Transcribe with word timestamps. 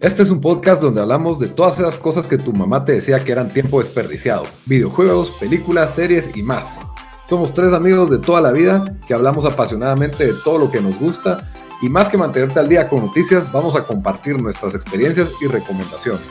Este 0.00 0.22
es 0.22 0.30
un 0.30 0.40
podcast 0.40 0.80
donde 0.80 1.00
hablamos 1.00 1.40
de 1.40 1.48
todas 1.48 1.80
esas 1.80 1.96
cosas 1.96 2.28
que 2.28 2.38
tu 2.38 2.52
mamá 2.52 2.84
te 2.84 2.92
decía 2.92 3.24
que 3.24 3.32
eran 3.32 3.52
tiempo 3.52 3.80
desperdiciado. 3.80 4.46
Videojuegos, 4.66 5.32
películas, 5.40 5.92
series 5.92 6.36
y 6.36 6.44
más. 6.44 6.86
Somos 7.28 7.52
tres 7.52 7.72
amigos 7.72 8.08
de 8.08 8.18
toda 8.18 8.40
la 8.40 8.52
vida 8.52 8.84
que 9.08 9.14
hablamos 9.14 9.44
apasionadamente 9.44 10.24
de 10.24 10.34
todo 10.44 10.56
lo 10.56 10.70
que 10.70 10.80
nos 10.80 10.96
gusta 11.00 11.50
y 11.82 11.88
más 11.88 12.08
que 12.08 12.16
mantenerte 12.16 12.60
al 12.60 12.68
día 12.68 12.88
con 12.88 13.06
noticias, 13.06 13.50
vamos 13.50 13.74
a 13.74 13.88
compartir 13.88 14.40
nuestras 14.40 14.72
experiencias 14.76 15.32
y 15.42 15.48
recomendaciones. 15.48 16.22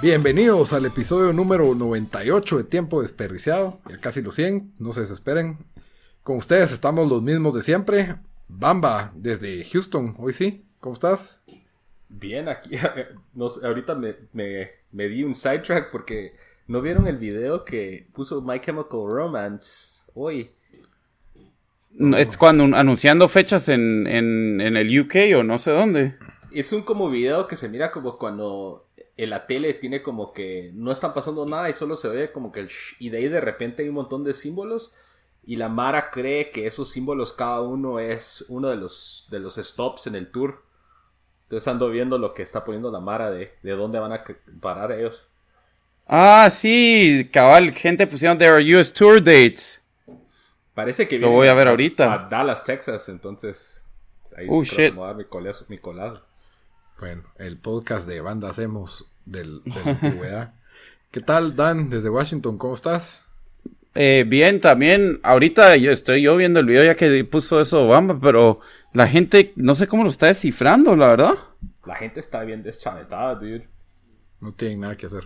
Bienvenidos 0.00 0.72
al 0.72 0.86
episodio 0.86 1.32
número 1.32 1.72
98 1.72 2.58
de 2.58 2.64
Tiempo 2.64 3.02
Desperdiciado, 3.02 3.78
ya 3.88 4.00
casi 4.00 4.22
los 4.22 4.34
100, 4.34 4.74
no 4.80 4.92
se 4.92 5.02
desesperen. 5.02 5.58
Con 6.24 6.38
ustedes 6.38 6.72
estamos 6.72 7.08
los 7.08 7.22
mismos 7.22 7.54
de 7.54 7.62
siempre. 7.62 8.16
Bamba, 8.48 9.12
desde 9.14 9.64
Houston, 9.66 10.16
hoy 10.18 10.32
sí, 10.32 10.66
¿cómo 10.80 10.94
estás? 10.94 11.42
Bien, 12.12 12.48
aquí, 12.48 12.70
no 13.34 13.48
sé, 13.48 13.66
ahorita 13.66 13.94
me, 13.94 14.14
me, 14.32 14.70
me 14.92 15.08
di 15.08 15.24
un 15.24 15.34
sidetrack 15.34 15.90
porque 15.90 16.34
¿no 16.66 16.80
vieron 16.82 17.06
el 17.06 17.16
video 17.16 17.64
que 17.64 18.06
puso 18.12 18.42
My 18.42 18.60
Chemical 18.60 19.00
Romance 19.06 20.02
hoy? 20.14 20.50
No, 21.92 22.16
Es 22.16 22.36
cuando 22.36 22.64
anunciando 22.76 23.28
fechas 23.28 23.68
en, 23.68 24.06
en, 24.06 24.60
en 24.60 24.76
el 24.76 25.00
UK 25.00 25.36
o 25.36 25.42
no 25.42 25.58
sé 25.58 25.70
dónde. 25.70 26.14
Es 26.52 26.72
un 26.72 26.82
como 26.82 27.10
video 27.10 27.48
que 27.48 27.56
se 27.56 27.68
mira 27.68 27.90
como 27.90 28.18
cuando 28.18 28.86
en 29.16 29.30
la 29.30 29.46
tele 29.46 29.74
tiene 29.74 30.02
como 30.02 30.32
que 30.32 30.70
no 30.74 30.92
están 30.92 31.14
pasando 31.14 31.46
nada 31.46 31.68
y 31.70 31.72
solo 31.72 31.96
se 31.96 32.08
ve 32.08 32.32
como 32.32 32.52
que 32.52 32.60
el 32.60 32.68
shh, 32.68 32.96
y 32.98 33.10
de 33.10 33.18
ahí 33.18 33.28
de 33.28 33.40
repente 33.40 33.82
hay 33.82 33.88
un 33.88 33.94
montón 33.94 34.24
de 34.24 34.34
símbolos 34.34 34.92
y 35.44 35.56
la 35.56 35.68
Mara 35.68 36.10
cree 36.10 36.50
que 36.50 36.66
esos 36.66 36.90
símbolos 36.90 37.32
cada 37.32 37.62
uno 37.62 37.98
es 37.98 38.44
uno 38.48 38.68
de 38.68 38.76
los, 38.76 39.26
de 39.30 39.40
los 39.40 39.56
stops 39.56 40.06
en 40.06 40.14
el 40.14 40.30
tour. 40.30 40.62
Entonces 41.52 41.68
ando 41.68 41.90
viendo 41.90 42.16
lo 42.16 42.32
que 42.32 42.42
está 42.42 42.64
poniendo 42.64 42.90
la 42.90 42.98
Mara 42.98 43.30
de, 43.30 43.52
de 43.62 43.72
dónde 43.72 43.98
van 43.98 44.10
a 44.10 44.24
parar 44.58 44.90
ellos. 44.90 45.26
Ah, 46.06 46.48
sí, 46.50 47.28
cabal, 47.30 47.72
gente 47.72 48.06
pusieron 48.06 48.38
their 48.38 48.54
US 48.74 48.90
Tour 48.90 49.22
dates. 49.22 49.78
Parece 50.72 51.06
que 51.06 51.18
Lo 51.18 51.30
voy 51.30 51.48
a 51.48 51.54
ver 51.54 51.66
a- 51.66 51.72
ahorita. 51.72 52.10
A 52.10 52.18
Dallas, 52.30 52.64
Texas, 52.64 53.06
entonces 53.10 53.84
ahí 54.34 54.46
Oh, 54.48 54.62
que 54.62 54.68
shit. 54.68 54.78
me 54.92 55.00
voy 55.00 55.04
a 55.04 55.06
dar 55.08 55.16
mi 55.16 55.24
colazo, 55.26 55.66
mi 55.68 55.76
colado. 55.76 56.24
Bueno, 56.98 57.22
el 57.36 57.58
podcast 57.58 58.08
de 58.08 58.22
banda 58.22 58.48
hacemos 58.48 59.04
del, 59.26 59.62
de 59.64 59.84
la 59.84 59.90
antigüedad. 59.90 60.54
¿Qué 61.10 61.20
tal, 61.20 61.54
Dan, 61.54 61.90
desde 61.90 62.08
Washington? 62.08 62.56
¿Cómo 62.56 62.72
estás? 62.72 63.26
Eh, 63.94 64.24
bien, 64.26 64.58
también, 64.62 65.20
ahorita 65.22 65.76
yo 65.76 65.92
estoy 65.92 66.22
yo 66.22 66.34
viendo 66.34 66.60
el 66.60 66.66
video 66.66 66.82
ya 66.82 66.94
que 66.94 67.22
puso 67.26 67.60
eso 67.60 67.82
Obama, 67.84 68.18
pero 68.18 68.60
la 68.92 69.08
gente 69.08 69.52
no 69.56 69.74
sé 69.74 69.86
cómo 69.86 70.04
lo 70.04 70.10
está 70.10 70.26
descifrando, 70.26 70.96
la 70.96 71.08
verdad. 71.08 71.34
La 71.84 71.94
gente 71.96 72.20
está 72.20 72.42
bien 72.42 72.62
deschavetada, 72.62 73.34
dude. 73.34 73.68
No 74.40 74.52
tienen 74.52 74.80
nada 74.80 74.96
que 74.96 75.06
hacer. 75.06 75.24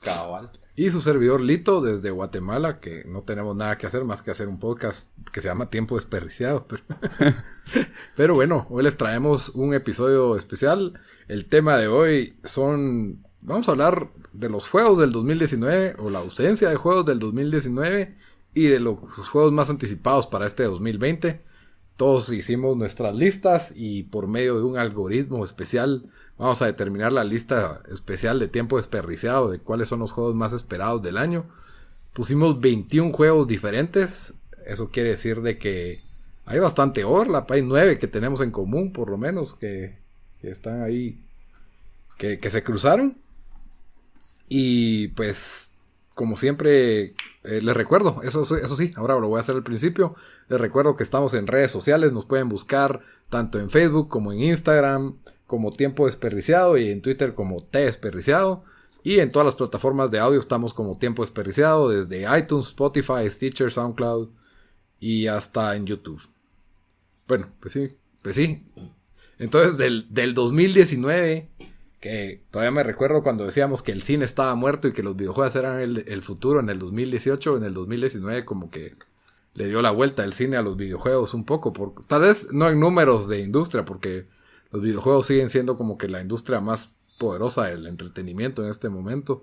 Cabal. 0.00 0.50
Y 0.76 0.90
su 0.90 1.00
servidor 1.00 1.40
Lito 1.40 1.80
desde 1.80 2.10
Guatemala, 2.10 2.80
que 2.80 3.04
no 3.06 3.22
tenemos 3.22 3.54
nada 3.54 3.76
que 3.76 3.86
hacer 3.86 4.04
más 4.04 4.22
que 4.22 4.30
hacer 4.30 4.48
un 4.48 4.58
podcast 4.58 5.10
que 5.32 5.40
se 5.40 5.48
llama 5.48 5.70
Tiempo 5.70 5.94
Desperdiciado. 5.94 6.66
Pero, 6.66 6.82
pero 8.16 8.34
bueno, 8.34 8.66
hoy 8.70 8.82
les 8.82 8.96
traemos 8.96 9.50
un 9.50 9.72
episodio 9.72 10.36
especial. 10.36 10.98
El 11.28 11.46
tema 11.46 11.76
de 11.76 11.88
hoy 11.88 12.36
son... 12.42 13.24
Vamos 13.40 13.68
a 13.68 13.72
hablar 13.72 14.10
de 14.32 14.48
los 14.48 14.68
juegos 14.68 14.98
del 14.98 15.12
2019 15.12 15.96
o 15.98 16.10
la 16.10 16.18
ausencia 16.18 16.68
de 16.70 16.76
juegos 16.76 17.06
del 17.06 17.18
2019 17.18 18.16
y 18.54 18.66
de 18.66 18.80
los 18.80 18.98
juegos 18.98 19.52
más 19.52 19.70
anticipados 19.70 20.26
para 20.26 20.46
este 20.46 20.64
2020. 20.64 21.44
Todos 21.96 22.30
hicimos 22.30 22.76
nuestras 22.76 23.14
listas 23.14 23.72
y 23.76 24.04
por 24.04 24.26
medio 24.26 24.56
de 24.56 24.64
un 24.64 24.78
algoritmo 24.78 25.44
especial 25.44 26.06
vamos 26.38 26.60
a 26.60 26.66
determinar 26.66 27.12
la 27.12 27.22
lista 27.22 27.82
especial 27.90 28.40
de 28.40 28.48
tiempo 28.48 28.76
desperdiciado 28.76 29.48
de 29.48 29.60
cuáles 29.60 29.88
son 29.88 30.00
los 30.00 30.10
juegos 30.10 30.34
más 30.34 30.52
esperados 30.52 31.02
del 31.02 31.16
año. 31.16 31.46
Pusimos 32.12 32.60
21 32.60 33.12
juegos 33.12 33.46
diferentes. 33.46 34.34
Eso 34.66 34.90
quiere 34.90 35.10
decir 35.10 35.40
de 35.42 35.56
que 35.56 36.00
hay 36.46 36.58
bastante 36.58 37.04
overlap. 37.04 37.50
Hay 37.52 37.62
9 37.62 37.98
que 37.98 38.08
tenemos 38.08 38.40
en 38.40 38.50
común, 38.50 38.92
por 38.92 39.08
lo 39.08 39.16
menos, 39.16 39.54
que, 39.54 39.96
que 40.40 40.50
están 40.50 40.82
ahí, 40.82 41.20
que, 42.18 42.38
que 42.38 42.50
se 42.50 42.64
cruzaron. 42.64 43.16
Y 44.48 45.08
pues, 45.08 45.70
como 46.14 46.36
siempre, 46.36 47.14
eh, 47.42 47.60
les 47.62 47.76
recuerdo, 47.76 48.20
eso, 48.22 48.42
eso 48.42 48.76
sí, 48.76 48.92
ahora 48.96 49.18
lo 49.18 49.28
voy 49.28 49.38
a 49.38 49.40
hacer 49.40 49.56
al 49.56 49.62
principio. 49.62 50.14
Les 50.48 50.60
recuerdo 50.60 50.96
que 50.96 51.02
estamos 51.02 51.34
en 51.34 51.46
redes 51.46 51.70
sociales, 51.70 52.12
nos 52.12 52.26
pueden 52.26 52.48
buscar 52.48 53.00
tanto 53.30 53.58
en 53.58 53.70
Facebook 53.70 54.08
como 54.08 54.32
en 54.32 54.40
Instagram, 54.40 55.18
como 55.46 55.70
Tiempo 55.70 56.06
Desperdiciado 56.06 56.78
y 56.78 56.90
en 56.90 57.02
Twitter 57.02 57.34
como 57.34 57.60
T 57.60 57.80
Desperdiciado. 57.80 58.64
Y 59.02 59.20
en 59.20 59.30
todas 59.30 59.44
las 59.44 59.54
plataformas 59.56 60.10
de 60.10 60.18
audio 60.18 60.40
estamos 60.40 60.72
como 60.72 60.98
Tiempo 60.98 61.22
Desperdiciado, 61.22 61.90
desde 61.90 62.26
iTunes, 62.38 62.68
Spotify, 62.68 63.28
Stitcher, 63.28 63.70
SoundCloud 63.70 64.30
y 64.98 65.26
hasta 65.26 65.76
en 65.76 65.86
YouTube. 65.86 66.22
Bueno, 67.28 67.48
pues 67.60 67.74
sí, 67.74 67.96
pues 68.22 68.36
sí. 68.36 68.64
Entonces, 69.38 69.76
del, 69.76 70.06
del 70.14 70.32
2019, 70.32 71.50
que 72.04 72.42
todavía 72.50 72.70
me 72.70 72.82
recuerdo 72.82 73.22
cuando 73.22 73.46
decíamos 73.46 73.82
que 73.82 73.90
el 73.90 74.02
cine 74.02 74.26
estaba 74.26 74.54
muerto 74.54 74.88
y 74.88 74.92
que 74.92 75.02
los 75.02 75.16
videojuegos 75.16 75.56
eran 75.56 75.80
el, 75.80 76.04
el 76.06 76.20
futuro 76.20 76.60
en 76.60 76.68
el 76.68 76.78
2018, 76.78 77.56
en 77.56 77.64
el 77.64 77.72
2019 77.72 78.44
como 78.44 78.70
que 78.70 78.94
le 79.54 79.68
dio 79.68 79.80
la 79.80 79.90
vuelta 79.90 80.22
el 80.22 80.34
cine 80.34 80.58
a 80.58 80.62
los 80.62 80.76
videojuegos 80.76 81.32
un 81.32 81.46
poco, 81.46 81.72
por, 81.72 81.94
tal 82.06 82.20
vez 82.20 82.48
no 82.52 82.68
en 82.68 82.78
números 82.78 83.26
de 83.26 83.40
industria, 83.40 83.86
porque 83.86 84.26
los 84.70 84.82
videojuegos 84.82 85.28
siguen 85.28 85.48
siendo 85.48 85.78
como 85.78 85.96
que 85.96 86.08
la 86.08 86.20
industria 86.20 86.60
más 86.60 86.90
poderosa 87.16 87.68
del 87.68 87.86
entretenimiento 87.86 88.62
en 88.62 88.68
este 88.68 88.90
momento, 88.90 89.42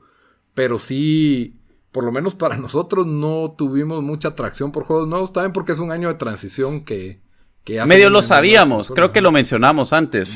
pero 0.54 0.78
sí, 0.78 1.58
por 1.92 2.04
lo 2.04 2.12
menos 2.12 2.36
para 2.36 2.58
nosotros 2.60 3.08
no 3.08 3.56
tuvimos 3.58 4.04
mucha 4.04 4.28
atracción 4.28 4.72
por 4.72 4.84
juegos 4.84 5.08
nuevos, 5.08 5.34
también 5.34 5.52
porque 5.52 5.72
es 5.72 5.80
un 5.80 5.92
año 5.92 6.10
de 6.10 6.14
transición 6.14 6.86
que... 6.86 7.22
que 7.64 7.84
Medio 7.86 8.12
lo 8.12 8.22
sabíamos, 8.22 8.92
creo 8.92 9.12
que 9.12 9.22
lo 9.22 9.32
mencionamos 9.32 9.94
antes, 9.94 10.30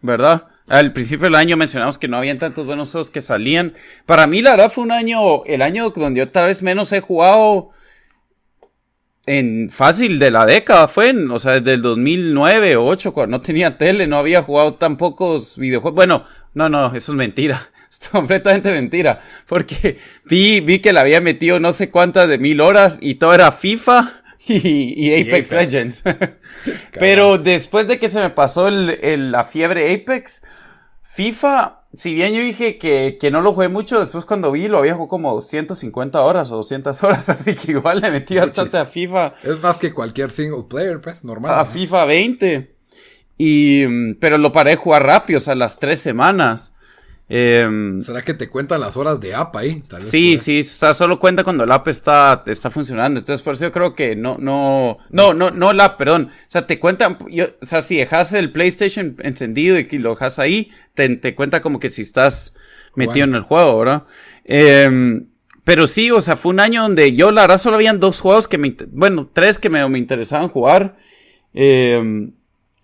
¿verdad? 0.00 0.53
Al 0.68 0.92
principio 0.92 1.24
del 1.24 1.34
año 1.34 1.56
mencionamos 1.56 1.98
que 1.98 2.08
no 2.08 2.16
habían 2.16 2.38
tantos 2.38 2.64
buenos 2.64 2.90
juegos 2.90 3.10
que 3.10 3.20
salían. 3.20 3.74
Para 4.06 4.26
mí, 4.26 4.40
la 4.40 4.52
verdad, 4.52 4.72
fue 4.72 4.84
un 4.84 4.92
año, 4.92 5.44
el 5.44 5.60
año 5.60 5.90
donde 5.90 6.20
yo 6.20 6.30
tal 6.30 6.48
vez 6.48 6.62
menos 6.62 6.90
he 6.92 7.00
jugado 7.00 7.70
en 9.26 9.70
fácil 9.70 10.18
de 10.18 10.30
la 10.30 10.46
década, 10.46 10.88
fue, 10.88 11.10
en, 11.10 11.30
o 11.30 11.38
sea, 11.38 11.52
desde 11.52 11.74
el 11.74 11.82
2009 11.82 12.76
o 12.76 12.80
2008, 12.84 13.12
cuando 13.12 13.38
no 13.38 13.42
tenía 13.42 13.76
tele, 13.76 14.06
no 14.06 14.16
había 14.16 14.42
jugado 14.42 14.74
tan 14.74 14.96
pocos 14.96 15.58
videojuegos. 15.58 15.96
Bueno, 15.96 16.24
no, 16.54 16.68
no, 16.68 16.86
eso 16.94 17.12
es 17.12 17.16
mentira. 17.16 17.70
Es 17.94 18.08
completamente 18.08 18.72
mentira. 18.72 19.20
Porque 19.46 20.00
vi, 20.24 20.58
vi 20.58 20.80
que 20.80 20.92
le 20.92 20.98
había 20.98 21.20
metido 21.20 21.60
no 21.60 21.72
sé 21.72 21.90
cuántas 21.90 22.28
de 22.28 22.38
mil 22.38 22.60
horas 22.60 22.98
y 23.00 23.14
todo 23.14 23.32
era 23.32 23.52
FIFA 23.52 24.23
y, 24.52 25.08
y 25.10 25.20
Apex, 25.22 25.52
Apex. 25.52 25.72
Legends. 25.72 26.02
Pero 26.98 27.38
después 27.38 27.86
de 27.86 27.98
que 27.98 28.08
se 28.08 28.20
me 28.20 28.30
pasó 28.30 28.68
el- 28.68 28.98
el- 29.02 29.32
la 29.32 29.44
fiebre 29.44 29.92
Apex, 29.94 30.42
FIFA, 31.02 31.82
si 31.94 32.12
bien 32.14 32.32
yo 32.34 32.40
dije 32.42 32.76
que, 32.76 33.16
que 33.20 33.30
no 33.30 33.40
lo 33.40 33.52
jugué 33.54 33.68
mucho, 33.68 34.00
después 34.00 34.24
cuando 34.24 34.50
vi 34.50 34.66
lo 34.68 34.78
había 34.78 34.94
jugado 34.94 35.08
como 35.08 35.40
150 35.40 36.20
horas 36.22 36.50
o 36.50 36.56
200 36.56 37.02
horas, 37.04 37.28
así 37.28 37.54
que 37.54 37.72
igual 37.72 38.00
le 38.00 38.10
metí 38.10 38.36
bastante 38.36 38.78
a 38.78 38.84
FIFA, 38.84 39.34
Es 39.44 39.60
más 39.62 39.78
que 39.78 39.92
cualquier 39.92 40.30
single 40.30 40.64
player, 40.68 41.00
pues, 41.00 41.24
normal. 41.24 41.54
a 41.54 41.58
¿no? 41.58 41.64
FIFA 41.66 42.04
20. 42.06 42.74
Y, 43.38 43.84
mm, 43.86 44.14
pero 44.20 44.38
lo 44.38 44.52
paré 44.52 44.70
de 44.70 44.76
jugar 44.76 45.04
rápido, 45.04 45.38
o 45.38 45.42
sea, 45.42 45.54
las 45.54 45.78
tres 45.78 46.00
semanas. 46.00 46.72
Em, 47.36 48.00
¿Será 48.00 48.22
que 48.22 48.32
te 48.32 48.48
cuentan 48.48 48.80
las 48.80 48.96
horas 48.96 49.18
de 49.18 49.34
app 49.34 49.56
ahí? 49.56 49.82
Tal 49.88 49.98
vez 49.98 50.08
Sí, 50.08 50.38
sí, 50.38 50.60
o 50.60 50.62
sea, 50.62 50.94
solo 50.94 51.18
cuenta 51.18 51.42
cuando 51.42 51.64
el 51.64 51.72
app 51.72 51.88
está, 51.88 52.44
está 52.46 52.70
funcionando. 52.70 53.18
Entonces, 53.18 53.42
por 53.42 53.54
eso 53.54 53.64
yo 53.64 53.72
creo 53.72 53.96
que 53.96 54.14
no, 54.14 54.36
no, 54.38 54.98
no, 55.10 55.34
no, 55.34 55.50
no 55.50 55.72
el 55.72 55.80
app, 55.80 55.98
perdón. 55.98 56.30
O 56.30 56.44
sea, 56.46 56.68
te 56.68 56.78
cuenta, 56.78 57.18
yo, 57.28 57.46
o 57.60 57.66
sea, 57.66 57.82
si 57.82 57.96
dejas 57.96 58.32
el 58.34 58.52
PlayStation 58.52 59.16
encendido 59.18 59.76
y 59.80 59.98
lo 59.98 60.10
dejas 60.10 60.38
ahí, 60.38 60.70
te, 60.94 61.08
te 61.16 61.34
cuenta 61.34 61.60
como 61.60 61.80
que 61.80 61.90
si 61.90 62.02
estás 62.02 62.54
metido 62.94 63.24
en 63.24 63.34
el 63.34 63.42
juego, 63.42 63.80
¿verdad? 63.80 64.04
Em, 64.44 65.26
pero 65.64 65.88
sí, 65.88 66.12
o 66.12 66.20
sea, 66.20 66.36
fue 66.36 66.52
un 66.52 66.60
año 66.60 66.82
donde 66.82 67.14
yo, 67.14 67.32
la 67.32 67.40
verdad, 67.40 67.58
solo 67.58 67.74
habían 67.74 67.98
dos 67.98 68.20
juegos 68.20 68.46
que 68.46 68.58
me, 68.58 68.76
bueno, 68.92 69.28
tres 69.32 69.58
que 69.58 69.70
me, 69.70 69.88
me 69.88 69.98
interesaban 69.98 70.48
jugar. 70.48 70.94
Eh, 71.52 72.30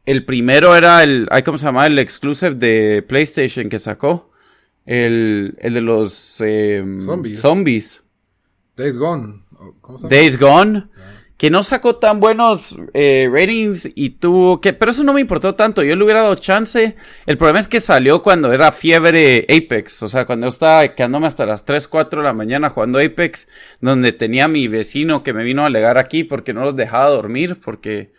el 0.06 0.24
primero 0.24 0.74
era 0.74 1.04
el, 1.04 1.28
¿cómo 1.44 1.56
se 1.56 1.66
llama? 1.66 1.86
El 1.86 2.00
exclusive 2.00 2.56
de 2.56 3.02
PlayStation 3.02 3.68
que 3.68 3.78
sacó. 3.78 4.29
El, 4.90 5.54
el 5.60 5.74
de 5.74 5.80
los 5.80 6.40
eh, 6.40 6.84
zombies. 6.98 7.40
zombies. 7.40 8.02
Days 8.76 8.96
Gone. 8.96 9.44
¿Cómo 9.80 9.98
se 9.98 10.02
llama? 10.02 10.16
Days 10.16 10.38
Gone 10.38 10.84
que 11.40 11.48
no 11.48 11.62
sacó 11.62 11.96
tan 11.96 12.20
buenos 12.20 12.76
eh, 12.92 13.26
ratings 13.32 13.88
y 13.94 14.10
tuvo 14.10 14.60
que, 14.60 14.74
pero 14.74 14.90
eso 14.90 15.04
no 15.04 15.14
me 15.14 15.22
importó 15.22 15.54
tanto, 15.54 15.82
yo 15.82 15.96
le 15.96 16.04
hubiera 16.04 16.20
dado 16.20 16.34
chance. 16.34 16.96
El 17.24 17.38
problema 17.38 17.60
es 17.60 17.66
que 17.66 17.80
salió 17.80 18.22
cuando 18.22 18.52
era 18.52 18.72
fiebre 18.72 19.46
Apex, 19.48 20.02
o 20.02 20.08
sea, 20.08 20.26
cuando 20.26 20.44
yo 20.44 20.50
estaba 20.50 20.94
quedándome 20.94 21.28
hasta 21.28 21.46
las 21.46 21.64
3, 21.64 21.88
4 21.88 22.20
de 22.20 22.26
la 22.26 22.34
mañana 22.34 22.68
jugando 22.68 22.98
Apex, 22.98 23.48
donde 23.80 24.12
tenía 24.12 24.48
mi 24.48 24.68
vecino 24.68 25.22
que 25.22 25.32
me 25.32 25.42
vino 25.42 25.62
a 25.62 25.66
alegar 25.66 25.96
aquí 25.96 26.24
porque 26.24 26.52
no 26.52 26.62
los 26.62 26.76
dejaba 26.76 27.08
dormir, 27.08 27.58
porque, 27.58 28.12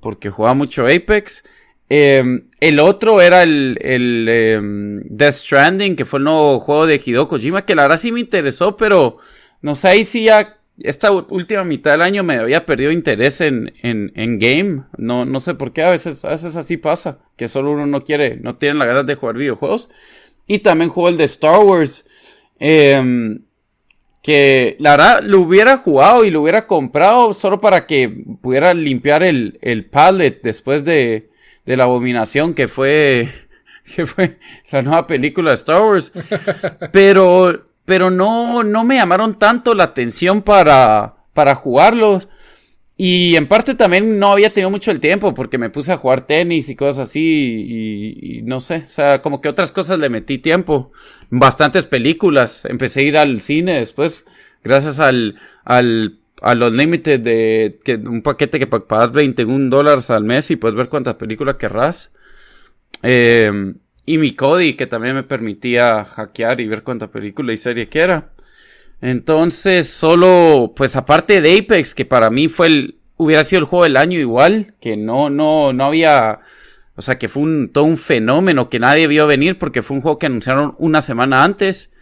porque 0.00 0.30
jugaba 0.30 0.54
mucho 0.54 0.86
Apex. 0.86 1.44
Em, 1.90 2.48
el 2.60 2.80
otro 2.80 3.22
era 3.22 3.42
el, 3.42 3.78
el 3.80 4.28
em, 4.28 5.02
Death 5.04 5.36
Stranding, 5.36 5.96
que 5.96 6.04
fue 6.04 6.18
el 6.18 6.24
nuevo 6.24 6.60
juego 6.60 6.86
de 6.86 7.00
Hideo 7.04 7.28
Kojima, 7.28 7.64
que 7.64 7.74
la 7.74 7.82
verdad 7.82 7.96
sí 7.98 8.12
me 8.12 8.20
interesó, 8.20 8.76
pero 8.76 9.16
no 9.62 9.74
sé, 9.74 9.88
ahí 9.88 10.04
sí 10.04 10.24
ya 10.24 10.58
esta 10.82 11.10
última 11.10 11.64
mitad 11.64 11.92
del 11.92 12.02
año 12.02 12.22
me 12.22 12.36
había 12.36 12.64
perdido 12.64 12.92
interés 12.92 13.40
en, 13.40 13.74
en, 13.82 14.38
game. 14.38 14.84
No, 14.96 15.24
no 15.24 15.40
sé 15.40 15.54
por 15.54 15.72
qué, 15.72 15.82
a 15.82 15.90
veces, 15.90 16.24
a 16.24 16.30
veces 16.30 16.56
así 16.56 16.76
pasa. 16.76 17.18
Que 17.36 17.48
solo 17.48 17.72
uno 17.72 17.86
no 17.86 18.02
quiere, 18.02 18.36
no 18.36 18.56
tiene 18.56 18.78
la 18.78 18.84
ganas 18.84 19.06
de 19.06 19.16
jugar 19.16 19.36
videojuegos. 19.36 19.90
Y 20.46 20.60
también 20.60 20.90
jugó 20.90 21.08
el 21.08 21.16
de 21.16 21.24
Star 21.24 21.64
Wars. 21.64 22.06
Em, 22.60 23.42
que 24.22 24.76
la 24.78 24.92
verdad 24.92 25.20
lo 25.22 25.40
hubiera 25.40 25.78
jugado 25.78 26.24
y 26.24 26.30
lo 26.30 26.42
hubiera 26.42 26.66
comprado 26.66 27.32
solo 27.32 27.60
para 27.60 27.86
que 27.86 28.08
pudiera 28.40 28.74
limpiar 28.74 29.22
el, 29.22 29.58
el 29.62 29.86
palette 29.86 30.42
después 30.42 30.84
de, 30.84 31.30
de 31.68 31.76
la 31.76 31.84
abominación 31.84 32.54
que 32.54 32.66
fue, 32.66 33.28
que 33.94 34.06
fue 34.06 34.38
la 34.72 34.80
nueva 34.82 35.06
película 35.06 35.50
de 35.50 35.54
Star 35.54 35.82
Wars. 35.82 36.12
Pero 36.92 37.68
pero 37.88 38.10
no, 38.10 38.64
no 38.64 38.84
me 38.84 38.96
llamaron 38.96 39.38
tanto 39.38 39.72
la 39.74 39.84
atención 39.84 40.42
para, 40.42 41.24
para 41.32 41.54
jugarlos. 41.54 42.28
Y 42.98 43.34
en 43.34 43.48
parte 43.48 43.74
también 43.74 44.18
no 44.18 44.32
había 44.32 44.52
tenido 44.52 44.70
mucho 44.70 44.90
el 44.90 45.00
tiempo 45.00 45.32
porque 45.32 45.56
me 45.56 45.70
puse 45.70 45.92
a 45.92 45.96
jugar 45.96 46.26
tenis 46.26 46.68
y 46.68 46.76
cosas 46.76 47.08
así 47.08 48.12
y, 48.20 48.42
no 48.42 48.60
sé, 48.60 48.82
o 48.84 48.88
sea, 48.88 49.22
como 49.22 49.40
que 49.40 49.48
otras 49.48 49.72
cosas 49.72 49.98
le 49.98 50.10
metí 50.10 50.36
tiempo. 50.36 50.92
Bastantes 51.30 51.86
películas, 51.86 52.66
empecé 52.66 53.00
a 53.00 53.04
ir 53.04 53.16
al 53.16 53.40
cine 53.40 53.78
después, 53.78 54.26
gracias 54.62 54.98
al, 54.98 55.36
al, 55.64 56.20
los 56.54 56.72
límites 56.72 57.22
de 57.22 57.78
que, 57.84 57.94
un 57.96 58.22
paquete 58.22 58.58
que 58.58 58.66
pagas 58.66 59.12
21 59.12 59.70
dólares 59.70 60.10
al 60.10 60.24
mes 60.24 60.50
y 60.50 60.56
puedes 60.56 60.76
ver 60.76 60.88
cuántas 60.88 61.14
películas 61.14 61.56
querrás. 61.56 62.12
Eh, 63.02 63.74
y 64.06 64.16
mi 64.18 64.34
Cody, 64.34 64.74
que 64.74 64.86
también 64.86 65.14
me 65.14 65.22
permitía 65.22 66.04
hackear 66.04 66.60
y 66.60 66.66
ver 66.66 66.82
cuánta 66.82 67.10
película 67.10 67.52
y 67.52 67.58
serie 67.58 67.88
que 67.88 67.98
era. 67.98 68.30
Entonces, 69.00 69.88
solo, 69.88 70.72
pues 70.74 70.96
aparte 70.96 71.40
de 71.40 71.58
Apex, 71.58 71.94
que 71.94 72.04
para 72.06 72.30
mí 72.30 72.48
fue 72.48 72.68
el, 72.68 72.98
hubiera 73.18 73.44
sido 73.44 73.60
el 73.60 73.66
juego 73.66 73.84
del 73.84 73.96
año 73.98 74.18
igual, 74.18 74.74
que 74.80 74.96
no, 74.96 75.28
no, 75.28 75.72
no 75.72 75.84
había, 75.84 76.40
o 76.96 77.02
sea, 77.02 77.18
que 77.18 77.28
fue 77.28 77.42
un, 77.42 77.68
todo 77.68 77.84
un 77.84 77.98
fenómeno 77.98 78.70
que 78.70 78.80
nadie 78.80 79.06
vio 79.06 79.26
venir 79.26 79.58
porque 79.58 79.82
fue 79.82 79.96
un 79.96 80.00
juego 80.00 80.18
que 80.18 80.26
anunciaron 80.26 80.74
una 80.78 81.00
semana 81.02 81.44
antes. 81.44 81.92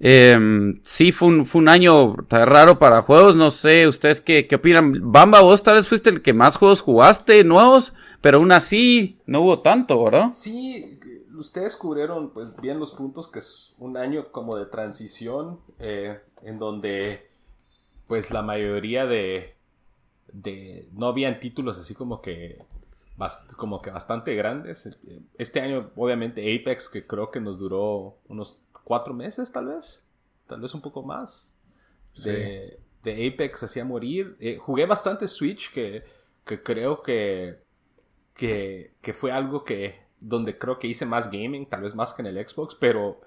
Em, 0.00 0.80
sí, 0.84 1.10
fue 1.10 1.28
un, 1.28 1.46
fue 1.46 1.60
un 1.60 1.68
año 1.68 2.14
raro 2.30 2.78
para 2.78 3.02
juegos, 3.02 3.34
no 3.34 3.50
sé, 3.50 3.88
ustedes 3.88 4.20
qué, 4.20 4.46
qué 4.46 4.56
opinan. 4.56 5.12
Bamba, 5.12 5.40
vos 5.40 5.62
tal 5.62 5.74
vez 5.74 5.88
fuiste 5.88 6.10
el 6.10 6.22
que 6.22 6.32
más 6.32 6.56
juegos 6.56 6.80
jugaste 6.80 7.42
nuevos, 7.44 7.94
pero 8.20 8.38
aún 8.38 8.52
así 8.52 9.18
no 9.26 9.40
hubo 9.42 9.60
tanto, 9.60 10.02
¿verdad? 10.04 10.28
Sí, 10.32 10.98
ustedes 11.38 11.76
cubrieron 11.76 12.30
pues 12.30 12.54
bien 12.56 12.78
los 12.78 12.92
puntos 12.92 13.28
que 13.28 13.38
es 13.38 13.74
un 13.78 13.96
año 13.96 14.30
como 14.32 14.56
de 14.56 14.66
transición 14.66 15.60
eh, 15.78 16.20
en 16.42 16.58
donde 16.58 17.30
pues 18.06 18.30
la 18.30 18.42
mayoría 18.42 19.06
de, 19.06 19.54
de 20.32 20.88
no 20.92 21.06
habían 21.06 21.40
títulos 21.40 21.78
así 21.78 21.94
como 21.94 22.20
que 22.20 22.58
como 23.56 23.82
que 23.82 23.90
bastante 23.90 24.34
grandes 24.36 24.88
este 25.38 25.60
año 25.60 25.90
obviamente 25.96 26.54
Apex 26.54 26.88
que 26.88 27.06
creo 27.06 27.30
que 27.30 27.40
nos 27.40 27.58
duró 27.58 28.18
unos 28.28 28.60
cuatro 28.88 29.12
meses 29.12 29.52
tal 29.52 29.66
vez. 29.66 30.02
Tal 30.46 30.60
vez 30.62 30.74
un 30.74 30.80
poco 30.80 31.02
más. 31.02 31.54
De, 32.24 32.80
de, 33.04 33.28
Apex 33.28 33.62
hacía 33.62 33.84
morir. 33.84 34.34
Eh, 34.40 34.56
jugué 34.56 34.86
bastante 34.86 35.28
Switch 35.28 35.70
que, 35.72 36.02
que 36.44 36.62
creo 36.62 37.02
que, 37.02 37.60
que 38.34 38.94
que 39.02 39.12
fue 39.12 39.30
algo 39.30 39.62
que 39.62 40.00
donde 40.20 40.56
creo 40.56 40.78
que 40.78 40.88
hice 40.88 41.04
más 41.04 41.30
gaming, 41.30 41.66
tal 41.66 41.82
vez 41.82 41.94
más 41.94 42.14
que 42.14 42.22
en 42.22 42.26
el 42.26 42.48
Xbox, 42.48 42.74
pero 42.74 43.20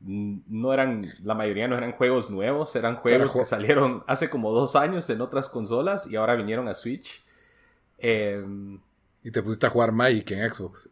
no 0.00 0.72
eran, 0.72 1.00
la 1.22 1.34
mayoría 1.34 1.68
no 1.68 1.76
eran 1.76 1.92
juegos 1.92 2.28
nuevos, 2.28 2.76
eran 2.76 2.96
juegos 2.96 3.32
que 3.32 3.44
salieron 3.44 4.02
hace 4.06 4.28
como 4.28 4.52
dos 4.52 4.76
años 4.76 5.08
en 5.08 5.20
otras 5.20 5.48
consolas 5.48 6.06
y 6.06 6.16
ahora 6.16 6.34
vinieron 6.34 6.68
a 6.68 6.74
Switch. 6.74 7.22
Em, 7.98 8.80
y 9.24 9.30
te 9.30 9.42
pusiste 9.42 9.66
a 9.66 9.70
jugar 9.70 9.90
Magic 9.90 10.30
en 10.30 10.48
Xbox. 10.48 10.88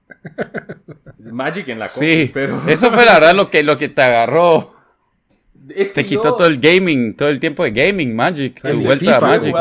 Magic 1.18 1.68
en 1.68 1.78
la 1.78 1.88
compu, 1.88 2.04
sí, 2.04 2.30
pero... 2.32 2.66
Eso 2.66 2.90
fue 2.90 3.04
la 3.04 3.14
verdad 3.14 3.34
lo 3.34 3.50
que, 3.50 3.62
lo 3.62 3.78
que 3.78 3.88
te 3.88 4.02
agarró 4.02 4.74
te 5.66 6.04
quitó 6.04 6.34
todo 6.34 6.46
el 6.46 6.58
gaming, 6.58 7.16
todo 7.16 7.28
el 7.28 7.40
tiempo 7.40 7.64
de 7.64 7.70
gaming, 7.70 8.14
Magic, 8.14 8.60
vuelta 8.82 9.18
a 9.18 9.20
Magic. 9.20 9.54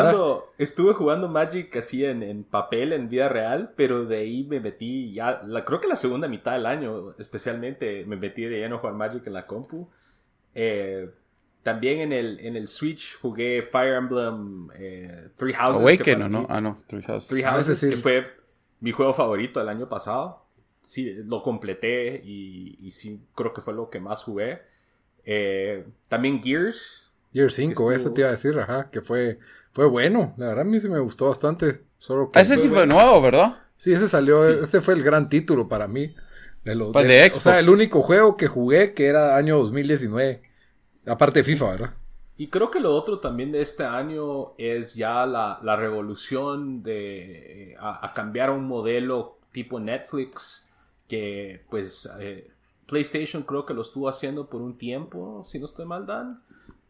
estuve 0.57 0.93
jugando 0.93 1.27
Magic 1.27 1.75
así 1.75 2.05
en, 2.05 2.43
papel, 2.43 2.93
en 2.93 3.09
vida 3.09 3.29
real, 3.29 3.73
pero 3.75 4.05
de 4.05 4.17
ahí 4.17 4.43
me 4.43 4.59
metí 4.59 5.13
ya, 5.13 5.41
la, 5.45 5.63
creo 5.63 5.79
que 5.79 5.87
la 5.87 5.95
segunda 5.95 6.27
mitad 6.27 6.53
del 6.53 6.65
año, 6.65 7.11
especialmente, 7.19 8.05
me 8.05 8.15
metí 8.15 8.43
de 8.43 8.59
lleno 8.59 8.77
a 8.77 8.79
jugar 8.79 8.95
Magic 8.95 9.27
en 9.27 9.33
la 9.33 9.45
compu. 9.45 9.89
Eh, 10.55 11.09
también 11.63 11.99
en 11.99 12.11
el, 12.11 12.39
en 12.39 12.55
el 12.55 12.67
Switch 12.67 13.19
jugué 13.19 13.61
Fire 13.61 13.93
Emblem 13.93 14.69
eh, 14.75 15.29
Three 15.35 15.53
Houses. 15.53 15.81
Awaken, 15.81 16.21
¿o 16.23 16.29
no? 16.29 16.47
Ah, 16.49 16.59
no, 16.59 16.81
Three 16.87 17.03
Houses. 17.03 17.29
Three 17.29 17.43
ah, 17.43 17.51
Houses, 17.51 17.79
que 17.79 17.97
fue 17.97 18.40
mi 18.81 18.91
juego 18.91 19.13
favorito 19.13 19.59
del 19.59 19.69
año 19.69 19.87
pasado. 19.87 20.45
Sí, 20.83 21.13
lo 21.25 21.41
completé 21.41 22.21
y, 22.25 22.77
y 22.81 22.91
sí, 22.91 23.21
creo 23.35 23.53
que 23.53 23.61
fue 23.61 23.73
lo 23.73 23.89
que 23.89 23.99
más 23.99 24.23
jugué. 24.23 24.61
Eh, 25.23 25.85
también 26.09 26.41
Gears. 26.43 27.11
Gears 27.33 27.53
5, 27.53 27.91
eso 27.93 28.11
te 28.11 28.21
iba 28.21 28.27
a 28.27 28.31
decir, 28.31 28.59
ajá, 28.59 28.89
que 28.89 29.01
fue, 29.01 29.39
fue 29.71 29.85
bueno. 29.85 30.33
La 30.37 30.47
verdad 30.47 30.61
a 30.61 30.69
mí 30.69 30.79
sí 30.79 30.89
me 30.89 30.99
gustó 30.99 31.27
bastante. 31.27 31.83
Solo 31.97 32.31
ese 32.33 32.57
sí 32.57 32.67
fue 32.67 32.85
nuevo, 32.87 33.21
¿verdad? 33.21 33.57
Sí, 33.77 33.93
ese 33.93 34.07
salió, 34.07 34.43
este 34.43 34.81
fue 34.81 34.95
el 34.95 35.03
gran 35.03 35.29
título 35.29 35.69
para 35.69 35.87
mí. 35.87 36.13
De 36.63 36.75
los, 36.75 36.91
pues 36.91 37.37
O 37.37 37.41
sea, 37.41 37.59
el 37.59 37.69
único 37.69 38.01
juego 38.01 38.37
que 38.37 38.47
jugué 38.47 38.93
que 38.93 39.07
era 39.07 39.35
año 39.35 39.57
2019. 39.57 40.41
Aparte 41.07 41.39
de 41.39 41.43
FIFA, 41.43 41.71
¿verdad? 41.71 41.93
Y 42.41 42.47
creo 42.47 42.71
que 42.71 42.79
lo 42.79 42.95
otro 42.95 43.19
también 43.19 43.51
de 43.51 43.61
este 43.61 43.83
año 43.83 44.53
es 44.57 44.95
ya 44.95 45.27
la, 45.27 45.59
la 45.61 45.75
revolución 45.75 46.81
de 46.81 47.75
a, 47.79 48.13
cambiar 48.15 48.49
a 48.49 48.53
un 48.53 48.65
modelo 48.65 49.37
tipo 49.51 49.79
Netflix 49.79 50.67
que 51.07 51.63
pues 51.69 52.09
eh, 52.19 52.49
PlayStation 52.87 53.43
creo 53.43 53.63
que 53.63 53.75
lo 53.75 53.83
estuvo 53.83 54.09
haciendo 54.09 54.49
por 54.49 54.63
un 54.63 54.75
tiempo, 54.75 55.43
si 55.45 55.59
no 55.59 55.65
estoy 55.65 55.85
mal, 55.85 56.07
Dan. 56.07 56.41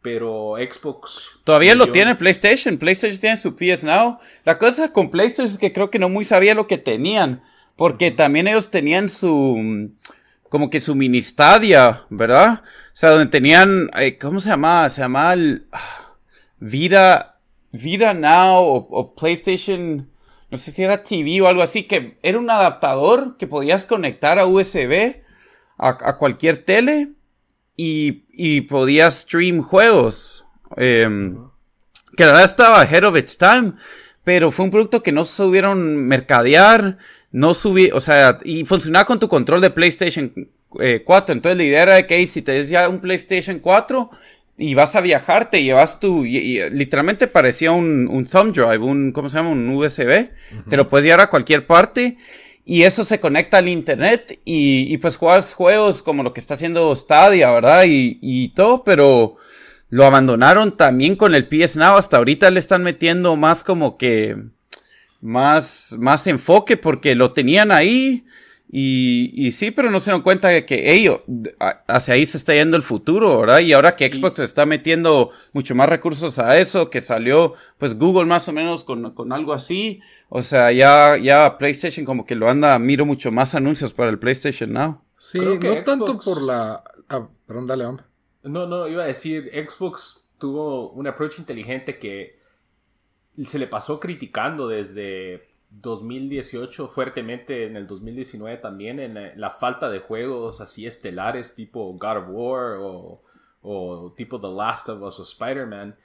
Pero 0.01 0.55
Xbox. 0.55 1.31
Todavía 1.43 1.75
lo 1.75 1.91
tiene 1.91 2.15
PlayStation. 2.15 2.77
PlayStation 2.77 3.20
tiene 3.20 3.36
su 3.36 3.53
PS 3.53 3.84
Now. 3.84 4.20
La 4.46 4.58
cosa 4.58 4.93
con 4.93 5.12
PlayStation 5.12 5.48
es 5.53 5.58
que 5.58 5.74
creo 5.74 5.89
que 5.89 6.00
no 6.00 6.08
muy 6.08 6.24
sabía 6.24 6.55
lo 6.55 6.65
que 6.65 6.77
tenían. 6.77 7.43
Porque 7.75 8.12
también 8.12 8.48
ellos 8.48 8.72
tenían 8.72 9.10
su. 9.10 9.91
Como 10.51 10.70
que 10.70 10.81
su 10.81 10.96
mini 10.96 11.22
Stadia, 11.22 12.03
¿verdad? 12.10 12.62
O 12.63 12.91
sea, 12.91 13.12
donde 13.12 13.27
tenían. 13.27 13.89
Eh, 13.98 14.17
¿Cómo 14.17 14.41
se 14.41 14.50
llamaba? 14.50 14.89
Se 14.89 15.00
llamaba. 15.00 15.34
Ah, 15.72 16.17
Vida. 16.60 17.39
Vida 17.72 18.13
Now 18.13 18.88
o, 18.91 19.15
PlayStation. 19.15 20.10
No 20.50 20.58
sé 20.58 20.72
si 20.72 20.84
era 20.84 21.03
TV 21.03 21.41
o 21.41 21.48
algo 21.48 21.62
así. 21.62 21.84
Que 21.84 22.17
era 22.22 22.38
un 22.38 22.50
adaptador 22.50 23.38
que 23.38 23.48
podías 23.48 23.86
conectar 23.86 24.39
a 24.39 24.46
USB 24.46 25.22
a, 25.77 26.17
cualquier 26.17 26.65
tele 26.65 27.13
y, 27.77 28.25
y 28.34 28.60
podía 28.60 29.10
stream 29.10 29.62
juegos. 29.62 30.46
Em, 30.75 31.48
que 32.17 32.25
la 32.25 32.34
verdad 32.34 32.43
estaba 32.43 32.81
ahead 32.81 33.05
of 33.05 33.17
its 33.17 33.38
time, 33.38 33.72
pero 34.25 34.51
fue 34.51 34.65
un 34.65 34.72
producto 34.72 35.01
que 35.01 35.13
no 35.13 35.24
subieron 35.24 35.96
mercadear, 36.08 36.98
no 37.32 37.54
subí, 37.54 37.90
o 37.92 38.00
sea, 38.00 38.38
y 38.44 38.66
funcionaba 38.66 39.06
con 39.06 39.20
tu 39.20 39.28
control 39.28 39.62
de 39.62 39.70
PlayStation 39.70 40.32
4. 40.70 40.82
Eh, 40.82 41.04
Entonces 41.06 41.58
la 41.58 41.64
idea 41.64 41.84
era 41.84 42.08
que 42.08 42.26
si 42.28 42.42
te 42.42 42.54
des 42.54 42.70
ya 42.70 42.90
un 42.90 43.00
PlayStation 43.00 43.60
4 43.60 44.10
y 44.58 44.74
vas 44.74 44.96
a 44.96 45.02
viajar, 45.02 45.50
te 45.50 45.64
llevas 45.64 46.00
tu, 46.00 46.26
y, 46.26 46.60
literalmente 46.72 47.28
parecía 47.28 47.72
un, 47.72 48.08
un, 48.08 48.26
thumb 48.26 48.54
drive, 48.54 48.80
un, 48.80 49.12
¿cómo 49.12 49.30
se 49.30 49.38
llama? 49.38 49.50
Un 49.50 49.70
USB. 49.70 50.30
Te 50.70 50.78
lo 50.78 50.90
puedes 50.90 51.06
llevar 51.06 51.22
a 51.22 51.30
cualquier 51.30 51.66
parte 51.66 52.18
y 52.66 52.84
eso 52.84 53.04
se 53.04 53.20
conecta 53.20 53.58
al 53.58 53.70
internet 53.70 54.40
y, 54.46 54.94
y, 54.94 54.98
pues 54.98 55.16
juegas 55.16 55.54
juegos 55.54 56.02
como 56.02 56.24
lo 56.24 56.34
que 56.34 56.40
está 56.40 56.54
haciendo 56.54 56.96
Stadia, 56.96 57.50
¿verdad? 57.52 57.86
Y, 57.88 58.20
y 58.22 58.50
todo, 58.50 58.84
pero 58.84 59.38
lo 59.90 60.06
abandonaron 60.06 60.78
también 60.78 61.16
con 61.16 61.34
el 61.34 61.48
PS 61.48 61.78
Now. 61.78 61.96
Hasta 61.96 62.18
ahorita 62.18 62.52
le 62.52 62.60
están 62.60 62.84
metiendo 62.84 63.36
más 63.36 63.64
como 63.64 63.98
que 63.98 64.38
más, 65.22 65.96
más 66.00 66.28
enfoque 66.28 66.78
porque 66.78 67.16
lo 67.16 67.32
tenían 67.34 67.72
ahí. 67.72 68.25
Y, 68.74 69.32
y 69.36 69.51
sí, 69.51 69.70
pero 69.70 69.92
no 69.92 70.00
se 70.00 70.12
dan 70.12 70.22
cuenta 70.22 70.48
de 70.48 70.66
que 70.66 70.94
ellos, 70.94 71.20
hacia 71.88 72.13
ahí 72.13 72.25
se 72.25 72.38
está 72.38 72.54
yendo 72.54 72.78
el 72.78 72.84
futuro, 72.84 73.42
¿verdad? 73.42 73.60
Y 73.60 73.74
ahora 73.74 73.98
que 73.98 74.12
Xbox 74.12 74.40
está 74.40 74.66
metiendo 74.66 75.32
mucho 75.51 75.75
más 75.75 75.90
recursos 75.90 76.40
a 76.40 76.58
eso, 76.58 76.90
que 76.90 77.01
salió 77.01 77.54
pues 77.78 77.98
Google 77.98 78.28
más 78.28 78.48
o 78.48 78.54
menos 78.54 78.86
con, 78.86 79.12
con 79.12 79.34
algo 79.34 79.51
así, 79.51 80.00
o 80.30 80.42
sea, 80.42 80.72
ya, 80.72 81.18
ya 81.18 81.58
PlayStation 81.58 82.06
como 82.06 82.25
que 82.25 82.36
lo 82.36 82.50
anda, 82.50 82.80
miro 82.80 83.06
mucho 83.06 83.30
más 83.30 83.56
anuncios 83.56 83.92
para 83.94 84.10
el 84.10 84.20
PlayStation 84.20 84.72
Now. 84.72 85.01
Sí, 85.18 85.40
no 85.40 85.84
tanto 85.84 86.18
por 86.18 86.42
la... 86.42 86.82
Ah, 87.10 87.28
perdón, 87.46 87.68
dale, 87.68 87.86
hombre. 87.86 88.06
No, 88.44 88.68
no, 88.68 88.88
iba 88.88 89.04
a 89.04 89.08
decir, 89.08 89.51
Xbox 89.54 90.24
tuvo 90.38 90.92
un 90.92 91.08
approach 91.08 91.40
inteligente 91.40 92.00
que 92.00 92.41
se 93.44 93.60
le 93.60 93.68
pasó 93.68 94.00
criticando 94.00 94.68
desde 94.68 95.50
2018 95.70 96.88
fuertemente, 96.90 97.66
en 97.66 97.78
el 97.78 97.88
2019 97.88 98.58
también, 98.58 99.00
en 99.00 99.40
la, 99.40 99.50
falta 99.50 99.90
de 99.90 100.00
juegos 100.00 100.62
así 100.62 100.86
estelares 100.86 101.56
tipo 101.56 101.94
God 101.94 102.18
of 102.18 102.26
War 102.30 102.78
o, 102.80 103.22
o 103.62 104.14
tipo 104.16 104.40
The 104.40 104.50
Last 104.50 104.90
of 104.90 105.02
Us 105.02 105.20
o 105.20 105.24
Spider-Man. 105.24 105.96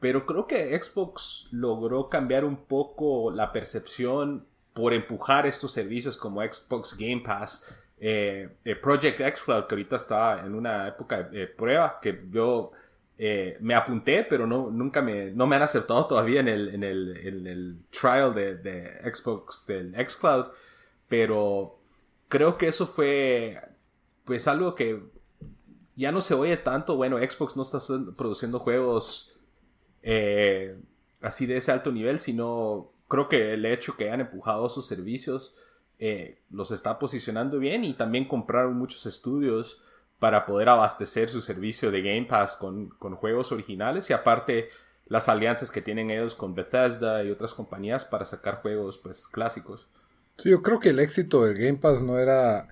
Pero 0.00 0.26
creo 0.26 0.48
que 0.48 0.76
Xbox 0.76 1.46
logró 1.52 2.08
cambiar 2.08 2.44
un 2.44 2.56
poco 2.56 3.30
la 3.30 3.52
percepción 3.52 4.44
por 4.72 4.92
empujar 4.92 5.46
estos 5.46 5.72
servicios 5.72 6.16
como 6.16 6.40
Xbox 6.40 6.96
Game 6.96 7.22
Pass, 7.24 7.64
eh, 8.00 8.56
eh, 8.64 8.74
Project 8.74 9.20
Xcloud, 9.20 9.66
que 9.66 9.74
ahorita 9.74 9.96
está 9.96 10.44
en 10.44 10.54
una 10.54 10.88
época 10.88 11.22
de 11.22 11.46
prueba, 11.46 12.00
que 12.00 12.24
yo 12.30 12.72
eh, 13.18 13.56
me 13.60 13.74
apunté, 13.74 14.24
pero 14.24 14.46
no, 14.46 14.70
nunca 14.70 15.02
me, 15.02 15.30
no 15.30 15.46
me 15.46 15.56
han 15.56 15.62
aceptado 15.62 16.06
todavía 16.06 16.40
en 16.40 16.48
el, 16.48 16.68
en 16.74 16.82
el, 17.46 17.78
trial 17.90 18.34
de, 18.34 18.56
de, 18.56 19.14
Xbox, 19.14 19.66
del 19.66 19.94
Xcloud. 19.94 20.46
Pero 21.08 21.78
creo 22.28 22.56
que 22.56 22.68
eso 22.68 22.86
fue, 22.86 23.60
pues, 24.24 24.48
algo 24.48 24.74
que 24.74 25.02
ya 25.94 26.12
no 26.12 26.20
se 26.20 26.34
oye 26.34 26.56
tanto. 26.56 26.96
Bueno, 26.96 27.18
Xbox 27.18 27.56
no 27.56 27.62
está 27.62 27.78
produciendo 28.16 28.58
juegos 28.58 29.38
eh, 30.02 30.76
así 31.20 31.46
de 31.46 31.58
ese 31.58 31.72
alto 31.72 31.92
nivel, 31.92 32.18
sino 32.18 32.92
creo 33.08 33.28
que 33.28 33.54
el 33.54 33.64
hecho 33.66 33.96
que 33.96 34.10
han 34.10 34.20
empujado 34.20 34.68
sus 34.68 34.86
servicios 34.86 35.54
eh, 35.98 36.42
los 36.50 36.70
está 36.70 36.98
posicionando 36.98 37.58
bien 37.58 37.84
y 37.84 37.94
también 37.94 38.26
compraron 38.26 38.76
muchos 38.76 39.06
estudios 39.06 39.80
para 40.22 40.46
poder 40.46 40.68
abastecer 40.68 41.30
su 41.30 41.42
servicio 41.42 41.90
de 41.90 42.00
Game 42.00 42.26
Pass 42.26 42.56
con, 42.56 42.90
juegos 43.16 43.50
originales 43.50 44.08
y 44.08 44.12
aparte 44.12 44.68
las 45.08 45.28
alianzas 45.28 45.72
que 45.72 45.82
tienen 45.82 46.12
ellos 46.12 46.36
con 46.36 46.54
Bethesda 46.54 47.24
y 47.24 47.30
otras 47.32 47.54
compañías 47.54 48.04
para 48.04 48.24
sacar 48.24 48.62
juegos 48.62 48.98
pues 48.98 49.26
clásicos. 49.26 49.88
Sí, 50.38 50.50
yo 50.50 50.62
creo 50.62 50.78
que 50.78 50.90
el 50.90 51.00
éxito 51.00 51.44
de 51.44 51.54
Game 51.54 51.78
Pass 51.78 52.02
no 52.02 52.20
era 52.20 52.68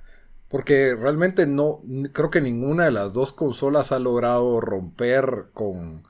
porque 0.49 0.95
realmente 0.95 1.49
no 1.49 1.83
creo 2.13 2.31
que 2.31 2.41
ninguna 2.41 2.85
de 2.85 2.93
las 2.93 3.15
dos 3.15 3.33
consolas 3.33 3.91
ha 3.91 3.99
logrado 3.99 4.61
romper 4.61 5.47
con 5.53 6.05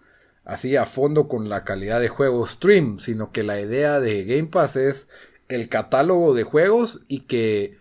así 0.44 0.76
a 0.76 0.85
fondo 0.85 1.26
con 1.26 1.49
la 1.49 1.64
calidad 1.64 2.02
de 2.02 2.11
juego 2.11 2.47
stream, 2.47 2.99
sino 2.99 3.32
que 3.32 3.44
la 3.44 3.59
idea 3.59 3.99
de 3.99 4.26
Game 4.26 4.49
Pass 4.49 4.76
es 4.76 5.09
el 5.49 5.70
catálogo 5.70 6.35
de 6.35 6.42
juegos 6.42 7.00
y 7.09 7.20
que 7.20 7.79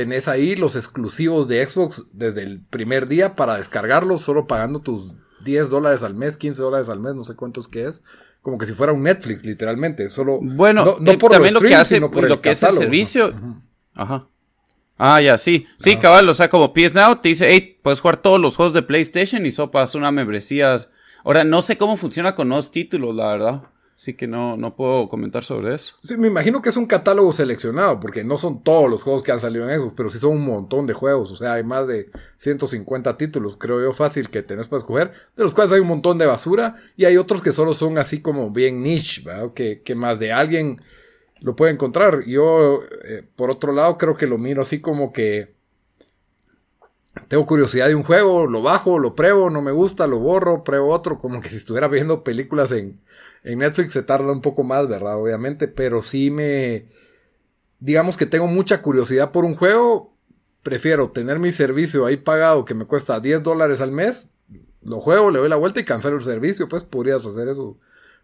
tenés 0.00 0.28
ahí 0.28 0.56
los 0.56 0.76
exclusivos 0.76 1.46
de 1.46 1.62
Xbox 1.68 2.06
desde 2.14 2.42
el 2.42 2.62
primer 2.62 3.06
día 3.06 3.36
para 3.36 3.58
descargarlos 3.58 4.22
solo 4.22 4.46
pagando 4.46 4.80
tus 4.80 5.12
10 5.44 5.68
dólares 5.68 6.02
al 6.02 6.14
mes, 6.14 6.38
15 6.38 6.62
dólares 6.62 6.88
al 6.88 7.00
mes, 7.00 7.14
no 7.14 7.22
sé 7.22 7.36
cuántos 7.36 7.68
que 7.68 7.84
es. 7.84 8.02
Como 8.40 8.56
que 8.56 8.64
si 8.64 8.72
fuera 8.72 8.94
un 8.94 9.02
Netflix, 9.02 9.44
literalmente. 9.44 10.08
Solo. 10.08 10.38
Bueno, 10.40 10.96
no, 10.98 11.12
eh, 11.12 11.18
por 11.18 11.32
también 11.32 11.52
lo, 11.52 11.60
que 11.60 11.74
hace, 11.74 12.00
por 12.00 12.26
lo 12.26 12.40
que 12.40 12.52
es 12.52 12.62
el 12.62 12.72
servicio. 12.72 13.34
Ajá. 13.94 14.26
Ah, 14.96 15.20
ya, 15.20 15.36
sí. 15.36 15.66
Sí, 15.76 15.98
cabal, 15.98 16.26
o 16.26 16.32
sea, 16.32 16.48
como 16.48 16.72
PS 16.72 16.94
Now 16.94 17.16
te 17.16 17.28
dice, 17.28 17.50
hey, 17.50 17.78
puedes 17.82 18.00
jugar 18.00 18.22
todos 18.22 18.40
los 18.40 18.56
juegos 18.56 18.72
de 18.72 18.80
PlayStation 18.80 19.44
y 19.44 19.50
sopas 19.50 19.94
una 19.94 20.10
membresía. 20.10 20.76
Ahora, 21.24 21.44
no 21.44 21.60
sé 21.60 21.76
cómo 21.76 21.98
funciona 21.98 22.34
con 22.34 22.48
nuevos 22.48 22.70
títulos, 22.70 23.14
la 23.14 23.32
verdad. 23.32 23.62
Así 24.00 24.14
que 24.14 24.26
no, 24.26 24.56
no 24.56 24.76
puedo 24.76 25.10
comentar 25.10 25.44
sobre 25.44 25.74
eso. 25.74 25.94
Sí, 26.02 26.16
me 26.16 26.28
imagino 26.28 26.62
que 26.62 26.70
es 26.70 26.76
un 26.78 26.86
catálogo 26.86 27.34
seleccionado, 27.34 28.00
porque 28.00 28.24
no 28.24 28.38
son 28.38 28.64
todos 28.64 28.88
los 28.88 29.02
juegos 29.02 29.22
que 29.22 29.30
han 29.30 29.42
salido 29.42 29.68
en 29.68 29.78
Xbox, 29.78 29.92
pero 29.94 30.08
sí 30.08 30.18
son 30.18 30.38
un 30.38 30.46
montón 30.46 30.86
de 30.86 30.94
juegos. 30.94 31.30
O 31.32 31.36
sea, 31.36 31.52
hay 31.52 31.64
más 31.64 31.86
de 31.86 32.10
150 32.38 33.18
títulos, 33.18 33.58
creo 33.58 33.78
yo, 33.82 33.92
fácil 33.92 34.30
que 34.30 34.42
tenés 34.42 34.68
para 34.68 34.78
escoger, 34.78 35.12
de 35.36 35.42
los 35.42 35.52
cuales 35.52 35.70
hay 35.72 35.80
un 35.80 35.88
montón 35.88 36.16
de 36.16 36.24
basura, 36.24 36.76
y 36.96 37.04
hay 37.04 37.18
otros 37.18 37.42
que 37.42 37.52
solo 37.52 37.74
son 37.74 37.98
así 37.98 38.22
como 38.22 38.50
bien 38.50 38.82
niche, 38.82 39.20
¿verdad? 39.22 39.52
Que, 39.52 39.82
que 39.82 39.94
más 39.94 40.18
de 40.18 40.32
alguien 40.32 40.80
lo 41.40 41.54
puede 41.54 41.74
encontrar. 41.74 42.24
Yo, 42.24 42.80
eh, 43.04 43.22
por 43.36 43.50
otro 43.50 43.74
lado, 43.74 43.98
creo 43.98 44.16
que 44.16 44.26
lo 44.26 44.38
miro 44.38 44.62
así 44.62 44.80
como 44.80 45.12
que 45.12 45.59
tengo 47.28 47.46
curiosidad 47.46 47.88
de 47.88 47.94
un 47.94 48.02
juego, 48.02 48.46
lo 48.46 48.62
bajo, 48.62 48.98
lo 48.98 49.14
pruebo, 49.14 49.50
no 49.50 49.62
me 49.62 49.72
gusta, 49.72 50.06
lo 50.06 50.18
borro, 50.18 50.64
pruebo 50.64 50.92
otro, 50.92 51.18
como 51.18 51.40
que 51.40 51.48
si 51.48 51.56
estuviera 51.56 51.88
viendo 51.88 52.22
películas 52.22 52.72
en, 52.72 53.00
en 53.44 53.58
Netflix 53.58 53.92
se 53.92 54.02
tarda 54.02 54.32
un 54.32 54.40
poco 54.40 54.62
más, 54.62 54.88
¿verdad? 54.88 55.20
Obviamente, 55.20 55.68
pero 55.68 56.02
sí 56.02 56.30
me... 56.30 56.88
Digamos 57.78 58.16
que 58.16 58.26
tengo 58.26 58.46
mucha 58.46 58.82
curiosidad 58.82 59.32
por 59.32 59.44
un 59.44 59.56
juego, 59.56 60.12
prefiero 60.62 61.10
tener 61.10 61.38
mi 61.38 61.50
servicio 61.50 62.04
ahí 62.04 62.16
pagado 62.16 62.64
que 62.64 62.74
me 62.74 62.84
cuesta 62.84 63.20
10 63.20 63.42
dólares 63.42 63.80
al 63.80 63.90
mes, 63.90 64.30
lo 64.82 65.00
juego, 65.00 65.30
le 65.30 65.38
doy 65.38 65.48
la 65.48 65.56
vuelta 65.56 65.80
y 65.80 65.84
cancelo 65.84 66.16
el 66.16 66.22
servicio, 66.22 66.68
pues 66.68 66.84
podrías 66.84 67.24
hacer 67.26 67.48
eso 67.48 67.78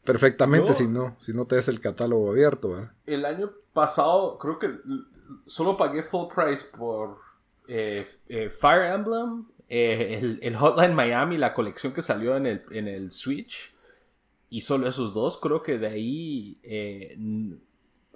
perfectamente 0.04 0.72
si 0.72 0.86
no, 0.86 1.16
si 1.18 1.32
no 1.32 1.46
te 1.46 1.56
des 1.56 1.68
el 1.68 1.80
catálogo 1.80 2.30
abierto, 2.30 2.70
¿verdad? 2.70 2.92
El 3.06 3.24
año 3.24 3.50
pasado 3.72 4.38
creo 4.38 4.58
que 4.58 4.70
solo 5.46 5.76
pagué 5.76 6.02
full 6.02 6.28
price 6.34 6.64
por 6.76 7.25
eh, 7.68 8.06
eh, 8.28 8.50
Fire 8.50 8.92
Emblem, 8.92 9.46
eh, 9.68 10.38
el, 10.40 10.56
Hotline 10.56 10.94
Miami, 10.94 11.36
la 11.36 11.54
colección 11.54 11.92
que 11.92 12.02
salió 12.02 12.36
en 12.36 12.46
el, 12.46 12.62
en 12.70 12.88
el 12.88 13.10
Switch, 13.10 13.72
y 14.48 14.60
solo 14.60 14.88
esos 14.88 15.12
dos, 15.12 15.38
creo 15.38 15.62
que 15.62 15.78
de 15.78 15.86
ahí, 15.88 16.60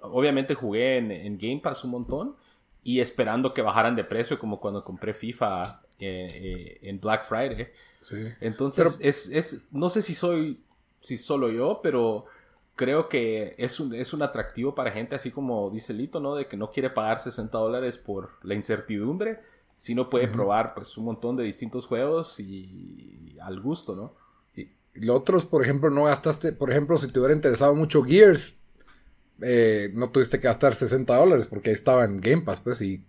obviamente 0.01 0.55
jugué 0.55 0.99
en, 0.99 1.39
Game 1.39 1.61
Pass 1.61 1.85
un 1.85 1.91
montón, 1.91 2.37
y 2.83 3.01
esperando 3.01 3.53
que 3.53 3.63
bajaran 3.63 3.97
de 3.97 4.05
precio, 4.05 4.39
como 4.39 4.61
cuando 4.61 4.85
compré 4.85 5.13
FIFA 5.13 5.83
en 5.99 7.01
Black 7.01 7.25
Friday. 7.25 7.69
Entonces, 8.41 8.99
es, 9.03 9.29
es, 9.29 9.67
no 9.73 9.91
sé 9.91 10.03
si 10.03 10.15
soy, 10.15 10.61
si 11.01 11.17
solo 11.17 11.51
yo, 11.51 11.81
pero 11.83 12.27
creo 12.81 13.11
que 13.11 13.55
es 13.59 13.79
un, 13.79 13.95
es 13.95 14.15
un 14.15 14.23
atractivo 14.23 14.75
para 14.75 14.91
gente 14.91 15.15
así 15.15 15.31
como 15.31 15.69
dice 15.69 15.93
Lito, 15.93 16.19
¿no? 16.19 16.35
De 16.35 16.47
que 16.47 16.57
no 16.57 16.71
quiere 16.71 16.89
pagar 16.89 17.21
60 17.21 17.59
dólares 17.59 17.99
por 17.99 18.31
la 18.43 18.55
incertidumbre, 18.55 19.41
sino 19.77 20.09
puede 20.09 20.29
probar 20.29 20.73
pues 20.73 20.97
un 20.97 21.05
montón 21.05 21.37
de 21.37 21.45
distintos 21.45 21.85
juegos 21.85 22.41
y, 22.41 23.37
al 23.43 23.61
gusto, 23.61 23.95
¿no? 23.95 24.15
Y 24.57 24.71
los 24.95 25.15
otros, 25.15 25.45
por 25.45 25.63
ejemplo, 25.63 25.91
no 25.91 26.05
gastaste, 26.05 26.55
por 26.55 26.71
ejemplo, 26.71 26.97
si 26.97 27.09
te 27.09 27.19
hubiera 27.19 27.35
interesado 27.35 27.75
mucho 27.75 28.03
Gears, 28.03 28.55
eh, 29.43 29.91
no 29.93 30.09
tuviste 30.09 30.41
que 30.41 30.47
gastar 30.47 30.75
60 30.75 31.15
dólares 31.15 31.49
porque 31.49 31.69
ahí 31.69 31.75
estaba 31.75 32.07
en 32.07 32.17
Game 32.17 32.41
Pass, 32.41 32.61
pues, 32.61 32.81
y, 32.81 33.05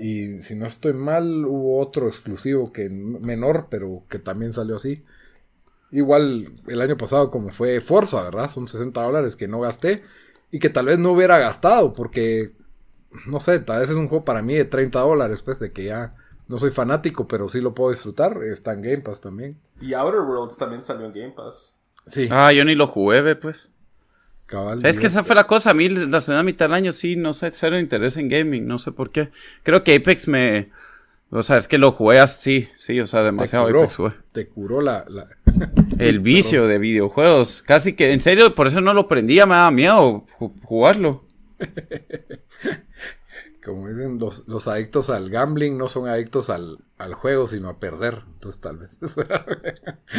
y 0.00 0.38
si 0.38 0.54
no 0.54 0.64
estoy 0.64 0.94
mal, 0.94 1.44
hubo 1.44 1.78
otro 1.78 2.08
exclusivo 2.08 2.72
que 2.72 2.88
menor, 2.88 3.66
pero 3.70 4.02
que 4.08 4.18
también 4.18 4.54
salió 4.54 4.76
así. 4.76 5.04
Igual 5.92 6.52
el 6.66 6.80
año 6.80 6.96
pasado 6.96 7.30
como 7.30 7.50
fue 7.50 7.80
Forza, 7.80 8.22
¿verdad? 8.22 8.50
Son 8.50 8.68
60 8.68 9.02
dólares 9.02 9.36
que 9.36 9.48
no 9.48 9.60
gasté 9.60 10.02
y 10.50 10.58
que 10.58 10.70
tal 10.70 10.86
vez 10.86 10.98
no 10.98 11.12
hubiera 11.12 11.38
gastado 11.38 11.92
porque, 11.92 12.52
no 13.26 13.40
sé, 13.40 13.58
tal 13.60 13.80
vez 13.80 13.90
es 13.90 13.96
un 13.96 14.08
juego 14.08 14.24
para 14.24 14.42
mí 14.42 14.54
de 14.54 14.64
30 14.64 15.00
dólares, 15.00 15.42
pues 15.42 15.58
de 15.58 15.72
que 15.72 15.84
ya 15.84 16.14
no 16.50 16.58
soy 16.58 16.70
fanático, 16.70 17.28
pero 17.28 17.48
sí 17.48 17.60
lo 17.60 17.74
puedo 17.74 17.90
disfrutar. 17.90 18.42
Está 18.42 18.72
en 18.72 18.82
Game 18.82 18.98
Pass 18.98 19.20
también. 19.20 19.56
Y 19.80 19.94
Outer 19.94 20.20
Worlds 20.20 20.56
también 20.56 20.82
salió 20.82 21.06
en 21.06 21.12
Game 21.12 21.30
Pass. 21.30 21.76
Sí. 22.06 22.28
Ah, 22.28 22.52
yo 22.52 22.64
ni 22.64 22.74
lo 22.74 22.88
jugué, 22.88 23.36
pues. 23.36 23.70
Cabal, 24.46 24.84
es 24.84 24.98
que 24.98 25.06
esa 25.06 25.22
fue 25.22 25.36
la 25.36 25.46
cosa. 25.46 25.70
A 25.70 25.74
mí 25.74 25.88
la 25.88 26.18
segunda 26.18 26.42
mitad 26.42 26.64
del 26.64 26.74
año 26.74 26.90
sí, 26.90 27.14
no 27.14 27.34
sé, 27.34 27.52
cero 27.52 27.78
interés 27.78 28.16
en 28.16 28.28
gaming. 28.28 28.66
No 28.66 28.80
sé 28.80 28.90
por 28.90 29.10
qué. 29.10 29.30
Creo 29.62 29.84
que 29.84 29.94
Apex 29.94 30.26
me 30.26 30.70
o 31.30 31.42
sea, 31.42 31.58
es 31.58 31.68
que 31.68 31.78
lo 31.78 31.92
jugué 31.92 32.18
así, 32.18 32.68
sí, 32.76 33.00
o 33.00 33.06
sea, 33.06 33.22
demasiado 33.22 33.66
te 33.66 33.72
curó, 33.72 34.14
Te 34.32 34.48
curó 34.48 34.80
la... 34.80 35.04
el 35.98 36.20
vicio 36.20 36.66
de 36.66 36.78
videojuegos. 36.78 37.62
Casi 37.62 37.92
que, 37.92 38.12
en 38.12 38.20
serio, 38.20 38.54
por 38.54 38.66
eso 38.66 38.80
no 38.80 38.94
lo 38.94 39.06
prendía, 39.06 39.46
me 39.46 39.54
daba 39.54 39.70
miedo 39.70 40.26
jugarlo. 40.64 41.24
Como 43.64 43.88
dicen, 43.88 44.18
los, 44.18 44.68
adictos 44.68 45.10
al 45.10 45.28
gambling 45.28 45.76
no 45.76 45.86
son 45.86 46.08
adictos 46.08 46.48
al, 46.48 46.78
juego, 47.12 47.46
sino 47.46 47.68
a 47.68 47.78
perder. 47.78 48.22
Entonces, 48.32 48.60
tal 48.60 48.78
vez. 48.78 48.98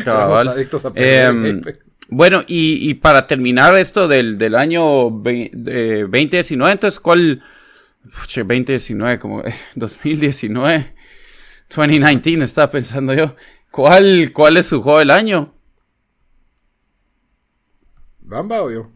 Cabal. 0.06 0.48
adictos 0.48 0.86
a 0.86 0.94
perder. 0.94 1.26
Em, 1.26 1.62
bueno, 2.08 2.44
y, 2.46 2.94
para 2.96 3.26
terminar 3.26 3.76
esto 3.76 4.08
del, 4.08 4.38
del 4.38 4.56
año 4.56 4.84
2019, 4.84 6.72
entonces, 6.72 7.00
¿cuál... 7.00 7.44
2019, 8.04 9.20
como 9.20 9.44
2019. 9.76 10.94
2019, 11.76 12.44
estaba 12.44 12.70
pensando 12.70 13.14
yo. 13.14 13.36
¿Cuál, 13.72 14.32
cuál 14.34 14.58
es 14.58 14.68
su 14.68 14.82
juego 14.82 15.00
del 15.00 15.12
año? 15.12 15.54
¿Bamba 18.20 18.62
o 18.62 18.72
yo? 18.72 18.90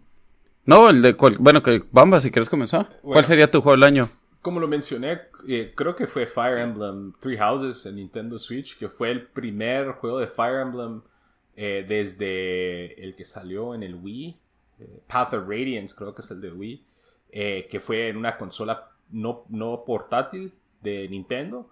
No, 0.66 0.90
el 0.90 1.02
de 1.02 1.14
cual, 1.14 1.38
bueno, 1.40 1.62
que 1.62 1.84
Bamba, 1.92 2.20
si 2.20 2.32
quieres 2.32 2.50
comenzar. 2.50 2.90
¿Cuál 3.02 3.24
sería 3.26 3.50
tu 3.50 3.62
juego 3.62 3.76
del 3.76 3.84
año? 3.84 4.10
Como 4.42 4.60
lo 4.60 4.68
mencioné, 4.68 5.22
eh, 5.48 5.74
creo 5.76 5.96
que 5.96 6.08
fue 6.08 6.26
Fire 6.26 6.58
Emblem 6.58 7.14
Three 7.20 7.38
Houses 7.38 7.86
en 7.86 7.96
Nintendo 7.96 8.38
Switch, 8.40 8.78
que 8.78 8.90
fue 8.90 9.12
el 9.12 9.28
primer 9.28 9.92
juego 9.94 10.20
de 10.20 10.28
Fire 10.28 10.62
Emblem 10.62 11.02
eh, 11.56 11.86
desde 11.88 13.02
el 13.04 13.16
que 13.16 13.26
salió 13.26 13.74
en 13.74 13.84
el 13.84 13.96
Wii, 13.96 14.38
eh, 14.80 15.02
Path 15.08 15.34
of 15.34 15.48
Radiance, 15.48 15.96
creo 15.96 16.14
que 16.14 16.22
es 16.22 16.32
el 16.32 16.42
de 16.42 16.52
Wii, 16.52 16.86
que 17.70 17.80
fue 17.82 18.08
en 18.10 18.18
una 18.18 18.38
consola 18.38 18.92
no, 19.12 19.46
no 19.50 19.84
portátil 19.86 20.54
de 20.82 21.08
Nintendo. 21.10 21.70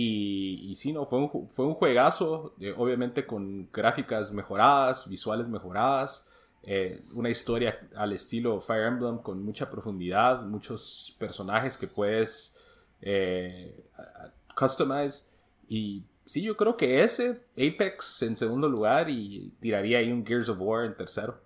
Y, 0.00 0.70
y 0.70 0.76
sí, 0.76 0.92
no, 0.92 1.06
fue 1.06 1.18
un, 1.18 1.48
fue 1.48 1.66
un 1.66 1.74
juegazo, 1.74 2.54
obviamente 2.76 3.26
con 3.26 3.68
gráficas 3.72 4.30
mejoradas, 4.30 5.08
visuales 5.10 5.48
mejoradas. 5.48 6.24
Eh, 6.62 7.02
una 7.14 7.30
historia 7.30 7.80
al 7.96 8.12
estilo 8.12 8.60
Fire 8.60 8.86
Emblem 8.86 9.18
con 9.18 9.42
mucha 9.42 9.68
profundidad, 9.68 10.42
muchos 10.42 11.16
personajes 11.18 11.76
que 11.76 11.88
puedes 11.88 12.54
eh, 13.00 13.84
customize. 14.54 15.24
Y 15.68 16.04
sí, 16.24 16.42
yo 16.42 16.56
creo 16.56 16.76
que 16.76 17.02
ese, 17.02 17.40
Apex 17.54 18.22
en 18.22 18.36
segundo 18.36 18.68
lugar 18.68 19.10
y 19.10 19.52
tiraría 19.58 19.98
ahí 19.98 20.12
un 20.12 20.24
Gears 20.24 20.48
of 20.48 20.58
War 20.60 20.84
en 20.84 20.96
tercero. 20.96 21.40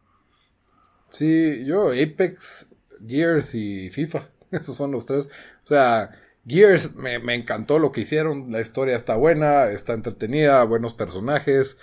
Sí, 1.08 1.64
yo 1.64 1.88
Apex, 1.88 2.68
Gears 3.06 3.54
y 3.54 3.88
FIFA, 3.88 4.28
esos 4.50 4.76
son 4.76 4.92
los 4.92 5.06
tres. 5.06 5.24
O 5.24 5.66
sea, 5.66 6.10
Gears 6.46 6.94
me, 6.94 7.18
me 7.18 7.34
encantó 7.34 7.78
lo 7.78 7.92
que 7.92 8.00
hicieron, 8.02 8.50
la 8.50 8.60
historia 8.60 8.96
está 8.96 9.16
buena, 9.16 9.70
está 9.70 9.92
entretenida, 9.94 10.64
buenos 10.64 10.94
personajes. 10.94 11.78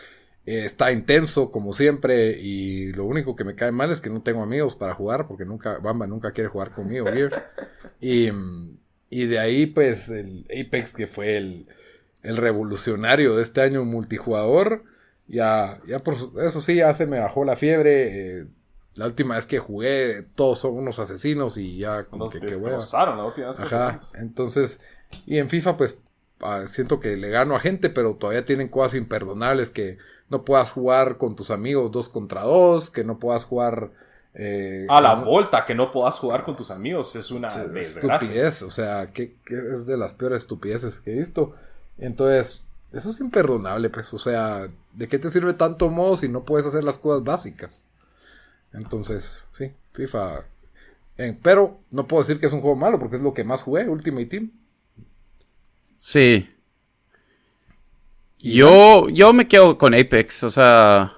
Eh, 0.49 0.65
está 0.65 0.91
intenso 0.91 1.51
como 1.51 1.73
siempre 1.73 2.31
y 2.39 2.91
lo 2.93 3.05
único 3.05 3.35
que 3.35 3.43
me 3.43 3.53
cae 3.53 3.71
mal 3.71 3.91
es 3.91 4.01
que 4.01 4.09
no 4.09 4.23
tengo 4.23 4.41
amigos 4.41 4.75
para 4.75 4.95
jugar 4.95 5.27
porque 5.27 5.45
nunca 5.45 5.77
Bamba 5.77 6.07
nunca 6.07 6.31
quiere 6.31 6.49
jugar 6.49 6.71
conmigo 6.71 7.05
y, 8.01 8.29
y, 9.11 9.25
de 9.27 9.37
ahí 9.37 9.67
pues 9.67 10.09
el 10.09 10.47
Apex 10.49 10.95
que 10.95 11.05
fue 11.05 11.37
el, 11.37 11.67
el 12.23 12.37
revolucionario 12.37 13.35
de 13.35 13.43
este 13.43 13.61
año 13.61 13.85
multijugador 13.85 14.85
ya 15.27 15.79
ya 15.85 15.99
por 15.99 16.15
eso 16.15 16.61
sí 16.63 16.75
ya 16.75 16.95
se 16.95 17.05
me 17.05 17.19
bajó 17.19 17.45
la 17.45 17.55
fiebre 17.55 18.39
eh, 18.39 18.47
la 18.95 19.05
última 19.05 19.35
vez 19.35 19.45
que 19.47 19.59
jugué 19.59 20.23
todos 20.35 20.59
son 20.59 20.73
unos 20.77 20.99
asesinos 20.99 21.57
y 21.57 21.77
ya 21.77 22.05
como 22.05 22.25
Nos 22.25 22.33
que, 22.33 22.39
la 23.15 23.25
última 23.25 23.47
vez 23.47 23.59
que 23.59 23.63
Ajá, 23.63 23.67
jugamos. 23.67 24.11
entonces 24.15 24.81
y 25.25 25.37
en 25.37 25.49
FIFA 25.49 25.77
pues 25.77 25.97
ah, 26.41 26.65
siento 26.67 26.99
que 26.99 27.15
le 27.17 27.29
gano 27.29 27.55
a 27.55 27.59
gente, 27.59 27.89
pero 27.89 28.15
todavía 28.15 28.45
tienen 28.45 28.67
cosas 28.69 28.95
imperdonables 28.95 29.71
que 29.71 29.97
no 30.29 30.45
puedas 30.45 30.71
jugar 30.71 31.17
con 31.17 31.35
tus 31.35 31.51
amigos 31.51 31.91
dos 31.91 32.09
contra 32.09 32.43
dos, 32.43 32.89
que 32.91 33.03
no 33.03 33.19
puedas 33.19 33.45
jugar... 33.45 33.91
eh, 34.33 34.85
A 34.89 35.01
la 35.01 35.15
volta 35.15 35.65
que 35.65 35.73
no 35.75 35.91
puedas 35.91 36.19
jugar 36.19 36.43
con 36.43 36.55
tus 36.55 36.71
amigos 36.71 37.15
es 37.15 37.31
una 37.31 37.47
estupidez, 37.47 38.61
o 38.61 38.69
sea, 38.69 39.07
que, 39.11 39.37
que 39.45 39.55
es 39.55 39.85
de 39.87 39.97
las 39.97 40.13
peores 40.13 40.39
estupideces 40.41 40.99
que 40.99 41.13
he 41.13 41.17
visto. 41.19 41.55
Entonces, 41.97 42.65
eso 42.91 43.09
es 43.11 43.19
imperdonable, 43.19 43.89
pues, 43.89 44.13
o 44.13 44.17
sea, 44.19 44.69
¿de 44.93 45.07
qué 45.07 45.19
te 45.19 45.29
sirve 45.29 45.53
tanto 45.53 45.89
modo 45.89 46.15
si 46.17 46.27
no 46.29 46.45
puedes 46.45 46.65
hacer 46.67 46.83
las 46.83 46.97
cosas 46.97 47.23
básicas? 47.23 47.83
Entonces, 48.73 49.43
sí, 49.51 49.71
FIFA. 49.93 50.45
pero 51.41 51.79
no 51.91 52.07
puedo 52.07 52.23
decir 52.23 52.39
que 52.39 52.45
es 52.45 52.53
un 52.53 52.61
juego 52.61 52.75
malo 52.75 52.99
porque 52.99 53.17
es 53.17 53.21
lo 53.21 53.33
que 53.33 53.43
más 53.43 53.63
jugué, 53.63 53.87
Ultimate 53.87 54.25
Team. 54.27 54.51
Sí. 55.97 56.49
Yo, 58.39 59.09
yo 59.09 59.33
me 59.33 59.47
quedo 59.47 59.77
con 59.77 59.93
Apex, 59.93 60.43
o 60.43 60.49
sea. 60.49 61.13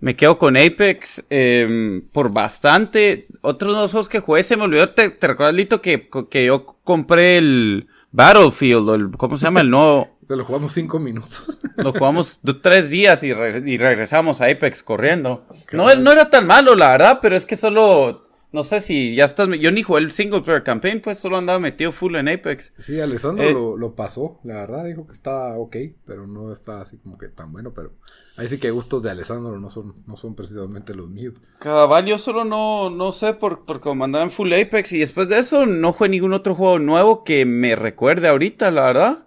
Me 0.00 0.16
quedo 0.16 0.38
con 0.38 0.56
Apex 0.56 1.24
em, 1.28 2.00
por 2.12 2.32
bastante. 2.32 3.26
Otros 3.42 3.74
dos 3.74 3.90
juegos 3.90 4.08
que 4.08 4.20
jugué, 4.20 4.42
se 4.42 4.56
me 4.56 4.62
olvidó. 4.64 4.88
¿Te, 4.90 5.10
te 5.10 5.26
recuerdas, 5.26 5.54
Lito, 5.54 5.82
que, 5.82 6.08
que 6.30 6.46
yo 6.46 6.64
compré 6.82 7.36
el 7.36 7.88
Battlefield? 8.10 8.88
O 8.88 8.94
el, 8.94 9.10
¿Cómo 9.10 9.36
se 9.36 9.44
llama? 9.44 9.60
El 9.60 9.68
nuevo. 9.68 10.18
Lo 10.36 10.44
jugamos 10.44 10.72
cinco 10.72 10.98
minutos. 10.98 11.58
Lo 11.76 11.92
jugamos 11.92 12.40
tres 12.62 12.88
días 12.90 13.22
y, 13.22 13.32
re- 13.32 13.62
y 13.64 13.76
regresamos 13.78 14.40
a 14.40 14.46
Apex 14.46 14.82
corriendo. 14.82 15.44
No, 15.72 15.94
no 15.94 16.12
era 16.12 16.30
tan 16.30 16.46
malo, 16.46 16.74
la 16.74 16.90
verdad, 16.90 17.18
pero 17.22 17.36
es 17.36 17.44
que 17.46 17.56
solo. 17.56 18.24
No 18.52 18.64
sé 18.64 18.80
si 18.80 19.14
ya 19.14 19.26
estás. 19.26 19.48
Yo 19.60 19.70
ni 19.70 19.84
jugué 19.84 20.00
el 20.00 20.10
single 20.10 20.40
player 20.40 20.64
campaign, 20.64 21.00
pues 21.00 21.20
solo 21.20 21.38
andaba 21.38 21.60
metido 21.60 21.92
full 21.92 22.16
en 22.16 22.28
Apex. 22.28 22.72
Sí, 22.78 23.00
Alessandro 23.00 23.48
Eh. 23.48 23.52
lo, 23.52 23.76
lo 23.76 23.94
pasó, 23.94 24.40
la 24.42 24.54
verdad, 24.56 24.84
dijo 24.86 25.06
que 25.06 25.12
estaba 25.12 25.56
ok, 25.56 25.76
pero 26.04 26.26
no 26.26 26.52
está 26.52 26.80
así 26.80 26.96
como 26.98 27.16
que 27.16 27.28
tan 27.28 27.52
bueno, 27.52 27.72
pero 27.72 27.92
ahí 28.36 28.48
sí 28.48 28.58
que 28.58 28.72
gustos 28.72 29.04
de 29.04 29.10
Alessandro 29.12 29.56
no 29.60 29.70
son, 29.70 30.02
no 30.04 30.16
son 30.16 30.34
precisamente 30.34 30.96
los 30.96 31.08
míos. 31.08 31.34
Cabal, 31.60 32.06
yo 32.06 32.18
solo 32.18 32.44
no, 32.44 32.90
no 32.90 33.12
sé 33.12 33.34
por, 33.34 33.64
por 33.64 33.78
cómo 33.80 34.02
andaba 34.04 34.24
en 34.24 34.32
Full 34.32 34.52
Apex 34.52 34.94
y 34.94 34.98
después 34.98 35.28
de 35.28 35.38
eso 35.38 35.64
no 35.66 35.92
jugué 35.92 36.10
ningún 36.10 36.32
otro 36.32 36.56
juego 36.56 36.80
nuevo 36.80 37.22
que 37.22 37.44
me 37.44 37.76
recuerde 37.76 38.26
ahorita, 38.26 38.72
la 38.72 38.82
verdad. 38.82 39.18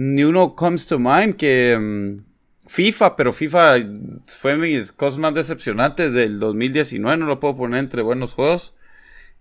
Ni 0.00 0.22
uno 0.22 0.54
comes 0.54 0.86
to 0.86 0.96
mind 1.00 1.34
que 1.34 1.76
mm, 1.76 2.24
FIFA, 2.68 3.16
pero 3.16 3.32
FIFA 3.32 3.78
fue 4.26 4.56
mis 4.56 4.92
cosas 4.92 5.18
más 5.18 5.34
decepcionantes 5.34 6.12
del 6.12 6.38
2019, 6.38 7.16
no 7.16 7.26
lo 7.26 7.40
puedo 7.40 7.56
poner 7.56 7.80
entre 7.80 8.02
buenos 8.02 8.34
juegos. 8.34 8.76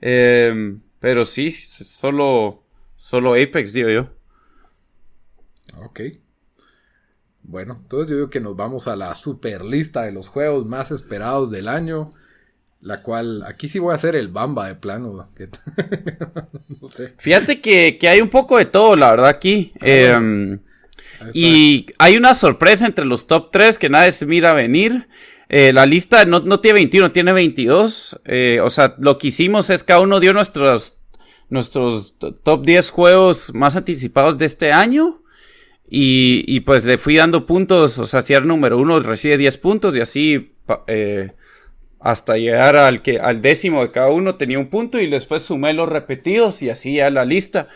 Em, 0.01 0.81
pero 0.99 1.25
sí, 1.25 1.51
solo, 1.51 2.63
solo 2.95 3.35
Apex, 3.35 3.71
digo 3.71 3.89
yo. 3.89 4.09
Ok. 5.77 6.01
Bueno, 7.43 7.77
entonces 7.79 8.09
yo 8.09 8.15
digo 8.15 8.29
que 8.31 8.41
nos 8.41 8.55
vamos 8.55 8.87
a 8.87 8.95
la 8.95 9.13
super 9.13 9.63
lista 9.63 10.01
de 10.01 10.11
los 10.11 10.27
juegos 10.27 10.65
más 10.65 10.89
esperados 10.89 11.51
del 11.51 11.67
año, 11.67 12.13
la 12.81 13.01
cual 13.01 13.43
aquí 13.45 13.67
sí 13.67 13.79
voy 13.79 13.91
a 13.91 13.95
hacer 13.95 14.15
el 14.15 14.27
bamba 14.27 14.67
de 14.67 14.75
plano. 14.75 15.29
no 16.81 16.87
sé. 16.87 17.13
Fíjate 17.17 17.59
que, 17.59 17.97
que 17.97 18.07
hay 18.07 18.21
un 18.21 18.29
poco 18.29 18.57
de 18.57 18.65
todo, 18.65 18.95
la 18.95 19.11
verdad, 19.11 19.27
aquí. 19.27 19.73
Em. 19.81 20.59
Y 21.33 21.87
hay 21.97 22.17
una 22.17 22.35
sorpresa 22.35 22.85
entre 22.85 23.05
los 23.05 23.27
top 23.27 23.49
3 23.51 23.77
que 23.77 23.89
nadie 23.89 24.11
se 24.11 24.25
mira 24.25 24.53
venir. 24.53 25.07
Eh, 25.49 25.71
la 25.73 25.85
lista 25.85 26.25
no, 26.25 26.41
no 26.41 26.59
tiene 26.59 26.75
21, 26.75 27.11
tiene 27.11 27.33
22. 27.33 28.21
Eh, 28.25 28.59
o 28.63 28.69
sea, 28.69 28.95
lo 28.99 29.17
que 29.17 29.27
hicimos 29.27 29.69
es 29.69 29.83
cada 29.83 30.01
uno 30.01 30.19
dio 30.19 30.33
nuestros, 30.33 30.97
nuestros 31.49 32.15
top 32.43 32.65
10 32.65 32.89
juegos 32.89 33.53
más 33.53 33.75
anticipados 33.75 34.37
de 34.37 34.45
este 34.45 34.71
año. 34.71 35.23
Y, 35.89 36.43
y 36.45 36.59
pues 36.61 36.83
le 36.83 36.97
fui 36.97 37.15
dando 37.15 37.45
puntos. 37.45 37.97
O 37.97 38.05
sea, 38.05 38.21
si 38.21 38.33
era 38.33 38.45
número 38.45 38.77
uno, 38.77 38.99
recibe 38.99 39.37
10 39.37 39.57
puntos. 39.57 39.95
Y 39.95 40.01
así 40.01 40.55
eh, 40.87 41.31
hasta 42.07 42.37
llegar 42.37 42.77
al, 42.77 43.01
que, 43.01 43.19
al 43.19 43.41
décimo 43.41 43.81
de 43.81 43.91
cada 43.91 44.07
uno 44.07 44.35
tenía 44.35 44.57
un 44.59 44.69
punto. 44.69 44.97
Y 44.97 45.09
después 45.09 45.43
sumé 45.43 45.73
los 45.73 45.89
repetidos 45.89 46.61
y 46.61 46.69
así 46.69 46.95
ya 46.95 47.11
la 47.11 47.25
lista. 47.25 47.67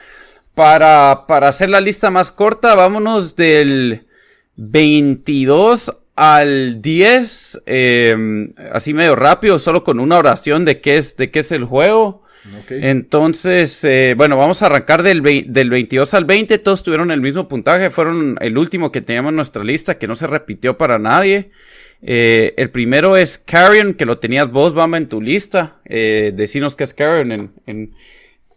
Para, 0.55 1.25
para 1.27 1.49
hacer 1.49 1.69
la 1.69 1.81
lista 1.81 2.09
más 2.11 2.31
corta, 2.31 2.73
vámonos 2.75 3.35
del 3.35 4.07
22 4.55 5.97
al 6.15 6.81
10, 6.81 7.61
eh, 7.65 8.53
así 8.71 8.93
medio 8.93 9.17
rápido, 9.17 9.59
solo 9.59 9.83
con 9.83 9.99
una 9.99 10.17
oración 10.17 10.63
de 10.63 10.79
qué 10.79 10.95
es, 10.95 11.17
de 11.17 11.29
qué 11.29 11.39
es 11.39 11.51
el 11.51 11.65
juego. 11.65 12.23
Entonces, 12.69 13.83
eh, 13.83 14.13
bueno, 14.15 14.37
vamos 14.37 14.61
a 14.61 14.67
arrancar 14.67 15.03
del, 15.03 15.21
del 15.51 15.69
22 15.69 16.13
al 16.13 16.23
20, 16.25 16.57
todos 16.59 16.83
tuvieron 16.83 17.11
el 17.11 17.21
mismo 17.21 17.49
puntaje, 17.49 17.89
fueron 17.89 18.37
el 18.39 18.57
último 18.57 18.93
que 18.93 19.01
teníamos 19.01 19.31
en 19.31 19.35
nuestra 19.35 19.63
lista, 19.63 19.97
que 19.97 20.07
no 20.07 20.15
se 20.15 20.27
repitió 20.27 20.77
para 20.77 20.99
nadie. 20.99 21.51
Eh, 22.01 22.53
el 22.57 22.71
primero 22.71 23.15
es 23.17 23.37
Carrion, 23.37 23.93
que 23.93 24.05
lo 24.05 24.17
tenías 24.19 24.51
vos, 24.51 24.73
Bamba, 24.73 24.97
en 24.97 25.07
tu 25.09 25.21
lista. 25.21 25.79
Eh, 25.85 26.31
decinos 26.35 26.75
qué 26.75 26.83
es 26.83 26.93
Carrion 26.93 27.31
en, 27.31 27.51
en, 27.65 27.95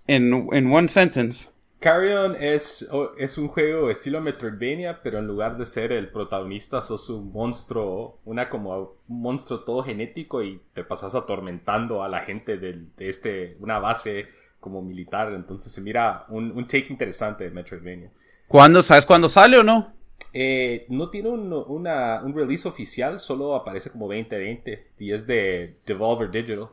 en, 0.06 0.48
en 0.52 0.72
one 0.72 0.88
sentence. 0.88 1.48
Carrion 1.80 2.34
es, 2.40 2.88
es 3.18 3.36
un 3.36 3.48
juego 3.48 3.90
estilo 3.90 4.22
Metroidvania, 4.22 5.02
pero 5.02 5.18
en 5.18 5.26
lugar 5.26 5.58
de 5.58 5.66
ser 5.66 5.92
el 5.92 6.08
protagonista, 6.08 6.80
sos 6.80 7.10
un 7.10 7.30
monstruo, 7.30 8.18
una 8.24 8.48
como 8.48 8.96
un 9.06 9.20
monstruo 9.20 9.60
todo 9.60 9.82
genético 9.82 10.42
y 10.42 10.62
te 10.72 10.82
pasas 10.82 11.14
atormentando 11.14 12.02
a 12.02 12.08
la 12.08 12.20
gente 12.20 12.56
del- 12.56 12.88
de 12.96 13.10
este, 13.10 13.56
una 13.60 13.78
base 13.80 14.28
como 14.60 14.80
militar. 14.80 15.30
Entonces 15.34 15.70
se 15.72 15.82
mira 15.82 16.24
un, 16.30 16.52
un 16.52 16.66
take 16.66 16.86
interesante 16.88 17.44
de 17.44 17.50
Metroidvania. 17.50 18.08
¿Cuándo, 18.48 18.82
¿Sabes 18.82 19.04
cuándo 19.04 19.28
sale 19.28 19.58
o 19.58 19.62
no? 19.62 19.92
Eh, 20.34 20.84
no 20.88 21.10
tiene 21.10 21.28
un, 21.28 21.52
un 21.52 22.34
release 22.34 22.68
oficial, 22.68 23.20
solo 23.20 23.54
aparece 23.54 23.90
como 23.90 24.06
2020 24.06 24.88
y 24.98 25.12
es 25.12 25.26
de 25.26 25.76
Devolver 25.86 26.30
Digital. 26.30 26.68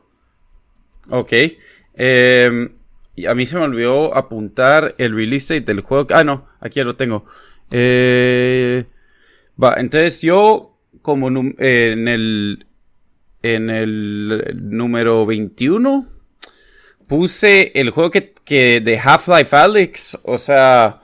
Ok. 1.08 1.32
Y 3.14 3.26
a 3.26 3.34
mí 3.34 3.46
se 3.46 3.56
me 3.56 3.64
olvidó 3.64 4.14
apuntar 4.14 4.94
el 4.98 5.14
release 5.14 5.54
date 5.54 5.72
del 5.72 5.82
juego. 5.82 6.06
Ah, 6.10 6.24
no, 6.24 6.46
aquí 6.60 6.76
ya 6.76 6.84
lo 6.84 6.96
tengo. 6.96 7.24
Eh, 7.70 8.84
va, 9.62 9.74
entonces 9.78 10.22
yo, 10.22 10.78
como 11.02 11.28
en 11.28 12.08
el 12.08 12.66
en 13.42 13.70
el 13.70 14.56
número 14.62 15.26
21, 15.26 16.08
puse 17.06 17.72
el 17.78 17.90
juego 17.90 18.10
que, 18.10 18.32
que 18.44 18.80
de 18.80 18.98
Half-Life 18.98 19.54
Alyx. 19.54 20.18
O 20.24 20.38
sea, 20.38 21.00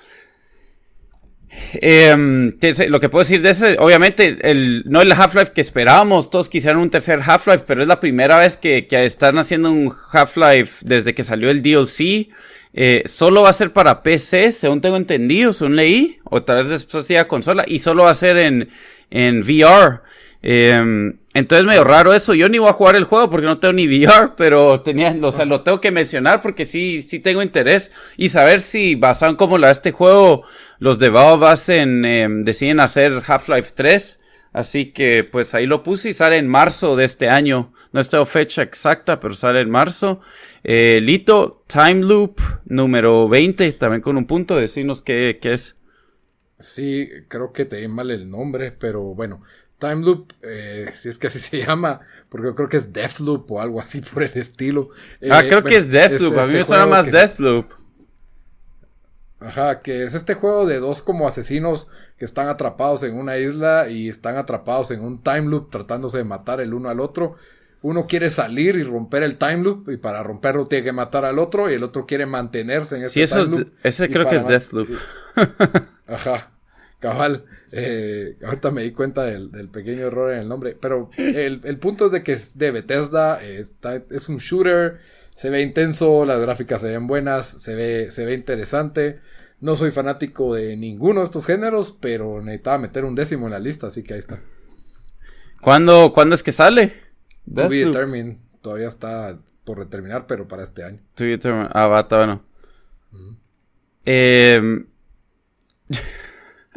Em, 1.75 2.53
lo 2.89 3.01
que 3.01 3.09
puedo 3.09 3.23
decir 3.23 3.43
de 3.43 3.51
ese, 3.51 3.77
obviamente, 3.79 4.39
el, 4.43 4.85
no 4.87 5.03
el 5.03 5.13
Half-Life 5.13 5.53
que 5.55 5.61
esperábamos, 5.61 6.31
todos 6.31 6.49
quisieran 6.49 6.81
un 6.81 6.91
tercer 6.91 7.21
Half-Life, 7.25 7.65
pero 7.67 7.83
es 7.83 7.89
la 7.89 8.01
primera 8.01 8.39
vez 8.39 8.57
que, 8.57 8.87
están 8.91 9.39
haciendo 9.39 9.71
un 9.71 9.93
Half-Life 10.13 10.85
desde 10.85 11.15
que 11.15 11.23
salió 11.23 11.51
el 11.51 11.63
DLC. 11.63 12.29
Eh, 12.75 13.03
solo 13.07 13.43
va 13.43 13.51
a 13.51 13.55
ser 13.55 13.73
para 13.73 14.03
PC, 14.03 14.53
según 14.53 14.81
tengo 14.81 14.97
entendido, 14.97 15.53
según 15.53 15.77
leí, 15.77 16.19
o 16.25 16.43
tal 16.43 16.59
vez 16.59 16.69
después 16.69 17.07
sea 17.07 17.27
consola, 17.27 17.65
y 17.67 17.79
solo 17.79 18.05
va 18.05 18.11
a 18.11 18.15
ser 18.15 18.37
en, 18.37 18.69
en 19.11 19.41
VR. 19.41 20.01
Eh, 20.43 21.13
entonces 21.35 21.67
medio 21.67 21.85
raro 21.85 22.15
eso. 22.15 22.35
Yo 22.35 22.49
ni 22.49 22.59
voy 22.59 22.69
a 22.69 22.73
jugar 22.73 22.97
el 22.97 23.05
juego 23.05 23.31
porque 23.31 23.47
no 23.47 23.59
tengo 23.59 23.75
ni 23.75 23.87
VR, 23.87 24.33
pero 24.37 24.81
tenía, 24.81 25.15
o 25.23 25.33
sea, 25.33 25.45
lo 25.45 25.63
tengo 25.63 25.81
que 25.81 25.93
mencionar 25.93 26.41
porque 26.41 26.65
sí, 26.65 27.03
sí 27.03 27.21
tengo 27.21 27.43
interés 27.43 27.93
y 28.17 28.29
saber 28.29 28.61
si 28.61 28.95
basado 28.95 29.31
en 29.31 29.37
cómo 29.37 29.59
la 29.59 29.71
este 29.71 29.93
juego, 29.93 30.45
los 30.79 30.99
de 30.99 31.11
Valve 31.11 31.47
hacen, 31.47 32.05
em, 32.05 32.45
deciden 32.45 32.81
hacer 32.81 33.23
Half-Life 33.27 33.73
3. 33.75 34.21
Así 34.51 34.87
que 34.87 35.25
pues 35.25 35.55
ahí 35.55 35.67
lo 35.67 35.83
puse 35.83 36.09
y 36.09 36.13
sale 36.15 36.39
en 36.39 36.49
marzo 36.49 36.97
de 36.97 37.05
este 37.05 37.29
año. 37.29 37.73
No 37.93 38.03
tengo 38.03 38.27
fecha 38.27 38.63
exacta, 38.63 39.21
pero 39.21 39.35
sale 39.35 39.61
en 39.61 39.71
marzo. 39.71 40.21
Eh, 40.65 41.01
Lito, 41.03 41.63
Time 41.67 42.03
Loop 42.03 42.41
número 42.65 43.29
20, 43.29 43.73
también 43.75 44.01
con 44.01 44.17
un 44.17 44.27
punto, 44.27 44.57
decirnos 44.57 45.03
qué, 45.03 45.39
qué 45.41 45.53
es. 45.53 45.79
Sí, 46.59 47.09
creo 47.29 47.53
que 47.53 47.67
te 47.67 47.77
di 47.77 47.87
mal 47.87 48.11
el 48.11 48.29
nombre, 48.29 48.73
pero 48.73 49.15
bueno, 49.15 49.43
Time 49.79 50.05
Loop, 50.05 50.33
eh, 50.43 50.91
si 50.95 51.09
es 51.09 51.19
que 51.19 51.29
así 51.29 51.39
se 51.39 51.65
llama, 51.65 52.01
porque 52.29 52.49
yo 52.49 52.55
creo 52.55 52.69
que 52.69 52.79
es 52.79 52.93
Deathloop 52.93 53.51
o 53.51 53.61
algo 53.61 53.81
así 53.81 54.01
por 54.01 54.23
el 54.23 54.37
estilo. 54.37 54.91
ah, 55.31 55.43
creo 55.43 55.63
que 55.63 55.77
es 55.77 55.91
Deathloop, 55.91 56.39
a 56.39 56.47
mí 56.47 56.55
me 56.55 56.61
este 56.61 56.69
suena 56.69 56.87
más 56.87 57.11
Deathloop. 57.11 57.73
Ajá, 59.41 59.81
que 59.81 60.03
es 60.03 60.15
este 60.15 60.35
juego 60.35 60.67
de 60.67 60.81
dos 60.81 61.03
como 61.03 61.29
asesinos 61.29 61.87
que 62.17 62.25
están 62.25 62.49
atrapados 62.49 63.05
en 63.05 63.15
una 63.15 63.39
isla 63.39 63.89
y 63.89 64.09
están 64.09 64.37
atrapados 64.37 64.91
en 64.91 65.01
un 65.01 65.23
time 65.23 65.43
loop 65.43 65.71
tratándose 65.71 66.19
de 66.19 66.25
matar 66.25 66.61
el 66.61 66.75
uno 66.75 66.89
al 66.89 66.99
otro. 66.99 67.37
Uno 67.81 68.09
quiere 68.09 68.31
salir 68.31 68.75
y 68.75 68.83
romper 68.83 69.23
el 69.23 69.39
time 69.39 69.59
loop 69.59 69.91
y 69.91 69.97
para 69.97 70.25
romperlo 70.25 70.67
tiene 70.67 70.87
que 70.87 70.93
matar 70.93 71.25
al 71.25 71.39
otro 71.39 71.71
y 71.71 71.75
el 71.75 71.85
otro 71.85 72.05
quiere 72.05 72.27
mantenerse 72.27 72.97
en 72.97 73.05
ese 73.05 73.23
time 73.25 73.45
loop. 73.47 73.73
ese 73.85 74.11
creo 74.11 74.29
que 74.29 74.37
es 74.37 74.47
Deathloop. 74.49 74.89
Ajá. 76.09 76.51
Cabal, 76.99 77.45
eh, 77.71 78.37
ahorita 78.45 78.73
me 78.73 78.83
di 78.83 78.91
cuenta 78.91 79.23
del, 79.25 79.69
pequeño 79.69 80.07
error 80.07 80.33
en 80.33 80.41
el 80.41 80.49
nombre, 80.49 80.77
pero 80.81 81.11
el, 81.17 81.79
punto 81.79 82.07
es 82.07 82.13
de 82.13 82.25
que 82.25 82.33
es 82.33 82.59
de 82.59 82.73
Bethesda, 82.73 83.41
es 83.41 84.29
un 84.29 84.39
shooter, 84.39 84.99
se 85.37 85.51
ve 85.51 85.63
intenso, 85.63 86.25
las 86.25 86.41
gráficas 86.41 86.81
se 86.81 86.89
ven 86.89 87.07
buenas, 87.07 87.47
se 87.47 87.77
ve, 87.77 88.11
se 88.11 88.25
ve 88.25 88.35
interesante. 88.35 89.21
No 89.61 89.77
soy 89.77 89.93
fanático 89.93 90.55
de 90.55 90.77
ninguno 90.77 91.21
de 91.21 91.27
estos 91.27 91.47
géneros, 91.47 91.97
pero 92.01 92.43
necesitaba 92.43 92.79
meter 92.79 93.05
un 93.05 93.15
décimo 93.15 93.47
en 93.47 93.53
la 93.53 93.61
lista, 93.61 93.87
así 93.87 94.03
que 94.03 94.15
ahí 94.15 94.19
está. 94.19 94.41
¿Cuándo, 95.61 96.13
¿cuándo 96.13 96.35
es 96.35 96.43
que 96.43 96.53
sale? 96.53 96.95
To 97.55 97.69
be 97.69 97.85
determined. 97.85 98.39
Todavía 98.61 98.89
está 98.89 99.39
por 99.65 99.79
determinar, 99.79 100.27
pero 100.27 100.49
para 100.49 100.65
este 100.65 100.83
año. 100.83 100.99
To 101.15 101.25
be 101.25 101.31
determined. 101.31 101.71
Ah, 101.73 101.87
va, 101.87 102.01
está 102.01 102.19
bueno. 102.19 102.45
eh... 104.05 104.85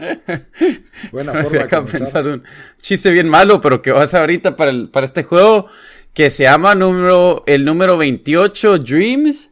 Buena 1.12 1.34
forma 1.44 1.66
de 1.66 1.82
pensar 2.00 2.28
un 2.28 2.44
chiste 2.82 3.12
bien 3.12 3.30
malo, 3.30 3.62
pero 3.62 3.82
que 3.82 3.92
vas 3.92 4.14
ahorita 4.14 4.56
para, 4.56 4.72
el, 4.72 4.90
para 4.90 5.06
este 5.06 5.24
juego 5.24 5.68
que 6.14 6.30
se 6.30 6.44
llama 6.44 6.76
número, 6.76 7.44
el 7.48 7.66
número 7.66 7.98
28 7.98 8.80
Dreams. 8.80 9.50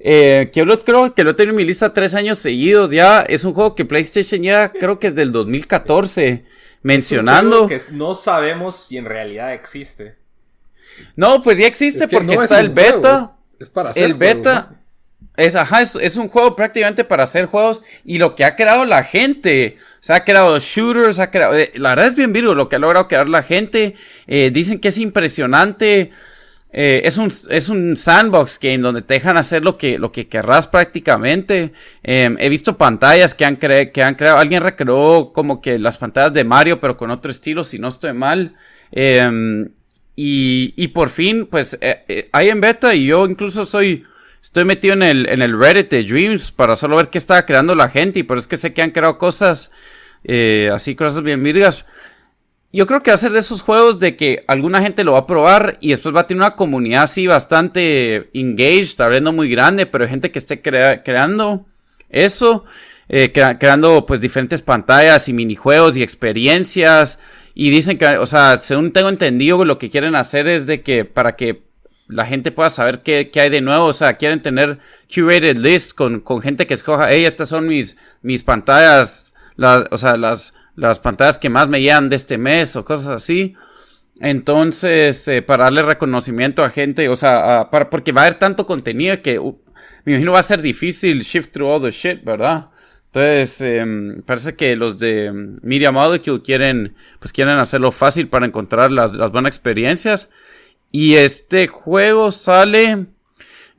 Eh, 0.00 0.50
que 0.52 0.64
yo 0.64 0.84
creo 0.84 1.12
que 1.12 1.24
lo 1.24 1.34
tengo 1.34 1.50
en 1.50 1.56
mi 1.56 1.64
lista 1.64 1.92
tres 1.92 2.14
años 2.14 2.38
seguidos 2.38 2.90
ya. 2.90 3.22
Es 3.22 3.44
un 3.44 3.52
juego 3.52 3.74
que 3.74 3.84
PlayStation 3.84 4.42
ya 4.42 4.70
creo 4.70 4.98
que 4.98 5.08
es 5.08 5.14
del 5.14 5.32
2014 5.32 6.44
mencionando. 6.82 7.66
que 7.66 7.80
no 7.92 8.14
sabemos 8.14 8.86
si 8.86 8.96
en 8.96 9.06
realidad 9.06 9.52
existe. 9.52 10.16
No, 11.16 11.42
pues 11.42 11.58
ya 11.58 11.66
existe 11.66 12.08
porque 12.08 12.34
está 12.34 12.60
el 12.60 12.70
beta. 12.70 13.36
Es, 13.58 13.68
para 13.68 13.90
hacer 13.90 14.04
el 14.04 14.14
beta. 14.14 14.77
Es, 15.38 15.54
ajá, 15.54 15.82
es, 15.82 16.16
un 16.16 16.28
juego 16.28 16.56
prácticamente 16.56 17.04
para 17.04 17.22
hacer 17.22 17.46
juegos 17.46 17.84
y 18.04 18.18
lo 18.18 18.34
que 18.34 18.44
ha 18.44 18.56
creado 18.56 18.84
la 18.84 19.04
gente. 19.04 19.76
Se 20.00 20.12
ha 20.12 20.24
creado 20.24 20.58
shooters, 20.58 21.20
ha 21.20 21.30
creado... 21.30 21.56
Eh, 21.56 21.70
la 21.76 21.90
verdad 21.90 22.08
es 22.08 22.16
bien 22.16 22.32
virgo 22.32 22.56
lo 22.56 22.68
que 22.68 22.74
ha 22.74 22.80
logrado 22.80 23.06
crear 23.06 23.28
la 23.28 23.44
gente. 23.44 23.94
Eh, 24.26 24.50
dicen 24.52 24.80
que 24.80 24.88
es 24.88 24.98
impresionante. 24.98 26.10
Eh, 26.72 27.02
es, 27.04 27.18
un, 27.18 27.32
es 27.50 27.68
un 27.68 27.96
sandbox 27.96 28.58
game 28.60 28.78
donde 28.78 29.02
te 29.02 29.14
dejan 29.14 29.36
hacer 29.36 29.62
lo 29.62 29.78
que, 29.78 29.96
lo 30.00 30.10
que 30.10 30.26
querrás 30.26 30.66
prácticamente. 30.66 31.72
Em, 32.02 32.36
he 32.40 32.48
visto 32.48 32.76
pantallas 32.76 33.36
que 33.36 33.44
han, 33.44 33.58
que 33.58 34.02
han 34.02 34.16
creado. 34.16 34.38
Alguien 34.38 34.64
recreó 34.64 35.32
como 35.32 35.62
que 35.62 35.78
las 35.78 35.98
pantallas 35.98 36.32
de 36.32 36.42
Mario, 36.42 36.80
pero 36.80 36.96
con 36.96 37.12
otro 37.12 37.30
estilo, 37.30 37.62
si 37.62 37.78
no 37.78 37.86
estoy 37.86 38.12
mal. 38.12 38.56
Em, 38.90 39.68
y, 40.16 40.74
y 40.76 40.88
por 40.88 41.10
fin, 41.10 41.46
pues 41.46 41.78
hay 42.32 42.48
en 42.48 42.60
beta 42.60 42.92
y 42.92 43.06
yo 43.06 43.24
incluso 43.24 43.64
soy 43.64 44.04
Estoy 44.48 44.64
metido 44.64 44.94
en 44.94 45.02
el, 45.02 45.28
en 45.28 45.42
el 45.42 45.60
Reddit 45.60 45.90
de 45.90 46.04
Dreams 46.04 46.52
para 46.52 46.74
solo 46.74 46.96
ver 46.96 47.10
qué 47.10 47.18
estaba 47.18 47.44
creando 47.44 47.74
la 47.74 47.90
gente 47.90 48.20
y 48.20 48.22
por 48.22 48.38
eso 48.38 48.44
es 48.44 48.48
que 48.48 48.56
sé 48.56 48.72
que 48.72 48.80
han 48.80 48.92
creado 48.92 49.18
cosas 49.18 49.72
eh, 50.24 50.70
así, 50.72 50.94
cosas 50.96 51.22
bien 51.22 51.42
virgas. 51.42 51.84
Yo 52.72 52.86
creo 52.86 53.02
que 53.02 53.10
va 53.10 53.16
a 53.16 53.18
ser 53.18 53.32
de 53.32 53.40
esos 53.40 53.60
juegos 53.60 53.98
de 53.98 54.16
que 54.16 54.44
alguna 54.48 54.80
gente 54.80 55.04
lo 55.04 55.12
va 55.12 55.18
a 55.18 55.26
probar 55.26 55.76
y 55.82 55.90
después 55.90 56.16
va 56.16 56.20
a 56.20 56.26
tener 56.26 56.40
una 56.40 56.56
comunidad 56.56 57.02
así 57.02 57.26
bastante 57.26 58.30
engaged, 58.32 58.96
tal 58.96 59.10
vez 59.10 59.22
muy 59.22 59.50
grande, 59.50 59.84
pero 59.84 60.04
hay 60.04 60.10
gente 60.10 60.30
que 60.30 60.38
esté 60.38 60.62
creando 60.62 61.66
eso, 62.08 62.64
eh, 63.10 63.30
creando 63.32 64.06
pues 64.06 64.18
diferentes 64.18 64.62
pantallas 64.62 65.28
y 65.28 65.34
minijuegos 65.34 65.94
y 65.98 66.02
experiencias. 66.02 67.18
Y 67.54 67.68
dicen 67.68 67.98
que, 67.98 68.16
o 68.16 68.24
sea, 68.24 68.56
según 68.56 68.94
tengo 68.94 69.10
entendido, 69.10 69.62
lo 69.66 69.78
que 69.78 69.90
quieren 69.90 70.14
hacer 70.14 70.48
es 70.48 70.66
de 70.66 70.80
que 70.80 71.04
para 71.04 71.36
que 71.36 71.67
la 72.08 72.26
gente 72.26 72.50
pueda 72.52 72.70
saber 72.70 73.02
qué, 73.02 73.30
hay 73.34 73.50
de 73.50 73.60
nuevo. 73.60 73.86
O 73.86 73.92
sea, 73.92 74.14
quieren 74.14 74.42
tener 74.42 74.78
curated 75.12 75.56
list 75.58 75.92
con, 75.94 76.20
con 76.20 76.40
gente 76.40 76.66
que 76.66 76.74
escoja, 76.74 77.10
hey, 77.10 77.24
estas 77.24 77.48
son 77.48 77.66
mis, 77.66 77.96
mis 78.22 78.42
pantallas, 78.42 79.34
las, 79.56 79.84
o 79.90 79.98
sea, 79.98 80.16
las, 80.16 80.54
las 80.74 80.98
pantallas 80.98 81.38
que 81.38 81.50
más 81.50 81.68
me 81.68 81.80
llegan 81.80 82.08
de 82.08 82.16
este 82.16 82.38
mes 82.38 82.76
o 82.76 82.84
cosas 82.84 83.08
así. 83.08 83.54
Entonces, 84.20 85.28
eh, 85.28 85.42
para 85.42 85.64
darle 85.64 85.82
reconocimiento 85.82 86.64
a 86.64 86.70
gente, 86.70 87.08
o 87.08 87.16
sea, 87.16 87.68
para, 87.70 87.88
porque 87.88 88.12
va 88.12 88.22
a 88.22 88.24
haber 88.26 88.38
tanto 88.38 88.66
contenido 88.66 89.22
que 89.22 89.38
uh, 89.38 89.56
me 90.04 90.12
imagino 90.14 90.32
va 90.32 90.40
a 90.40 90.42
ser 90.42 90.62
difícil 90.62 91.22
shift 91.22 91.52
through 91.52 91.70
all 91.70 91.82
the 91.82 91.90
shit, 91.90 92.24
¿verdad? 92.24 92.70
Entonces, 93.06 93.60
em, 93.60 94.22
parece 94.22 94.54
que 94.54 94.76
los 94.76 94.98
de 94.98 95.30
Media 95.62 95.92
Molecule 95.92 96.42
quieren, 96.42 96.94
pues 97.18 97.32
quieren 97.32 97.56
hacerlo 97.56 97.90
fácil 97.92 98.28
para 98.28 98.46
encontrar 98.46 98.90
las, 98.90 99.14
las 99.14 99.30
buenas 99.30 99.50
experiencias. 99.50 100.30
Y 100.90 101.16
este 101.16 101.68
juego 101.68 102.32
sale 102.32 103.06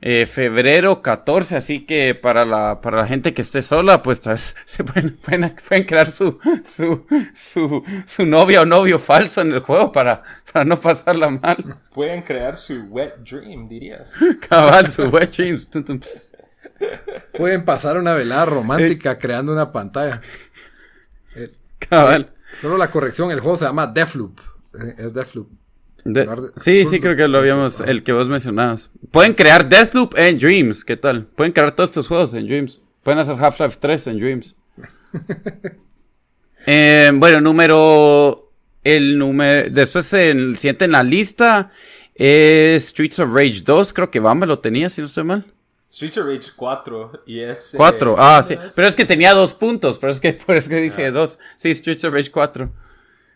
eh, 0.02 0.26
febrero 0.26 1.02
14, 1.02 1.56
así 1.56 1.84
que 1.84 2.14
para 2.14 2.46
la, 2.46 2.80
para 2.80 2.98
la 3.02 3.06
gente 3.06 3.34
que 3.34 3.42
esté 3.42 3.60
sola, 3.60 4.00
pues 4.00 4.20
se 4.64 4.84
pueden, 4.84 5.16
pueden, 5.16 5.84
crear 5.84 6.10
su, 6.10 6.38
su, 6.64 7.06
su, 7.34 7.82
su, 8.06 8.26
novia 8.26 8.62
o 8.62 8.66
novio 8.66 8.98
falso 8.98 9.42
en 9.42 9.52
el 9.52 9.60
juego 9.60 9.92
para, 9.92 10.22
para 10.50 10.64
no 10.64 10.80
pasarla 10.80 11.30
mal. 11.30 11.78
Pueden 11.92 12.22
crear 12.22 12.56
su 12.56 12.84
wet 12.84 13.16
dream, 13.18 13.68
dirías. 13.68 14.12
Cabal, 14.48 14.88
su 14.88 15.02
wet 15.08 15.36
dream. 15.36 15.60
Pueden 17.36 17.64
pasar 17.64 17.98
una 17.98 18.14
velada 18.14 18.46
romántica 18.46 19.18
creando 19.18 19.52
una 19.52 19.70
pantalla. 19.70 20.22
Cabal. 21.78 22.32
solo 22.56 22.78
la 22.78 22.90
corrección, 22.90 23.30
el 23.32 23.40
juego 23.40 23.56
se 23.56 23.64
llama 23.64 23.86
Deathloop. 23.86 24.38
Eh, 24.74 24.94
es 24.98 25.12
Deathloop 25.12 25.59
sí, 26.56 26.84
sí, 26.84 27.00
creo 27.00 27.16
que 27.16 27.28
lo 27.28 27.38
habíamos, 27.38 27.80
el 27.80 28.02
que 28.02 28.12
vos 28.12 28.26
mencionabas. 28.26 28.90
Pueden 29.10 29.34
crear 29.34 29.68
Deathloop 29.68 30.16
en 30.16 30.38
Dreams, 30.38 30.84
¿qué 30.84 30.96
tal? 30.96 31.26
Pueden 31.26 31.52
crear 31.52 31.72
todos 31.72 31.90
estos 31.90 32.08
juegos 32.08 32.34
en 32.34 32.46
Dreams. 32.46 32.80
Pueden 33.02 33.18
hacer 33.18 33.36
Half-Life 33.42 33.78
3 33.80 34.06
en 34.08 34.18
Dreams. 34.18 34.56
Eh, 36.66 37.10
bueno, 37.14 37.40
número. 37.40 38.52
El 38.84 39.16
número. 39.16 39.70
Después, 39.70 40.12
el 40.12 40.58
siguiente 40.58 40.84
en 40.84 40.92
la 40.92 41.02
lista 41.02 41.70
es 42.14 42.88
Streets 42.90 43.18
of 43.18 43.32
Rage 43.32 43.62
2. 43.64 43.94
Creo 43.94 44.10
que 44.10 44.20
Bamba 44.20 44.44
lo 44.44 44.58
tenía, 44.58 44.90
si 44.90 45.00
no 45.00 45.06
estoy 45.06 45.24
mal. 45.24 45.46
Streets 45.90 46.18
of 46.18 46.26
Rage 46.26 46.50
4 46.54 47.22
y 47.26 47.40
es... 47.40 47.72
4, 47.76 48.14
ah, 48.16 48.42
sí. 48.46 48.56
Pero 48.76 48.86
es 48.86 48.94
que 48.94 49.04
tenía 49.04 49.34
dos 49.34 49.54
puntos, 49.54 49.98
pero 49.98 50.12
es 50.12 50.20
que 50.20 50.34
por 50.34 50.54
eso 50.54 50.68
que 50.68 50.76
dice 50.76 51.10
2. 51.10 51.38
Sí, 51.56 51.74
Streets 51.74 52.04
of 52.04 52.14
Rage 52.14 52.30
4. 52.30 52.70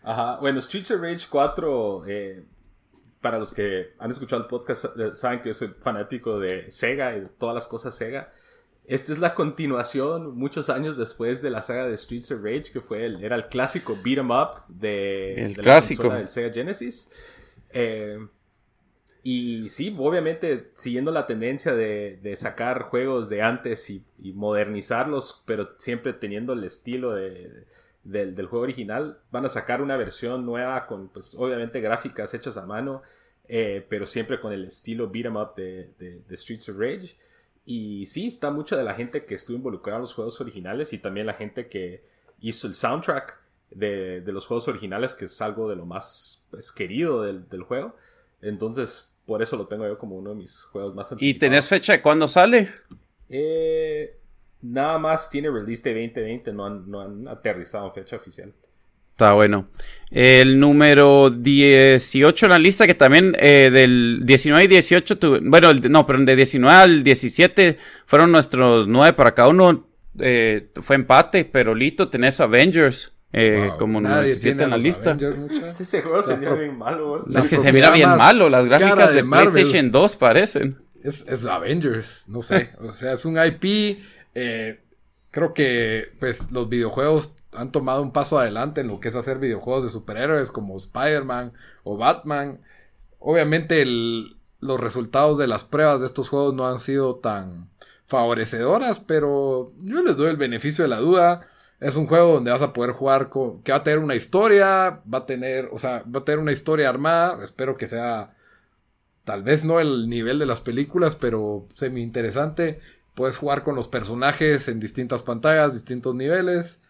Ajá, 0.03 0.37
bueno, 0.39 0.61
Streets 0.61 0.91
of 0.91 1.01
Rage 1.01 1.25
4 1.29 2.03
eh, 2.07 2.43
para 3.25 3.39
los 3.39 3.51
que 3.51 3.93
han 3.97 4.11
escuchado 4.11 4.43
el 4.43 4.47
podcast, 4.47 4.85
eh, 4.99 5.15
saben 5.15 5.41
que 5.41 5.49
yo 5.49 5.55
soy 5.55 5.69
fanático 5.81 6.39
de 6.39 6.69
Sega 6.69 7.17
y 7.17 7.21
de 7.21 7.25
todas 7.25 7.55
las 7.55 7.65
cosas 7.65 7.95
Sega. 7.95 8.31
Esta 8.85 9.13
es 9.13 9.17
la 9.17 9.33
continuación, 9.33 10.37
muchos 10.37 10.69
años 10.69 10.95
después 10.95 11.41
de 11.41 11.49
la 11.49 11.63
saga 11.63 11.87
de 11.87 11.97
Streets 11.97 12.29
of 12.33 12.43
Rage, 12.43 12.65
que 12.71 12.81
fue 12.81 13.03
el, 13.07 13.23
era 13.23 13.35
el 13.35 13.47
clásico 13.47 13.97
beat 14.03 14.19
'em 14.19 14.29
up 14.29 14.61
de, 14.67 15.43
el 15.43 15.57
clásico. 15.57 16.13
del 16.13 16.29
Sega 16.29 16.53
Genesis. 16.53 17.11
Eh, 17.71 18.19
Y 19.23 19.69
sí, 19.69 19.95
obviamente 19.97 20.69
siguiendo 20.75 21.09
la 21.09 21.25
tendencia 21.25 21.73
de, 21.73 22.33
sacar 22.35 22.83
juegos 22.83 23.27
de 23.27 23.41
antes 23.41 23.89
y, 23.89 24.03
modernizarlos, 24.35 25.43
pero 25.47 25.69
siempre 25.79 26.13
teniendo 26.13 26.53
el 26.53 26.63
estilo 26.63 27.15
del, 28.05 28.45
juego 28.45 28.63
original, 28.63 29.19
van 29.31 29.45
a 29.45 29.49
sacar 29.49 29.81
una 29.81 29.97
versión 29.97 30.45
nueva 30.45 30.87
con, 30.87 31.09
pues, 31.09 31.35
obviamente 31.35 31.81
gráficas 31.81 32.33
hechas 32.33 32.55
a 32.55 32.65
mano, 32.65 33.01
eh, 33.47 33.85
pero 33.89 34.07
siempre 34.07 34.39
con 34.39 34.53
el 34.53 34.65
estilo 34.65 35.09
beat 35.09 35.25
'em 35.25 35.35
up 35.35 35.55
de, 35.55 35.91
de, 35.97 36.37
Streets 36.37 36.69
of 36.69 36.77
Rage. 36.77 37.15
Y 37.65 38.05
sí, 38.05 38.27
está 38.27 38.51
mucha 38.51 38.77
de 38.77 38.83
la 38.83 38.93
gente 38.93 39.25
que 39.25 39.35
estuvo 39.35 39.57
involucrada 39.57 39.97
en 39.97 40.01
los 40.03 40.13
juegos 40.13 40.39
originales 40.39 40.93
y 40.93 40.99
también 40.99 41.25
la 41.25 41.33
gente 41.33 41.67
que 41.67 42.03
hizo 42.39 42.67
el 42.67 42.75
soundtrack 42.75 43.39
de, 43.71 44.21
los 44.27 44.45
juegos 44.45 44.67
originales, 44.67 45.15
que 45.15 45.25
es 45.25 45.41
algo 45.41 45.67
de 45.67 45.75
lo 45.75 45.85
más 45.85 46.43
pues, 46.51 46.71
querido 46.71 47.23
del, 47.23 47.49
del 47.49 47.63
juego. 47.63 47.95
Entonces, 48.41 49.11
por 49.25 49.41
eso 49.41 49.57
lo 49.57 49.67
tengo 49.67 49.87
yo 49.87 49.97
como 49.97 50.15
uno 50.15 50.29
de 50.29 50.35
mis 50.35 50.61
juegos 50.61 50.93
más 50.93 51.11
antiguos. 51.11 51.35
¿Y 51.35 51.39
tenés 51.39 51.67
fecha 51.67 51.93
de 51.93 52.01
cuándo 52.03 52.27
sale? 52.27 52.71
Eh, 53.29 54.19
nada 54.61 54.97
más 54.97 55.29
tiene 55.29 55.49
release 55.49 55.83
de 55.83 55.93
2020, 55.93 56.53
no 56.53 56.65
han, 56.65 56.89
no 56.89 57.01
han 57.01 57.27
aterrizado 57.27 57.87
en 57.87 57.93
fecha 57.93 58.15
oficial. 58.15 58.53
Está 59.15 59.31
bueno. 59.31 59.69
El 60.11 60.59
número 60.59 61.29
18 61.29 62.45
en 62.47 62.49
la 62.49 62.59
lista, 62.59 62.85
que 62.85 62.95
también 62.95 63.33
eh, 63.39 63.69
del 63.71 64.23
19 64.25 64.65
y 64.65 64.67
18, 64.67 65.17
bueno, 65.41 65.73
no, 65.73 66.05
pero 66.05 66.19
de 66.19 66.35
19 66.35 66.75
al 66.75 67.01
17 67.01 67.77
fueron 68.05 68.33
nuestros 68.33 68.87
9 68.87 69.13
para 69.13 69.33
cada 69.33 69.47
uno. 69.47 69.87
Eh, 70.19 70.67
fue 70.81 70.97
empate, 70.97 71.45
pero 71.45 71.73
Lito, 71.73 72.09
tenés 72.09 72.41
Avengers. 72.41 73.13
Eh, 73.31 73.71
como 73.79 74.01
no 74.01 74.21
en 74.21 74.69
la 74.69 74.77
lista. 74.77 75.17
Sí, 75.19 75.83
ese 75.83 76.01
juego 76.01 76.21
se 76.21 76.35
mira 76.35 76.53
bien 76.55 76.77
malo. 76.77 77.21
Es 77.33 77.47
que 77.47 77.55
se 77.55 77.71
mira 77.71 77.91
bien 77.91 78.09
malo. 78.17 78.49
Las 78.49 78.65
gráficas 78.65 79.13
de, 79.13 79.23
PlayStation 79.23 79.91
2 79.91 80.15
parecen. 80.17 80.77
Es, 81.01 81.45
Avengers, 81.45 82.27
no 82.27 82.43
sé. 82.43 82.71
o 82.79 82.91
sea, 82.91 83.13
es 83.13 83.23
un 83.23 83.37
IP. 83.37 83.97
Eh, 84.35 84.83
creo 85.31 85.53
que 85.53 86.13
pues 86.19 86.51
los 86.51 86.69
videojuegos 86.69 87.35
han 87.53 87.71
tomado 87.71 88.01
un 88.01 88.11
paso 88.11 88.37
adelante 88.37 88.81
en 88.81 88.87
lo 88.87 88.99
que 88.99 89.07
es 89.07 89.15
hacer 89.15 89.39
videojuegos 89.39 89.83
de 89.83 89.89
superhéroes 89.89 90.51
como 90.51 90.77
Spider-Man 90.77 91.53
o 91.83 91.97
Batman. 91.97 92.61
Obviamente 93.19 93.83
los 93.85 94.79
resultados 94.79 95.37
de 95.37 95.47
las 95.47 95.63
pruebas 95.63 96.01
de 96.01 96.05
estos 96.05 96.29
juegos 96.29 96.53
no 96.53 96.67
han 96.67 96.79
sido 96.79 97.15
tan 97.15 97.69
favorecedoras, 98.07 98.99
pero 98.99 99.73
yo 99.81 100.03
les 100.03 100.15
doy 100.15 100.29
el 100.29 100.37
beneficio 100.37 100.83
de 100.83 100.89
la 100.89 100.99
duda 100.99 101.47
es 101.79 101.95
un 101.97 102.07
juego 102.07 102.33
donde 102.33 102.51
vas 102.51 102.61
a 102.61 102.73
poder 102.73 102.91
jugar 102.91 103.29
con. 103.29 103.61
que 103.61 103.71
va 103.71 103.79
a 103.79 103.83
tener 103.83 103.99
una 103.99 104.15
historia. 104.15 105.01
Va 105.11 105.19
a 105.19 105.25
tener. 105.25 105.69
O 105.71 105.79
sea, 105.79 106.03
va 106.03 106.21
a 106.21 106.25
tener 106.25 106.39
una 106.39 106.51
historia 106.51 106.89
armada. 106.89 107.43
Espero 107.43 107.77
que 107.77 107.87
sea. 107.87 108.33
Tal 109.23 109.43
vez 109.43 109.65
no 109.65 109.79
el 109.79 110.09
nivel 110.09 110.39
de 110.39 110.45
las 110.45 110.61
películas, 110.61 111.15
pero 111.15 111.67
semi 111.73 112.01
interesante. 112.01 112.79
Puedes 113.15 113.37
jugar 113.37 113.63
con 113.63 113.75
los 113.75 113.87
personajes 113.87 114.67
en 114.67 114.79
distintas 114.79 115.23
pantallas, 115.23 115.73
distintos 115.73 116.13
niveles. 116.13 116.81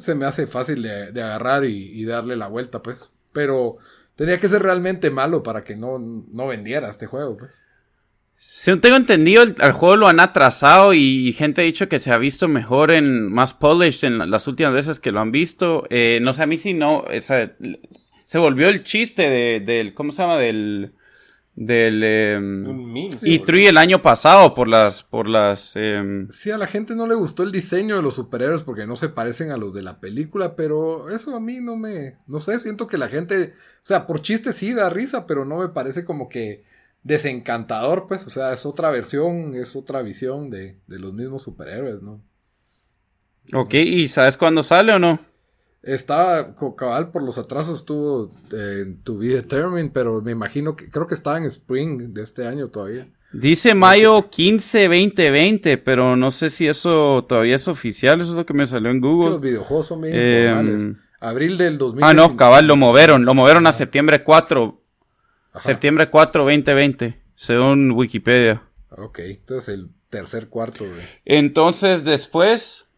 Se 0.00 0.14
me 0.14 0.26
hace 0.26 0.46
fácil 0.46 0.82
de, 0.82 1.22
agarrar 1.22 1.64
y, 1.64 2.04
darle 2.04 2.36
la 2.36 2.48
vuelta, 2.48 2.82
pues. 2.82 3.10
Pero 3.32 3.76
tenía 4.16 4.38
que 4.38 4.48
ser 4.48 4.62
realmente 4.62 5.10
malo 5.10 5.42
para 5.42 5.64
que 5.64 5.76
no, 5.76 5.98
no 5.98 6.48
vendiera 6.48 6.90
este 6.90 7.06
juego, 7.06 7.36
pues. 7.36 7.52
Según 8.42 8.80
tengo 8.80 8.96
entendido, 8.96 9.42
el, 9.42 9.72
juego 9.72 9.96
lo 9.96 10.08
han 10.08 10.18
atrasado 10.18 10.94
y, 10.94 11.32
gente 11.34 11.60
ha 11.60 11.64
dicho 11.64 11.88
que 11.88 11.98
se 11.98 12.10
ha 12.10 12.18
visto 12.18 12.48
mejor 12.48 12.90
en 12.90 13.30
más 13.30 13.52
polished 13.52 14.08
en 14.08 14.30
las 14.30 14.48
últimas 14.48 14.72
veces 14.72 14.98
que 14.98 15.12
lo 15.12 15.20
han 15.20 15.30
visto. 15.30 15.84
Eh, 15.90 16.18
no 16.22 16.32
sé, 16.32 16.42
a 16.42 16.46
mí 16.46 16.56
si 16.56 16.72
no, 16.74 17.04
se 17.20 18.38
volvió 18.38 18.68
el 18.70 18.82
chiste 18.82 19.28
de, 19.28 19.60
del, 19.60 19.92
¿cómo 19.94 20.10
se 20.10 20.22
llama? 20.22 20.38
Del, 20.38 20.94
del 21.60 22.02
E3 22.02 23.68
el 23.68 23.76
año 23.76 24.00
pasado 24.00 24.54
por 24.54 24.66
las, 24.66 25.02
por 25.02 25.28
las... 25.28 25.76
Em, 25.76 26.26
sí, 26.30 26.50
a 26.50 26.56
la 26.56 26.66
gente 26.66 26.96
no 26.96 27.06
le 27.06 27.14
gustó 27.14 27.42
el 27.42 27.52
diseño 27.52 27.96
de 27.96 28.02
los 28.02 28.14
superhéroes 28.14 28.62
porque 28.62 28.86
no 28.86 28.96
se 28.96 29.10
parecen 29.10 29.52
a 29.52 29.58
los 29.58 29.74
de 29.74 29.82
la 29.82 30.00
película, 30.00 30.56
pero 30.56 31.10
eso 31.10 31.36
a 31.36 31.40
mí 31.40 31.60
no 31.60 31.76
me, 31.76 32.16
no 32.26 32.40
sé, 32.40 32.58
siento 32.60 32.86
que 32.86 32.96
la 32.96 33.08
gente, 33.08 33.52
o 33.52 33.86
sea, 33.86 34.06
por 34.06 34.22
chiste 34.22 34.54
sí 34.54 34.72
da 34.72 34.88
risa, 34.88 35.26
pero 35.26 35.44
no 35.44 35.58
me 35.58 35.68
parece 35.68 36.02
como 36.02 36.30
que 36.30 36.64
desencantador, 37.02 38.06
pues, 38.08 38.26
o 38.26 38.30
sea, 38.30 38.54
es 38.54 38.64
otra 38.64 38.90
versión, 38.90 39.54
es 39.54 39.76
otra 39.76 40.00
visión 40.00 40.48
de, 40.48 40.78
los 40.86 41.12
mismos 41.12 41.42
superhéroes, 41.42 42.00
¿no? 42.00 42.22
Ok, 43.52 43.74
¿y 43.74 44.08
sabes 44.08 44.38
cuándo 44.38 44.62
sale 44.62 44.94
o 44.94 44.98
no? 44.98 45.18
Estaba, 45.82 46.54
cabal, 46.76 47.10
por 47.10 47.22
los 47.22 47.38
atrasos 47.38 47.80
estuvo 47.80 48.30
en 48.52 49.02
To 49.02 49.16
Be 49.16 49.28
Determined, 49.28 49.92
pero 49.92 50.20
me 50.20 50.32
imagino 50.32 50.76
que, 50.76 50.90
creo 50.90 51.06
que 51.06 51.14
estaba 51.14 51.38
en 51.38 51.44
Spring 51.44 52.12
de 52.12 52.22
este 52.22 52.46
año 52.46 52.68
todavía. 52.68 53.06
Dice 53.32 53.74
mayo 53.74 54.28
15, 54.28 54.88
2020, 54.88 55.78
pero 55.78 56.16
no 56.16 56.32
sé 56.32 56.50
si 56.50 56.66
eso 56.66 57.24
todavía 57.28 57.56
es 57.56 57.68
oficial, 57.68 58.20
eso 58.20 58.30
es 58.30 58.36
lo 58.36 58.44
que 58.44 58.54
me 58.54 58.66
salió 58.66 58.90
en 58.90 59.00
Google. 59.00 59.30
los 59.30 59.40
videojuegos 59.40 59.86
son 59.86 60.04
em, 60.04 60.96
Abril 61.20 61.56
del 61.56 61.78
2020. 61.78 62.04
Ah, 62.04 62.12
no, 62.12 62.36
cabal, 62.36 62.66
lo 62.66 62.76
movieron, 62.76 63.24
lo 63.24 63.34
movieron 63.34 63.66
a 63.66 63.72
septiembre 63.72 64.24
4, 64.24 64.82
Septiembre 65.60 66.10
4, 66.10 66.42
2020, 66.42 67.20
según 67.34 67.92
Wikipedia. 67.92 68.62
Ok, 68.90 69.20
entonces 69.20 69.74
el 69.74 69.90
tercer 70.08 70.48
cuarto. 70.48 70.84
Entonces 71.24 72.04
después, 72.04 72.89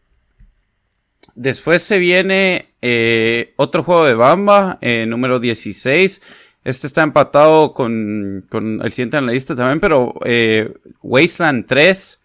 después 1.35 1.81
se 1.81 1.97
viene 1.99 2.73
eh, 2.81 3.53
otro 3.57 3.83
juego 3.83 4.05
de 4.05 4.15
Bamba, 4.15 4.77
eh, 4.81 5.05
número 5.05 5.39
16. 5.39 6.21
Este 6.63 6.87
está 6.87 7.03
empatado 7.03 7.73
con, 7.73 8.47
el 8.51 8.91
siguiente 8.93 9.17
en 9.17 9.25
la 9.25 9.33
lista 9.33 9.55
también, 9.55 9.79
pero 9.79 10.13
eh, 10.25 10.73
Wasteland 11.01 11.65
3. 11.67 12.21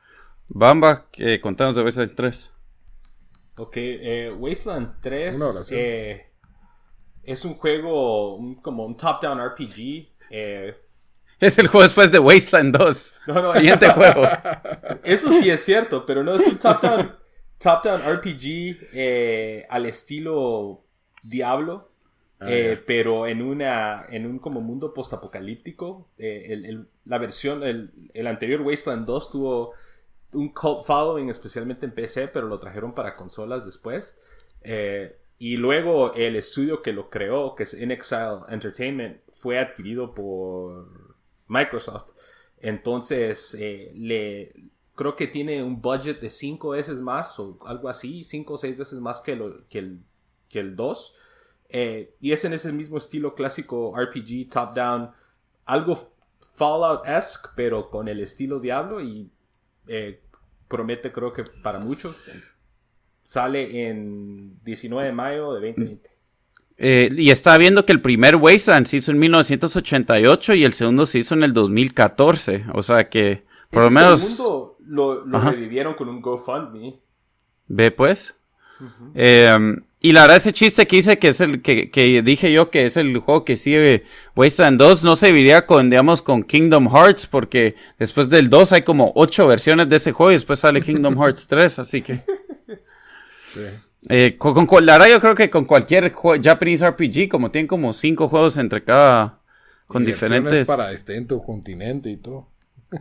Bamba, 0.51 1.07
contanos 1.43 1.77
de 1.77 1.83
Wasteland 1.83 2.15
3. 2.15 2.53
Ok, 3.57 3.77
Wasteland 4.39 5.01
3 5.03 5.37
es 7.25 7.45
un 7.45 7.55
juego 7.55 8.39
como 8.63 8.87
un 8.87 8.97
top-down 8.97 9.39
RPG 9.39 10.09
eh, 10.31 10.77
es 11.41 11.59
el 11.59 11.69
juego 11.69 11.85
después 11.85 12.11
de 12.11 12.19
Wasteland 12.19 12.77
2. 12.77 13.21
Siguiente 13.55 13.89
juego. 13.91 14.23
Eso 15.05 15.31
sí 15.33 15.49
es 15.51 15.65
cierto, 15.65 16.05
pero 16.05 16.25
no 16.25 16.35
es 16.35 16.47
un 16.47 16.59
top-down 16.59 17.17
top 17.59 17.85
-down 17.85 18.01
RPG 18.03 18.89
eh, 18.93 19.67
al 19.69 19.87
estilo 19.87 20.85
Diablo. 21.23 21.91
Ah, 22.41 22.47
eh, 22.51 22.81
pero 22.87 23.27
en 23.27 23.43
una 23.43 24.07
en 24.09 24.25
un 24.25 24.39
como 24.39 24.61
mundo 24.61 24.95
postapocalíptico 24.95 26.09
la 26.17 27.19
versión 27.19 27.65
el, 27.65 27.91
el, 28.15 28.29
anterior 28.29 28.61
Wasteland 28.61 29.07
2 29.07 29.33
tuvo 29.33 29.73
un 30.35 30.51
cult 30.51 30.87
following 30.87 31.31
especialmente 31.31 31.85
en 31.85 31.91
PC 31.91 32.29
pero 32.29 32.47
lo 32.47 32.61
trajeron 32.61 32.95
para 32.95 33.17
consolas 33.17 33.65
después 33.65 34.17
y 35.37 35.57
luego 35.57 36.15
el 36.15 36.37
estudio 36.37 36.81
que 36.81 36.93
lo 36.93 37.11
creó 37.11 37.57
que 37.57 37.65
es 37.65 37.75
In 37.75 37.91
Exile 37.91 38.39
Entertainment 38.51 39.19
fue 39.33 39.59
adquirido 39.59 40.15
por 40.15 41.17
Microsoft. 41.49 42.13
Entonces, 42.61 43.57
eh, 43.59 43.93
le, 43.95 44.53
creo 44.99 45.15
que 45.15 45.29
tiene 45.29 45.63
un 45.63 45.81
budget 45.81 46.21
de 46.21 46.29
cinco 46.29 46.71
veces 46.71 46.99
más 46.99 47.39
o 47.39 47.57
algo 47.65 47.89
así, 47.89 48.25
cinco 48.25 48.55
o 48.55 48.59
seis 48.59 48.77
veces 48.77 48.99
más 48.99 49.21
que, 49.21 49.41
que, 49.71 49.79
el, 49.79 50.01
que 50.49 50.59
el 50.59 50.75
2. 50.75 51.15
Eh, 51.69 52.17
y 52.21 52.33
es 52.33 52.45
en 52.45 52.53
ese 52.53 52.73
mismo 52.73 52.99
estilo 52.99 53.37
clásico 53.37 53.95
RPG, 53.97 54.51
top-down, 54.51 55.11
algo 55.67 56.13
Fallout-esque, 56.57 57.51
pero 57.55 57.91
con 57.91 58.09
el 58.09 58.19
estilo 58.19 58.59
Diablo 58.59 59.01
y 59.01 59.31
eh, 59.87 60.21
promete 60.67 61.13
creo 61.13 61.33
que 61.33 61.45
para 61.45 61.79
mucho. 61.79 62.17
Sale 63.23 63.89
en 63.89 64.59
19 64.65 65.07
de 65.07 65.13
mayo 65.13 65.53
de 65.53 65.69
2020. 65.69 66.11
Eh, 66.81 67.09
y 67.17 67.31
estaba 67.31 67.57
viendo 67.57 67.87
que 67.87 67.93
el 67.93 68.01
primer 68.01 68.35
Wasteland 68.35 68.87
se 68.87 68.97
hizo 68.97 69.13
en 69.13 69.21
1988 69.21 70.55
y 70.55 70.65
el 70.65 70.73
segundo 70.73 71.07
se 71.07 71.21
hizo 71.21 71.35
en 71.35 71.45
el 71.45 71.53
2014. 71.53 72.65
O 72.75 72.83
sea 72.83 73.09
que, 73.09 73.45
por 73.71 73.85
lo 73.85 73.91
menos. 73.91 74.21
Segundo 74.21 74.68
lo, 74.89 75.25
revivieron 75.25 75.95
con 75.95 76.09
un 76.09 76.21
GoFundMe. 76.21 76.99
Ve 77.69 77.91
pues. 77.91 78.35
Em, 79.15 79.83
y 80.01 80.13
la 80.13 80.23
verdad, 80.23 80.37
ese 80.37 80.53
chiste 80.53 80.87
que 80.87 80.97
hice 80.97 81.19
que 81.19 81.29
es 81.29 81.41
el 81.41 81.61
que, 81.63 82.23
dije 82.25 82.53
yo 82.53 82.71
que 82.71 82.87
es 82.87 82.97
el 82.97 83.19
juego 83.19 83.45
que 83.45 83.57
sigue 83.57 84.05
Wasteland 84.37 84.79
2, 84.79 85.05
no 85.05 85.17
se 85.17 85.29
dividía 85.29 85.67
con, 85.67 85.91
digamos, 85.91 86.23
con 86.23 86.45
Kingdom 86.45 86.89
Hearts, 86.89 87.27
porque 87.27 87.75
después 87.99 88.29
del 88.29 88.49
2 88.49 88.73
hay 88.73 88.83
como 88.83 89.13
8 89.17 89.47
versiones 89.49 89.89
de 89.89 89.97
ese 89.97 90.13
juego 90.13 90.31
y 90.31 90.35
después 90.35 90.61
sale 90.61 90.81
Kingdom 90.81 91.17
Hearts 91.21 91.47
3, 91.47 91.79
así 91.81 92.03
que. 92.03 92.23
Sí. 93.53 93.61
Eh, 94.09 94.37
con, 94.39 94.55
la 94.87 94.93
verdad 94.95 95.09
yo 95.09 95.21
creo 95.21 95.35
que 95.35 95.51
con 95.51 95.65
cualquier 95.65 96.13
Japanese 96.13 96.89
RPG, 96.89 97.29
como 97.29 97.51
tienen 97.51 97.67
como 97.67 97.93
cinco 97.93 98.29
juegos 98.29 98.57
entre 98.57 98.85
cada... 98.85 99.41
Con 99.87 100.05
diferentes... 100.05 100.67
para 100.67 100.91
distinto 100.91 101.43
continente 101.43 102.11
y 102.11 102.19
todo. 102.19 102.49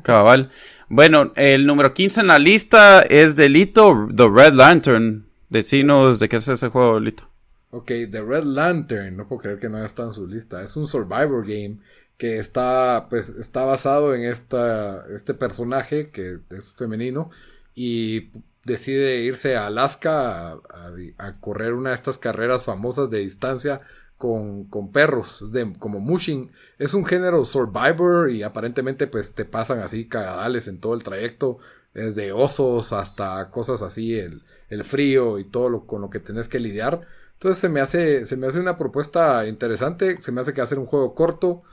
Cabal. 0.04 0.50
Bueno, 0.90 1.32
el 1.36 1.66
número 1.66 1.94
15 1.94 2.22
en 2.22 2.28
la 2.28 2.40
lista 2.40 3.02
es 3.02 3.36
Delito, 3.36 4.08
The 4.16 4.30
Red 4.30 4.54
Lantern. 4.54 5.28
Decinos 5.50 6.20
de 6.20 6.28
qué 6.28 6.38
es 6.38 6.48
ese 6.48 6.70
juego, 6.70 7.00
Lito. 7.00 7.30
Ok, 7.70 7.88
The 8.10 8.22
Red 8.22 8.44
Lantern. 8.44 9.16
No 9.16 9.28
puedo 9.28 9.42
creer 9.42 9.60
que 9.60 9.70
no 9.70 9.84
estado 9.84 10.10
en 10.10 10.14
su 10.14 10.28
lista. 10.28 10.62
Es 10.64 10.76
un 10.76 10.88
survivor 10.88 11.46
game 11.46 11.80
que 12.18 12.38
está, 12.38 13.08
pues, 13.10 13.30
está 13.30 13.64
basado 13.64 14.16
en 14.16 14.24
esta, 14.24 15.06
este 15.14 15.34
personaje 15.34 16.10
que 16.10 16.40
es 16.50 16.76
femenino 16.76 17.30
y 17.76 18.32
decide 18.66 19.22
irse 19.22 19.56
a 19.56 19.68
Alaska 19.68 20.54
a, 20.54 21.40
correr 21.40 21.74
una 21.74 21.92
de 21.92 21.96
estas 21.96 22.18
carreras 22.18 22.66
famosas 22.66 23.10
de 23.10 23.20
distancia 23.20 23.80
con, 24.18 24.66
con 24.66 24.92
perros, 24.92 25.44
como 25.80 26.00
mushing. 26.00 26.52
Es 26.78 26.94
un 26.94 27.06
género 27.06 27.46
survivor 27.46 28.32
y 28.32 28.44
aparentemente 28.44 29.08
pues 29.08 29.34
te 29.34 29.46
pasan 29.46 29.80
así 29.80 30.08
cagadales 30.08 30.68
en 30.68 30.80
todo 30.80 30.94
el 30.96 31.04
trayecto, 31.04 31.60
desde 31.94 32.32
osos 32.32 32.94
hasta 32.94 33.50
cosas 33.52 33.82
así, 33.82 34.18
el, 34.18 34.44
el 34.70 34.84
frío 34.84 35.40
y 35.40 35.46
todo 35.46 35.70
lo 35.70 35.86
con 35.86 36.02
lo 36.02 36.10
que 36.10 36.20
tenés 36.20 36.50
que 36.50 36.60
lidiar. 36.60 37.02
Entonces 37.34 37.60
se 37.60 37.70
me 37.70 37.82
hace, 37.82 38.26
se 38.26 38.38
me 38.38 38.48
hace 38.48 38.60
una 38.60 38.78
propuesta 38.78 39.48
interesante, 39.48 40.20
se 40.22 40.32
me 40.32 40.42
hace 40.42 40.54
que 40.54 40.62
hacer 40.62 40.80
un 40.80 40.88
juego 40.88 41.14
corto, 41.14 41.64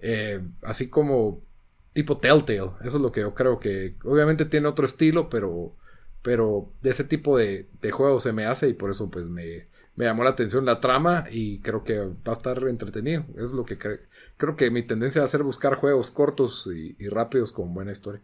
eh, 0.00 0.40
así 0.62 0.88
como 0.88 1.40
tipo 1.92 2.18
Telltale. 2.18 2.72
Eso 2.80 2.96
es 2.96 3.02
lo 3.02 3.12
que 3.12 3.20
yo 3.20 3.34
creo 3.34 3.60
que 3.60 3.96
obviamente 4.04 4.44
tiene 4.46 4.68
otro 4.68 4.86
estilo, 4.86 5.30
pero, 5.30 5.76
pero 6.22 6.72
de 6.82 6.90
ese 6.90 7.04
tipo 7.04 7.38
de, 7.38 7.68
de 7.80 7.90
juego 7.92 8.20
se 8.20 8.32
me 8.32 8.46
hace 8.46 8.68
y 8.68 8.74
por 8.74 8.90
eso 8.90 9.10
pues 9.10 9.26
me, 9.26 9.68
me 9.94 10.06
llamó 10.06 10.24
la 10.24 10.30
atención 10.30 10.64
la 10.64 10.80
trama 10.80 11.24
y 11.30 11.58
creo 11.58 11.84
que 11.84 11.98
va 11.98 12.14
a 12.26 12.32
estar 12.32 12.62
entretenido. 12.68 13.24
Es 13.36 13.52
lo 13.52 13.64
que 13.64 13.78
creo 13.78 14.56
que 14.56 14.70
mi 14.70 14.82
tendencia 14.82 15.20
va 15.20 15.26
a 15.26 15.28
ser 15.28 15.42
buscar 15.42 15.74
juegos 15.74 16.10
cortos 16.10 16.68
y, 16.74 17.08
rápidos 17.08 17.52
con 17.52 17.74
buena 17.74 17.92
historia. 17.92 18.20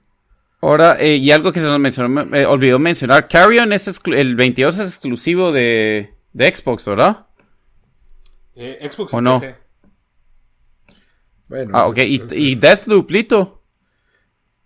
Ahora, 0.60 0.96
eh, 0.98 1.16
y 1.16 1.30
algo 1.30 1.52
que 1.52 1.60
se 1.60 1.66
nos 1.66 1.78
mencionó, 1.78 2.24
me 2.24 2.44
olvidó 2.44 2.78
mencionar, 2.78 3.28
Carrion 3.28 3.72
es 3.72 4.00
el 4.06 4.34
22 4.34 4.78
es 4.78 4.88
exclusivo 4.88 5.52
de, 5.52 6.14
de 6.32 6.54
Xbox, 6.54 6.84
¿verdad? 6.86 7.26
Eh, 8.56 8.88
Xbox 8.90 9.14
¿O 9.14 9.20
no? 9.20 9.38
PC. 9.38 9.56
Bueno, 11.48 11.70
ah, 11.74 11.86
ok. 11.86 11.98
¿Y, 11.98 12.22
¿Y, 12.32 12.54
Deathloop, 12.56 13.10
Lito? 13.10 13.62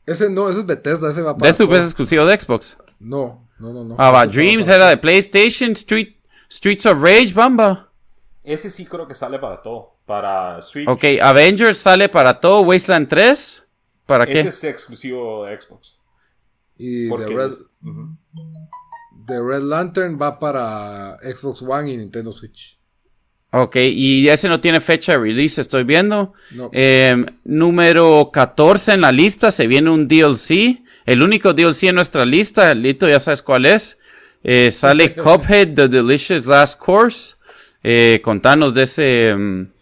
Ese 0.07 0.31
no, 0.31 0.49
ese 0.49 0.61
es 0.61 0.67
Bethesda, 0.67 1.11
ese 1.11 1.23
va 1.23 1.37
para. 1.37 1.53
Deathloop 1.53 1.75
es 1.75 1.85
exclusivo 1.85 2.25
de 2.25 2.41
Xbox. 2.41 2.79
No, 2.99 3.49
no, 3.59 3.73
no, 3.73 3.85
no. 3.85 3.97
Ah, 3.99 4.11
va, 4.11 4.27
Dreams 4.27 4.69
era 4.69 4.89
de 4.89 4.97
PlayStation, 4.97 5.73
Street, 5.73 6.15
Streets 6.53 6.85
of 6.85 7.01
Rage, 7.01 7.33
Bamba. 7.33 7.89
Ese 8.45 8.71
sí 8.71 8.85
creo 8.85 9.09
que 9.09 9.15
sale 9.15 9.39
para 9.39 9.63
todo. 9.63 9.95
Para 10.05 10.61
Switch. 10.61 10.87
Ok, 10.87 11.03
Avengers 11.23 11.79
sale 11.79 12.11
para 12.11 12.39
todo. 12.39 12.61
Wasteland 12.61 13.09
3. 13.09 13.63
¿Para 14.05 14.27
qué? 14.27 14.41
Ese 14.41 14.49
es 14.51 14.65
exclusivo 14.65 15.47
de 15.47 15.59
Xbox. 15.59 15.95
Y 16.77 17.09
The 17.09 17.27
Red, 17.27 17.53
The 19.27 19.41
Red 19.41 19.63
Lantern 19.63 20.19
va 20.21 20.39
para 20.39 21.17
Xbox 21.23 21.63
One 21.63 21.91
y 21.91 21.97
Nintendo 21.97 22.33
Switch. 22.33 22.77
Ok, 23.53 23.77
y 23.77 24.29
ese 24.29 24.49
no 24.49 24.61
tiene 24.61 24.81
fecha 24.81 25.13
de 25.13 25.19
release, 25.19 25.61
estoy 25.61 25.85
viendo. 25.85 26.35
Em, 26.73 27.25
número 27.45 28.31
14 28.31 28.93
en 28.93 29.03
la 29.03 29.13
lista, 29.13 29.51
se 29.51 29.67
viene 29.67 29.89
un 29.89 30.07
DLC. 30.07 30.83
El 31.07 31.23
único 31.23 31.55
DLC 31.55 31.85
en 31.85 31.95
nuestra 31.95 32.27
lista, 32.27 32.75
Lito, 32.75 33.09
ya 33.09 33.21
sabes 33.21 33.41
cuál 33.41 33.65
es. 33.65 33.99
Eh, 34.43 34.71
sale 34.71 35.15
Cuphead, 35.17 35.75
The 35.75 35.89
Delicious 35.89 36.47
Last 36.47 36.79
Course. 36.79 37.37
Eh, 37.83 38.21
contanos 38.23 38.75
de 38.75 38.83
ese... 38.83 39.29
Em, 39.31 39.73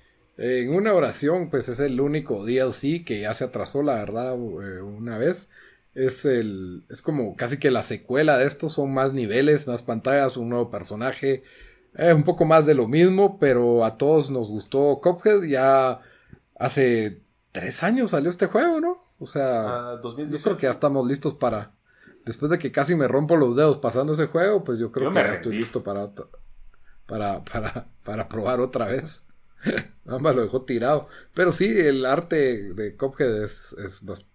en 0.43 0.75
una 0.75 0.95
oración, 0.95 1.51
pues 1.51 1.69
es 1.69 1.81
el 1.81 2.01
único 2.01 2.47
DLC 2.47 3.05
que 3.05 3.21
ya 3.21 3.35
se 3.35 3.45
atrasó, 3.45 3.83
la 3.83 3.97
verdad, 3.97 4.35
eh, 4.35 4.81
una 4.81 5.19
vez. 5.19 5.51
Es 5.95 6.25
el. 6.25 6.85
Es 6.89 7.03
como 7.03 7.37
casi 7.37 7.59
que 7.59 7.71
la 7.71 7.83
secuela 7.83 8.39
de 8.39 8.47
esto. 8.47 8.71
Son 8.71 8.93
más 8.95 9.13
niveles, 9.13 9.67
más 9.67 9.83
pantallas, 9.83 10.39
un 10.39 10.49
nuevo 10.49 10.71
personaje. 10.71 11.43
Es 11.95 12.15
un 12.15 12.23
poco 12.23 12.47
más 12.47 12.65
de 12.65 12.75
lo 12.75 12.89
mismo, 12.89 13.39
pero 13.39 13.85
a 13.85 13.99
todos 13.99 14.31
nos 14.31 14.49
gustó 14.49 15.01
Cuphead. 15.03 15.43
Ya 15.43 16.01
hace 16.59 17.21
tres 17.53 17.83
años 17.83 18.13
salió 18.13 18.31
este 18.31 18.47
juego, 18.47 18.81
¿no? 18.81 18.97
O 19.19 19.27
sea, 19.27 19.97
uh, 20.03 20.17
yo 20.27 20.39
creo 20.39 20.57
que 20.57 20.63
ya 20.67 20.71
estamos 20.71 21.07
listos 21.07 21.35
para. 21.35 21.73
Después 22.25 22.51
de 22.51 22.59
que 22.59 22.73
casi 22.73 22.95
me 22.95 23.09
rompo 23.09 23.37
los 23.37 23.57
dedos 23.57 23.79
pasando 23.79 24.13
ese 24.13 24.27
juego, 24.27 24.63
pues 24.63 24.79
yo 24.79 24.93
creo 24.93 25.11
que 25.11 25.19
ya 25.19 25.33
estoy 25.33 25.57
listo 25.57 25.83
para, 25.83 26.11
para, 27.07 27.45
para, 27.45 27.89
para 28.05 28.29
probar 28.29 28.61
otra 28.61 28.87
vez. 28.87 29.23
Ambas 30.07 30.35
lo 30.35 30.43
dejó 30.43 30.63
tirado. 30.63 31.09
Pero 31.35 31.53
sí, 31.53 31.67
el 31.67 32.05
arte 32.05 32.75
de 32.75 32.97
Cuphead 32.97 33.43
es, 33.43 33.75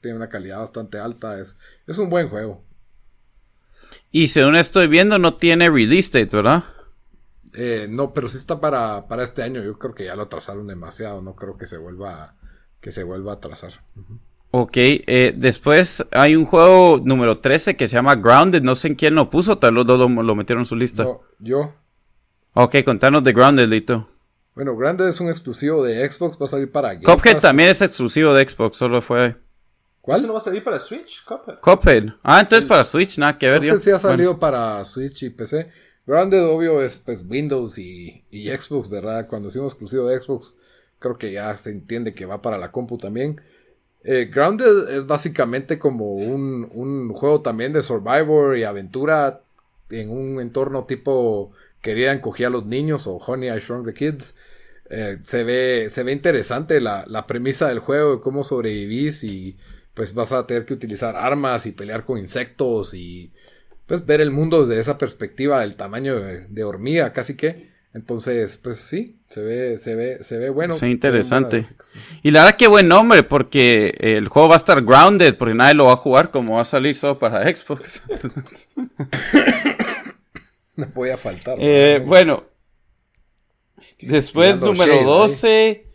tiene 0.01 0.17
una 0.17 0.29
calidad 0.29 0.59
bastante 0.59 0.97
alta. 0.97 1.39
Es, 1.39 1.57
es 1.87 1.97
un 1.97 2.09
buen 2.09 2.29
juego. 2.29 2.63
Y 4.11 4.29
según 4.29 4.55
estoy 4.55 4.87
viendo, 4.87 5.19
no 5.19 5.37
tiene 5.37 5.69
release 5.69 6.09
date, 6.11 6.35
¿verdad? 6.35 6.63
Eh, 7.53 7.87
no, 7.89 8.13
pero 8.13 8.27
sí 8.27 8.37
está 8.37 8.59
para, 8.59 9.07
para 9.07 9.23
este 9.23 9.43
año. 9.43 9.63
Yo 9.63 9.77
creo 9.77 9.93
que 9.93 10.05
ya 10.05 10.15
lo 10.15 10.23
atrasaron 10.23 10.67
demasiado. 10.67 11.21
No 11.21 11.35
creo 11.35 11.57
que 11.57 11.67
se 11.67 11.77
vuelva, 11.77 12.35
que 12.81 12.91
se 12.91 13.03
vuelva 13.03 13.33
a 13.33 13.35
atrasar. 13.35 13.73
Ok, 14.57 14.77
eh, 14.77 15.33
después 15.35 16.05
hay 16.11 16.37
un 16.37 16.45
juego 16.45 17.01
número 17.03 17.39
13 17.39 17.75
que 17.75 17.89
se 17.89 17.95
llama 17.95 18.15
Grounded. 18.15 18.61
No 18.61 18.77
sé 18.77 18.87
en 18.87 18.95
quién 18.95 19.13
lo 19.13 19.29
puso, 19.29 19.57
tal 19.57 19.75
vez 19.75 19.85
lo, 19.85 20.07
lo, 20.07 20.35
metieron 20.35 20.61
en 20.61 20.65
su 20.65 20.77
lista. 20.77 21.03
No, 21.03 21.23
yo. 21.39 21.73
Ok, 22.53 22.77
contanos 22.85 23.21
de 23.25 23.33
Grounded, 23.33 23.67
Lito. 23.67 24.07
Bueno, 24.55 24.77
Grounded 24.77 25.09
es 25.09 25.19
un 25.19 25.27
exclusivo 25.27 25.83
de 25.83 26.09
Xbox, 26.09 26.37
va 26.41 26.45
a 26.45 26.47
salir 26.47 26.71
para 26.71 26.93
Game 26.93 27.03
Cuphead 27.03 27.41
también 27.41 27.67
es 27.67 27.81
exclusivo 27.81 28.33
de 28.33 28.47
Xbox, 28.47 28.77
solo 28.77 29.01
fue. 29.01 29.35
¿Cuál? 29.99 30.19
¿Eso 30.19 30.27
no 30.27 30.33
va 30.33 30.39
a 30.39 30.43
salir 30.43 30.63
para 30.63 30.79
Switch? 30.79 31.25
Cuphead. 31.25 31.59
Cuphead. 31.59 32.13
Ah, 32.23 32.39
entonces 32.39 32.65
para 32.65 32.85
Switch, 32.85 33.17
nada 33.17 33.37
que 33.37 33.49
ver. 33.49 33.59
Cuphead 33.59 33.79
sí 33.79 33.91
ha 33.91 33.99
salido 33.99 34.39
para 34.39 34.85
Switch 34.85 35.23
y 35.23 35.31
PC. 35.31 35.69
Grounded, 36.07 36.45
obvio, 36.45 36.81
es 36.81 36.97
pues 36.97 37.25
Windows 37.27 37.77
y, 37.77 38.23
Xbox, 38.31 38.87
¿verdad? 38.87 39.27
Cuando 39.27 39.49
decimos 39.49 39.73
exclusivo 39.73 40.07
de 40.07 40.17
Xbox, 40.17 40.55
creo 40.99 41.17
que 41.17 41.33
ya 41.33 41.57
se 41.57 41.71
entiende 41.71 42.13
que 42.13 42.25
va 42.25 42.41
para 42.41 42.57
la 42.57 42.71
compu 42.71 42.97
también. 42.97 43.41
Eh, 44.07 44.29
Grounded 44.31 44.89
es 44.89 45.07
básicamente 45.07 45.79
como 45.79 46.13
un, 46.13 46.69
un, 46.71 47.09
juego 47.11 47.41
también 47.41 47.73
de 47.73 47.81
survivor 47.81 48.55
y 48.55 48.63
aventura 48.63 49.41
en 49.89 50.11
un 50.11 50.39
entorno 50.39 50.85
tipo 50.85 51.49
querían 51.81 52.19
coger 52.19 52.47
a 52.47 52.49
los 52.51 52.67
niños 52.67 53.07
o 53.07 53.17
Honey 53.17 53.49
I 53.49 53.59
Shrunk 53.59 53.85
the 53.87 53.93
Kids. 53.93 54.35
Eh, 54.91 55.17
se, 55.21 55.43
ve, 55.43 55.87
se 55.89 56.03
ve 56.03 56.11
interesante 56.11 56.79
la, 56.79 57.03
la 57.07 57.25
premisa 57.25 57.67
del 57.67 57.79
juego, 57.79 58.21
cómo 58.21 58.43
sobrevivís 58.43 59.23
y 59.23 59.57
pues 59.95 60.13
vas 60.13 60.31
a 60.31 60.45
tener 60.45 60.65
que 60.65 60.75
utilizar 60.75 61.15
armas 61.15 61.65
y 61.65 61.71
pelear 61.71 62.05
con 62.05 62.19
insectos 62.19 62.93
y 62.93 63.33
pues 63.87 64.05
ver 64.05 64.21
el 64.21 64.31
mundo 64.31 64.65
desde 64.65 64.79
esa 64.79 64.97
perspectiva 64.97 65.61
del 65.61 65.75
tamaño 65.75 66.15
de, 66.19 66.63
hormiga 66.63 67.13
casi 67.13 67.35
que. 67.35 67.74
Entonces, 67.95 68.57
pues 68.57 68.79
sí, 68.79 69.15
se 69.29 69.41
ve, 69.41 69.77
se 69.77 69.95
ve, 69.95 70.21
se 70.21 70.37
ve 70.37 70.49
bueno. 70.49 70.77
Sí, 70.77 70.87
interesante. 70.87 71.65
Y 72.23 72.31
la 72.31 72.43
verdad 72.43 72.57
que 72.57 72.67
buen 72.67 72.89
nombre, 72.89 73.23
porque 73.23 73.95
el 74.01 74.27
juego 74.27 74.49
va 74.49 74.55
a 74.55 74.57
estar 74.57 74.83
grounded, 74.83 75.37
porque 75.37 75.55
nadie 75.55 75.75
lo 75.75 75.85
va 75.85 75.93
a 75.93 75.95
jugar 75.95 76.29
como 76.29 76.55
va 76.55 76.63
a 76.63 76.65
salir 76.65 76.93
solo 76.93 77.17
para 77.17 77.45
Xbox. 77.55 78.01
no 80.75 80.89
podía 80.89 81.17
faltar. 81.17 81.55
Eh, 81.61 82.03
bueno. 82.05 82.43
Después, 84.01 84.59
número 84.59 85.03
12. 85.03 85.85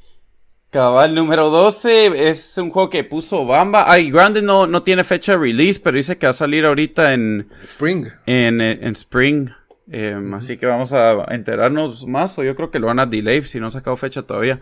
Cabal 0.71 1.17
número 1.17 1.51
12 1.51 2.31
es 2.31 2.57
un 2.57 2.71
juego 2.71 2.89
que 2.89 3.05
puso 3.05 3.45
Bamba. 3.45 3.93
Ay, 3.93 4.11
Grande 4.11 4.41
no, 4.41 4.67
no 4.67 4.85
tiene 4.85 5.05
fecha 5.05 5.33
de 5.33 5.39
release, 5.39 5.79
pero 5.79 5.99
dice 5.99 6.17
que 6.17 6.27
va 6.27 6.31
a 6.31 6.33
salir 6.33 6.65
ahorita 6.65 7.13
en 7.13 7.47
Spring. 7.65 8.07
En, 8.25 8.63
Spring. 8.95 9.51
Em, 9.90 10.35
así 10.35 10.57
que 10.57 10.66
vamos 10.66 10.92
a 10.92 11.26
enterarnos 11.31 12.07
más, 12.07 12.38
o 12.38 12.44
yo 12.44 12.55
creo 12.55 12.70
que 12.70 12.79
lo 12.79 12.87
van 12.87 13.00
a 13.00 13.07
delay 13.07 13.44
si 13.44 13.59
no 13.59 13.66
ha 13.66 13.70
sacado 13.70 13.96
fecha 13.96 14.22
todavía. 14.22 14.61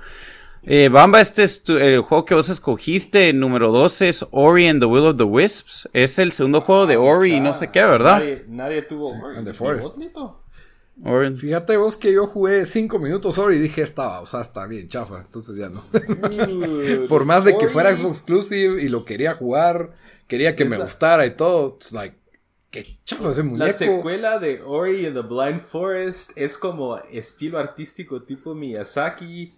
Eh, 0.63 0.89
Bamba, 0.91 1.21
este 1.21 1.45
es 1.45 1.63
el 1.69 2.01
juego 2.01 2.25
que 2.25 2.35
vos 2.35 2.49
escogiste, 2.49 3.33
número 3.33 3.71
12 3.71 4.09
es 4.09 4.27
Ori 4.33 4.69
and 4.69 4.81
the 4.81 4.87
Will 4.87 5.05
of 5.05 5.17
the 5.17 5.23
Wisps. 5.23 5.89
Es 5.93 6.19
el 6.19 6.33
segundo 6.33 6.63
juego 6.63 6.87
de 6.87 6.97
Ori 6.97 7.35
y 7.35 7.41
no 7.41 7.53
sé 7.53 7.71
qué, 7.71 7.81
¿verdad? 7.81 8.23
Nadie, 8.49 8.83
tuvo 8.83 9.11
Ori. 9.11 9.45
the 9.45 9.55
Forest. 9.55 9.97
Fíjate 11.37 11.77
vos 11.77 11.97
que 11.97 12.13
yo 12.13 12.27
jugué 12.27 12.67
5 12.67 12.99
minutos 12.99 13.39
Ori 13.39 13.57
y 13.57 13.61
dije, 13.61 13.83
estaba, 13.83 14.21
o 14.21 14.27
sea, 14.27 14.41
está 14.41 14.67
bien, 14.67 14.89
chafa, 14.89 15.21
entonces 15.21 15.57
ya 15.57 15.69
no. 15.69 15.85
Por 17.09 17.25
más 17.25 17.45
de 17.45 17.57
que 17.57 17.69
fuera 17.69 17.95
Xbox 17.95 18.19
Exclusive 18.19 18.83
y 18.83 18.89
lo 18.89 19.05
quería 19.05 19.35
jugar, 19.35 19.93
quería 20.27 20.57
que 20.57 20.65
me 20.65 20.77
gustara 20.77 21.25
y 21.25 21.37
todo, 21.37 21.77
it's 21.77 21.93
like, 21.93 22.18
qué 22.71 22.85
chafa 23.05 23.31
ese 23.31 23.43
muñeco. 23.43 23.67
La 23.67 23.73
secuela 23.73 24.39
de 24.39 24.63
Ori 24.63 25.07
and 25.07 25.15
the 25.15 25.23
Blind 25.23 25.61
Forest 25.61 26.37
es 26.37 26.57
como 26.57 26.99
estilo 26.99 27.59
artístico 27.59 28.23
tipo 28.23 28.55
Miyazaki, 28.55 29.55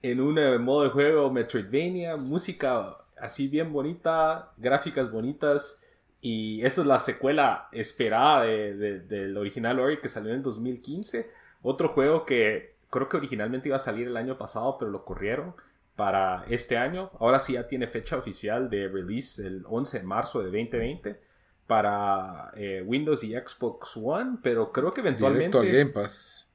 en 0.00 0.20
un 0.20 0.38
eh, 0.38 0.58
modo 0.58 0.84
de 0.84 0.90
juego 0.90 1.30
Metroidvania, 1.30 2.16
música 2.16 2.96
así 3.18 3.48
bien 3.48 3.72
bonita, 3.72 4.52
gráficas 4.56 5.10
bonitas 5.10 5.78
y 6.20 6.64
esta 6.64 6.82
es 6.82 6.86
la 6.86 6.98
secuela 6.98 7.68
esperada 7.72 8.44
del 8.44 9.36
original 9.36 9.80
Ori 9.80 10.00
que 10.00 10.08
salió 10.08 10.30
en 10.30 10.36
el 10.36 10.42
2015. 10.42 11.28
Otro 11.62 11.88
juego 11.88 12.24
que 12.24 12.76
creo 12.90 13.08
que 13.08 13.16
originalmente 13.16 13.68
iba 13.68 13.76
a 13.76 13.80
salir 13.80 14.06
el 14.06 14.16
año 14.16 14.38
pasado, 14.38 14.76
pero 14.78 14.90
lo 14.90 15.04
corrieron 15.04 15.54
para 15.96 16.44
este 16.48 16.76
año. 16.76 17.10
Ahora 17.18 17.40
sí 17.40 17.54
ya 17.54 17.66
tiene 17.66 17.86
fecha 17.86 18.16
oficial 18.16 18.70
de 18.70 18.88
release 18.88 19.44
el 19.44 19.64
11 19.66 19.98
de 19.98 20.04
marzo 20.04 20.38
de 20.40 20.46
2020 20.46 21.31
para 21.66 22.50
eh, 22.56 22.82
Windows 22.84 23.24
y 23.24 23.32
Xbox 23.32 23.96
One, 23.96 24.38
pero 24.42 24.72
creo 24.72 24.92
que 24.92 25.00
eventualmente... 25.00 25.58
Game 25.58 25.90
Pass. 25.90 26.48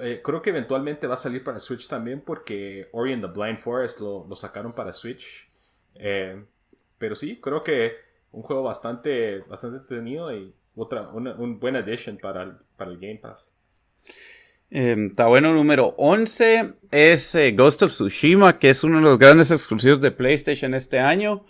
Eh, 0.00 0.20
creo 0.24 0.40
que 0.40 0.50
eventualmente 0.50 1.06
va 1.06 1.14
a 1.14 1.18
salir 1.18 1.44
para 1.44 1.60
Switch 1.60 1.86
también 1.86 2.22
porque 2.22 2.88
Ori 2.92 3.12
and 3.12 3.22
the 3.22 3.30
Blind 3.30 3.58
Forest 3.58 4.00
lo, 4.00 4.26
lo 4.26 4.34
sacaron 4.34 4.72
para 4.72 4.92
Switch. 4.92 5.48
Eh, 5.96 6.42
pero 6.98 7.14
sí, 7.14 7.38
creo 7.40 7.62
que 7.62 7.92
un 8.30 8.42
juego 8.42 8.62
bastante, 8.62 9.40
bastante 9.40 9.78
entretenido 9.78 10.34
y 10.34 10.54
otra, 10.74 11.10
una, 11.10 11.34
un 11.34 11.60
buen 11.60 11.76
addition 11.76 12.16
para 12.16 12.44
el, 12.44 12.52
para 12.76 12.90
el 12.90 12.98
Game 12.98 13.16
Pass. 13.16 13.52
Eh, 14.70 14.96
está 15.10 15.26
bueno, 15.26 15.52
número 15.52 15.94
11 15.98 16.74
es 16.90 17.34
eh, 17.34 17.52
Ghost 17.52 17.82
of 17.82 17.92
Tsushima, 17.92 18.58
que 18.58 18.70
es 18.70 18.82
uno 18.84 18.96
de 18.96 19.02
los 19.02 19.18
grandes 19.18 19.50
exclusivos 19.50 20.00
de 20.00 20.10
PlayStation 20.10 20.74
este 20.74 20.98
año. 20.98 21.44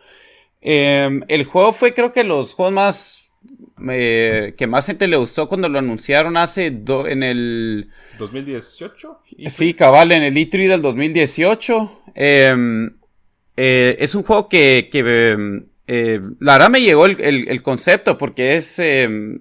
Eh, 0.63 1.21
el 1.29 1.45
juego 1.45 1.73
fue 1.73 1.93
creo 1.93 2.13
que 2.13 2.25
los 2.25 2.55
juegos 2.55 2.73
más 2.73 3.19
que 3.85 4.67
más 4.69 4.87
gente 4.87 5.09
le 5.09 5.17
gustó 5.17 5.49
cuando 5.49 5.69
lo 5.69 5.81
anunciaron 5.81 6.37
hace 6.37 6.67
en 6.67 7.23
el 7.25 7.91
2018. 8.17 9.19
Sí, 9.49 9.75
cabal, 9.75 10.13
en 10.13 10.23
el 10.23 10.37
E3 10.37 10.69
del 10.69 10.83
2018. 10.83 12.03
Em, 12.15 12.95
es 13.57 14.15
un 14.15 14.23
juego 14.23 14.49
que, 14.49 14.89
que 14.91 15.03
la 16.39 16.53
verdad 16.53 16.71
me 16.71 16.81
llegó 16.81 17.07
el, 17.07 17.63
concepto 17.63 18.17
porque 18.17 18.55
es 18.55 18.79
em, 18.79 19.41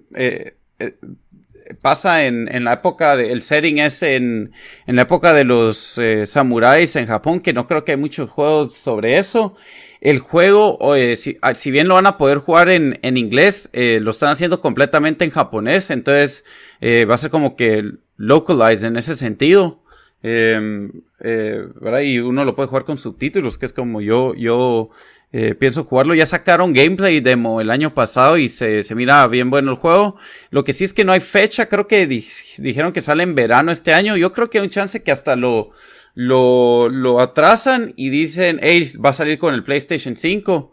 pasa 1.80 2.26
en, 2.26 2.52
en, 2.54 2.64
la 2.64 2.74
época 2.74 3.16
de, 3.16 3.32
el 3.32 3.42
setting 3.42 3.78
es 3.78 4.02
en, 4.02 4.52
en 4.86 4.96
la 4.96 5.02
época 5.02 5.32
de 5.32 5.44
los 5.44 5.98
eh, 5.98 6.26
samuráis 6.26 6.96
en 6.96 7.06
Japón, 7.06 7.40
que 7.40 7.52
no 7.52 7.66
creo 7.66 7.84
que 7.84 7.92
hay 7.92 7.98
muchos 7.98 8.30
juegos 8.30 8.74
sobre 8.74 9.18
eso. 9.18 9.54
El 10.02 10.18
juego, 10.18 10.80
si, 11.14 11.38
ah, 11.42 11.54
si, 11.54 11.70
bien 11.70 11.86
lo 11.86 11.94
van 11.94 12.06
a 12.06 12.18
poder 12.18 12.38
jugar 12.38 12.68
en, 12.68 12.98
en 13.02 13.16
inglés, 13.16 13.70
eh, 13.72 14.00
lo 14.02 14.10
están 14.10 14.30
haciendo 14.30 14.60
completamente 14.60 15.24
en 15.24 15.30
japonés, 15.30 15.90
entonces 15.90 16.44
eh, 16.80 17.04
va 17.08 17.14
a 17.14 17.18
ser 17.18 17.30
como 17.30 17.54
que 17.54 17.92
localized 18.16 18.84
en 18.84 18.96
ese 18.96 19.14
sentido. 19.14 19.80
Em, 20.24 20.90
¿verdad? 21.20 22.00
Y 22.00 22.18
uno 22.18 22.44
lo 22.44 22.56
puede 22.56 22.68
jugar 22.68 22.84
con 22.84 22.98
subtítulos, 22.98 23.58
que 23.58 23.66
es 23.66 23.72
como 23.72 24.00
yo, 24.00 24.34
yo 24.34 24.90
eh, 25.32 25.54
pienso 25.54 25.84
jugarlo. 25.84 26.14
Ya 26.14 26.26
sacaron 26.26 26.72
gameplay 26.74 27.20
demo 27.20 27.60
el 27.60 27.70
año 27.70 27.94
pasado 27.94 28.36
y 28.36 28.48
se, 28.48 28.82
se, 28.82 28.94
mira 28.96 29.26
bien 29.28 29.50
bueno 29.50 29.70
el 29.70 29.76
juego. 29.76 30.16
Lo 30.50 30.64
que 30.64 30.72
sí 30.72 30.84
es 30.84 30.92
que 30.92 31.04
no 31.04 31.12
hay 31.12 31.20
fecha. 31.20 31.68
Creo 31.68 31.86
que 31.86 32.06
dijeron 32.06 32.92
que 32.92 33.00
sale 33.00 33.22
en 33.22 33.34
verano 33.34 33.72
este 33.72 33.94
año. 33.94 34.16
Yo 34.16 34.32
creo 34.32 34.50
que 34.50 34.58
hay 34.58 34.64
un 34.64 34.70
chance 34.70 35.02
que 35.02 35.10
hasta 35.10 35.34
lo, 35.36 35.70
lo, 36.14 36.88
lo 36.88 37.20
atrasan 37.20 37.94
y 37.96 38.10
dicen, 38.10 38.58
hey, 38.62 38.92
va 39.04 39.10
a 39.10 39.14
salir 39.14 39.38
con 39.38 39.54
el 39.54 39.64
PlayStation 39.64 40.16
5. 40.16 40.72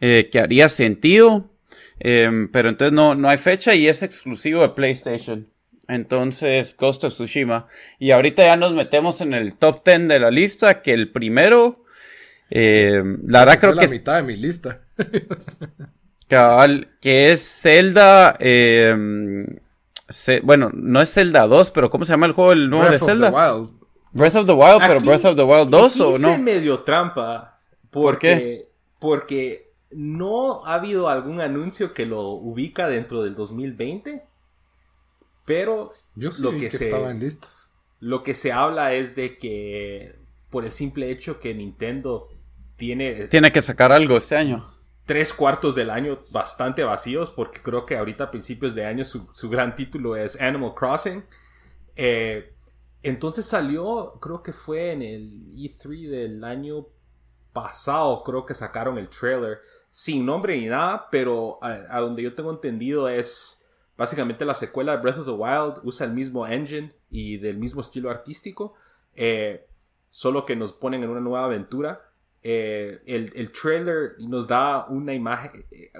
Eh, 0.00 0.28
que 0.30 0.40
haría 0.40 0.68
sentido. 0.68 1.50
Em, 2.00 2.50
pero 2.50 2.68
entonces 2.68 2.92
no, 2.92 3.14
no 3.14 3.28
hay 3.28 3.38
fecha 3.38 3.74
y 3.74 3.88
es 3.88 4.02
exclusivo 4.02 4.62
de 4.62 4.70
PlayStation. 4.70 5.48
Entonces, 5.88 6.76
Ghost 6.76 7.04
of 7.04 7.14
Tsushima. 7.14 7.66
Y 7.98 8.10
ahorita 8.10 8.42
ya 8.42 8.56
nos 8.56 8.74
metemos 8.74 9.20
en 9.20 9.34
el 9.34 9.54
top 9.54 9.84
10 9.84 10.08
de 10.08 10.18
la 10.18 10.30
lista, 10.30 10.82
que 10.82 10.92
el 10.92 11.10
primero 11.12 11.84
eh, 12.50 13.02
la 13.26 13.40
verdad 13.40 13.60
creo 13.60 13.74
que... 13.74 13.84
Es 13.84 13.90
la 13.90 13.96
mitad 13.96 14.16
de 14.16 14.22
mi 14.22 14.36
lista. 14.36 14.80
Cabal, 16.28 16.88
que 17.00 17.30
es 17.30 17.60
Zelda... 17.62 18.36
Eh, 18.40 18.94
bueno, 20.42 20.70
no 20.74 21.00
es 21.00 21.12
Zelda 21.12 21.46
2, 21.46 21.70
pero 21.70 21.90
¿cómo 21.90 22.04
se 22.04 22.12
llama 22.12 22.26
el 22.26 22.32
juego 22.32 22.52
el 22.52 22.68
nuevo 22.68 22.90
de 22.90 22.98
Zelda? 22.98 23.30
Of 23.30 23.34
the 23.34 23.72
Wild. 23.72 23.83
Breath 24.14 24.36
of 24.36 24.46
the 24.46 24.52
Wild, 24.52 24.80
pero 24.80 25.00
Breath 25.00 25.24
of 25.24 25.36
the 25.36 25.42
Wild 25.42 25.70
2 25.70 26.00
o 26.00 26.18
no? 26.18 26.38
medio 26.38 26.80
trampa. 26.80 27.58
Porque, 27.90 28.68
Porque 28.98 29.72
no 29.90 30.64
ha 30.64 30.74
habido 30.74 31.08
algún 31.08 31.40
anuncio 31.40 31.92
que 31.92 32.06
lo 32.06 32.30
ubica 32.30 32.86
dentro 32.88 33.22
del 33.22 33.34
2020. 33.34 34.24
Pero 35.44 35.92
Yo 36.14 36.30
lo 36.38 36.52
que, 36.52 36.70
se, 36.70 36.86
estaba 36.86 37.10
en 37.10 37.20
listas. 37.20 37.72
Lo 37.98 38.22
que 38.22 38.34
se 38.34 38.52
habla 38.52 38.94
es 38.94 39.14
de 39.14 39.36
que 39.36 40.16
por 40.48 40.64
el 40.64 40.72
simple 40.72 41.10
hecho 41.10 41.40
que 41.40 41.52
Nintendo 41.52 42.28
tiene... 42.76 43.26
Tiene 43.26 43.52
que 43.52 43.62
sacar 43.62 43.92
algo 43.92 44.16
este 44.16 44.36
año. 44.36 44.72
Tres 45.06 45.32
cuartos 45.32 45.74
del 45.74 45.90
año 45.90 46.20
bastante 46.30 46.84
vacíos, 46.84 47.30
porque 47.30 47.60
creo 47.60 47.84
que 47.84 47.96
ahorita 47.96 48.24
a 48.24 48.30
principios 48.30 48.74
de 48.74 48.86
año 48.86 49.04
su, 49.04 49.50
gran 49.50 49.74
título 49.74 50.16
es 50.16 50.40
Animal 50.40 50.72
Crossing. 50.74 51.24
Eh, 51.96 52.53
entonces 53.04 53.44
salió, 53.44 54.18
creo 54.18 54.42
que 54.42 54.54
fue 54.54 54.92
en 54.92 55.02
el 55.02 55.52
E3 55.52 56.08
del 56.08 56.42
año 56.42 56.86
pasado, 57.52 58.22
creo 58.24 58.46
que 58.46 58.54
sacaron 58.54 58.96
el 58.96 59.10
trailer, 59.10 59.60
sin 59.90 60.24
nombre 60.24 60.58
ni 60.58 60.68
nada, 60.68 61.08
pero 61.10 61.58
a, 61.62 62.00
donde 62.00 62.22
yo 62.22 62.34
tengo 62.34 62.50
entendido 62.50 63.06
es 63.10 63.62
básicamente 63.98 64.46
la 64.46 64.54
secuela 64.54 64.92
de 64.92 65.02
Breath 65.02 65.18
of 65.18 65.26
the 65.26 65.32
Wild, 65.32 65.80
usa 65.84 66.06
el 66.06 66.14
mismo 66.14 66.46
engine 66.46 66.94
y 67.10 67.36
del 67.36 67.58
mismo 67.58 67.82
estilo 67.82 68.08
artístico, 68.08 68.72
eh, 69.14 69.66
solo 70.08 70.46
que 70.46 70.56
nos 70.56 70.72
ponen 70.72 71.04
en 71.04 71.10
una 71.10 71.20
nueva 71.20 71.44
aventura. 71.44 72.10
Eh, 72.42 73.02
el, 73.04 73.52
trailer 73.52 74.16
nos 74.18 74.48
da 74.48 74.86
una 74.86 75.12
imagen, 75.12 75.66
eh, 75.70 75.92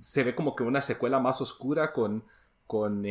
se 0.00 0.24
ve 0.24 0.34
como 0.34 0.54
que 0.54 0.62
una 0.62 0.82
secuela 0.82 1.20
más 1.20 1.40
oscura 1.40 1.90
con, 1.90 2.22
con 2.66 3.02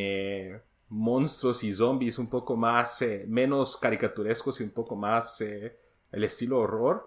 monstruos 0.88 1.64
y 1.64 1.72
zombies 1.72 2.18
un 2.18 2.28
poco 2.28 2.56
más, 2.56 3.04
menos 3.26 3.76
caricaturescos 3.76 4.60
y 4.60 4.64
un 4.64 4.70
poco 4.70 4.96
más 4.96 5.40
el 5.40 6.24
estilo 6.24 6.60
horror. 6.60 7.06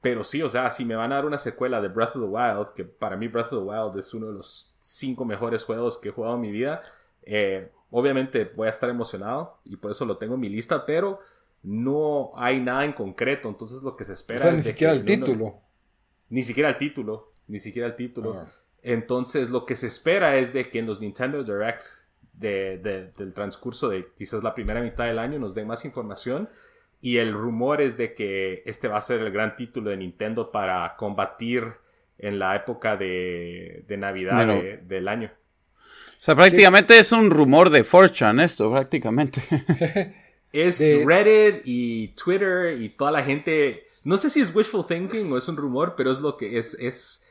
Pero 0.00 0.22
sí, 0.22 0.42
o 0.42 0.50
sea, 0.50 0.70
si 0.70 0.84
me 0.84 0.96
van 0.96 1.12
a 1.12 1.16
dar 1.16 1.24
una 1.24 1.38
secuela 1.38 1.80
de 1.80 1.88
Breath 1.88 2.16
of 2.16 2.22
the 2.22 2.28
Wild, 2.28 2.72
que 2.74 2.84
para 2.84 3.16
mí 3.16 3.26
Breath 3.28 3.52
of 3.52 3.64
the 3.64 3.70
Wild 3.70 3.98
es 3.98 4.12
uno 4.12 4.26
de 4.26 4.34
los 4.34 4.74
cinco 4.82 5.24
mejores 5.24 5.64
juegos 5.64 5.96
que 5.96 6.10
he 6.10 6.12
jugado 6.12 6.34
en 6.34 6.42
mi 6.42 6.52
vida, 6.52 6.82
obviamente 7.90 8.44
voy 8.54 8.66
a 8.66 8.70
estar 8.70 8.90
emocionado 8.90 9.58
y 9.64 9.76
por 9.76 9.90
eso 9.90 10.04
lo 10.04 10.18
tengo 10.18 10.34
en 10.34 10.40
mi 10.40 10.48
lista, 10.48 10.84
pero 10.84 11.20
no 11.62 12.32
hay 12.36 12.60
nada 12.60 12.84
en 12.84 12.92
concreto, 12.92 13.48
entonces 13.48 13.82
lo 13.82 13.96
que 13.96 14.04
se 14.04 14.12
espera 14.12 14.40
o 14.40 14.42
sea, 14.42 14.52
ni 14.52 14.62
siquiera 14.62 14.92
el 14.92 15.04
título. 15.04 15.62
ni 16.28 16.42
siquiera 16.42 16.68
el 16.68 16.76
título, 16.76 17.32
ni 17.46 17.58
siquiera 17.58 17.88
el 17.88 17.96
título. 17.96 18.34
Ah. 18.38 18.46
Entonces 18.82 19.48
lo 19.48 19.64
que 19.64 19.74
se 19.74 19.86
espera 19.86 20.36
es 20.36 20.52
de 20.52 20.68
que 20.68 20.80
en 20.80 20.86
los 20.86 21.00
Nintendo 21.00 21.42
Direct 21.42 21.86
del 22.38 23.32
transcurso 23.34 23.88
de 23.88 24.06
quizás 24.14 24.42
la 24.42 24.54
primera 24.54 24.80
mitad 24.80 25.06
del 25.06 25.18
año 25.18 25.38
nos 25.38 25.54
den 25.54 25.66
más 25.66 25.84
información 25.84 26.48
y 27.00 27.18
el 27.18 27.32
rumor 27.32 27.80
es 27.80 27.96
de 27.96 28.14
que 28.14 28.62
este 28.66 28.88
va 28.88 28.98
a 28.98 29.00
ser 29.00 29.20
el 29.20 29.30
gran 29.30 29.56
título 29.56 29.90
de 29.90 29.96
Nintendo 29.96 30.50
para 30.50 30.96
combatir 30.96 31.64
en 32.18 32.38
la 32.38 32.56
época 32.56 32.96
de, 32.96 33.84
Navidad 33.98 34.46
del 34.82 35.08
año. 35.08 35.30
O 35.76 36.22
sea, 36.24 36.34
prácticamente 36.34 36.98
es 36.98 37.12
un 37.12 37.30
rumor 37.30 37.68
de 37.70 37.84
Fortune 37.84 38.42
esto, 38.42 38.70
prácticamente. 38.70 39.42
Es 40.54 40.78
Reddit 41.04 41.62
y 41.64 42.08
Twitter 42.14 42.80
y 42.80 42.90
toda 42.90 43.10
la 43.10 43.24
gente. 43.24 43.86
No 44.04 44.16
sé 44.16 44.30
si 44.30 44.40
es 44.40 44.54
wishful 44.54 44.86
thinking 44.86 45.32
o 45.32 45.36
es 45.36 45.48
un 45.48 45.56
rumor, 45.56 45.94
pero 45.96 46.12
es 46.12 46.20
lo 46.20 46.36
que 46.36 46.60
es. 46.60 46.74
Es, 46.74 47.23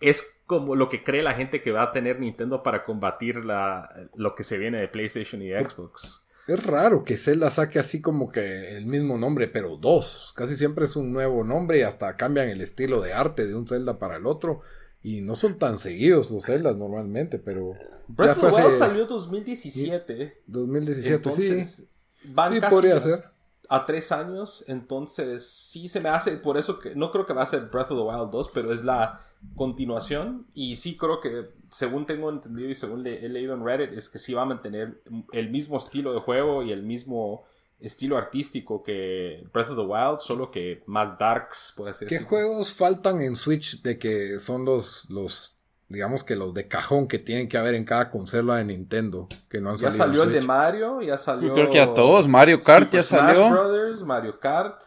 es 0.00 0.40
como 0.46 0.76
lo 0.76 0.88
que 0.88 1.02
cree 1.02 1.22
la 1.22 1.34
gente 1.34 1.60
que 1.60 1.72
va 1.72 1.82
a 1.82 1.92
tener 1.92 2.20
Nintendo 2.20 2.62
para 2.62 2.84
combatir 2.84 3.44
la, 3.44 4.08
lo 4.14 4.34
que 4.34 4.44
se 4.44 4.58
viene 4.58 4.80
de 4.80 4.88
PlayStation 4.88 5.42
y 5.42 5.50
Xbox. 5.50 6.22
Es 6.46 6.64
raro 6.64 7.04
que 7.04 7.18
Zelda 7.18 7.50
saque 7.50 7.78
así 7.78 8.00
como 8.00 8.32
que 8.32 8.76
el 8.76 8.86
mismo 8.86 9.18
nombre, 9.18 9.48
pero 9.48 9.76
dos. 9.76 10.32
Casi 10.34 10.56
siempre 10.56 10.86
es 10.86 10.96
un 10.96 11.12
nuevo 11.12 11.44
nombre 11.44 11.78
y 11.78 11.82
hasta 11.82 12.16
cambian 12.16 12.48
el 12.48 12.62
estilo 12.62 13.02
de 13.02 13.12
arte 13.12 13.46
de 13.46 13.54
un 13.54 13.68
Zelda 13.68 13.98
para 13.98 14.16
el 14.16 14.26
otro. 14.26 14.62
Y 15.02 15.20
no 15.20 15.34
son 15.34 15.58
tan 15.58 15.78
seguidos 15.78 16.30
los 16.30 16.46
Zeldas 16.46 16.76
normalmente, 16.76 17.38
pero. 17.38 17.74
Breath 18.08 18.42
of 18.42 18.56
the 18.56 18.62
Wild 18.62 18.78
salió 18.78 19.06
2017. 19.06 20.42
2017, 20.46 21.30
sí 21.30 21.88
van 22.24 22.54
sí, 22.54 22.60
podría 22.68 23.00
ser. 23.00 23.24
A 23.68 23.84
tres 23.84 24.12
años, 24.12 24.64
entonces 24.66 25.46
sí 25.46 25.88
se 25.88 26.00
me 26.00 26.08
hace, 26.08 26.38
por 26.38 26.56
eso 26.56 26.78
que 26.78 26.94
no 26.94 27.10
creo 27.10 27.26
que 27.26 27.34
va 27.34 27.42
a 27.42 27.46
ser 27.46 27.68
Breath 27.70 27.90
of 27.90 27.98
the 27.98 28.04
Wild 28.04 28.30
2, 28.30 28.50
pero 28.54 28.72
es 28.72 28.82
la 28.82 29.20
continuación 29.54 30.46
y 30.54 30.76
sí 30.76 30.96
creo 30.96 31.20
que 31.20 31.50
según 31.70 32.06
tengo 32.06 32.30
entendido 32.30 32.70
y 32.70 32.74
según 32.74 33.02
le, 33.02 33.24
he 33.24 33.28
leído 33.28 33.54
en 33.54 33.64
Reddit 33.64 33.92
es 33.92 34.08
que 34.08 34.18
sí 34.18 34.32
va 34.32 34.42
a 34.42 34.46
mantener 34.46 35.02
el 35.32 35.50
mismo 35.50 35.76
estilo 35.76 36.12
de 36.12 36.20
juego 36.20 36.62
y 36.62 36.72
el 36.72 36.82
mismo 36.82 37.44
estilo 37.78 38.16
artístico 38.16 38.82
que 38.82 39.46
Breath 39.52 39.70
of 39.70 39.76
the 39.76 39.82
Wild, 39.82 40.20
solo 40.20 40.50
que 40.50 40.82
más 40.86 41.18
darks, 41.18 41.74
por 41.76 41.88
así 41.88 42.06
decirlo. 42.06 42.24
¿Qué 42.24 42.28
juegos 42.28 42.72
faltan 42.72 43.20
en 43.20 43.36
Switch 43.36 43.82
de 43.82 43.98
que 43.98 44.38
son 44.38 44.64
los, 44.64 45.08
los 45.10 45.57
digamos 45.88 46.22
que 46.22 46.36
los 46.36 46.52
de 46.54 46.68
cajón 46.68 47.08
que 47.08 47.18
tienen 47.18 47.48
que 47.48 47.56
haber 47.56 47.74
en 47.74 47.84
cada 47.84 48.10
consola 48.10 48.56
de 48.56 48.64
Nintendo, 48.64 49.26
que 49.48 49.60
no 49.60 49.70
han 49.70 49.76
ya 49.76 49.90
salido. 49.90 49.98
Ya 49.98 50.04
salió 50.04 50.22
el 50.24 50.32
de 50.32 50.46
Mario, 50.46 51.00
ya 51.00 51.18
salió. 51.18 51.48
Yo 51.48 51.54
creo 51.54 51.70
que 51.70 51.80
a 51.80 51.94
todos, 51.94 52.28
Mario 52.28 52.60
Kart 52.60 52.92
ya 52.92 53.02
salió. 53.02 53.46
Smash 53.46 53.50
Brothers, 53.50 54.02
Mario 54.02 54.38
Kart. 54.38 54.82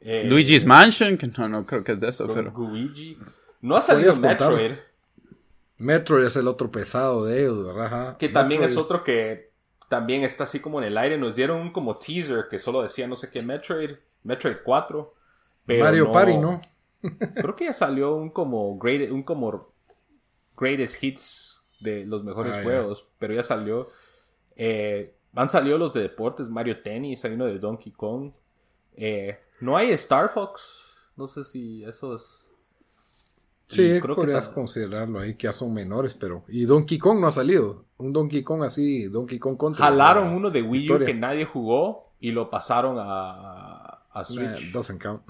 Eh, 0.00 0.24
Luigi's 0.24 0.64
Mansion, 0.64 1.16
que 1.18 1.26
no, 1.26 1.48
no 1.48 1.66
creo 1.66 1.84
que 1.84 1.92
es 1.92 2.00
de 2.00 2.08
eso, 2.08 2.28
pero. 2.32 2.52
Luigi. 2.56 3.16
No 3.62 3.76
ha 3.76 3.80
salido 3.80 4.14
Metroid. 4.16 4.72
Metroid 5.76 6.24
es 6.26 6.36
el 6.36 6.48
otro 6.48 6.70
pesado 6.70 7.24
de 7.24 7.40
ellos, 7.40 7.66
¿verdad? 7.66 8.16
Que 8.16 8.28
también 8.28 8.62
es 8.62 8.76
otro 8.76 9.02
que 9.02 9.50
también 9.88 10.22
está 10.22 10.44
así 10.44 10.60
como 10.60 10.78
en 10.78 10.86
el 10.86 10.98
aire. 10.98 11.18
Nos 11.18 11.34
dieron 11.34 11.60
un 11.60 11.72
como 11.72 11.96
teaser 11.96 12.48
que 12.50 12.58
solo 12.58 12.82
decía 12.82 13.06
no 13.06 13.16
sé 13.16 13.30
qué 13.30 13.42
Metroid, 13.42 13.90
Metroid 14.22 14.56
4. 14.64 15.14
Mario 15.66 16.12
Party, 16.12 16.36
¿no? 16.36 16.60
creo 17.34 17.56
que 17.56 17.64
ya 17.64 17.72
salió 17.72 18.14
un 18.14 18.30
como 18.30 18.76
great, 18.78 19.10
un 19.10 19.22
como 19.22 19.72
greatest 20.60 21.02
hits 21.02 21.62
de 21.80 22.04
los 22.04 22.22
mejores 22.22 22.52
ah, 22.56 22.62
juegos, 22.62 23.06
pero 23.18 23.34
ya 23.34 23.42
salió. 23.42 23.88
Eh, 24.54 25.14
han 25.34 25.48
salido 25.48 25.78
los 25.78 25.92
de 25.94 26.02
deportes, 26.02 26.50
Mario 26.50 26.82
Tennis, 26.82 27.24
hay 27.24 27.32
uno 27.32 27.46
de 27.46 27.58
Donkey 27.58 27.92
Kong. 27.92 28.32
Eh, 28.94 29.38
no 29.60 29.76
hay 29.76 29.90
Star 29.92 30.28
Fox. 30.28 30.60
No 31.16 31.26
sé 31.26 31.44
si 31.44 31.82
eso 31.84 32.14
es. 32.14 32.52
Sí, 33.66 34.00
creo 34.00 34.16
podrías 34.16 34.48
considerarlo 34.48 35.20
ahí, 35.20 35.34
que 35.36 35.44
ya 35.44 35.52
son 35.52 35.72
menores, 35.72 36.14
pero. 36.14 36.44
Y 36.48 36.64
Donkey 36.64 36.98
Kong 36.98 37.20
no 37.20 37.28
ha 37.28 37.32
salido. 37.32 37.84
Un 37.98 38.12
Donkey 38.12 38.42
Kong 38.42 38.64
así, 38.64 39.04
Donkey 39.04 39.38
Kong 39.38 39.56
contra. 39.56 39.86
Jalaron 39.86 40.34
uno 40.34 40.50
de 40.50 40.62
Wii 40.62 40.92
U 40.92 40.98
que 40.98 41.14
nadie 41.14 41.44
jugó 41.44 42.12
y 42.18 42.32
lo 42.32 42.50
pasaron 42.50 42.96
a, 42.98 44.06
a 44.10 44.24
Switch. 44.24 44.72
Dos 44.72 44.90
en 44.90 44.98
count. 44.98 45.22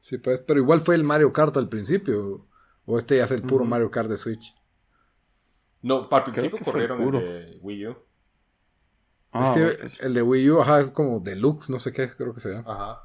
Sí, 0.00 0.18
pues, 0.18 0.40
pero 0.40 0.60
igual 0.60 0.80
fue 0.80 0.94
el 0.94 1.04
Mario 1.04 1.32
Kart 1.32 1.56
al 1.56 1.68
principio. 1.68 2.46
O 2.86 2.96
este 2.96 3.18
ya 3.18 3.24
es 3.24 3.30
el 3.32 3.42
puro 3.42 3.64
Mario 3.64 3.90
Kart 3.90 4.08
de 4.08 4.16
Switch. 4.16 4.54
No, 5.82 6.08
para 6.08 6.24
el 6.26 6.32
principio 6.32 6.58
corrieron 6.64 7.02
el, 7.02 7.10
de 7.10 7.58
Wii 7.60 7.86
U. 7.86 7.96
Ah, 9.32 9.54
es 9.56 9.98
que 9.98 10.06
el 10.06 10.14
de 10.14 10.22
Wii 10.22 10.50
U, 10.50 10.60
ajá, 10.60 10.80
es 10.80 10.90
como 10.90 11.20
Deluxe, 11.20 11.70
no 11.70 11.78
sé 11.78 11.92
qué, 11.92 12.08
creo 12.08 12.34
que 12.34 12.40
se 12.40 12.50
llama. 12.50 12.72
Ajá. 12.72 13.02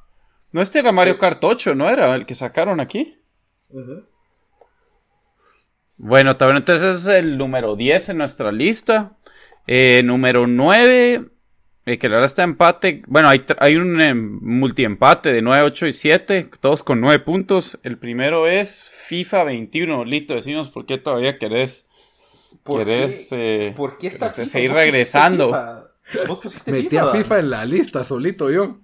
No, 0.54 0.62
este 0.62 0.80
era 0.80 0.92
Mario 0.92 1.18
Kart 1.18 1.44
8, 1.44 1.74
¿no 1.74 1.90
era? 1.90 2.14
El 2.14 2.26
que 2.28 2.36
sacaron 2.36 2.80
aquí. 2.80 3.20
Bueno, 5.98 6.38
también 6.38 6.58
entonces 6.58 7.02
es 7.02 7.08
el 7.08 7.40
número 7.40 7.76
10 7.76 8.10
en 8.10 8.18
nuestra 8.20 8.52
lista. 8.52 9.18
Eh, 9.66 10.04
número 10.06 10.46
9, 10.46 11.26
eh, 11.86 11.98
que 11.98 12.08
la 12.08 12.16
verdad 12.16 12.26
está 12.26 12.44
empate. 12.44 13.02
Bueno, 13.08 13.30
hay, 13.30 13.44
hay 13.58 13.78
un 13.78 14.00
em, 14.00 14.40
multiempate 14.42 15.34
de 15.34 15.42
9, 15.42 15.64
8 15.64 15.88
y 15.88 15.94
7, 15.94 16.50
todos 16.60 16.84
con 16.84 17.02
9 17.02 17.20
puntos. 17.24 17.80
El 17.82 17.98
primero 17.98 18.46
es 18.46 18.84
FIFA 18.84 19.46
21. 19.46 20.06
Lito, 20.06 20.36
decimos 20.36 20.70
por 20.70 20.86
qué 20.86 21.00
todavía 21.00 21.40
querés. 21.40 21.90
¿Por 22.62 22.86
querés, 22.86 23.30
eh, 23.32 23.74
¿Por 23.76 23.98
qué 23.98 24.08
está 24.08 24.30
seguir 24.30 24.72
regresando? 24.72 25.52
¿Vos 26.28 26.40
pusiste 26.40 26.72
Metí 26.72 26.90
FIFA? 26.90 27.10
a 27.10 27.12
FIFA 27.12 27.40
en 27.40 27.50
la 27.50 27.66
lista 27.66 28.04
solito 28.04 28.52
yo. 28.52 28.80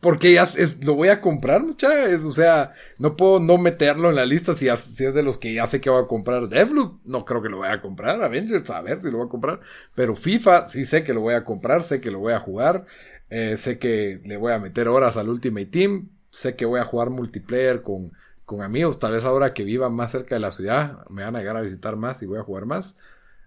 Porque 0.00 0.32
ya 0.32 0.48
lo 0.80 0.94
voy 0.94 1.08
a 1.08 1.20
comprar, 1.20 1.62
muchachos. 1.62 2.24
O 2.24 2.32
sea, 2.32 2.72
no 2.98 3.16
puedo 3.16 3.40
no 3.40 3.58
meterlo 3.58 4.10
en 4.10 4.16
la 4.16 4.24
lista 4.24 4.54
si, 4.54 4.68
si, 4.76 5.04
es 5.04 5.14
de 5.14 5.22
los 5.22 5.38
que 5.38 5.54
ya 5.54 5.66
sé 5.66 5.80
que 5.80 5.90
voy 5.90 6.02
a 6.02 6.06
comprar. 6.06 6.48
Devloop, 6.48 7.00
no 7.04 7.24
creo 7.24 7.42
que 7.42 7.48
lo 7.48 7.58
vaya 7.58 7.74
a 7.74 7.80
comprar. 7.80 8.22
Avengers, 8.22 8.68
a 8.70 8.80
ver 8.82 9.00
si 9.00 9.10
lo 9.10 9.18
voy 9.18 9.26
a 9.26 9.30
comprar. 9.30 9.60
Pero 9.94 10.14
FIFA, 10.14 10.64
sí 10.66 10.84
sé 10.84 11.04
que 11.04 11.14
lo 11.14 11.20
voy 11.20 11.34
a 11.34 11.44
comprar, 11.44 11.82
sé 11.82 12.00
que 12.00 12.10
lo 12.10 12.20
voy 12.20 12.32
a 12.32 12.40
jugar. 12.40 12.84
Eh, 13.30 13.56
sé 13.56 13.78
que 13.78 14.20
le 14.24 14.36
voy 14.36 14.52
a 14.52 14.58
meter 14.58 14.88
horas 14.88 15.16
al 15.16 15.28
Ultimate 15.28 15.66
Team. 15.66 16.10
Sé 16.30 16.56
que 16.56 16.64
voy 16.64 16.80
a 16.80 16.84
jugar 16.84 17.10
multiplayer 17.10 17.82
con, 17.82 18.12
con 18.52 18.62
amigos. 18.62 18.98
Tal 18.98 19.12
vez 19.12 19.24
ahora 19.24 19.54
que 19.54 19.64
viva 19.64 19.90
más 19.90 20.12
cerca 20.12 20.34
de 20.34 20.40
la 20.40 20.50
ciudad, 20.50 21.06
me 21.08 21.24
van 21.24 21.36
a 21.36 21.40
llegar 21.40 21.56
a 21.56 21.62
visitar 21.62 21.96
más 21.96 22.22
y 22.22 22.26
voy 22.26 22.38
a 22.38 22.42
jugar 22.42 22.66
más. 22.66 22.96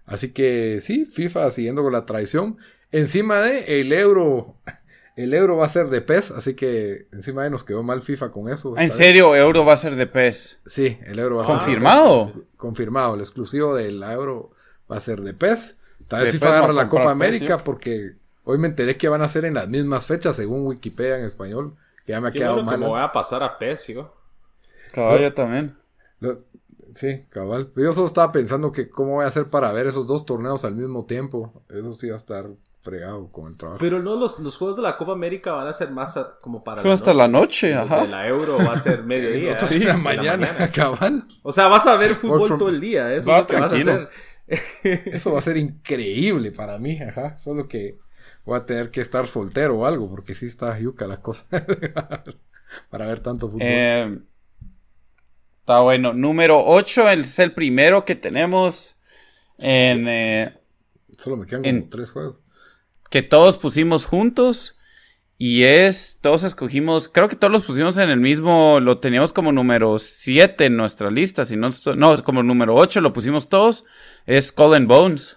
Así 0.04 0.32
que 0.32 0.80
sí, 0.80 1.06
FIFA 1.06 1.50
siguiendo 1.50 1.82
con 1.82 1.92
la 1.92 2.06
tradición. 2.06 2.58
Encima 2.92 3.40
de 3.40 3.80
el 3.80 3.92
euro 3.92 4.56
el 5.16 5.32
euro 5.32 5.56
va 5.56 5.66
a 5.66 5.70
ser 5.70 5.88
de 5.88 6.02
PES, 6.02 6.30
así 6.32 6.54
que 6.54 7.08
encima 7.12 7.42
de 7.42 7.50
nos 7.50 7.64
quedó 7.64 7.82
mal 7.82 8.02
FIFA 8.02 8.30
con 8.30 8.50
eso. 8.50 8.76
¿En 8.76 8.90
serio? 8.90 9.34
¿Euro 9.34 9.64
va 9.64 9.72
a 9.72 9.76
ser 9.76 9.96
de 9.96 10.06
PES? 10.06 10.58
Sí, 10.66 10.98
el 11.06 11.18
euro 11.18 11.36
va 11.36 11.44
a 11.44 11.46
ser 11.46 11.56
¿Confirmado? 11.56 12.32
Confirmado, 12.56 13.14
el 13.14 13.20
exclusivo 13.20 13.74
del 13.74 14.02
euro 14.02 14.50
va 14.90 14.98
a 14.98 15.00
ser 15.00 15.22
de 15.22 15.32
PES. 15.32 15.76
Tal 16.06 16.22
vez 16.22 16.32
FIFA 16.32 16.58
agarra 16.58 16.72
la 16.74 16.88
Copa 16.88 17.10
América 17.10 17.64
porque 17.64 18.12
hoy 18.44 18.58
me 18.58 18.68
enteré 18.68 18.98
que 18.98 19.08
van 19.08 19.22
a 19.22 19.28
ser 19.28 19.46
en 19.46 19.54
las 19.54 19.68
mismas 19.68 20.06
fechas 20.06 20.36
según 20.36 20.66
Wikipedia 20.66 21.16
en 21.16 21.24
español, 21.24 21.76
que 22.04 22.12
ya 22.12 22.20
me 22.20 22.28
ha 22.28 22.32
quedado 22.32 22.62
mal. 22.62 22.78
Voy 22.78 23.00
a 23.00 23.10
pasar 23.10 23.42
a 23.42 23.58
PES, 23.58 23.86
yo. 23.88 24.14
Caballo 24.96 25.34
también. 25.34 25.76
sí, 26.94 27.24
cabal. 27.28 27.70
Yo 27.76 27.92
solo 27.92 28.06
estaba 28.06 28.32
pensando 28.32 28.72
que 28.72 28.88
cómo 28.88 29.12
voy 29.14 29.24
a 29.24 29.28
hacer 29.28 29.48
para 29.50 29.70
ver 29.72 29.86
esos 29.86 30.06
dos 30.06 30.24
torneos 30.24 30.64
al 30.64 30.74
mismo 30.74 31.04
tiempo. 31.04 31.62
Eso 31.68 31.94
sí 31.94 32.08
va 32.08 32.14
a 32.14 32.18
estar 32.18 32.48
fregado 32.86 33.30
con 33.30 33.48
el 33.48 33.58
trabajo. 33.58 33.78
Pero 33.80 34.00
no, 34.00 34.16
los, 34.16 34.38
los 34.38 34.56
juegos 34.56 34.76
de 34.76 34.82
la 34.82 34.96
Copa 34.96 35.12
América 35.12 35.52
van 35.52 35.66
a 35.66 35.72
ser 35.72 35.90
más 35.90 36.18
como 36.40 36.64
para. 36.64 36.82
Son 36.82 36.92
hasta 36.92 37.12
la 37.12 37.28
noche, 37.28 37.74
ajá. 37.74 38.02
De 38.02 38.08
la 38.08 38.26
Euro 38.26 38.58
va 38.58 38.72
a 38.72 38.78
ser 38.78 39.02
mediodía. 39.04 39.58
sí, 39.58 39.80
la 39.80 39.96
mañana, 39.96 40.48
cabal. 40.74 41.24
O 41.42 41.52
sea, 41.52 41.68
vas 41.68 41.86
a 41.86 41.96
ver 41.96 42.14
fútbol 42.14 42.56
todo 42.58 42.68
el 42.68 42.80
día. 42.80 43.12
Eso 43.12 43.30
es 43.32 43.38
lo 43.38 43.46
que 43.46 43.56
vas 43.56 43.72
a 43.72 43.76
hacer. 43.76 44.08
Eso 45.12 45.32
va 45.32 45.40
a 45.40 45.42
ser 45.42 45.56
increíble 45.56 46.52
para 46.52 46.78
mí, 46.78 46.98
ajá. 47.02 47.36
Solo 47.38 47.66
que 47.68 47.98
voy 48.44 48.56
a 48.56 48.64
tener 48.64 48.90
que 48.90 49.00
estar 49.00 49.26
soltero 49.26 49.80
o 49.80 49.86
algo, 49.86 50.08
porque 50.08 50.34
sí 50.34 50.46
está 50.46 50.78
yuca 50.78 51.06
la 51.06 51.20
cosa. 51.20 51.46
para 52.90 53.06
ver 53.06 53.20
tanto 53.20 53.48
fútbol. 53.48 53.62
Eh, 53.62 54.18
está 55.66 55.80
bueno. 55.80 56.12
Número 56.12 56.64
8 56.64 57.10
es 57.10 57.38
el 57.40 57.52
primero 57.52 58.04
que 58.04 58.14
tenemos 58.14 58.96
en. 59.58 60.06
Eh, 60.08 60.56
Solo 61.18 61.36
me 61.36 61.46
quedan 61.46 61.62
como 61.62 61.88
tres 61.88 62.10
juegos 62.10 62.36
que 63.10 63.22
todos 63.22 63.56
pusimos 63.56 64.06
juntos. 64.06 64.78
Y 65.38 65.64
es, 65.64 66.18
todos 66.22 66.44
escogimos, 66.44 67.10
creo 67.10 67.28
que 67.28 67.36
todos 67.36 67.52
los 67.52 67.64
pusimos 67.64 67.98
en 67.98 68.08
el 68.08 68.18
mismo, 68.18 68.80
lo 68.80 69.00
teníamos 69.00 69.34
como 69.34 69.52
número 69.52 69.98
7 69.98 70.64
en 70.64 70.78
nuestra 70.78 71.10
lista, 71.10 71.44
si 71.44 71.58
no, 71.58 71.68
no, 71.94 72.24
como 72.24 72.42
número 72.42 72.74
8 72.74 73.02
lo 73.02 73.12
pusimos 73.12 73.50
todos, 73.50 73.84
es 74.24 74.46
Skull 74.46 74.86
Bones. 74.86 75.36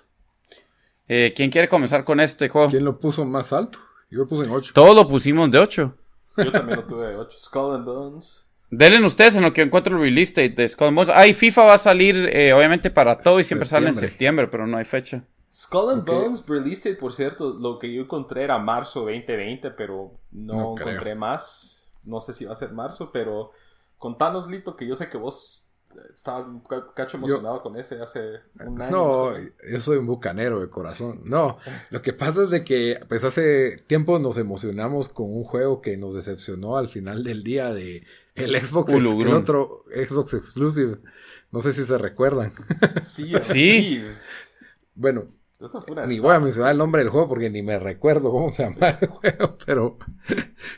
Eh, 1.09 1.33
¿Quién 1.35 1.51
quiere 1.51 1.67
comenzar 1.67 2.05
con 2.05 2.21
este 2.21 2.47
juego? 2.47 2.69
¿Quién 2.69 2.85
lo 2.85 2.97
puso 2.97 3.25
más 3.25 3.51
alto? 3.51 3.79
Yo 4.09 4.19
lo 4.19 4.27
puse 4.27 4.45
en 4.45 4.51
8. 4.51 4.71
Todos 4.73 4.95
lo 4.95 5.05
pusimos 5.05 5.51
de 5.51 5.59
8. 5.59 5.95
Yo 6.37 6.51
también 6.53 6.79
lo 6.79 6.85
tuve 6.85 7.07
de 7.07 7.15
8. 7.17 7.37
Skull 7.37 7.83
Bones. 7.83 8.48
Denle 8.71 9.05
ustedes 9.05 9.35
en 9.35 9.41
lo 9.41 9.53
que 9.53 9.61
encuentro 9.61 9.95
el 9.95 10.03
release 10.03 10.31
date 10.31 10.61
de 10.61 10.67
Skull 10.67 10.93
Bones. 10.93 11.09
Ay, 11.09 11.33
FIFA 11.33 11.65
va 11.65 11.73
a 11.73 11.77
salir 11.77 12.29
eh, 12.31 12.53
obviamente 12.53 12.91
para 12.91 13.17
todo 13.17 13.39
y 13.39 13.43
siempre 13.43 13.67
sale 13.67 13.87
en 13.87 13.95
septiembre, 13.95 14.47
pero 14.47 14.67
no 14.67 14.77
hay 14.77 14.85
fecha. 14.85 15.23
Skull 15.51 15.89
and 15.91 16.05
Bones 16.05 16.45
release 16.47 16.93
por 16.93 17.13
cierto, 17.13 17.57
lo 17.59 17.79
que 17.79 17.91
yo 17.91 18.03
encontré 18.03 18.43
era 18.43 18.59
marzo 18.59 19.01
2020, 19.01 19.71
pero 19.71 20.11
no, 20.31 20.77
encontré 20.77 21.15
más. 21.15 21.89
No 22.03 22.19
sé 22.19 22.33
si 22.33 22.45
va 22.45 22.53
a 22.53 22.55
ser 22.55 22.71
marzo, 22.71 23.11
pero 23.11 23.51
contanos, 23.97 24.47
Lito, 24.47 24.75
que 24.75 24.87
yo 24.87 24.95
sé 24.95 25.09
que 25.09 25.17
vos 25.17 25.69
estabas 26.13 26.45
un 26.45 26.61
cacho 26.95 27.17
emocionado 27.17 27.61
con 27.61 27.75
ese 27.75 27.99
hace 28.01 28.41
un 28.63 28.81
año. 28.81 28.91
No, 28.91 29.33
yo 29.37 29.81
soy 29.81 29.97
un 29.97 30.05
bucanero 30.05 30.59
de 30.59 30.69
corazón. 30.69 31.21
No, 31.25 31.57
lo 31.89 32.01
que 32.01 32.13
pasa 32.13 32.43
es 32.43 32.49
de 32.49 32.63
que 32.63 32.99
pues 33.07 33.23
hace 33.23 33.77
tiempo 33.87 34.19
nos 34.19 34.37
emocionamos 34.37 35.09
con 35.09 35.33
un 35.33 35.43
juego 35.43 35.81
que 35.81 35.97
nos 35.97 36.13
decepcionó 36.13 36.77
al 36.77 36.89
final 36.89 37.23
del 37.23 37.43
día 37.43 37.73
de 37.73 38.05
el 38.39 38.59
Xbox, 38.59 38.93
el 38.93 39.33
otro 39.33 39.83
Xbox 39.93 40.33
Exclusive. 40.33 40.97
No 41.51 41.61
sé 41.61 41.73
si 41.73 41.85
se 41.85 41.97
recuerdan. 41.97 42.51
Sí, 43.01 43.33
sí. 43.41 44.03
Bueno, 44.95 45.27
ni 46.07 46.19
voy 46.19 46.35
a 46.35 46.39
mencionar 46.39 46.71
el 46.71 46.77
nombre 46.77 47.01
del 47.01 47.09
juego 47.09 47.27
porque 47.27 47.49
ni 47.49 47.61
me 47.61 47.77
recuerdo 47.79 48.31
cómo 48.31 48.51
se 48.51 48.63
llama 48.63 48.97
el 49.01 49.07
juego, 49.09 49.57
pero 49.65 49.97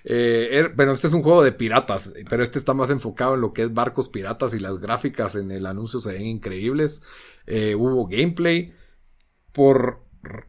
eh, 0.03 0.49
er, 0.51 0.74
bueno, 0.76 0.93
este 0.93 1.05
es 1.05 1.14
un 1.14 1.22
juego 1.22 1.43
de 1.43 1.51
piratas, 1.51 2.14
pero 2.30 2.41
este 2.41 2.57
está 2.57 2.74
más 2.74 2.89
enfocado 2.89 3.36
en 3.36 3.41
lo 3.41 3.53
que 3.53 3.64
es 3.64 3.74
barcos 3.74 4.09
piratas 4.09 4.55
y 4.55 4.59
las 4.59 4.80
gráficas 4.80 5.36
en 5.36 5.51
el 5.51 5.68
anuncio 5.68 5.99
se 5.99 6.14
ven 6.14 6.26
increíbles. 6.26 7.03
Eh, 7.45 7.76
hubo 7.76 8.07
gameplay. 8.07 8.74
Por 9.51 10.01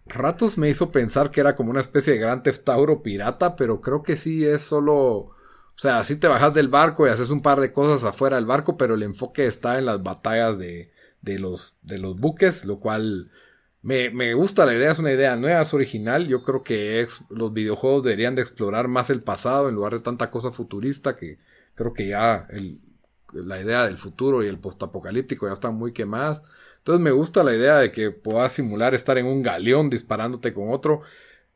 ratos 0.06 0.56
me 0.56 0.70
hizo 0.70 0.90
pensar 0.90 1.30
que 1.30 1.40
era 1.40 1.56
como 1.56 1.70
una 1.70 1.80
especie 1.80 2.14
de 2.14 2.18
Gran 2.18 2.42
Theft 2.42 2.68
pirata, 3.02 3.56
pero 3.56 3.80
creo 3.80 4.02
que 4.02 4.16
sí 4.16 4.44
es 4.44 4.62
solo, 4.62 5.28
o 5.76 5.78
sea, 5.78 6.04
sí 6.04 6.16
te 6.16 6.28
bajas 6.28 6.54
del 6.54 6.68
barco 6.68 7.06
y 7.06 7.10
haces 7.10 7.30
un 7.30 7.42
par 7.42 7.60
de 7.60 7.72
cosas 7.72 8.04
afuera 8.04 8.36
del 8.36 8.46
barco, 8.46 8.76
pero 8.76 8.94
el 8.94 9.02
enfoque 9.02 9.46
está 9.46 9.78
en 9.78 9.86
las 9.86 10.02
batallas 10.02 10.58
de, 10.58 10.92
de 11.22 11.38
los, 11.38 11.76
de 11.82 11.98
los 11.98 12.16
buques, 12.16 12.64
lo 12.64 12.78
cual 12.78 13.30
me, 13.82 14.34
gusta 14.34 14.64
la 14.64 14.74
idea, 14.74 14.92
es 14.92 15.00
una 15.00 15.12
idea 15.12 15.36
nueva, 15.36 15.62
es 15.62 15.74
original. 15.74 16.28
Yo 16.28 16.42
creo 16.42 16.62
que 16.62 17.06
los 17.30 17.52
videojuegos 17.52 18.04
deberían 18.04 18.36
de 18.36 18.42
explorar 18.42 18.86
más 18.88 19.10
el 19.10 19.22
pasado 19.22 19.68
en 19.68 19.74
lugar 19.74 19.94
de 19.94 20.00
tanta 20.00 20.30
cosa 20.30 20.52
futurista 20.52 21.16
que 21.16 21.38
creo 21.74 21.92
que 21.92 22.06
ya 22.08 22.46
la 23.32 23.60
idea 23.60 23.86
del 23.86 23.98
futuro 23.98 24.44
y 24.44 24.46
el 24.46 24.58
postapocalíptico 24.60 25.48
ya 25.48 25.54
están 25.54 25.74
muy 25.74 25.92
quemadas. 25.92 26.42
Entonces 26.78 27.02
me 27.02 27.10
gusta 27.10 27.42
la 27.42 27.54
idea 27.54 27.78
de 27.78 27.90
que 27.92 28.10
puedas 28.12 28.52
simular 28.52 28.94
estar 28.94 29.18
en 29.18 29.26
un 29.26 29.42
galeón 29.42 29.90
disparándote 29.90 30.52
con 30.54 30.70
otro. 30.70 31.00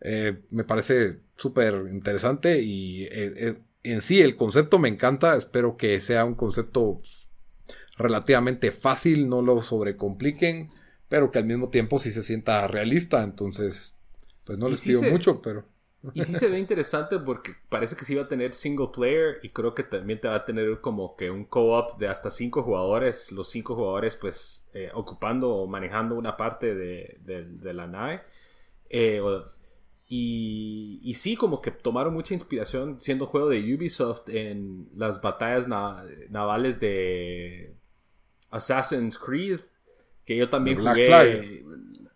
Eh, 0.00 0.42
me 0.50 0.64
parece 0.64 1.20
súper 1.36 1.86
interesante 1.92 2.60
y 2.60 3.04
eh, 3.04 3.08
eh, 3.12 3.58
en 3.92 4.00
sí 4.00 4.20
el 4.20 4.36
concepto 4.36 4.78
me 4.78 4.88
encanta. 4.88 5.36
Espero 5.36 5.76
que 5.76 6.00
sea 6.00 6.24
un 6.24 6.34
concepto 6.34 6.98
relativamente 7.98 8.72
fácil, 8.72 9.28
no 9.28 9.42
lo 9.42 9.60
sobrecompliquen 9.60 10.70
pero 11.08 11.30
que 11.30 11.38
al 11.38 11.44
mismo 11.44 11.68
tiempo 11.68 11.98
sí 11.98 12.10
se 12.10 12.22
sienta 12.22 12.66
realista. 12.66 13.22
Entonces, 13.22 13.96
pues 14.44 14.58
no 14.58 14.68
les 14.68 14.82
pido 14.82 15.02
mucho, 15.02 15.40
pero. 15.42 15.64
Y 16.14 16.22
sí 16.22 16.34
se 16.34 16.46
ve 16.46 16.60
interesante 16.60 17.18
porque 17.18 17.52
parece 17.68 17.96
que 17.96 18.04
sí 18.04 18.14
va 18.14 18.24
a 18.24 18.28
tener 18.28 18.54
single 18.54 18.90
player 18.94 19.40
y 19.42 19.48
creo 19.48 19.74
que 19.74 19.82
también 19.82 20.20
te 20.20 20.28
va 20.28 20.36
a 20.36 20.44
tener 20.44 20.80
como 20.80 21.16
que 21.16 21.32
un 21.32 21.44
co-op 21.44 21.98
de 21.98 22.06
hasta 22.06 22.30
cinco 22.30 22.62
jugadores, 22.62 23.32
los 23.32 23.50
cinco 23.50 23.74
jugadores 23.74 24.14
pues 24.14 24.68
eh, 24.72 24.88
ocupando 24.94 25.50
o 25.50 25.66
manejando 25.66 26.14
una 26.14 26.36
parte 26.36 26.76
de, 26.76 27.72
la 27.74 27.88
nave. 27.88 28.22
Eh, 28.88 29.20
y, 30.08 31.00
y, 31.02 31.14
sí, 31.14 31.36
como 31.36 31.60
que 31.60 31.70
tomaron 31.70 32.14
mucha 32.14 32.34
inspiración 32.34 33.00
siendo 33.00 33.26
juego 33.26 33.48
de 33.48 33.74
Ubisoft 33.74 34.28
en 34.28 34.88
las 34.94 35.20
batallas 35.20 35.66
navales 35.68 36.78
de 36.78 37.74
Assassin's 38.50 39.18
Creed 39.18 39.60
que 40.26 40.36
yo 40.36 40.50
también 40.50 40.78
jugué. 40.78 41.64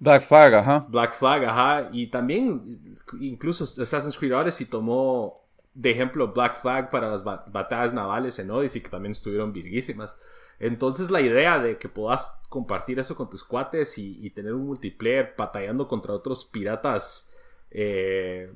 Black 0.00 0.22
Flag, 0.22 0.54
ajá. 0.54 0.86
Black 0.88 1.14
Flag, 1.14 1.44
ajá. 1.44 1.90
Y 1.92 2.08
también, 2.08 2.96
incluso 3.20 3.64
Assassin's 3.64 4.18
Creed 4.18 4.34
Odyssey 4.34 4.66
tomó 4.66 5.46
de 5.72 5.92
ejemplo 5.92 6.32
Black 6.32 6.60
Flag 6.60 6.90
para 6.90 7.08
las 7.08 7.22
batallas 7.22 7.94
navales 7.94 8.38
en 8.38 8.50
Odyssey, 8.50 8.82
que 8.82 8.88
también 8.88 9.12
estuvieron 9.12 9.52
virguísimas. 9.52 10.16
Entonces 10.58 11.10
la 11.10 11.20
idea 11.20 11.58
de 11.60 11.78
que 11.78 11.88
puedas 11.88 12.40
compartir 12.48 12.98
eso 12.98 13.14
con 13.14 13.30
tus 13.30 13.44
cuates 13.44 13.96
y, 13.96 14.28
tener 14.30 14.54
un 14.54 14.66
multiplayer 14.66 15.34
batallando 15.38 15.86
contra 15.86 16.12
otros 16.12 16.44
piratas 16.44 17.29
eh, 17.70 18.52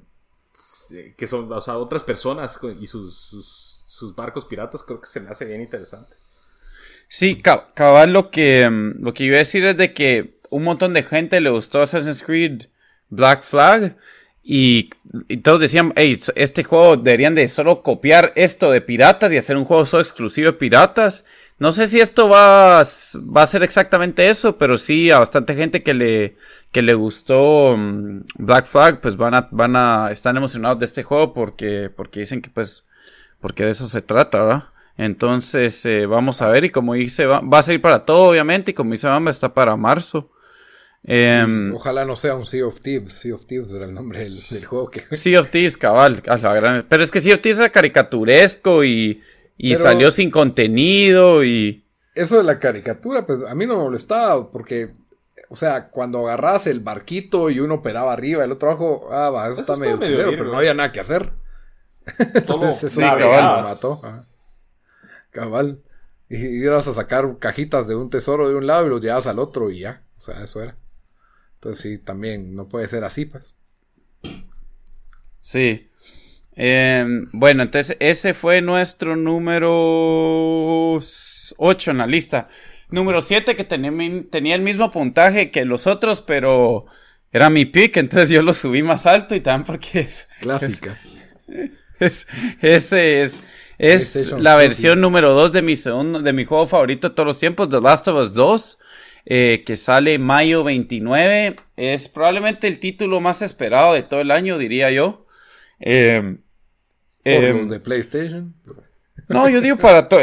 que 1.17 1.27
son, 1.27 1.51
o 1.53 1.61
sea, 1.61 1.79
otras 1.79 2.03
personas 2.03 2.59
y 2.81 2.87
sus, 2.87 3.83
sus, 3.87 4.15
barcos 4.15 4.45
piratas, 4.45 4.83
creo 4.83 5.01
que 5.01 5.07
se 5.07 5.21
me 5.21 5.29
hace 5.29 5.45
bien 5.45 5.61
interesante. 5.61 6.17
Sí, 7.09 7.39
cabal, 7.41 8.13
lo 8.13 8.31
que, 8.31 8.69
mm, 8.69 9.05
lo 9.05 9.15
que 9.15 9.25
iba 9.25 9.37
a 9.37 9.39
decir 9.39 9.65
es 9.65 9.77
de 9.77 9.93
que 9.95 10.41
un 10.51 10.65
montón 10.65 10.93
de 10.95 11.03
gente 11.03 11.41
le 11.41 11.51
gustó 11.51 11.83
Assassin's 11.83 12.23
Creed 12.23 12.65
Black 13.09 13.43
Flag 13.43 13.97
y, 14.43 14.91
todos 15.43 15.61
decían, 15.61 15.93
hey, 15.97 16.21
este 16.35 16.65
juego 16.65 16.99
deberían 16.99 17.35
de 17.35 17.49
solo 17.49 17.83
copiar 17.83 18.33
esto 18.37 18.71
de 18.71 18.83
piratas 18.83 19.33
y 19.33 19.39
hacer 19.39 19.57
un 19.57 19.65
juego 19.65 19.87
solo 19.87 20.03
exclusivo 20.03 20.49
de 20.49 20.59
piratas. 20.59 21.25
No 21.59 21.71
sé 21.73 21.87
si 21.87 22.01
esto 22.01 22.29
va, 22.29 22.83
va 22.83 23.43
a 23.43 23.47
ser 23.47 23.63
exactamente 23.63 24.29
eso, 24.29 24.59
pero 24.59 24.77
sí 24.77 25.11
a 25.11 25.21
bastante 25.21 25.55
gente 25.55 25.83
que 25.83 25.95
le, 25.95 26.37
que 26.73 26.83
le 26.83 26.95
gustó 26.95 27.77
mm, 27.77 28.23
Black 28.37 28.67
Flag, 28.67 29.01
pues 29.01 29.17
van 29.17 29.35
a, 29.35 29.49
van 29.53 29.77
a, 29.77 30.09
están 30.11 30.37
emocionados 30.37 30.81
de 30.81 30.87
este 30.87 31.05
juego 31.05 31.33
porque, 31.33 31.91
porque 31.95 32.21
dicen 32.21 32.43
que 32.43 32.51
pues, 32.51 32.85
porque 33.41 33.65
de 33.65 33.71
eso 33.71 33.87
se 33.87 34.03
trata, 34.03 34.43
¿verdad? 34.43 34.65
Entonces, 34.97 35.85
eh, 35.87 36.07
vamos 36.07 36.43
a 36.43 36.49
ver, 36.49 36.65
y 36.65 36.71
como 36.71 36.95
dice, 36.95 37.27
va, 37.27 37.41
va, 37.41 37.59
a 37.59 37.63
ser 37.63 37.81
para 37.81 38.05
todo, 38.05 38.31
obviamente, 38.31 38.73
y 38.73 38.75
como 38.75 38.93
dice 38.93 39.09
Bamba, 39.09 39.31
está 39.31 39.53
para 39.55 39.77
marzo. 39.77 40.31
Em, 41.07 41.75
ojalá 41.75 42.07
no 42.07 42.17
sea 42.17 42.35
un 42.35 42.47
Sea 42.47 42.67
of 42.67 42.81
Thieves. 42.81 43.13
Sea 43.13 43.35
of 43.35 43.45
Thieves 43.45 43.73
era 43.73 43.85
el 43.85 43.93
nombre 43.93 44.21
del, 44.21 44.65
juego 44.65 44.91
que. 44.91 45.05
Sea 45.17 45.41
of 45.41 45.49
Thieves, 45.49 45.77
cabal. 45.77 46.23
Pero 46.89 47.03
es 47.03 47.11
que 47.11 47.21
Sea 47.21 47.35
of 47.35 47.43
Thieves 47.43 47.59
era 47.59 47.71
caricaturesco 47.71 48.85
y, 48.85 49.23
y 49.57 49.75
salió 49.75 50.11
sin 50.11 50.31
contenido 50.31 51.45
y. 51.45 51.85
Eso 52.15 52.37
de 52.37 52.45
la 52.45 52.61
caricatura, 52.61 53.27
pues 53.27 53.45
a 53.45 53.55
mí 53.55 53.67
no 53.67 53.77
me 53.77 53.85
molestaba 53.85 54.51
porque 54.51 54.93
o 55.49 55.57
sea, 55.57 55.89
cuando 55.91 56.27
agarras 56.27 56.67
el 56.67 56.81
barquito 56.81 57.51
y 57.51 57.61
uno 57.61 57.75
operaba 57.75 58.13
arriba, 58.13 58.45
el 58.45 58.53
otro 58.53 58.71
abajo, 58.71 59.09
ah, 59.13 59.31
va, 59.31 59.49
eso, 59.49 59.61
está 59.61 59.77
medio 59.77 59.99
chilero, 59.99 60.31
pero 60.31 60.47
no 60.47 60.59
había 60.59 60.75
nada 60.75 60.91
que 60.91 61.01
hacer. 61.01 61.33
Solo 62.45 62.71
eso 62.71 62.89
sí, 62.89 63.01
cabal, 63.01 63.63
lo 63.63 63.69
mató. 63.69 64.01
Cabal. 65.31 65.81
Y, 66.29 66.37
ibas 66.37 66.89
a 66.89 66.95
sacar 66.95 67.39
cajitas 67.39 67.87
de 67.87 67.95
un 67.95 68.11
tesoro 68.11 68.49
de 68.49 68.57
un 68.57 68.67
lado 68.67 68.87
y 68.87 68.91
los 68.91 69.01
llevabas 69.01 69.27
al 69.27 69.39
otro 69.39 69.71
y 69.71 69.81
ya. 69.81 70.03
O 70.17 70.21
sea, 70.21 70.43
eso 70.43 70.63
era. 70.63 70.77
Entonces 71.55 71.83
sí, 71.83 71.99
también 71.99 72.55
no 72.55 72.69
puede 72.69 72.89
ser 72.89 73.05
así, 73.05 73.25
pues. 73.27 73.57
Sí. 75.41 75.89
Em, 76.57 77.29
bueno, 77.33 77.63
entonces 77.63 77.97
ese 78.01 78.35
fue 78.35 78.63
nuestro 78.63 79.17
número 79.17 80.99
8 81.57 81.91
en 81.91 81.99
la 81.99 82.07
lista. 82.07 82.49
Número 82.91 83.21
7 83.21 83.57
que 83.57 83.65
tenía, 83.65 83.93
tenía 84.31 84.55
el 84.55 84.63
mismo 84.63 84.91
puntaje 84.91 85.51
que 85.51 85.65
los 85.65 85.87
otros, 85.87 86.21
pero 86.21 86.87
era 87.33 87.51
mi 87.51 87.65
pick, 87.65 87.97
entonces 87.97 88.31
yo 88.31 88.43
lo 88.43 88.55
subí 88.55 88.83
más 88.83 89.07
alto 89.07 89.35
y 89.35 89.41
también 89.41 89.67
porque 89.67 90.01
es... 90.01 90.29
Clásica. 90.41 90.99
Es, 92.01 92.27
ese 92.61 93.23
es... 93.23 93.41
Es 93.77 94.31
la 94.33 94.55
versión 94.55 95.01
número 95.01 95.33
2 95.33 95.51
de 95.53 95.63
mi, 95.63 95.75
de 95.75 96.33
mi 96.33 96.45
juego 96.45 96.67
favorito 96.69 97.09
de 97.09 97.15
todos 97.15 97.27
los 97.27 97.39
tiempos, 97.41 97.69
The 97.69 97.81
Last 97.81 98.07
of 98.07 98.21
Us 98.21 98.33
2. 98.33 98.79
Eh, 99.27 99.65
que 99.67 99.75
sale 99.75 100.19
mayo 100.19 100.63
29. 100.63 101.57
Es 101.77 102.09
probablemente 102.09 102.69
el 102.69 102.79
título 102.79 103.21
más 103.21 103.43
esperado 103.43 103.95
de 103.95 104.03
todo 104.03 104.21
el 104.21 104.31
año, 104.31 104.59
diría 104.59 104.91
yo. 104.91 105.27
Eh, 105.81 106.37
eh, 107.25 107.67
de 107.69 107.81
PlayStation. 107.81 108.55
No, 109.29 109.49
yo 109.49 109.61
digo 109.61 109.77
para 109.77 110.09
todo. 110.09 110.21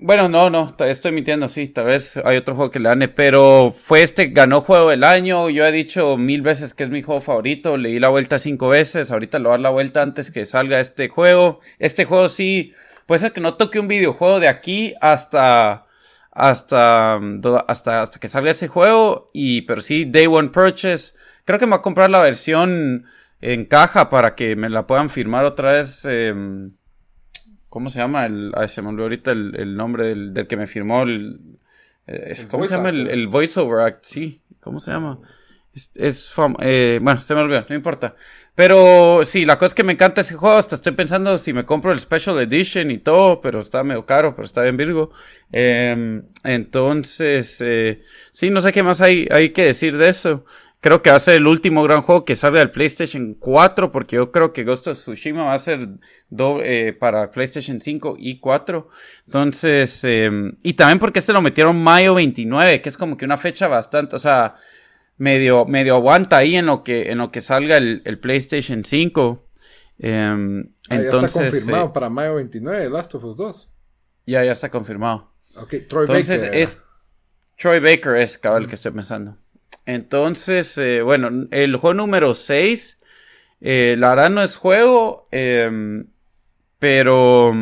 bueno, 0.00 0.28
no, 0.28 0.48
no, 0.48 0.74
estoy 0.78 1.12
mintiendo, 1.12 1.48
sí. 1.48 1.68
Tal 1.68 1.86
vez 1.86 2.16
hay 2.24 2.38
otro 2.38 2.54
juego 2.54 2.70
que 2.70 2.78
le 2.78 2.88
gane, 2.88 3.08
pero 3.08 3.70
fue 3.70 4.02
este, 4.02 4.28
ganó 4.28 4.62
juego 4.62 4.90
del 4.90 5.04
año. 5.04 5.50
Yo 5.50 5.66
he 5.66 5.72
dicho 5.72 6.16
mil 6.16 6.40
veces 6.40 6.72
que 6.72 6.84
es 6.84 6.90
mi 6.90 7.02
juego 7.02 7.20
favorito. 7.20 7.76
Le 7.76 7.90
di 7.90 7.98
la 7.98 8.08
vuelta 8.08 8.38
cinco 8.38 8.68
veces. 8.68 9.10
Ahorita 9.10 9.38
lo 9.38 9.50
voy 9.50 9.54
a 9.54 9.56
dar 9.56 9.60
la 9.60 9.70
vuelta 9.70 10.02
antes 10.02 10.30
que 10.30 10.44
salga 10.46 10.80
este 10.80 11.08
juego. 11.08 11.60
Este 11.78 12.06
juego 12.06 12.28
sí, 12.30 12.72
puede 13.06 13.18
ser 13.18 13.32
que 13.32 13.40
no 13.40 13.54
toque 13.54 13.78
un 13.78 13.88
videojuego 13.88 14.40
de 14.40 14.48
aquí 14.48 14.94
hasta 15.00 15.84
hasta, 16.34 17.16
hasta, 17.68 18.02
hasta 18.02 18.20
que 18.20 18.28
salga 18.28 18.50
ese 18.50 18.68
juego. 18.68 19.28
Y, 19.32 19.62
pero 19.62 19.80
sí, 19.80 20.04
Day 20.04 20.26
One 20.26 20.48
Purchase. 20.48 21.14
Creo 21.44 21.58
que 21.58 21.66
me 21.66 21.70
va 21.70 21.76
a 21.76 21.82
comprar 21.82 22.10
la 22.10 22.22
versión 22.22 23.04
en 23.44 23.66
caja 23.66 24.08
para 24.08 24.34
que 24.34 24.56
me 24.56 24.70
la 24.70 24.86
puedan 24.86 25.10
firmar 25.10 25.44
otra 25.44 25.74
vez. 25.74 26.04
Em, 26.06 26.72
¿Cómo 27.68 27.90
se 27.90 27.98
llama? 27.98 28.24
El, 28.24 28.54
se 28.68 28.80
me 28.80 28.88
olvidó 28.88 29.04
ahorita 29.04 29.32
el, 29.32 29.76
nombre 29.76 30.08
del, 30.08 30.46
que 30.46 30.56
me 30.56 30.66
firmó. 30.66 31.02
El, 31.02 31.58
eh, 32.06 32.46
¿Cómo 32.50 32.66
se 32.66 32.76
llama? 32.76 32.88
El, 32.88 33.08
el 33.08 33.28
voiceover 33.28 33.80
act. 33.80 34.04
Sí, 34.04 34.42
¿cómo 34.60 34.80
se 34.80 34.92
llama? 34.92 35.20
Es, 35.94 36.32
eh, 36.60 37.00
bueno, 37.02 37.20
se 37.20 37.34
me 37.34 37.40
olvidó, 37.40 37.66
no 37.68 37.74
importa. 37.74 38.14
Pero 38.54 39.24
sí, 39.24 39.44
la 39.44 39.58
cosa 39.58 39.66
es 39.66 39.74
que 39.74 39.82
me 39.82 39.94
encanta 39.94 40.20
ese 40.20 40.34
juego. 40.34 40.56
Hasta 40.56 40.76
estoy 40.76 40.92
pensando 40.92 41.36
si 41.36 41.52
me 41.52 41.64
compro 41.64 41.90
el 41.90 41.98
Special 41.98 42.38
Edition 42.38 42.92
y 42.92 42.98
todo, 42.98 43.40
pero 43.40 43.58
está 43.58 43.82
medio 43.82 44.06
caro, 44.06 44.36
pero 44.36 44.46
está 44.46 44.62
bien 44.62 44.76
Virgo. 44.76 45.10
Em, 45.50 46.22
entonces, 46.44 47.60
eh, 47.60 48.02
sí, 48.30 48.50
no 48.50 48.60
sé 48.60 48.72
qué 48.72 48.84
más 48.84 49.00
hay, 49.00 49.26
hay 49.32 49.50
que 49.50 49.64
decir 49.64 49.98
de 49.98 50.08
eso. 50.08 50.44
Creo 50.84 51.00
que 51.00 51.08
va 51.08 51.16
a 51.16 51.18
ser 51.18 51.36
el 51.36 51.46
último 51.46 51.82
gran 51.82 52.02
juego 52.02 52.26
que 52.26 52.36
salga 52.36 52.60
al 52.60 52.70
PlayStation 52.70 53.32
4, 53.40 53.90
porque 53.90 54.16
yo 54.16 54.30
creo 54.30 54.52
que 54.52 54.64
Ghost 54.64 54.86
of 54.88 54.98
Tsushima 54.98 55.44
va 55.44 55.54
a 55.54 55.58
ser 55.58 55.88
eh, 56.62 56.94
para 57.00 57.30
PlayStation 57.30 57.80
5 57.80 58.16
y 58.18 58.38
4. 58.38 58.86
Entonces, 59.24 60.04
em, 60.04 60.58
y 60.62 60.74
también 60.74 60.98
porque 60.98 61.20
este 61.20 61.32
lo 61.32 61.40
metieron 61.40 61.82
mayo 61.82 62.12
29, 62.12 62.82
que 62.82 62.90
es 62.90 62.98
como 62.98 63.16
que 63.16 63.24
una 63.24 63.38
fecha 63.38 63.66
bastante, 63.66 64.14
o 64.14 64.18
sea, 64.18 64.56
medio, 65.16 65.64
medio 65.64 65.94
aguanta 65.94 66.36
ahí 66.36 66.54
en 66.54 66.66
lo 66.66 66.84
que, 66.84 67.10
en 67.10 67.16
lo 67.16 67.30
que 67.32 67.40
salga 67.40 67.78
el, 67.78 68.18
PlayStation 68.20 68.84
5. 68.84 69.48
Em, 70.00 70.70
entonces, 70.90 70.90
ya 70.90 71.46
está 71.46 71.50
confirmado 71.50 71.86
eh, 71.86 71.90
para 71.94 72.10
mayo 72.10 72.34
29, 72.34 72.90
Last 72.90 73.14
of 73.14 73.24
Us 73.24 73.36
2. 73.38 73.72
Ya, 74.26 74.44
ya 74.44 74.52
está 74.52 74.68
confirmado. 74.68 75.32
Ok, 75.56 75.76
Troy 75.88 76.04
entonces, 76.04 76.46
Es, 76.52 76.82
Troy 77.56 77.80
Baker 77.80 78.16
es 78.16 78.36
cabal 78.36 78.64
el 78.64 78.68
que 78.68 78.74
estoy 78.74 78.92
pensando. 78.92 79.38
Entonces, 79.86 80.78
eh, 80.78 81.02
bueno, 81.02 81.46
el 81.50 81.76
juego 81.76 81.94
número 81.94 82.34
6, 82.34 83.02
eh, 83.60 83.96
la 83.98 84.10
verdad 84.10 84.30
no 84.30 84.42
es 84.42 84.56
juego, 84.56 85.28
em, 85.30 86.06
pero, 86.78 87.52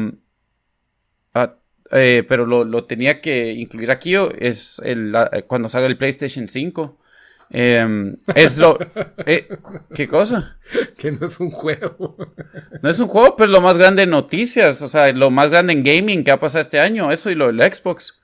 ah, 1.34 1.56
pero 1.90 2.46
lo, 2.46 2.64
lo, 2.64 2.84
tenía 2.84 3.20
que 3.20 3.52
incluir 3.52 3.90
aquí, 3.90 4.14
es 4.38 4.80
el, 4.84 5.14
cuando 5.46 5.68
salga 5.68 5.88
el 5.88 5.98
PlayStation 5.98 6.48
5. 6.48 6.98
Em, 7.54 8.16
es 8.34 8.58
lo. 8.58 8.78
Eh, 9.26 9.46
¿Qué 9.94 10.08
cosa? 10.08 10.58
Que 10.98 11.12
no 11.12 11.26
es 11.26 11.38
un 11.38 11.50
juego. 11.50 12.16
No 12.80 12.90
es 12.90 12.98
un 12.98 13.08
juego, 13.08 13.36
pero 13.36 13.52
lo 13.52 13.60
más 13.60 13.76
grande 13.78 14.02
en 14.02 14.10
noticias. 14.10 14.80
O 14.82 14.88
sea, 14.88 15.12
lo 15.12 15.30
más 15.30 15.50
grande 15.50 15.74
en 15.74 15.84
gaming 15.84 16.24
que 16.24 16.30
ha 16.30 16.40
pasado 16.40 16.62
este 16.62 16.80
año. 16.80 17.12
Eso 17.12 17.30
y 17.30 17.34
lo 17.34 17.52
del 17.52 17.60
Xbox. 17.72 18.20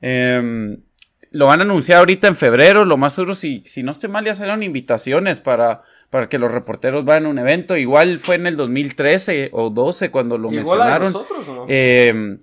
Em, 0.00 0.82
lo 1.30 1.46
van 1.46 1.60
a 1.60 1.62
anunciar 1.62 1.98
ahorita 1.98 2.28
en 2.28 2.36
febrero. 2.36 2.84
Lo 2.84 2.96
más 2.96 3.14
seguro, 3.14 3.34
si, 3.34 3.62
si 3.64 3.82
no 3.82 3.90
estoy 3.90 4.10
mal, 4.10 4.24
ya 4.24 4.34
serán 4.34 4.62
invitaciones 4.62 5.40
para, 5.40 5.82
para 6.10 6.28
que 6.28 6.38
los 6.38 6.50
reporteros 6.50 7.04
vayan 7.04 7.26
a 7.26 7.28
un 7.28 7.38
evento. 7.38 7.76
Igual 7.76 8.18
fue 8.18 8.34
en 8.34 8.46
el 8.46 8.56
2013 8.56 9.50
o 9.52 9.70
12 9.70 10.10
cuando 10.10 10.38
lo 10.38 10.50
mencionaron. 10.50 11.12
nosotros, 11.12 11.48
no? 11.48 11.66
Em, 11.68 12.40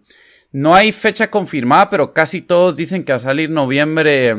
no 0.52 0.74
hay 0.74 0.92
fecha 0.92 1.30
confirmada, 1.30 1.90
pero 1.90 2.14
casi 2.14 2.42
todos 2.42 2.76
dicen 2.76 3.04
que 3.04 3.12
va 3.12 3.18
a 3.18 3.20
salir 3.20 3.50
noviembre. 3.50 4.36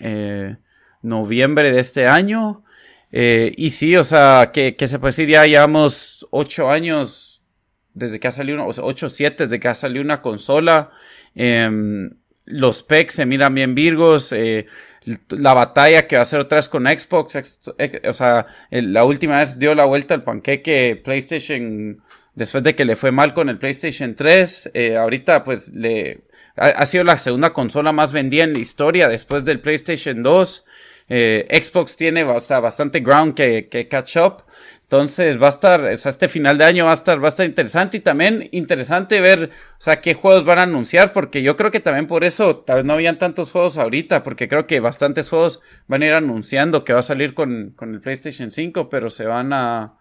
Eh, 0.00 0.56
noviembre 1.04 1.70
de 1.70 1.80
este 1.80 2.06
año. 2.08 2.64
Eh, 3.12 3.52
y 3.56 3.70
sí, 3.70 3.94
o 3.96 4.02
sea, 4.02 4.50
que, 4.52 4.74
se 4.88 4.98
puede 4.98 5.10
decir, 5.10 5.28
ya 5.28 5.46
llevamos 5.46 6.26
ocho 6.30 6.70
años 6.70 7.42
desde 7.92 8.18
que 8.18 8.26
ha 8.26 8.32
salido, 8.32 8.66
o 8.66 8.72
sea, 8.72 8.82
ocho, 8.82 9.08
siete, 9.08 9.44
desde 9.44 9.60
que 9.60 9.68
ha 9.68 9.74
salido 9.74 10.02
una 10.02 10.20
consola. 10.20 10.90
Em, 11.36 12.10
los 12.44 12.78
specs 12.78 13.14
se 13.14 13.26
miran 13.26 13.54
bien 13.54 13.74
virgos. 13.74 14.32
Eh, 14.32 14.66
la 15.28 15.52
batalla 15.52 16.06
que 16.06 16.16
va 16.16 16.20
a 16.20 16.22
hacer 16.22 16.40
otra 16.40 16.56
vez 16.56 16.68
con 16.68 16.84
Xbox, 16.84 17.36
o 18.08 18.12
sea, 18.12 18.46
la 18.70 19.04
última 19.04 19.38
vez 19.38 19.58
dio 19.58 19.74
la 19.74 19.84
vuelta 19.84 20.14
al 20.14 20.22
panqueque 20.22 21.00
PlayStation 21.02 22.02
después 22.34 22.64
de 22.64 22.74
que 22.74 22.84
le 22.84 22.96
fue 22.96 23.12
mal 23.12 23.34
con 23.34 23.48
el 23.48 23.58
PlayStation 23.58 24.14
3. 24.14 24.70
Eh, 24.74 24.96
ahorita, 24.96 25.44
pues, 25.44 25.72
le 25.72 26.24
ha, 26.56 26.86
sido 26.86 27.04
la 27.04 27.18
segunda 27.18 27.52
consola 27.52 27.92
más 27.92 28.12
vendida 28.12 28.44
en 28.44 28.54
la 28.54 28.60
historia 28.60 29.08
después 29.08 29.44
del 29.44 29.60
PlayStation 29.60 30.22
2. 30.22 30.64
Eh, 31.10 31.62
Xbox 31.62 31.96
tiene 31.96 32.24
bastante 32.24 33.00
ground 33.00 33.34
que 33.34 33.88
catch 33.90 34.16
up. 34.16 34.44
Entonces 34.94 35.42
va 35.42 35.46
a 35.46 35.50
estar, 35.50 35.86
este 35.86 36.28
final 36.28 36.56
de 36.56 36.62
año 36.62 36.84
va 36.84 36.92
a 36.92 36.94
estar, 36.94 37.20
va 37.20 37.26
a 37.26 37.28
estar 37.28 37.44
interesante 37.44 37.96
y 37.96 38.00
también 38.00 38.48
interesante 38.52 39.20
ver, 39.20 39.50
o 39.72 39.80
sea, 39.82 40.00
qué 40.00 40.14
juegos 40.14 40.44
van 40.44 40.60
a 40.60 40.62
anunciar, 40.62 41.12
porque 41.12 41.42
yo 41.42 41.56
creo 41.56 41.72
que 41.72 41.80
también 41.80 42.06
por 42.06 42.22
eso 42.22 42.58
tal 42.58 42.76
vez 42.76 42.84
no 42.84 42.92
habían 42.92 43.18
tantos 43.18 43.50
juegos 43.50 43.76
ahorita, 43.76 44.22
porque 44.22 44.46
creo 44.46 44.68
que 44.68 44.78
bastantes 44.78 45.28
juegos 45.28 45.60
van 45.88 46.02
a 46.02 46.06
ir 46.06 46.12
anunciando 46.12 46.84
que 46.84 46.92
va 46.92 47.00
a 47.00 47.02
salir 47.02 47.34
con, 47.34 47.72
con 47.74 47.92
el 47.92 48.00
PlayStation 48.00 48.52
5, 48.52 48.88
pero 48.88 49.10
se 49.10 49.26
van 49.26 49.52
a, 49.52 49.98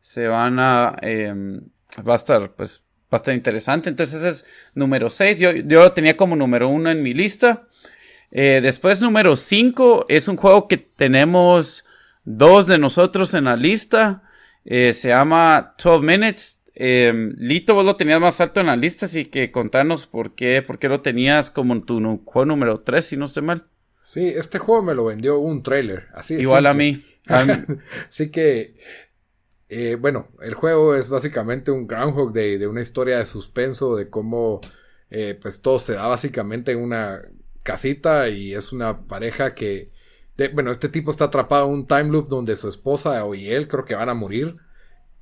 se 0.00 0.26
van 0.26 0.58
a, 0.58 0.96
em, 1.02 1.60
va 1.96 2.14
a 2.14 2.16
estar, 2.16 2.56
pues, 2.56 2.82
va 3.04 3.10
a 3.12 3.16
estar 3.18 3.36
interesante. 3.36 3.88
Entonces 3.88 4.16
ese 4.16 4.30
es 4.30 4.46
número 4.74 5.10
6, 5.10 5.38
yo, 5.38 5.52
yo 5.52 5.84
lo 5.84 5.92
tenía 5.92 6.16
como 6.16 6.34
número 6.34 6.68
1 6.68 6.90
en 6.90 7.04
mi 7.04 7.14
lista. 7.14 7.68
Eh, 8.32 8.58
después 8.60 9.00
número 9.00 9.36
5 9.36 10.06
es 10.08 10.26
un 10.26 10.36
juego 10.36 10.66
que 10.66 10.78
tenemos 10.78 11.84
dos 12.24 12.66
de 12.66 12.78
nosotros 12.78 13.32
en 13.34 13.44
la 13.44 13.54
lista. 13.54 14.23
Eh, 14.64 14.92
se 14.92 15.08
llama 15.08 15.74
12 15.82 16.04
Minutes. 16.04 16.60
Em, 16.74 17.34
Lito, 17.38 17.74
vos 17.74 17.84
lo 17.84 17.96
tenías 17.96 18.20
más 18.20 18.40
alto 18.40 18.60
en 18.60 18.66
la 18.66 18.76
lista, 18.76 19.06
así 19.06 19.26
que 19.26 19.52
contanos 19.52 20.06
por 20.06 20.34
qué, 20.34 20.60
por 20.62 20.78
qué 20.78 20.88
lo 20.88 21.02
tenías 21.02 21.50
como 21.50 21.74
en 21.74 21.82
tu 21.82 22.00
juego 22.24 22.46
número 22.46 22.80
3, 22.80 23.04
si 23.04 23.16
no 23.16 23.26
estoy 23.26 23.44
mal. 23.44 23.66
Sí, 24.02 24.26
este 24.26 24.58
juego 24.58 24.82
me 24.82 24.94
lo 24.94 25.04
vendió 25.04 25.38
un 25.38 25.62
trailer, 25.62 26.08
así 26.12 26.34
Igual 26.34 26.66
a 26.66 26.74
mí. 26.74 27.04
así 27.26 28.30
que, 28.30 28.76
eh, 29.68 29.96
bueno, 29.98 30.28
el 30.42 30.54
juego 30.54 30.94
es 30.94 31.08
básicamente 31.08 31.70
un 31.70 31.86
Groundhog 31.86 32.32
Day 32.32 32.58
de 32.58 32.66
una 32.66 32.82
historia 32.82 33.18
de 33.18 33.26
suspenso, 33.26 33.96
de 33.96 34.10
cómo 34.10 34.60
eh, 35.10 35.38
pues 35.40 35.62
todo 35.62 35.78
se 35.78 35.94
da 35.94 36.06
básicamente 36.06 36.72
en 36.72 36.78
una 36.78 37.22
casita 37.62 38.28
y 38.28 38.52
es 38.54 38.72
una 38.72 39.06
pareja 39.06 39.54
que 39.54 39.90
bueno, 40.52 40.70
este 40.70 40.88
tipo 40.88 41.10
está 41.10 41.26
atrapado 41.26 41.66
en 41.66 41.72
un 41.72 41.86
time 41.86 42.10
loop 42.10 42.28
donde 42.28 42.56
su 42.56 42.68
esposa 42.68 43.24
y 43.34 43.50
él 43.50 43.68
creo 43.68 43.84
que 43.84 43.94
van 43.94 44.08
a 44.08 44.14
morir. 44.14 44.56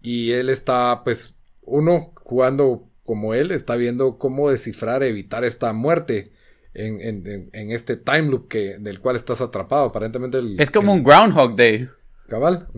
Y 0.01 0.33
él 0.33 0.49
está, 0.49 1.03
pues, 1.05 1.39
uno 1.63 2.13
jugando 2.17 2.89
como 3.05 3.35
él, 3.35 3.51
está 3.51 3.77
viendo 3.77 4.19
cómo 4.19 4.51
descifrar, 4.51 5.03
evitar 5.03 5.45
esta 5.45 5.73
muerte 5.73 6.33
en, 6.75 7.71
este 7.71 7.97
time 7.97 8.23
loop 8.23 8.49
que, 8.49 8.79
del 8.79 9.01
cual 9.01 9.17
estás 9.17 9.41
atrapado. 9.41 9.87
Aparentemente 9.87 10.41
Es 10.59 10.71
como 10.71 10.93
un 10.93 11.05
Groundhog 11.05 11.57
Day. 11.57 11.89
Cabal, 12.29 12.69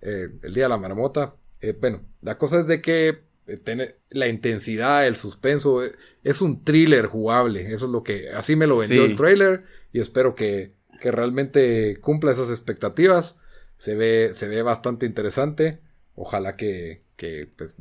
eh, 0.00 0.28
el 0.42 0.54
día 0.54 0.64
de 0.64 0.68
la 0.68 0.78
marmota. 0.78 1.36
Eh, 1.60 1.76
bueno, 1.80 2.02
la 2.20 2.36
cosa 2.36 2.58
es 2.58 2.66
de 2.66 2.80
que 2.80 3.24
eh, 3.46 3.56
tiene 3.62 3.96
la 4.10 4.26
intensidad, 4.26 5.06
el 5.06 5.16
suspenso, 5.16 5.82
es 6.22 6.40
un 6.40 6.64
thriller 6.64 7.06
jugable. 7.06 7.72
Eso 7.72 7.86
es 7.86 7.92
lo 7.92 8.02
que, 8.02 8.30
así 8.30 8.56
me 8.56 8.66
lo 8.66 8.78
vendió 8.78 9.04
el 9.04 9.16
trailer 9.16 9.64
y 9.92 10.00
espero 10.00 10.34
que 10.34 10.72
que 11.00 11.10
realmente 11.10 11.98
cumpla 12.00 12.32
esas 12.32 12.50
expectativas. 12.50 13.36
Se 13.76 13.94
ve, 13.96 14.30
se 14.32 14.48
ve 14.48 14.62
bastante 14.62 15.06
interesante. 15.06 15.80
Ojalá 16.14 16.56
que, 16.56 17.02
que, 17.16 17.50
pues, 17.56 17.76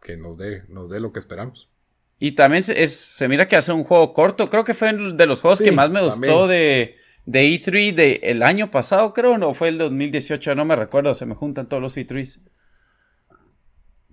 que 0.00 0.16
nos, 0.16 0.38
dé, 0.38 0.64
nos 0.68 0.90
dé 0.90 1.00
lo 1.00 1.12
que 1.12 1.18
esperamos. 1.18 1.70
Y 2.18 2.32
también 2.32 2.62
se, 2.62 2.82
es, 2.82 2.94
se 2.94 3.28
mira 3.28 3.48
que 3.48 3.56
hace 3.56 3.72
un 3.72 3.84
juego 3.84 4.12
corto. 4.12 4.50
Creo 4.50 4.64
que 4.64 4.74
fue 4.74 4.92
de 4.92 5.26
los 5.26 5.40
juegos 5.40 5.58
que 5.58 5.72
más 5.72 5.90
me 5.90 6.02
gustó 6.02 6.46
de, 6.46 6.96
de 7.24 7.44
E3 7.46 7.94
de 7.94 8.20
el 8.24 8.42
año 8.42 8.70
pasado, 8.70 9.14
creo, 9.14 9.38
no 9.38 9.54
fue 9.54 9.68
el 9.68 9.78
2018, 9.78 10.54
no 10.54 10.64
me 10.64 10.76
recuerdo, 10.76 11.14
se 11.14 11.26
me 11.26 11.34
juntan 11.34 11.68
todos 11.68 11.82
los 11.82 11.96
E3s. 11.96 12.42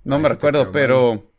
No 0.05 0.19
me 0.19 0.29
recuerdo, 0.29 0.71
pero. 0.71 1.33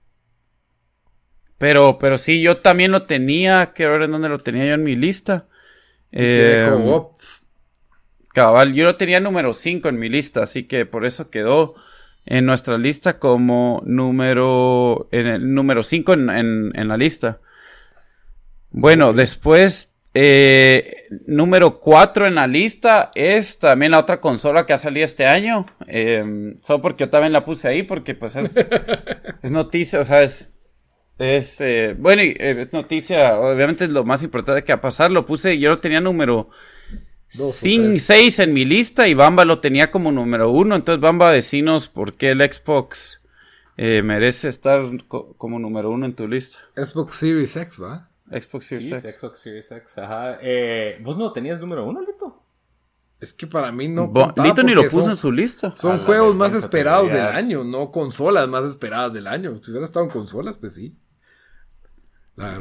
Pero, 1.57 1.99
pero 1.99 2.19
sí, 2.19 2.41
yo 2.41 2.59
también 2.59 2.93
lo 2.93 3.07
tenía. 3.07 3.73
Quiero 3.75 3.93
ver 3.93 4.03
en 4.03 4.13
dónde 4.13 4.29
lo 4.29 4.39
tenía 4.41 4.67
yo 4.67 4.75
en 4.75 4.85
mi 4.85 4.95
lista. 4.95 5.49
Eh, 6.13 6.71
cabal, 8.33 8.73
yo 8.75 8.85
lo 8.85 8.97
tenía 8.97 9.21
número 9.21 9.53
5 9.53 9.89
en 9.89 9.99
mi 9.99 10.09
lista, 10.09 10.43
así 10.43 10.65
que 10.65 10.87
por 10.87 11.05
eso 11.05 11.31
quedó 11.31 11.75
en 12.27 12.47
nuestra 12.47 12.79
lista 12.79 13.19
como 13.19 13.83
número, 13.85 15.09
en 15.13 15.27
el 15.27 15.55
número 15.55 15.83
5 15.83 16.13
en, 16.13 16.89
la 16.89 16.97
lista. 16.97 17.41
Bueno, 18.71 19.13
después, 19.15 19.95
eh, 20.13 21.07
número 21.27 21.81
4 21.81 22.27
en 22.27 22.35
la 22.35 22.47
lista 22.47 23.11
es 23.15 23.59
también 23.59 23.93
la 23.93 23.99
otra 23.99 24.21
consola 24.21 24.67
que 24.67 24.75
ha 24.75 24.79
salido 24.79 25.05
este 25.05 25.27
año. 25.27 25.65
Eh, 25.87 26.55
solo 26.63 26.83
porque 26.83 27.05
yo 27.05 27.11
también 27.11 27.33
la 27.33 27.45
puse 27.45 27.69
ahí, 27.69 27.83
porque 27.83 28.15
pues 28.15 28.37
es, 28.37 28.55
es 29.43 29.51
noticia, 29.51 30.01
o 30.01 30.05
sea, 30.05 30.23
es 30.23 30.58
es, 31.19 31.61
eh, 31.61 31.97
bueno, 31.99 32.23
y, 32.23 32.29
eh, 32.39 32.63
es 32.63 32.73
noticia, 32.73 33.39
obviamente 33.41 33.85
es 33.85 33.93
lo 33.93 34.05
más 34.05 34.23
importante 34.23 34.63
que 34.63 34.73
va 34.73 34.79
a 34.79 34.81
pasar. 34.81 35.11
Lo 35.11 35.27
puse, 35.27 35.59
yo 35.59 35.71
lo 35.71 35.81
tenía 35.81 36.01
número 36.01 36.49
6 37.31 38.39
en 38.39 38.53
mi 38.53 38.65
lista 38.65 39.09
y 39.09 39.15
Bamba 39.15 39.45
lo 39.45 39.61
tenía 39.61 39.91
como 39.91 40.13
número 40.13 40.51
1. 40.51 40.77
Entonces, 40.77 41.01
Bamba, 41.01 41.33
decinos 41.33 41.89
por 41.89 42.15
qué 42.15 42.31
el 42.31 42.41
Xbox 42.41 43.21
eh, 43.77 44.03
merece 44.03 44.49
estar 44.49 44.83
como 45.09 45.59
número 45.59 45.91
1 45.91 46.07
en 46.07 46.15
tu 46.15 46.29
lista. 46.29 46.61
Xbox 46.77 47.17
Series 47.17 47.57
X, 47.57 47.83
¿va? 47.83 48.09
Xbox 48.31 48.67
Series 48.67 49.05
X. 49.05 49.17
Xbox 49.19 49.41
Series 49.41 49.73
X, 49.73 49.99
ajá. 49.99 50.39
¿Vos 51.01 51.17
no 51.17 51.33
tenías 51.33 51.59
número 51.59 51.85
1, 51.85 52.01
Lito? 52.03 52.45
Es 53.21 53.35
que 53.35 53.49
para 53.49 53.73
mí 53.73 53.89
no. 53.89 54.13
Lito 54.37 54.63
ni 54.63 54.73
lo 54.73 54.87
puso 54.89 55.11
en 55.11 55.17
su 55.17 55.33
lista. 55.33 55.75
Son 55.77 55.99
juegos 56.05 56.37
más 56.37 56.55
esperados 56.55 57.09
del 57.11 57.27
año, 57.27 57.65
no 57.65 57.91
consolas 57.91 58.49
más 58.49 58.65
esperadas 58.65 59.13
del 59.13 59.27
año. 59.27 59.57
Si 59.61 59.73
hubiera 59.73 59.85
estado 59.85 60.05
en 60.05 60.13
consolas, 60.13 60.57
pues 60.57 60.77
sí. 60.77 60.97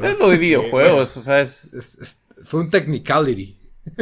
Es 0.02 0.18
lo 0.18 0.30
de 0.30 0.38
videojuegos, 0.38 1.16
o 1.16 1.22
sea, 1.22 1.40
es... 1.40 2.18
Fue 2.44 2.60
un 2.60 2.70
technicality. 2.70 3.58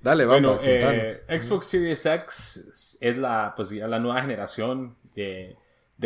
Dale, 0.00 0.24
vamos. 0.24 0.58
Bueno, 0.58 0.60
eh, 0.62 1.40
Xbox 1.40 1.66
Series 1.66 2.06
X 2.06 2.98
es 3.00 3.16
la, 3.16 3.54
pues, 3.56 3.72
la 3.72 3.98
nueva 3.98 4.20
generación 4.20 4.96
de, 5.14 5.56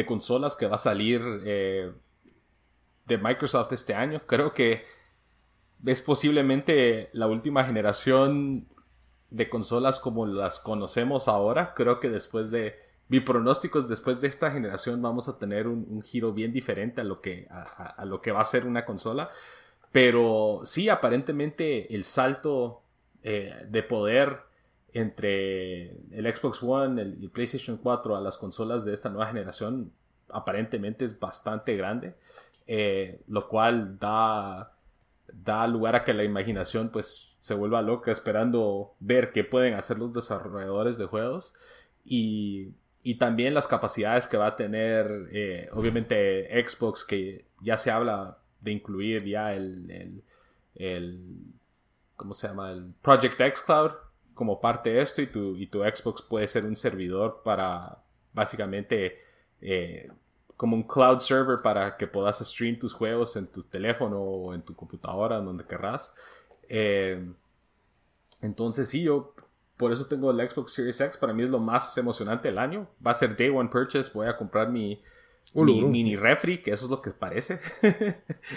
consolas 0.06 0.56
que 0.56 0.66
va 0.66 0.76
a 0.76 0.78
salir 0.78 1.20
eh, 1.44 1.92
de 3.06 3.18
Microsoft 3.18 3.72
este 3.72 3.94
año. 3.94 4.22
Creo 4.26 4.54
que 4.54 4.84
es 5.84 6.00
posiblemente 6.00 7.10
la 7.12 7.26
última 7.26 7.64
generación 7.64 8.68
de 9.30 9.48
consolas 9.48 10.00
como 10.00 10.26
las 10.26 10.60
conocemos 10.60 11.28
ahora. 11.28 11.74
Creo 11.74 12.00
que 12.00 12.08
después 12.08 12.50
de 12.50 12.76
mi 13.10 13.18
pronóstico 13.18 13.80
es 13.80 13.88
después 13.88 14.20
de 14.20 14.28
esta 14.28 14.52
generación 14.52 15.02
vamos 15.02 15.28
a 15.28 15.36
tener 15.36 15.66
un, 15.66 16.00
giro 16.00 16.32
bien 16.32 16.52
diferente 16.52 17.00
a 17.00 17.04
lo, 17.04 17.20
que, 17.20 17.48
a, 17.50 18.04
lo 18.04 18.22
que 18.22 18.30
va 18.30 18.40
a 18.40 18.44
ser 18.44 18.66
una 18.66 18.84
consola. 18.84 19.30
Pero 19.90 20.60
sí, 20.62 20.88
aparentemente 20.88 21.92
el 21.92 22.04
salto 22.04 22.82
eh, 23.24 23.66
de 23.68 23.82
poder 23.82 24.38
entre 24.92 25.90
el 26.12 26.32
Xbox 26.32 26.62
One 26.62 27.02
y 27.20 27.24
el 27.24 27.30
PlayStation 27.32 27.78
4 27.78 28.14
a 28.14 28.20
las 28.20 28.38
consolas 28.38 28.84
de 28.84 28.94
esta 28.94 29.08
nueva 29.08 29.26
generación 29.26 29.92
aparentemente 30.28 31.04
es 31.04 31.18
bastante 31.18 31.76
grande, 31.76 32.14
eh, 32.68 33.22
lo 33.26 33.48
cual 33.48 33.98
da, 33.98 34.76
da 35.32 35.66
lugar 35.66 35.96
a 35.96 36.04
que 36.04 36.14
la 36.14 36.22
imaginación 36.22 36.90
pues 36.90 37.36
se 37.40 37.54
vuelva 37.54 37.82
loca 37.82 38.12
esperando 38.12 38.94
ver 39.00 39.32
qué 39.32 39.42
pueden 39.42 39.74
hacer 39.74 39.98
los 39.98 40.12
desarrolladores 40.12 40.96
de 40.96 41.06
juegos 41.06 41.54
y 42.04 42.68
y 43.02 43.16
también 43.16 43.54
las 43.54 43.66
capacidades 43.66 44.26
que 44.26 44.36
va 44.36 44.48
a 44.48 44.56
tener, 44.56 45.28
eh, 45.32 45.68
obviamente, 45.72 46.48
Xbox, 46.68 47.04
que 47.04 47.46
ya 47.60 47.76
se 47.76 47.90
habla 47.90 48.38
de 48.60 48.72
incluir 48.72 49.24
ya 49.24 49.54
el, 49.54 50.22
el, 50.74 51.44
¿cómo 52.16 52.34
se 52.34 52.48
llama? 52.48 52.72
El 52.72 52.92
Project 53.00 53.40
X 53.40 53.62
Cloud 53.62 53.92
como 54.34 54.60
parte 54.60 54.90
de 54.90 55.02
esto 55.02 55.22
y 55.22 55.26
tu, 55.26 55.56
y 55.56 55.66
tu 55.66 55.80
Xbox 55.80 56.22
puede 56.22 56.46
ser 56.46 56.66
un 56.66 56.76
servidor 56.76 57.42
para 57.42 58.02
básicamente 58.32 59.18
eh, 59.60 60.10
como 60.56 60.76
un 60.76 60.82
cloud 60.82 61.18
server 61.18 61.62
para 61.62 61.96
que 61.96 62.06
puedas 62.06 62.38
stream 62.38 62.78
tus 62.78 62.92
juegos 62.92 63.36
en 63.36 63.46
tu 63.46 63.62
teléfono 63.62 64.20
o 64.20 64.54
en 64.54 64.62
tu 64.62 64.74
computadora, 64.74 65.40
donde 65.40 65.64
querrás. 65.64 66.12
Eh, 66.68 67.26
entonces 68.42 68.88
sí, 68.90 69.02
yo 69.02 69.34
por 69.80 69.92
eso 69.94 70.04
tengo 70.04 70.30
el 70.30 70.50
Xbox 70.50 70.74
Series 70.74 71.00
X. 71.00 71.16
Para 71.16 71.32
mí 71.32 71.42
es 71.42 71.48
lo 71.48 71.58
más 71.58 71.96
emocionante 71.96 72.48
del 72.48 72.58
año. 72.58 72.86
Va 73.04 73.12
a 73.12 73.14
ser 73.14 73.34
Day 73.34 73.48
One 73.48 73.70
Purchase. 73.70 74.10
Voy 74.12 74.28
a 74.28 74.36
comprar 74.36 74.68
mi, 74.68 75.00
mini 75.54 76.16
refri, 76.16 76.60
que 76.60 76.70
eso 76.70 76.84
es 76.84 76.90
lo 76.90 77.00
que 77.00 77.12
parece. 77.12 77.60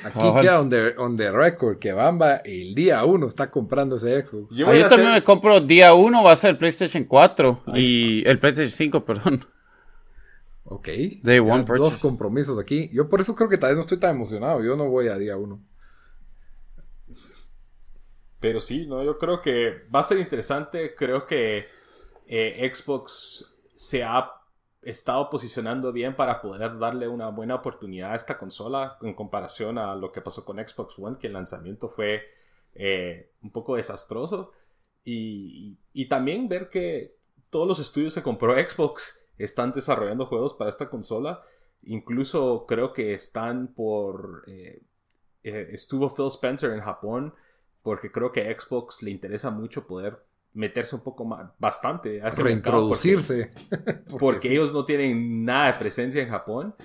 Aquí 0.03 0.33
queda 0.41 0.59
on 0.59 1.15
the, 1.15 1.31
record 1.31 1.79
que 1.79 1.93
Bamba 1.93 2.41
el 2.43 2.75
día 2.75 3.05
uno 3.05 3.27
está 3.27 3.49
comprando 3.49 3.95
ese 3.95 4.25
Xbox. 4.25 4.53
Yo, 4.53 4.67
ah, 4.67 4.89
también 4.89 5.13
me 5.13 5.23
compro 5.23 5.61
día 5.61 5.93
uno, 5.93 6.25
va 6.25 6.33
a 6.33 6.35
ser 6.35 6.49
el 6.49 6.57
PlayStation 6.57 7.05
4 7.05 7.63
y 7.75 8.27
el 8.27 8.37
PlayStation 8.37 8.75
5, 8.75 9.05
perdón. 9.05 9.45
Ok. 10.65 10.89
Day 11.21 11.39
One 11.39 11.63
Purchase. 11.63 11.79
Dos 11.79 11.97
compromisos 12.01 12.59
aquí. 12.59 12.89
Yo 12.91 13.07
por 13.07 13.21
eso 13.21 13.33
creo 13.33 13.47
que 13.47 13.57
tal 13.57 13.69
vez 13.69 13.77
no 13.77 13.81
estoy 13.81 13.97
tan 13.97 14.13
emocionado. 14.13 14.61
Yo 14.61 14.75
no 14.75 14.89
voy 14.89 15.07
a 15.07 15.17
día 15.17 15.37
uno. 15.37 15.61
Pero 18.43 18.59
sí, 18.59 18.85
no, 18.85 19.01
yo 19.01 19.17
creo 19.17 19.39
que 19.39 19.85
va 19.87 20.01
a 20.01 20.03
ser 20.03 20.19
interesante. 20.19 20.95
Creo 20.95 21.25
que 21.25 21.65
eh, 22.27 22.71
Xbox 22.73 23.55
se 23.73 24.03
ha 24.03 24.33
estado 24.81 25.29
posicionando 25.29 25.93
bien 25.93 26.13
para 26.17 26.41
poder 26.41 26.77
darle 26.77 27.07
una 27.07 27.29
buena 27.29 27.55
oportunidad 27.55 28.11
a 28.11 28.15
esta 28.15 28.37
consola 28.37 28.97
en 29.01 29.13
comparación 29.13 29.77
a 29.77 29.95
lo 29.95 30.11
que 30.11 30.19
pasó 30.19 30.43
con 30.43 30.57
Xbox 30.57 30.99
One, 30.99 31.15
que 31.17 31.27
el 31.27 31.33
lanzamiento 31.33 31.87
fue 31.87 32.23
eh, 32.75 33.31
un 33.41 33.49
poco 33.49 33.77
desastroso. 33.77 34.51
Y, 35.05 35.79
y, 35.93 36.09
también 36.09 36.49
ver 36.49 36.69
que 36.69 37.15
todos 37.49 37.65
los 37.65 37.79
estudios 37.79 38.13
que 38.13 38.23
compró 38.23 38.55
Xbox 38.55 39.25
están 39.37 39.71
desarrollando 39.71 40.25
juegos 40.25 40.53
para 40.53 40.69
esta 40.69 40.89
consola. 40.89 41.39
Incluso 41.83 42.65
creo 42.67 42.91
que 42.91 43.13
están 43.13 43.73
por... 43.73 44.43
Eh, 44.47 44.81
estuvo 45.43 46.13
Phil 46.13 46.27
Spencer 46.27 46.71
en 46.71 46.81
Japón 46.81 47.33
porque 47.83 48.11
creo 48.11 48.31
que 48.31 48.49
a 48.49 48.59
Xbox 48.59 49.03
le 49.03 49.11
interesa 49.11 49.51
mucho 49.51 49.85
poder 49.85 50.25
meterse 50.53 50.95
un 50.95 51.03
poco 51.03 51.25
más, 51.25 51.51
bastante 51.59 52.21
a 52.21 52.29
reintroducirse. 52.29 53.51
Porque, 54.19 54.51
ellos 54.51 54.71
no 54.71 54.85
tienen 54.85 55.43
nada 55.43 55.71
de 55.71 55.79
presencia 55.79 56.21
en 56.21 56.29
Japón. 56.29 56.75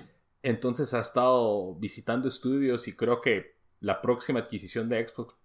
Entonces 0.41 0.93
ha 0.93 0.99
estado 0.99 1.75
visitando 1.75 2.27
estudios 2.27 2.87
y 2.87 2.93
creo 2.93 3.19
que 3.19 3.55
la 3.81 4.01
próxima 4.01 4.39
adquisición 4.39 4.89
de 4.89 5.07
Xbox 5.07 5.35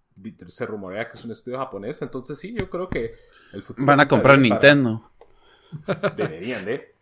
se 0.48 0.66
rumorea 0.66 1.08
que 1.08 1.16
es 1.16 1.24
un 1.24 1.32
estudio 1.32 1.58
japonés. 1.58 2.00
Entonces 2.00 2.38
sí, 2.38 2.54
yo 2.58 2.70
creo 2.70 2.88
que 2.88 3.14
el 3.52 3.62
futuro... 3.62 3.86
Van 3.86 4.00
a 4.00 4.08
comprar 4.08 4.38
Nintendo. 4.38 5.10
Deberían 6.16 6.64
de. 6.64 6.94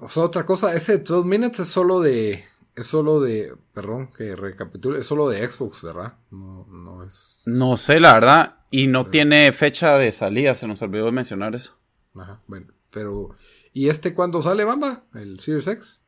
O 0.00 0.08
sea, 0.08 0.24
otra 0.24 0.44
cosa, 0.44 0.74
ese 0.74 0.98
12 0.98 1.28
Minutes 1.28 1.60
es 1.60 1.68
solo 1.68 2.00
de 2.00 2.44
es 2.80 2.86
solo 2.86 3.20
de, 3.20 3.54
perdón, 3.74 4.10
que 4.16 4.34
recapitule, 4.34 5.00
es 5.00 5.06
solo 5.06 5.28
de 5.28 5.46
Xbox, 5.46 5.82
¿verdad? 5.82 6.18
No, 6.30 6.66
no 6.66 7.04
es... 7.04 7.42
No 7.46 7.76
sé, 7.76 8.00
la 8.00 8.14
verdad, 8.14 8.56
y 8.70 8.86
no 8.86 9.06
tiene 9.06 9.52
fecha 9.52 9.98
de 9.98 10.12
salida, 10.12 10.54
se 10.54 10.66
nos 10.66 10.80
olvidó 10.82 11.12
mencionar 11.12 11.54
eso. 11.54 11.78
Ajá, 12.14 12.40
bueno, 12.46 12.68
pero... 12.90 13.34
¿Y 13.72 13.88
este 13.88 14.14
cuándo 14.14 14.42
sale, 14.42 14.64
Bamba? 14.64 15.04
¿El 15.14 15.40
Series 15.40 15.66
X? 15.66 16.00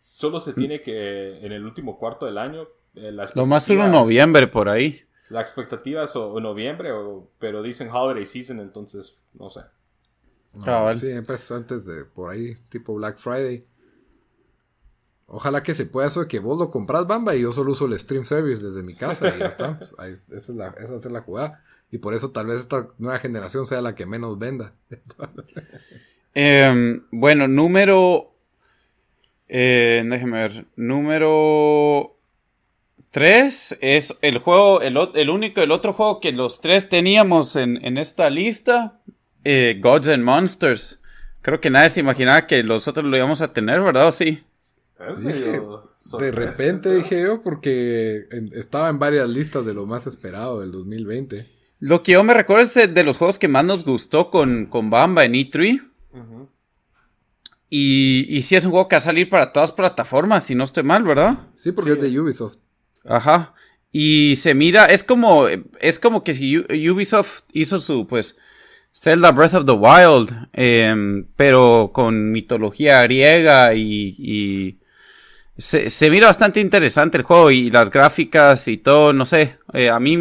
solo 0.00 0.40
se 0.40 0.52
tiene 0.52 0.82
que, 0.82 1.38
en 1.44 1.52
el 1.52 1.64
último 1.64 1.98
cuarto 1.98 2.26
del 2.26 2.38
año... 2.38 2.68
Eh, 2.96 3.16
Lo 3.34 3.46
más 3.46 3.68
en 3.70 3.90
noviembre, 3.90 4.46
por 4.46 4.68
ahí. 4.68 5.02
La 5.30 5.40
expectativa 5.40 6.04
es 6.04 6.14
o, 6.16 6.38
noviembre, 6.38 6.90
pero 7.38 7.62
dicen 7.62 7.88
holiday 7.90 8.26
season, 8.26 8.60
entonces, 8.60 9.20
no 9.32 9.48
sé. 9.48 9.60
Ah, 10.66 10.92
sí, 10.94 11.08
pues 11.26 11.50
antes 11.50 11.86
de, 11.86 12.04
por 12.04 12.30
ahí, 12.30 12.54
tipo 12.68 12.94
Black 12.94 13.18
Friday. 13.18 13.66
Ojalá 15.26 15.62
que 15.62 15.74
se 15.74 15.86
pueda 15.86 16.08
eso 16.08 16.20
de 16.20 16.28
que 16.28 16.38
vos 16.38 16.58
lo 16.58 16.70
compras, 16.70 17.06
Bamba, 17.06 17.34
y 17.34 17.42
yo 17.42 17.52
solo 17.52 17.72
uso 17.72 17.86
el 17.86 17.98
stream 17.98 18.24
service 18.24 18.64
desde 18.64 18.82
mi 18.82 18.94
casa 18.94 19.34
y 19.34 19.38
ya 19.38 19.46
está. 19.46 19.78
esa, 19.82 20.36
es 20.36 20.48
la, 20.50 20.74
esa 20.78 20.96
es 20.96 21.04
la 21.06 21.22
jugada. 21.22 21.60
Y 21.90 21.98
por 21.98 22.14
eso 22.14 22.30
tal 22.30 22.46
vez 22.46 22.60
esta 22.60 22.88
nueva 22.98 23.18
generación 23.18 23.66
sea 23.66 23.80
la 23.80 23.94
que 23.94 24.06
menos 24.06 24.38
venda. 24.38 24.74
Em, 26.36 27.04
bueno, 27.12 27.46
número... 27.46 28.34
Eh, 29.46 30.04
déjeme 30.04 30.38
ver. 30.38 30.66
Número 30.74 32.16
3 33.12 33.78
es 33.80 34.16
el 34.20 34.38
juego, 34.38 34.80
el, 34.80 35.30
único, 35.30 35.60
el 35.60 35.70
otro 35.70 35.92
juego 35.92 36.18
que 36.18 36.32
los 36.32 36.60
tres 36.60 36.88
teníamos 36.88 37.54
en, 37.54 37.96
esta 37.98 38.28
lista. 38.30 38.98
Eh, 39.44 39.78
Gods 39.80 40.08
and 40.08 40.24
Monsters. 40.24 41.00
Creo 41.40 41.60
que 41.60 41.70
nadie 41.70 41.90
se 41.90 42.00
imaginaba 42.00 42.48
que 42.48 42.64
los 42.64 42.88
otros 42.88 43.06
lo 43.06 43.16
íbamos 43.16 43.40
a 43.40 43.52
tener, 43.52 43.80
¿verdad? 43.82 44.08
¿O 44.08 44.12
sí? 44.12 44.42
De 46.18 46.30
repente 46.32 46.94
dije 46.94 47.22
yo, 47.22 47.42
porque 47.42 48.26
estaba 48.52 48.88
en 48.88 48.98
varias 48.98 49.28
listas 49.28 49.64
de 49.66 49.74
lo 49.74 49.86
más 49.86 50.06
esperado 50.06 50.60
del 50.60 50.72
2020. 50.72 51.46
Lo 51.80 52.02
que 52.02 52.12
yo 52.12 52.24
me 52.24 52.34
recuerdo 52.34 52.62
es 52.62 52.94
de 52.94 53.04
los 53.04 53.18
juegos 53.18 53.38
que 53.38 53.48
más 53.48 53.64
nos 53.64 53.84
gustó 53.84 54.30
con, 54.30 54.66
con 54.66 54.90
Bamba 54.90 55.24
en 55.24 55.34
E3. 55.34 55.82
y, 57.68 58.26
y 58.28 58.42
sí 58.42 58.56
es 58.56 58.64
un 58.64 58.70
juego 58.70 58.88
que 58.88 58.96
va 58.96 58.98
a 58.98 59.00
salir 59.02 59.28
para 59.28 59.52
todas 59.52 59.72
plataformas, 59.72 60.44
si 60.44 60.54
no 60.54 60.64
estoy 60.64 60.82
mal, 60.82 61.02
¿verdad? 61.02 61.38
Sí, 61.54 61.72
porque 61.72 61.92
es 61.92 62.00
de 62.00 62.20
Ubisoft. 62.20 62.56
Ajá. 63.04 63.54
Y 63.92 64.36
se 64.36 64.54
mira, 64.54 64.86
es 64.86 65.02
como, 65.02 65.46
es 65.80 65.98
como 65.98 66.24
que 66.24 66.34
si 66.34 66.58
Ubisoft 66.58 67.42
hizo 67.52 67.80
su, 67.80 68.06
pues, 68.06 68.36
Zelda 68.92 69.32
Breath 69.32 69.54
of 69.54 69.66
the 69.66 69.72
Wild, 69.72 70.48
em, 70.52 71.26
pero 71.36 71.90
con 71.92 72.32
mitología 72.32 73.02
griega 73.02 73.74
y 73.74 74.78
se, 75.56 76.10
mira 76.10 76.26
bastante 76.26 76.60
interesante 76.60 77.18
el 77.18 77.24
juego 77.24 77.50
y 77.50 77.70
las 77.70 77.90
gráficas 77.90 78.66
y 78.68 78.78
todo, 78.78 79.12
no 79.12 79.24
sé, 79.26 79.58
eh, 79.72 79.88
a 79.88 80.00
mí 80.00 80.18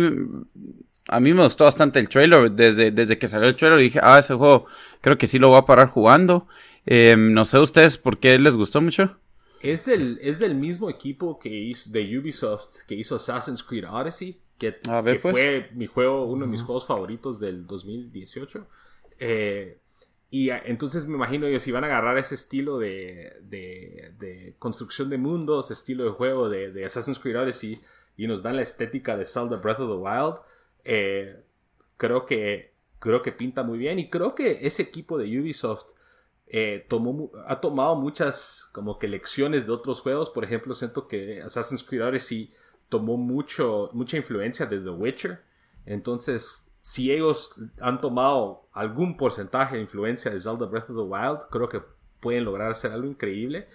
a 1.07 1.19
mí 1.19 1.33
me 1.33 1.43
gustó 1.43 1.65
bastante 1.65 1.99
el 1.99 2.09
trailer, 2.09 2.51
desde, 2.51 2.91
desde 2.91 3.17
que 3.17 3.27
salió 3.27 3.49
el 3.49 3.55
trailer 3.55 3.79
dije, 3.79 3.99
ah, 4.01 4.19
ese 4.19 4.35
juego 4.35 4.65
creo 5.01 5.17
que 5.17 5.27
sí 5.27 5.37
lo 5.37 5.49
voy 5.49 5.59
a 5.59 5.65
parar 5.65 5.89
jugando. 5.89 6.47
Em, 6.85 7.33
no 7.33 7.45
sé 7.45 7.59
ustedes 7.59 7.97
por 7.97 8.19
qué 8.19 8.39
les 8.39 8.55
gustó 8.55 8.81
mucho. 8.81 9.17
Es 9.61 9.85
del, 9.85 10.19
es 10.21 10.39
del 10.39 10.55
mismo 10.55 10.89
equipo 10.89 11.39
que 11.39 11.49
hizo, 11.49 11.89
de 11.89 12.17
Ubisoft 12.17 12.83
que 12.87 12.95
hizo 12.95 13.15
Assassin's 13.15 13.63
Creed 13.63 13.85
Odyssey, 13.89 14.39
que, 14.57 14.73
pues. 14.73 15.21
fue 15.21 15.69
mi 15.73 15.87
juego, 15.87 16.25
uno 16.25 16.45
de 16.45 16.51
mis 16.51 16.61
juegos 16.61 16.85
favoritos 16.85 17.39
del 17.39 17.65
2018. 17.65 18.67
Eh, 19.19 19.77
y 20.33 20.49
entonces 20.49 21.05
me 21.05 21.13
imagino 21.13 21.45
ellos 21.45 21.61
si 21.61 21.71
van 21.71 21.83
a 21.83 21.85
agarrar 21.85 22.17
ese 22.17 22.33
estilo 22.33 22.79
de, 22.79 23.37
de, 23.43 24.55
construcción 24.57 25.11
de 25.11 25.19
mundos, 25.19 25.69
estilo 25.69 26.05
de 26.05 26.09
juego 26.09 26.49
de, 26.49 26.83
Assassin's 26.83 27.19
Creed 27.19 27.39
Odyssey 27.39 27.79
y 28.17 28.25
nos 28.25 28.41
dan 28.41 28.55
la 28.55 28.63
estética 28.63 29.15
de 29.15 29.25
Zelda 29.25 29.57
Breath 29.57 29.81
of 29.81 29.91
the 29.91 29.95
Wild, 29.95 30.41
eh, 30.85 31.43
creo, 31.97 32.25
que, 32.25 32.73
creo 32.97 33.21
que 33.21 33.31
pinta 33.31 33.61
muy 33.61 33.77
bien 33.77 33.99
y 33.99 34.09
creo 34.09 34.33
que 34.33 34.65
ese 34.65 34.81
equipo 34.81 35.19
de 35.19 35.39
Ubisoft 35.39 35.91
eh, 36.47 36.83
tomó, 36.89 37.29
ha 37.45 37.61
tomado 37.61 37.95
muchas 37.95 38.67
como 38.71 38.97
que 38.97 39.07
lecciones 39.07 39.67
de 39.67 39.73
otros 39.73 40.01
juegos. 40.01 40.31
Por 40.31 40.43
ejemplo, 40.43 40.73
siento 40.73 41.07
que 41.07 41.43
Assassin's 41.43 41.83
Creed 41.83 42.05
Odyssey 42.05 42.51
tomó 42.89 43.17
mucho, 43.17 43.91
mucha 43.93 44.17
influencia 44.17 44.65
de 44.65 44.79
The 44.79 44.89
Witcher. 44.89 45.43
Entonces 45.85 46.62
si 46.83 47.13
ellos 47.13 47.55
han 47.79 48.01
tomado 48.01 48.67
algún 48.73 49.15
porcentaje 49.15 49.77
de 49.77 49.81
influencia 49.81 50.29
de 50.29 50.39
Zelda 50.39 50.65
Breath 50.65 50.89
of 50.89 50.97
the 50.97 51.01
Wild, 51.01 51.47
creo 51.49 51.69
que 51.69 51.81
pueden 52.19 52.43
lograr 52.43 52.71
hacer 52.71 52.91
algo 52.91 53.07
increíble. 53.07 53.65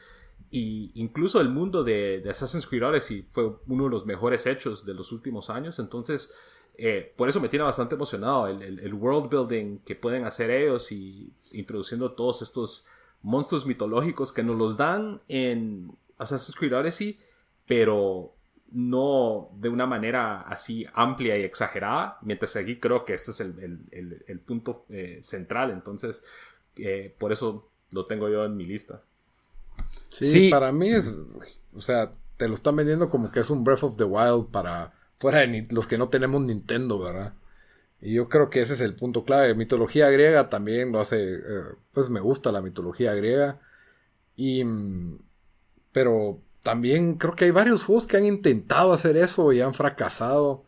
Y 0.51 0.93
incluso 0.95 1.41
el 1.41 1.49
mundo 1.49 1.83
de, 1.85 2.23
Assassin's 2.29 2.67
Creed 2.67 2.85
Odyssey 2.85 3.23
fue 3.33 3.57
uno 3.67 3.85
de 3.85 3.91
los 3.91 4.05
mejores 4.05 4.45
hechos 4.45 4.85
de 4.85 4.93
los 4.93 5.11
últimos 5.11 5.49
años. 5.49 5.79
Entonces, 5.79 6.35
eh, 6.77 7.15
por 7.17 7.31
eso 7.31 7.41
me 7.41 7.49
tiene 7.49 7.65
bastante 7.65 7.95
emocionado 7.95 8.47
el, 8.47 8.95
world 8.95 9.31
building 9.31 9.79
que 9.79 9.97
pueden 9.97 10.27
hacer 10.27 10.51
ellos 10.51 10.93
y 10.93 11.33
introduciendo 11.51 12.13
todos 12.13 12.43
estos 12.43 12.87
monstruos 13.23 13.65
mitológicos 13.65 14.33
que 14.33 14.43
nos 14.43 14.57
los 14.57 14.77
dan 14.77 15.23
en 15.29 15.97
Assassin's 16.19 16.57
Creed 16.57 16.77
Odyssey, 16.77 17.19
pero 17.67 18.35
no 18.73 19.51
de 19.55 19.69
una 19.69 19.87
manera 19.87 20.41
así 20.43 20.87
amplia 20.93 21.39
y 21.39 21.43
exagerada, 21.43 22.19
mientras 22.23 22.53
que 22.53 22.59
aquí 22.59 22.79
creo 22.79 23.05
que 23.05 23.15
este 23.15 23.31
es 23.31 23.41
el, 23.41 24.41
punto 24.47 24.85
eh, 24.91 25.21
central, 25.23 25.71
entonces 25.71 26.23
eh, 26.77 27.15
por 27.19 27.33
eso 27.33 27.69
lo 27.91 28.05
tengo 28.05 28.29
yo 28.29 28.45
en 28.45 28.57
mi 28.57 28.65
lista. 28.65 29.03
Sí, 30.09 30.51
para 30.51 30.73
mí 30.73 30.89
es, 30.89 31.13
o 31.75 31.81
sea, 31.81 32.11
te 32.37 32.49
lo 32.49 32.55
están 32.55 32.77
vendiendo 32.77 33.09
como 33.09 33.31
que 33.31 33.41
es 33.41 33.51
un 33.51 33.65
Breath 33.65 33.85
of 33.85 33.97
the 33.97 34.05
Wild 34.05 34.51
para 34.51 34.93
fuera 35.19 35.41
de 35.41 35.67
los 35.71 35.87
que 35.87 35.99
no 35.99 36.09
tenemos 36.09 36.43
Nintendo, 36.43 36.99
¿verdad? 36.99 37.35
Y 38.01 38.15
yo 38.15 38.29
creo 38.29 38.49
que 38.49 38.61
ese 38.61 38.75
es 38.75 38.81
el 38.81 38.95
punto 38.95 39.25
clave. 39.25 39.55
Mitología 39.55 40.09
griega 40.11 40.49
también 40.49 40.93
lo 40.93 41.01
hace, 41.01 41.35
eh, 41.35 41.41
pues 41.93 42.11
me 42.11 42.21
gusta 42.21 42.53
la 42.53 42.63
mitología 42.63 43.13
griega. 43.15 43.57
Y, 44.37 44.63
mm, 44.65 45.19
pero 45.91 46.41
también 46.63 47.15
creo 47.15 47.35
que 47.35 47.47
hay 47.47 47.51
varios 47.51 47.85
juegos 47.85 48.07
que 48.07 48.17
han 48.17 48.27
intentado 48.27 48.93
hacer 48.93 49.17
eso 49.17 49.53
y 49.53 49.61
han 49.61 49.75
fracasado. 49.75 50.65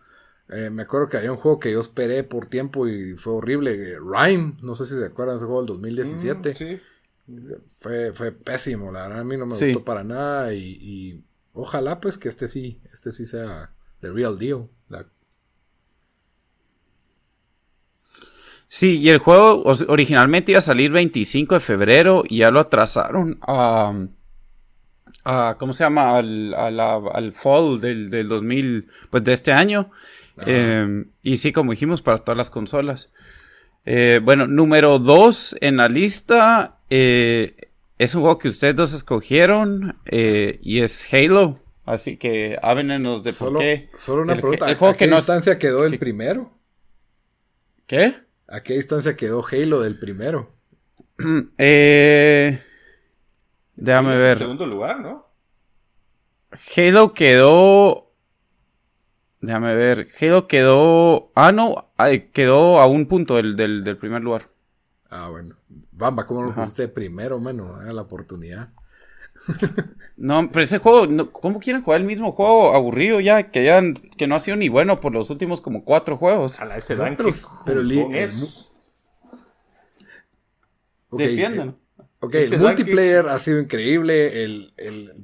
Eh, 0.48 0.70
me 0.70 0.82
acuerdo 0.82 1.08
que 1.08 1.16
había 1.16 1.32
un 1.32 1.38
juego 1.38 1.60
que 1.60 1.72
yo 1.72 1.80
esperé 1.80 2.24
por 2.24 2.46
tiempo 2.46 2.88
y 2.88 3.14
fue 3.16 3.34
horrible. 3.34 3.72
Eh, 3.74 3.98
Rhyme, 4.00 4.56
no 4.62 4.74
sé 4.74 4.86
si 4.86 4.94
se 4.98 5.06
acuerdan 5.06 5.36
de 5.36 5.38
ese 5.38 5.46
juego 5.46 5.60
del 5.60 5.68
2017. 5.68 6.50
Mm, 6.50 6.54
sí. 6.54 6.80
Fue, 7.78 8.12
fue 8.12 8.32
pésimo, 8.32 8.90
la 8.90 9.02
verdad 9.02 9.20
a 9.20 9.24
mí 9.24 9.36
no 9.36 9.46
me 9.46 9.56
gustó 9.56 9.84
para 9.84 10.02
nada 10.02 10.52
y, 10.52 11.22
ojalá 11.52 12.00
pues 12.00 12.18
que 12.18 12.28
este 12.28 12.48
sí, 12.48 12.80
este 12.92 13.12
sí 13.12 13.24
sea 13.24 13.72
the 14.00 14.10
real 14.10 14.36
deal. 14.36 14.68
Sí, 18.72 18.98
y 18.98 19.08
el 19.08 19.18
juego 19.18 19.64
originalmente 19.88 20.52
iba 20.52 20.60
a 20.60 20.62
salir 20.62 20.92
25 20.92 21.54
de 21.54 21.60
febrero 21.60 22.22
y 22.28 22.38
ya 22.38 22.52
lo 22.52 22.60
atrasaron 22.60 23.40
a 23.42 24.06
¿cómo 25.58 25.72
se 25.72 25.84
llama? 25.84 26.16
Al, 26.16 26.54
al, 26.54 27.32
fall 27.32 27.80
del, 27.80 28.10
del, 28.10 28.28
2000, 28.28 28.88
pues 29.10 29.24
de 29.24 29.32
este 29.32 29.52
año. 29.52 29.90
Em, 30.46 31.10
y 31.22 31.36
sí, 31.36 31.52
como 31.52 31.72
dijimos, 31.72 32.02
para 32.02 32.18
todas 32.18 32.36
las 32.36 32.50
consolas. 32.50 33.12
Eh, 33.84 34.20
bueno, 34.22 34.46
número 34.46 34.98
dos 34.98 35.56
en 35.60 35.78
la 35.78 35.88
lista 35.88 36.78
eh, 36.90 37.56
es 37.98 38.14
un 38.14 38.22
juego 38.22 38.38
que 38.38 38.48
ustedes 38.48 38.76
dos 38.76 38.92
escogieron 38.92 39.98
eh, 40.06 40.58
y 40.62 40.80
es 40.80 41.12
Halo. 41.12 41.58
Así 41.84 42.16
que 42.16 42.58
háblenos 42.62 43.24
de 43.24 43.32
por 43.32 43.58
qué. 43.58 43.88
Solo 43.96 44.22
una 44.22 44.34
pregunta. 44.34 44.66
¿A, 44.66 44.94
qué 44.94 45.08
distancia 45.08 45.58
quedó 45.58 45.84
el 45.84 45.98
primero? 45.98 46.52
¿Qué? 47.86 48.14
¿A 48.46 48.62
qué 48.62 48.74
distancia 48.74 49.16
quedó 49.16 49.44
Halo 49.46 49.82
del 49.82 49.98
primero? 49.98 50.54
eh... 51.58 52.62
Déjame 53.80 54.16
ver. 54.16 54.32
En 54.32 54.38
segundo 54.38 54.66
lugar, 54.66 55.00
¿no? 55.00 55.26
Halo 56.76 57.14
quedó. 57.14 58.12
Déjame 59.40 59.74
ver. 59.74 60.08
Halo 60.20 60.46
quedó. 60.46 61.32
Ah, 61.34 61.52
no. 61.52 61.90
quedó 62.32 62.78
a 62.80 62.86
un 62.86 63.06
punto 63.06 63.36
del, 63.36 63.56
del, 63.56 63.96
primer 63.96 64.22
lugar. 64.22 64.50
Ah, 65.08 65.28
bueno. 65.30 65.56
Bamba, 65.92 66.26
¿cómo 66.26 66.42
lo 66.42 66.54
pusiste 66.54 66.88
primero, 66.88 67.38
mano? 67.38 67.80
la 67.80 68.02
oportunidad. 68.02 68.70
no, 70.16 70.50
pero 70.50 70.62
ese 70.62 70.78
juego, 70.78 71.32
¿cómo 71.32 71.60
quieren 71.60 71.82
jugar 71.82 72.00
el 72.00 72.06
mismo 72.06 72.32
juego 72.32 72.74
aburrido 72.74 73.20
ya? 73.20 73.50
Que 73.50 73.64
ya 73.64 73.82
que 74.16 74.26
no 74.26 74.34
ha 74.34 74.38
sido 74.38 74.56
ni 74.56 74.68
bueno 74.68 75.00
por 75.00 75.12
los 75.12 75.30
últimos 75.30 75.62
como 75.62 75.84
cuatro 75.84 76.18
juegos. 76.18 76.60
A 76.60 76.66
la 76.66 76.76
ese 76.76 76.96
no, 76.96 77.04
pero, 77.64 77.80
el 77.80 77.92
es. 78.14 78.72
Okay, 81.08 81.36
Ok, 82.20 82.34
el 82.34 82.58
multiplayer 82.58 83.28
ha 83.28 83.38
sido 83.38 83.58
increíble. 83.60 84.44
El, 84.44 84.72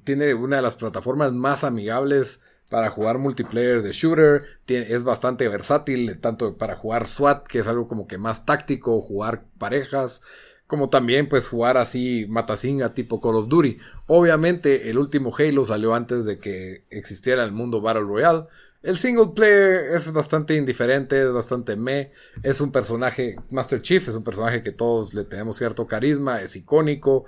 tiene 0.05 0.33
una 0.35 0.57
de 0.57 0.63
las 0.63 0.77
plataformas 0.77 1.33
más 1.33 1.63
amigables 1.63 2.41
para 2.71 2.91
jugar 2.91 3.19
multiplayer 3.19 3.83
de 3.83 3.93
shooter. 3.93 4.45
es 4.67 5.03
bastante 5.03 5.47
versátil, 5.49 6.19
tanto 6.21 6.57
para 6.57 6.77
jugar 6.77 7.07
SWAT, 7.07 7.47
que 7.47 7.59
es 7.59 7.69
algo 7.69 7.87
como 7.87 8.07
que 8.07 8.19
más 8.19 8.47
táctico, 8.47 9.01
jugar 9.03 9.45
parejas, 9.59 10.23
como 10.67 10.89
también 10.89 11.29
pues 11.29 11.49
jugar 11.49 11.77
así 11.77 12.27
matasinga 12.29 12.95
tipo 12.95 13.21
Call 13.21 13.37
of 13.37 13.49
Duty. 13.49 13.77
Obviamente 14.07 14.89
el 14.91 14.99
último 14.99 15.35
Halo 15.37 15.65
salió 15.65 15.95
antes 15.95 16.25
de 16.25 16.39
que 16.39 16.87
existiera 16.91 17.45
el 17.45 17.53
mundo 17.53 17.81
Battle 17.83 18.03
Royale. 18.03 18.47
El 18.87 18.99
single 18.99 19.33
player 19.35 19.97
es 19.97 20.13
bastante 20.13 20.55
indiferente, 20.55 21.21
es 21.21 21.33
bastante 21.33 21.75
me. 21.75 22.13
Es 22.45 22.61
un 22.61 22.71
personaje, 22.71 23.35
Master 23.51 23.83
Chief 23.83 24.07
es 24.07 24.15
un 24.15 24.23
personaje 24.23 24.63
que 24.63 24.71
todos 24.71 25.13
le 25.13 25.25
tenemos 25.25 25.57
cierto 25.57 25.89
carisma, 25.89 26.41
es 26.41 26.55
icónico. 26.55 27.25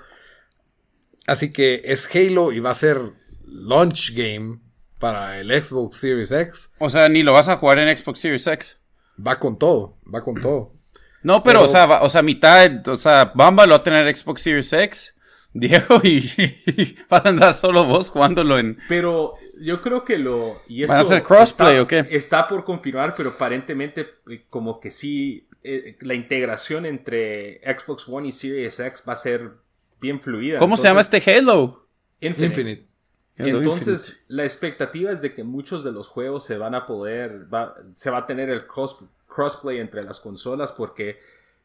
Así 1.27 1.53
que 1.53 1.83
es 1.85 2.09
Halo 2.15 2.53
y 2.53 2.61
va 2.61 2.71
a 2.71 2.75
ser 2.75 3.01
launch 3.45 4.15
game 4.15 4.61
para 5.01 5.41
el 5.41 5.51
Xbox 5.51 5.97
Series 5.97 6.31
X. 6.31 6.71
O 6.79 6.89
sea, 6.89 7.09
ni 7.09 7.25
lo 7.25 7.33
vas 7.33 7.49
a 7.49 7.57
jugar 7.57 7.81
en 7.81 7.97
Xbox 7.97 8.21
Series 8.21 8.47
X. 8.47 8.77
Va 9.27 9.41
con 9.41 9.59
todo, 9.59 9.99
va 10.15 10.23
con 10.23 10.41
todo. 10.41 10.75
No, 11.25 11.43
pero, 11.43 11.65
o, 11.65 11.69
sea, 11.69 12.03
o 12.03 12.09
sea, 12.09 12.23
mitad, 12.23 12.87
o 12.87 12.97
sea, 12.97 13.33
Bamba 13.35 13.67
lo 13.67 13.73
va 13.73 13.79
a 13.79 13.83
tener 13.83 14.17
Xbox 14.17 14.43
Series 14.43 14.73
X, 14.73 15.17
Diego, 15.53 16.01
y, 16.05 16.97
vas 17.11 17.27
a 17.27 17.31
andar 17.31 17.53
solo 17.53 17.85
vos 17.85 18.11
jugándolo 18.11 18.61
en... 18.61 18.79
Pero 18.89 19.35
yo 19.61 19.81
creo 19.81 20.05
que 20.05 20.19
lo... 20.19 20.61
Y 20.69 20.85
¿Van 20.87 20.99
a 20.99 21.01
hacer 21.01 21.23
crossplay 21.23 21.73
está, 21.73 21.83
o 21.83 21.87
qué? 21.87 22.07
Está 22.11 22.47
por 22.47 22.65
confirmar, 22.65 23.15
pero 23.17 23.31
aparentemente 23.31 24.15
eh, 24.31 24.45
como 24.49 24.81
que 24.81 24.91
sí, 24.91 25.49
eh, 25.63 25.97
la 26.01 26.15
integración 26.15 26.87
entre 26.87 27.61
Xbox 27.63 28.09
One 28.09 28.29
y 28.29 28.33
Series 28.33 28.81
X 28.81 29.05
va 29.09 29.13
a 29.15 29.17
ser 29.17 29.53
bien 30.01 30.21
fluida. 30.21 30.59
¿Cómo 30.59 30.77
se 30.77 30.89
llama 30.89 31.01
este 31.01 31.23
Halo? 31.31 31.87
Infinite. 32.21 32.87
Entonces, 33.37 34.25
la 34.27 34.43
expectativa 34.43 35.13
es 35.13 35.21
de 35.21 35.33
que 35.33 35.45
muchos 35.45 35.85
de 35.85 35.93
los 35.93 36.09
juegos 36.09 36.45
se 36.45 36.59
van 36.59 36.75
a 36.75 36.87
poder, 36.87 37.47
se 37.95 38.11
va 38.11 38.19
a 38.19 38.27
tener 38.27 38.51
el 38.51 38.67
crossplay 38.67 39.79
entre 39.79 40.03
las 40.03 40.19
consolas 40.19 40.73
porque 40.73 41.21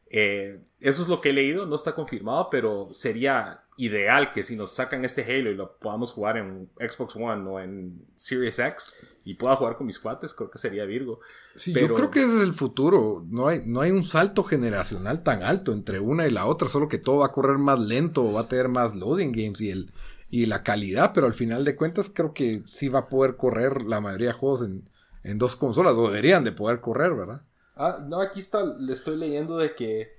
eh, 0.08 0.60
eso 0.78 1.02
es 1.02 1.08
lo 1.08 1.20
que 1.20 1.30
he 1.30 1.32
leído, 1.32 1.66
no 1.66 1.74
está 1.74 1.92
confirmado, 1.92 2.48
pero 2.48 2.90
sería 2.92 3.63
ideal 3.76 4.30
que 4.30 4.42
si 4.42 4.56
nos 4.56 4.72
sacan 4.72 5.04
este 5.04 5.22
Halo 5.22 5.50
y 5.50 5.54
lo 5.54 5.78
podamos 5.78 6.12
jugar 6.12 6.36
en 6.36 6.70
Xbox 6.78 7.16
One 7.16 7.48
o 7.48 7.60
en 7.60 8.06
Series 8.14 8.58
X 8.58 8.92
y 9.24 9.34
pueda 9.34 9.56
jugar 9.56 9.76
con 9.76 9.86
mis 9.86 9.98
cuates, 9.98 10.34
creo 10.34 10.50
que 10.50 10.58
sería 10.58 10.84
Virgo. 10.84 11.20
Sí, 11.54 11.72
yo 11.72 11.92
creo 11.92 12.10
que 12.10 12.20
ese 12.20 12.36
es 12.36 12.42
el 12.42 12.52
futuro. 12.52 13.24
No 13.28 13.48
hay, 13.48 13.62
no 13.64 13.80
hay 13.80 13.90
un 13.90 14.04
salto 14.04 14.44
generacional 14.44 15.22
tan 15.22 15.42
alto 15.42 15.72
entre 15.72 15.98
una 15.98 16.26
y 16.26 16.30
la 16.30 16.46
otra, 16.46 16.68
solo 16.68 16.88
que 16.88 16.98
todo 16.98 17.18
va 17.18 17.26
a 17.26 17.32
correr 17.32 17.58
más 17.58 17.80
lento, 17.80 18.32
va 18.32 18.42
a 18.42 18.48
tener 18.48 18.68
más 18.68 18.94
loading 18.94 19.32
games 19.32 19.60
y 19.60 19.70
el 19.70 19.90
y 20.34 20.46
la 20.46 20.64
calidad, 20.64 21.12
pero 21.14 21.28
al 21.28 21.34
final 21.34 21.64
de 21.64 21.76
cuentas 21.76 22.10
creo 22.12 22.34
que 22.34 22.64
sí 22.66 22.88
va 22.88 22.98
a 22.98 23.08
poder 23.08 23.36
correr 23.36 23.82
la 23.82 24.00
mayoría 24.00 24.28
de 24.28 24.32
juegos 24.32 24.62
en, 24.62 25.38
dos 25.38 25.54
consolas, 25.54 25.94
o 25.94 26.08
deberían 26.08 26.42
de 26.42 26.50
poder 26.50 26.80
correr, 26.80 27.14
¿verdad? 27.14 27.42
Ah, 27.76 27.98
no, 28.04 28.20
aquí 28.20 28.40
está, 28.40 28.64
le 28.64 28.92
estoy 28.92 29.16
leyendo 29.16 29.56
de 29.56 29.76
que, 29.76 30.16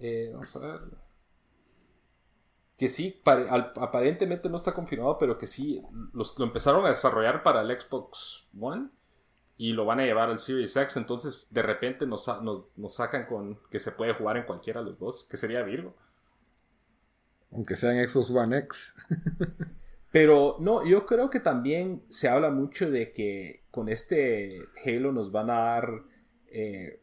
eh, 0.00 0.30
vamos 0.32 0.56
a 0.56 0.58
ver, 0.60 0.80
que 2.78 2.88
sí, 2.88 3.20
aparentemente 3.24 4.48
no 4.48 4.56
está 4.56 4.72
confirmado, 4.72 5.18
pero 5.18 5.36
que 5.36 5.48
sí, 5.48 5.82
los, 6.12 6.38
lo 6.38 6.44
empezaron 6.46 6.86
a 6.86 6.90
desarrollar 6.90 7.42
para 7.42 7.60
el 7.62 7.80
Xbox 7.80 8.46
One 8.58 8.88
y 9.56 9.72
lo 9.72 9.84
van 9.84 9.98
a 9.98 10.04
llevar 10.04 10.30
al 10.30 10.38
Series 10.38 10.76
X, 10.76 10.96
entonces 10.96 11.48
de 11.50 11.62
repente 11.62 12.06
nos, 12.06 12.28
nos, 12.42 12.78
nos 12.78 12.94
sacan 12.94 13.26
con 13.26 13.58
que 13.68 13.80
se 13.80 13.90
puede 13.90 14.14
jugar 14.14 14.36
en 14.36 14.44
cualquiera 14.44 14.80
de 14.80 14.86
los 14.86 14.98
dos, 15.00 15.26
que 15.28 15.36
sería 15.36 15.64
Virgo. 15.64 15.92
Aunque 17.50 17.74
sea 17.74 17.92
en 17.92 18.08
Xbox 18.08 18.30
One 18.30 18.56
X. 18.58 18.94
Pero 20.12 20.56
no, 20.60 20.86
yo 20.86 21.04
creo 21.04 21.28
que 21.30 21.40
también 21.40 22.04
se 22.08 22.28
habla 22.28 22.50
mucho 22.50 22.90
de 22.90 23.12
que 23.12 23.64
con 23.72 23.88
este 23.88 24.68
Halo 24.86 25.12
nos 25.12 25.32
van 25.32 25.50
a 25.50 25.54
dar 25.54 26.02
eh, 26.46 27.02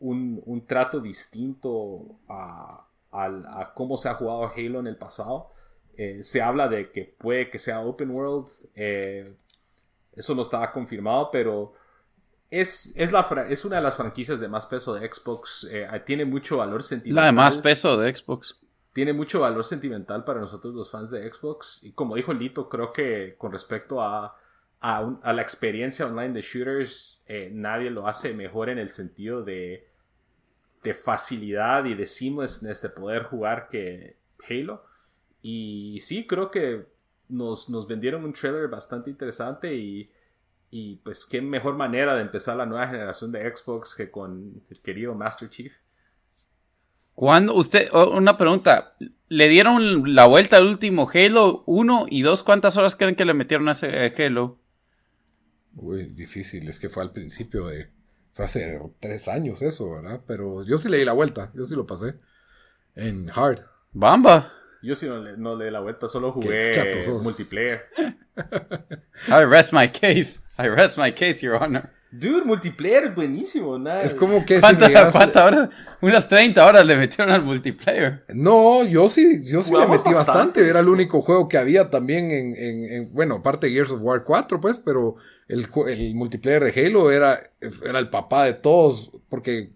un, 0.00 0.64
trato 0.66 1.00
distinto 1.00 2.18
a, 2.28 2.88
cómo 3.74 3.96
se 3.96 4.08
ha 4.08 4.14
jugado 4.14 4.50
Halo 4.54 4.80
en 4.80 4.86
el 4.86 4.96
pasado. 4.96 5.50
Eh, 5.96 6.22
se 6.22 6.40
habla 6.40 6.68
de 6.68 6.90
que 6.90 7.04
puede 7.04 7.50
que 7.50 7.58
sea 7.58 7.80
open 7.80 8.10
world. 8.10 8.48
Eh, 8.74 9.34
eso 10.14 10.34
no 10.34 10.42
estaba 10.42 10.72
confirmado, 10.72 11.30
pero 11.30 11.74
es, 12.50 12.92
es, 12.96 13.12
la, 13.12 13.26
es 13.48 13.64
una 13.64 13.76
de 13.76 13.82
las 13.82 13.96
franquicias 13.96 14.40
de 14.40 14.48
más 14.48 14.66
peso 14.66 14.94
de 14.94 15.10
Xbox. 15.10 15.68
tiene 16.04 16.24
mucho 16.24 16.56
valor 16.58 16.82
sentimental. 16.82 17.24
La 17.24 17.26
de 17.26 17.32
más 17.32 17.56
peso 17.58 17.96
de 17.96 18.14
Xbox 18.14 18.56
tiene 18.92 19.12
mucho 19.12 19.40
valor 19.40 19.64
sentimental 19.64 20.24
para 20.24 20.40
nosotros 20.40 20.74
los 20.74 20.90
fans 20.90 21.10
de 21.10 21.32
Xbox. 21.32 21.80
Y 21.82 21.92
como 21.92 22.14
dijo 22.14 22.32
Lito, 22.32 22.68
creo 22.68 22.92
que 22.92 23.36
con 23.38 23.52
respecto 23.52 24.02
a, 24.02 24.36
a, 24.80 25.32
la 25.32 25.42
experiencia 25.42 26.06
online 26.06 26.34
de 26.34 26.42
shooters, 26.42 27.22
eh, 27.26 27.50
nadie 27.52 27.90
lo 27.90 28.06
hace 28.06 28.34
mejor 28.34 28.68
en 28.68 28.78
el 28.78 28.90
sentido 28.90 29.42
de, 29.42 29.88
de 30.82 30.94
facilidad 30.94 31.84
y 31.84 31.94
de 31.94 32.06
seamlessness 32.06 32.82
de 32.82 32.88
poder 32.88 33.24
jugar 33.24 33.68
que 33.68 34.16
Halo. 34.48 34.84
Y 35.40 35.98
sí, 36.00 36.26
creo 36.26 36.50
que 36.50 36.86
nos, 37.28 37.68
nos 37.68 37.86
vendieron 37.86 38.24
un 38.24 38.32
trailer 38.32 38.68
bastante 38.68 39.10
interesante 39.10 39.74
y, 39.74 40.10
y 40.70 40.96
pues 40.96 41.26
qué 41.26 41.40
mejor 41.40 41.76
manera 41.76 42.14
de 42.14 42.22
empezar 42.22 42.56
la 42.56 42.66
nueva 42.66 42.88
generación 42.88 43.32
de 43.32 43.54
Xbox 43.54 43.94
que 43.94 44.10
con 44.10 44.62
el 44.70 44.80
querido 44.80 45.14
Master 45.14 45.48
Chief. 45.50 45.72
¿Cuándo? 47.14 47.54
Usted, 47.54 47.90
una 47.92 48.36
pregunta. 48.36 48.94
¿Le 49.28 49.48
dieron 49.48 50.14
la 50.14 50.26
vuelta 50.26 50.56
al 50.56 50.66
último 50.66 51.08
Halo 51.12 51.62
1 51.66 52.06
y 52.08 52.22
2? 52.22 52.42
¿Cuántas 52.42 52.76
horas 52.76 52.96
creen 52.96 53.16
que 53.16 53.24
le 53.24 53.34
metieron 53.34 53.68
a 53.68 53.72
ese 53.72 54.12
Halo? 54.16 54.58
Uy, 55.76 56.04
difícil. 56.06 56.68
Es 56.68 56.78
que 56.78 56.88
fue 56.88 57.02
al 57.02 57.12
principio 57.12 57.66
de. 57.66 57.90
Fue 58.32 58.44
hace 58.46 58.80
tres 59.00 59.28
años 59.28 59.62
eso, 59.62 59.90
¿verdad? 59.90 60.20
Pero 60.26 60.64
yo 60.64 60.78
sí 60.78 60.88
le 60.88 60.98
di 60.98 61.04
la 61.04 61.12
vuelta. 61.12 61.50
Yo 61.54 61.64
sí 61.64 61.74
lo 61.74 61.86
pasé. 61.86 62.14
En 62.94 63.30
Hard. 63.30 63.60
Bamba. 63.92 64.52
Yo 64.82 64.94
sí 64.94 65.06
no 65.06 65.56
le, 65.56 65.64
di 65.64 65.70
la 65.70 65.80
vuelta, 65.80 66.08
solo 66.08 66.32
jugué 66.32 66.72
multiplayer. 67.22 67.88
I 69.28 69.44
rest 69.44 69.72
my 69.72 69.88
case. 69.88 70.40
I 70.58 70.68
rest 70.68 70.98
my 70.98 71.12
case, 71.12 71.40
Your 71.42 71.62
Honor. 71.62 71.90
Dude, 72.14 72.44
multiplayer 72.44 73.04
es 73.04 73.14
buenísimo. 73.14 73.78
Nada. 73.78 74.02
Es 74.02 74.14
como 74.14 74.44
que. 74.44 74.60
¿Cuántas 74.60 75.34
horas? 75.34 75.70
Unas 76.02 76.28
30 76.28 76.66
horas 76.66 76.84
le 76.84 76.96
metieron 76.96 77.32
al 77.32 77.42
multiplayer. 77.42 78.26
No, 78.34 78.84
yo 78.84 79.08
sí, 79.08 79.40
yo 79.42 79.62
sí 79.62 79.72
le 79.72 79.86
metí 79.86 80.12
bastante. 80.12 80.68
Era 80.68 80.80
el 80.80 80.88
único 80.88 81.22
juego 81.22 81.48
que 81.48 81.56
había 81.56 81.88
también 81.88 82.30
en. 82.30 82.54
en, 82.54 83.14
bueno, 83.14 83.36
aparte 83.36 83.66
de 83.66 83.72
Gears 83.72 83.92
of 83.92 84.02
War 84.02 84.24
4, 84.24 84.60
pues, 84.60 84.76
pero 84.76 85.14
el, 85.48 85.66
el, 85.88 86.14
multiplayer 86.14 86.62
de 86.62 86.86
Halo 86.86 87.10
era, 87.10 87.40
era 87.82 87.98
el 87.98 88.10
papá 88.10 88.44
de 88.44 88.52
todos. 88.52 89.10
Porque 89.30 89.72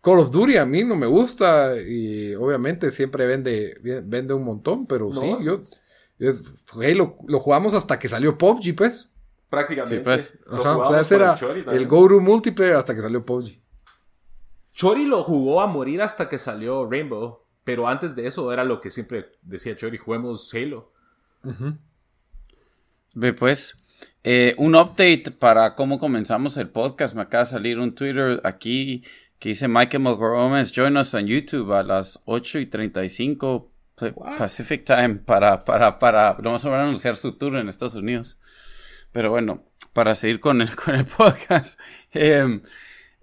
Call 0.00 0.18
of 0.18 0.32
Duty 0.32 0.56
a 0.56 0.66
mí 0.66 0.82
no 0.82 0.96
me 0.96 1.06
gusta. 1.06 1.80
Y 1.80 2.34
obviamente 2.34 2.90
siempre 2.90 3.26
vende, 3.26 3.78
vende 4.04 4.34
un 4.34 4.42
montón. 4.42 4.86
Pero 4.86 5.12
sí, 5.12 5.36
yo. 5.44 5.60
Halo 6.74 7.16
lo 7.28 7.38
jugamos 7.38 7.74
hasta 7.74 8.00
que 8.00 8.08
salió 8.08 8.36
PUBG, 8.36 8.74
pues. 8.74 9.09
Prácticamente. 9.50 10.00
Pues. 10.00 10.38
Ajá, 10.50 10.78
o 10.78 10.86
sea, 10.86 11.00
ese 11.00 11.16
era 11.16 11.36
el 11.72 11.86
go-to 11.86 12.20
multiplayer 12.20 12.76
hasta 12.76 12.94
que 12.94 13.02
salió 13.02 13.24
PUBG. 13.24 13.60
Chori 14.72 15.04
lo 15.04 15.22
jugó 15.24 15.60
a 15.60 15.66
morir 15.66 16.00
hasta 16.00 16.28
que 16.28 16.38
salió 16.38 16.88
Rainbow. 16.88 17.40
Pero 17.64 17.86
antes 17.86 18.16
de 18.16 18.26
eso 18.26 18.52
era 18.52 18.64
lo 18.64 18.80
que 18.80 18.90
siempre 18.90 19.32
decía 19.42 19.76
Chori, 19.76 19.98
juguemos 19.98 20.52
Halo. 20.54 20.92
Ve 23.14 23.32
pues, 23.32 23.76
eh, 24.24 24.54
un 24.56 24.74
update 24.74 25.30
para 25.38 25.74
cómo 25.74 25.98
comenzamos 25.98 26.56
el 26.56 26.70
podcast. 26.70 27.14
Me 27.14 27.22
acaba 27.22 27.44
de 27.44 27.50
salir 27.50 27.78
un 27.78 27.94
Twitter 27.94 28.40
aquí 28.44 29.04
que 29.38 29.50
dice 29.50 29.68
Michael 29.68 30.02
Gómez, 30.02 30.72
join 30.74 30.96
us 30.96 31.14
on 31.14 31.26
YouTube 31.26 31.72
a 31.72 31.82
las 31.82 32.20
8 32.24 32.58
y 32.60 32.66
35 32.66 33.70
Pacific 34.38 34.84
Time 34.84 35.16
para, 35.16 35.64
para, 35.64 35.98
para, 35.98 36.32
vamos 36.34 36.64
a 36.64 36.82
anunciar 36.82 37.16
su 37.16 37.32
tour 37.32 37.56
en 37.56 37.68
Estados 37.68 37.94
Unidos. 37.94 38.38
Pero 39.12 39.30
bueno, 39.30 39.64
para 39.92 40.14
seguir 40.14 40.40
con 40.40 40.62
el, 40.62 40.74
con 40.76 40.94
el 40.94 41.04
podcast. 41.04 41.78
Em, 42.12 42.62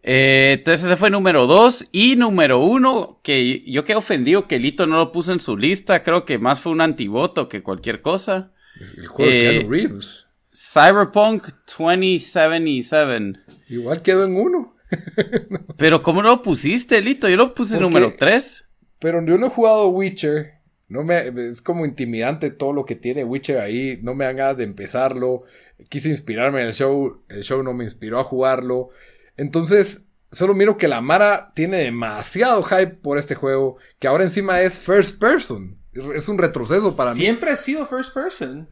eh, 0.03 0.55
entonces 0.57 0.85
ese 0.85 0.95
fue 0.95 1.09
número 1.09 1.47
dos. 1.47 1.85
Y 1.91 2.15
número 2.15 2.59
uno, 2.59 3.19
que 3.23 3.63
yo 3.69 3.83
quedé 3.83 3.97
ofendido 3.97 4.47
que 4.47 4.59
Lito 4.59 4.87
no 4.87 4.97
lo 4.97 5.11
puso 5.11 5.33
en 5.33 5.39
su 5.39 5.57
lista. 5.57 6.03
Creo 6.03 6.25
que 6.25 6.37
más 6.37 6.61
fue 6.61 6.71
un 6.71 6.81
antivoto 6.81 7.49
que 7.49 7.63
cualquier 7.63 8.01
cosa. 8.01 8.51
El 8.97 9.07
juego 9.07 9.31
de 9.31 9.39
Keanu 9.39 9.61
eh, 9.61 9.67
Reeves. 9.69 10.27
Cyberpunk 10.53 11.43
2077. 11.77 13.39
Igual 13.69 14.01
quedó 14.01 14.25
en 14.25 14.37
uno. 14.37 14.75
Pero 15.77 16.01
¿cómo 16.01 16.21
lo 16.21 16.41
pusiste, 16.41 17.01
Lito? 17.01 17.29
Yo 17.29 17.35
lo 17.35 17.53
puse 17.53 17.79
número 17.79 18.13
3. 18.17 18.65
Pero 18.99 19.23
yo 19.25 19.37
no 19.37 19.47
he 19.47 19.49
jugado 19.49 19.89
Witcher. 19.89 20.53
No 20.87 21.03
me, 21.03 21.27
es 21.49 21.61
como 21.61 21.85
intimidante 21.85 22.49
todo 22.49 22.71
lo 22.71 22.85
que 22.85 22.95
tiene 22.95 23.23
Witcher 23.23 23.59
ahí. 23.59 23.99
No 24.01 24.15
me 24.15 24.25
dan 24.25 24.37
ganas 24.37 24.57
de 24.57 24.63
empezarlo. 24.63 25.43
Quise 25.89 26.09
inspirarme 26.09 26.61
en 26.61 26.67
el 26.67 26.73
show. 26.73 27.23
El 27.29 27.43
show 27.43 27.61
no 27.63 27.73
me 27.73 27.83
inspiró 27.83 28.19
a 28.19 28.23
jugarlo. 28.23 28.89
Entonces, 29.35 30.05
solo 30.31 30.53
miro 30.53 30.77
que 30.77 30.87
la 30.87 31.01
Mara 31.01 31.51
tiene 31.55 31.77
demasiado 31.77 32.63
hype 32.63 32.95
por 32.95 33.17
este 33.17 33.35
juego. 33.35 33.77
Que 33.99 34.07
ahora 34.07 34.23
encima 34.23 34.61
es 34.61 34.77
first 34.77 35.19
person. 35.19 35.77
Es 36.15 36.27
un 36.29 36.37
retroceso 36.37 36.95
para 36.95 37.13
mí. 37.13 37.21
Siempre 37.21 37.51
ha 37.51 37.55
sido 37.55 37.85
first 37.85 38.13
person. 38.13 38.67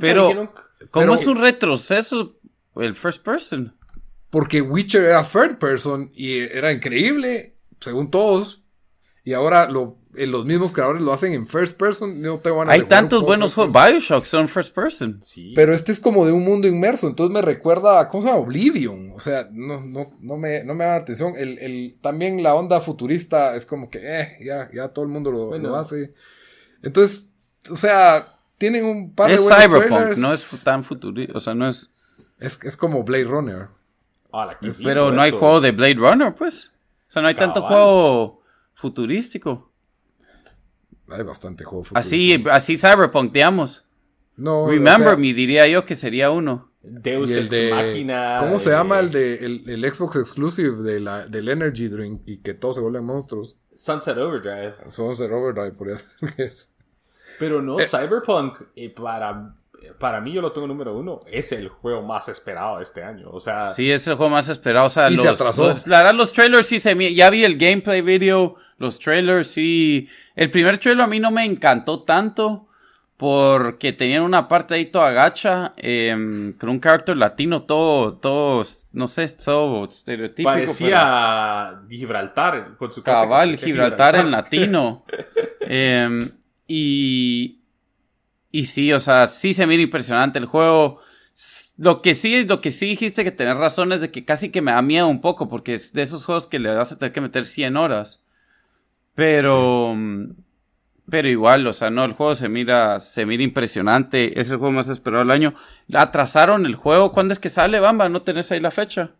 pero, 0.00 0.52
¿cómo 0.90 1.14
es 1.14 1.26
un 1.26 1.40
retroceso 1.40 2.38
el 2.76 2.96
first 2.96 3.22
person? 3.22 3.76
Porque 4.30 4.60
Witcher 4.60 5.04
era 5.04 5.22
third 5.22 5.58
person 5.58 6.10
y 6.12 6.38
era 6.38 6.72
increíble, 6.72 7.56
según 7.78 8.10
todos. 8.10 8.64
Y 9.22 9.32
ahora 9.32 9.70
lo, 9.70 9.98
los 10.16 10.44
mismos 10.44 10.72
creadores 10.72 11.02
lo 11.02 11.12
hacen 11.12 11.32
en 11.32 11.46
first 11.46 11.76
person. 11.76 12.20
No 12.20 12.38
te 12.38 12.50
van 12.50 12.68
a 12.68 12.72
Hay 12.72 12.82
tantos 12.82 13.22
buenos 13.22 13.54
juegos. 13.54 13.72
Bioshock 13.72 14.24
son 14.24 14.48
first 14.48 14.74
person. 14.74 15.20
Pero 15.54 15.74
este 15.74 15.92
es 15.92 16.00
como 16.00 16.26
de 16.26 16.32
un 16.32 16.44
mundo 16.44 16.68
inmerso. 16.68 17.06
Entonces 17.06 17.32
me 17.32 17.42
recuerda 17.42 18.00
a, 18.00 18.08
¿cómo 18.08 18.22
se 18.22 18.28
llama? 18.28 18.40
Oblivion. 18.40 19.12
O 19.14 19.20
sea, 19.20 19.48
no, 19.52 19.80
no, 19.80 20.10
no, 20.20 20.36
me, 20.36 20.64
no 20.64 20.74
me 20.74 20.84
da 20.84 20.96
atención. 20.96 21.34
El, 21.36 21.58
el, 21.58 21.98
también 22.00 22.42
la 22.42 22.54
onda 22.54 22.80
futurista 22.80 23.54
es 23.56 23.66
como 23.66 23.90
que, 23.90 24.00
eh, 24.02 24.38
ya, 24.44 24.70
ya 24.72 24.88
todo 24.88 25.04
el 25.04 25.10
mundo 25.10 25.30
lo, 25.30 25.58
lo 25.58 25.76
hace. 25.76 26.14
Entonces, 26.82 27.28
o 27.70 27.76
sea, 27.76 28.38
tienen 28.58 28.84
un 28.84 29.14
par 29.14 29.30
de 29.30 29.38
buenos 29.38 29.62
Cyberpunk, 29.62 30.16
no 30.18 30.32
es 30.32 30.64
tan 30.64 30.84
futurista. 30.84 31.36
O 31.36 31.40
sea, 31.40 31.54
no 31.54 31.68
es... 31.68 31.90
es... 32.38 32.58
Es 32.62 32.76
como 32.76 33.02
Blade 33.04 33.24
Runner. 33.24 33.68
Pero 34.82 35.12
no 35.12 35.22
hay 35.22 35.30
juego 35.30 35.60
de 35.60 35.72
Blade 35.72 35.94
Runner, 35.94 36.34
pues. 36.34 36.72
O 37.08 37.10
sea, 37.10 37.22
no 37.22 37.28
hay 37.28 37.34
tanto 37.34 37.62
juego 37.62 38.42
futurístico. 38.74 39.70
Hay 41.08 41.22
bastante 41.22 41.64
juego. 41.64 41.86
Así, 41.94 42.42
así 42.50 42.76
Cyberpunk, 42.78 43.32
digamos. 43.32 43.90
No, 44.36 44.66
Remember 44.68 45.16
Me, 45.16 45.32
diría 45.32 45.68
yo 45.68 45.84
que 45.84 45.94
sería 45.94 46.30
uno. 46.30 46.72
Deus 46.82 47.30
Ex 47.30 47.48
de, 47.48 47.70
Máquina. 47.70 48.38
¿Cómo 48.40 48.58
se 48.58 48.70
llama 48.70 49.00
el 49.00 49.10
de 49.10 49.36
el, 49.36 49.90
Xbox 49.90 50.16
Exclusive 50.16 50.82
de 50.82 51.00
la, 51.00 51.26
del 51.26 51.48
Energy 51.48 51.88
Drink 51.88 52.22
y 52.26 52.38
que 52.38 52.52
todos 52.54 52.74
se 52.74 52.80
vuelven 52.80 53.04
monstruos? 53.04 53.56
Sunset 53.74 54.16
Overdrive. 54.18 54.74
Sunset 54.90 55.30
Overdrive, 55.30 55.72
por 55.72 55.88
eso 55.90 56.06
Pero 57.38 57.62
no, 57.62 57.80
eh, 57.80 57.86
Cyberpunk, 57.86 58.60
eh, 58.76 58.90
para 58.90 59.56
para 59.98 60.20
mí 60.20 60.32
yo 60.32 60.40
lo 60.40 60.52
tengo 60.52 60.66
número 60.66 60.96
uno, 60.96 61.20
es 61.30 61.52
el 61.52 61.68
juego 61.68 62.02
más 62.02 62.28
esperado 62.28 62.80
este 62.80 63.02
año. 63.02 63.28
O 63.30 63.40
sea, 63.40 63.72
sí, 63.72 63.90
es 63.90 64.06
el 64.06 64.14
juego 64.14 64.30
más 64.30 64.48
esperado. 64.48 64.86
O 64.86 64.90
sea, 64.90 65.10
y 65.10 65.16
los, 65.16 65.22
se 65.22 65.28
atrasó. 65.28 65.74
la 65.86 65.98
verdad, 65.98 66.14
los 66.14 66.32
trailers 66.32 66.68
sí 66.68 66.78
se 66.78 67.14
ya 67.14 67.30
vi 67.30 67.44
el 67.44 67.56
gameplay 67.56 68.00
video, 68.00 68.56
los 68.78 68.98
trailers 68.98 69.48
sí. 69.48 70.08
El 70.34 70.50
primer 70.50 70.78
trailer 70.78 71.04
a 71.04 71.06
mí 71.06 71.20
no 71.20 71.30
me 71.30 71.44
encantó 71.44 72.02
tanto 72.02 72.68
porque 73.16 73.92
tenían 73.92 74.22
una 74.22 74.48
parte 74.48 74.74
ahí 74.74 74.86
toda 74.86 75.10
gacha, 75.10 75.72
em, 75.76 76.52
con 76.54 76.68
un 76.68 76.80
carácter 76.80 77.16
latino 77.16 77.62
todo, 77.62 78.14
todo, 78.14 78.64
no 78.92 79.08
sé, 79.08 79.28
todo 79.28 79.84
estereotípico. 79.84 80.50
Parecía 80.50 81.80
Gibraltar 81.88 82.76
con 82.76 82.90
su 82.90 83.02
cabal 83.02 83.56
Gibraltar, 83.56 84.16
en 84.16 84.30
latino. 84.30 85.04
Em, 85.66 86.30
y 86.68 87.63
y 88.54 88.66
sí, 88.66 88.92
o 88.92 89.00
sea, 89.00 89.26
sí 89.26 89.52
se 89.52 89.66
mira 89.66 89.82
impresionante 89.82 90.38
el 90.38 90.46
juego. 90.46 91.00
Lo 91.76 92.02
que 92.02 92.14
sí 92.14 92.36
es 92.36 92.48
lo 92.48 92.60
que 92.60 92.70
sí 92.70 92.86
dijiste 92.86 93.24
que 93.24 93.32
tenés 93.32 93.56
razón 93.56 93.92
es 93.92 94.00
de 94.00 94.12
que 94.12 94.24
casi 94.24 94.50
que 94.50 94.62
me 94.62 94.70
da 94.70 94.80
miedo 94.80 95.08
un 95.08 95.20
poco 95.20 95.48
porque 95.48 95.72
es 95.72 95.92
de 95.92 96.02
esos 96.02 96.24
juegos 96.24 96.46
que 96.46 96.60
le 96.60 96.72
vas 96.72 96.92
a 96.92 96.96
tener 96.96 97.12
que 97.12 97.20
meter 97.20 97.46
100 97.46 97.76
horas. 97.76 98.24
Pero 99.16 99.96
pero 101.10 101.28
igual, 101.28 101.66
o 101.66 101.72
sea, 101.72 101.90
no, 101.90 102.04
el 102.04 102.12
juego 102.12 102.36
se 102.36 102.48
mira 102.48 103.00
se 103.00 103.26
mira 103.26 103.42
impresionante, 103.42 104.40
es 104.40 104.50
el 104.52 104.58
juego 104.58 104.72
más 104.72 104.88
esperado 104.88 105.24
del 105.24 105.32
año. 105.32 105.54
Atrasaron 105.92 106.64
el 106.64 106.76
juego, 106.76 107.10
¿cuándo 107.10 107.32
es 107.32 107.40
que 107.40 107.48
sale, 107.48 107.80
Bamba? 107.80 108.08
¿No 108.08 108.22
tenés 108.22 108.52
ahí 108.52 108.60
la 108.60 108.70
fecha? 108.70 109.10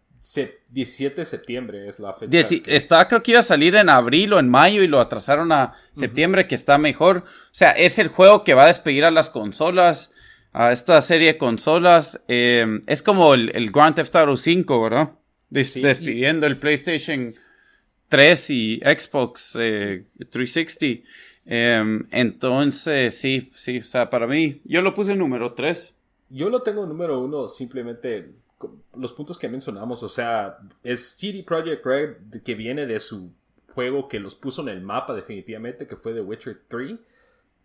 17 0.71 1.21
de 1.21 1.25
septiembre 1.27 1.87
es 1.87 1.99
la 1.99 2.15
fecha. 2.15 2.49
Estaba 2.67 3.07
creo 3.09 3.23
que 3.23 3.33
iba 3.33 3.41
a 3.41 3.43
salir 3.43 3.75
en 3.75 3.91
abril 3.91 4.33
o 4.33 4.39
en 4.39 4.49
mayo 4.49 4.83
y 4.83 4.87
lo 4.87 5.01
atrasaron 5.01 5.53
a 5.53 5.75
septiembre, 5.93 6.47
que 6.47 6.55
está 6.55 6.79
mejor. 6.79 7.19
O 7.19 7.49
sea, 7.51 7.73
es 7.73 7.99
el 7.99 8.09
juego 8.09 8.43
que 8.43 8.55
va 8.55 8.65
a 8.65 8.69
despedir 8.69 9.05
a 9.05 9.11
las 9.11 9.29
consolas, 9.29 10.15
a 10.53 10.73
esta 10.73 11.01
serie 11.03 11.35
de 11.35 11.39
consolas. 11.39 12.25
Em, 12.27 12.83
es 12.87 13.03
como 13.03 13.35
el, 13.35 13.71
Grand 13.71 13.95
Theft 13.97 14.17
Auto 14.17 14.37
5, 14.37 14.83
¿verdad? 14.83 15.11
despidiendo 15.51 16.47
el 16.47 16.59
PlayStation 16.59 17.33
3 18.09 18.51
y 18.51 18.81
Xbox 18.81 19.53
360. 19.53 20.87
Eh, 20.87 21.03
em, 21.45 22.07
entonces, 22.11 23.15
sí, 23.19 23.53
sí, 23.55 23.79
o 23.79 23.85
sea, 23.85 24.09
para 24.09 24.27
mí, 24.27 24.63
yo 24.65 24.81
lo 24.81 24.95
puse 24.95 25.15
número 25.15 25.53
3. 25.53 25.95
Yo 26.31 26.49
lo 26.49 26.63
tengo 26.63 26.87
número 26.87 27.21
1 27.21 27.49
simplemente 27.49 28.33
los 28.97 29.13
puntos 29.13 29.39
que 29.39 29.49
mencionamos, 29.49 30.03
o 30.03 30.09
sea, 30.09 30.59
es 30.83 31.17
CD 31.17 31.43
Projekt 31.43 31.85
Red 31.85 32.43
que 32.45 32.55
viene 32.55 32.87
de 32.87 33.01
su 33.01 33.33
juego 33.75 34.09
que 34.09 34.21
los 34.21 34.35
puso 34.35 34.63
en 34.63 34.69
el 34.69 34.81
mapa 34.81 35.15
definitivamente, 35.15 35.87
que 35.87 35.97
fue 35.97 36.15
The 36.15 36.21
Witcher 36.21 36.63
3. 36.69 36.95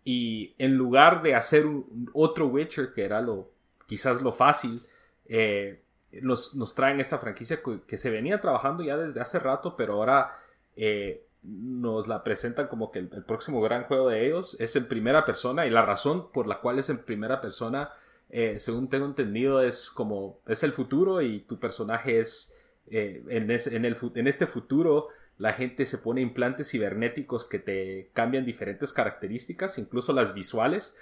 Y 0.04 0.54
en 0.58 0.76
lugar 0.76 1.22
de 1.22 1.34
hacer 1.34 1.66
otro 2.12 2.48
Witcher, 2.48 2.92
que 2.92 3.04
era 3.04 3.20
lo 3.20 3.50
quizás 3.86 4.22
lo 4.22 4.32
fácil, 4.32 4.82
eh, 5.26 5.82
nos, 6.22 6.74
traen 6.74 7.00
esta 7.00 7.18
franquicia 7.18 7.60
que, 7.86 7.98
se 7.98 8.10
venía 8.10 8.40
trabajando 8.40 8.82
ya 8.82 8.96
desde 8.96 9.20
hace 9.20 9.38
rato, 9.38 9.76
pero 9.76 9.94
ahora 9.94 10.30
eh, 10.76 11.24
nos 11.42 12.08
la 12.08 12.24
presentan 12.24 12.66
como 12.68 12.90
que 12.90 13.00
el, 13.00 13.10
el, 13.12 13.24
próximo 13.24 13.60
gran 13.60 13.84
juego 13.84 14.08
de 14.08 14.26
ellos 14.26 14.56
es 14.58 14.74
en 14.76 14.86
primera 14.86 15.24
persona 15.24 15.66
y 15.66 15.70
la 15.70 15.82
razón 15.82 16.30
por 16.32 16.46
la 16.46 16.60
cual 16.60 16.78
es 16.78 16.88
en 16.88 16.98
primera 16.98 17.40
persona 17.40 17.90
eh, 18.30 18.58
según 18.58 18.88
tengo 18.88 19.06
entendido, 19.06 19.60
es 19.60 19.90
como, 19.90 20.40
es 20.46 20.62
el 20.62 20.72
futuro 20.72 21.20
y 21.20 21.40
tu 21.40 21.58
personaje 21.58 22.20
es, 22.20 22.56
eh, 22.86 23.24
en, 23.28 23.50
en, 23.50 23.84
el, 23.84 23.96
en 24.14 24.26
este 24.28 24.46
futuro, 24.46 25.08
la 25.36 25.52
gente 25.52 25.84
se 25.84 25.98
pone 25.98 26.20
implantes 26.20 26.70
cibernéticos 26.70 27.44
que 27.44 27.58
te 27.58 28.10
cambian 28.12 28.44
diferentes 28.44 28.92
características, 28.92 29.78
incluso 29.78 30.12
las 30.12 30.32
visuales. 30.32 30.94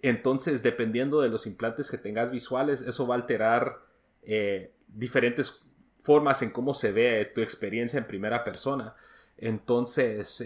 Entonces, 0.00 0.62
dependiendo 0.62 1.20
de 1.20 1.28
los 1.28 1.46
implantes 1.46 1.90
que 1.90 1.98
tengas 1.98 2.30
visuales, 2.30 2.82
eso 2.82 3.06
va 3.06 3.16
a 3.16 3.18
alterar 3.18 3.80
eh, 4.22 4.72
diferentes 4.86 5.66
formas 6.02 6.42
en 6.42 6.50
cómo 6.50 6.72
se 6.72 6.92
ve 6.92 7.32
tu 7.34 7.40
experiencia 7.40 7.98
en 7.98 8.06
primera 8.06 8.44
persona. 8.44 8.94
Entonces, 9.38 10.44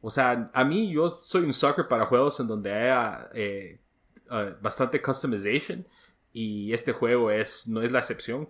o 0.00 0.10
sea, 0.10 0.50
a 0.54 0.64
mí 0.64 0.90
yo 0.90 1.20
soy 1.22 1.42
un 1.42 1.52
sucker 1.52 1.86
para 1.86 2.06
juegos 2.06 2.40
en 2.40 2.46
donde 2.46 2.72
haya 2.72 3.28
Uh, 4.30 4.60
bastante 4.60 5.00
customization 5.00 5.86
y 6.32 6.72
este 6.72 6.92
juego 6.92 7.30
es, 7.30 7.66
no 7.66 7.82
es 7.82 7.90
la 7.90 7.98
excepción. 7.98 8.48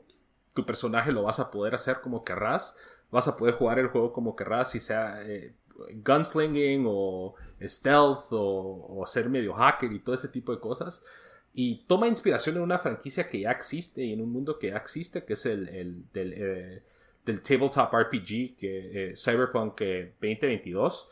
Tu 0.54 0.66
personaje 0.66 1.12
lo 1.12 1.22
vas 1.22 1.38
a 1.38 1.50
poder 1.50 1.74
hacer 1.74 2.00
como 2.00 2.24
querrás, 2.24 2.76
vas 3.10 3.28
a 3.28 3.36
poder 3.36 3.54
jugar 3.54 3.78
el 3.78 3.88
juego 3.88 4.12
como 4.12 4.34
querrás, 4.34 4.72
si 4.72 4.80
sea 4.80 5.22
eh, 5.22 5.54
gunslinging 6.04 6.84
o 6.86 7.34
stealth 7.62 8.26
o, 8.30 9.04
ser 9.06 9.28
medio 9.30 9.54
hacker 9.54 9.92
y 9.92 10.00
todo 10.00 10.14
ese 10.14 10.28
tipo 10.28 10.52
de 10.54 10.60
cosas. 10.60 11.02
Y 11.54 11.84
toma 11.86 12.08
inspiración 12.08 12.56
en 12.56 12.62
una 12.62 12.78
franquicia 12.78 13.28
que 13.28 13.40
ya 13.40 13.52
existe 13.52 14.04
y 14.04 14.12
en 14.12 14.20
un 14.20 14.30
mundo 14.30 14.58
que 14.58 14.68
ya 14.68 14.76
existe, 14.76 15.24
que 15.24 15.32
es 15.34 15.46
el, 15.46 16.04
del, 16.12 16.34
eh, 16.36 16.82
del, 17.24 17.40
tabletop 17.40 17.92
RPG, 17.94 18.56
que, 18.56 19.10
eh, 19.10 19.16
Cyberpunk 19.16 19.80
2022. 20.20 21.08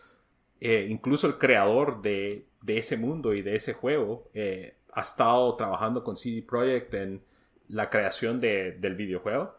incluso 0.60 1.26
el 1.26 1.38
creador 1.38 2.02
de 2.02 2.46
de 2.66 2.78
ese 2.78 2.96
mundo 2.96 3.32
y 3.32 3.42
de 3.42 3.54
ese 3.54 3.72
juego 3.72 4.28
eh, 4.34 4.74
ha 4.92 5.00
estado 5.02 5.54
trabajando 5.54 6.02
con 6.02 6.16
CD 6.16 6.42
Projekt 6.42 6.92
en 6.94 7.22
la 7.68 7.88
creación 7.88 8.40
del 8.40 8.94
videojuego. 8.96 9.54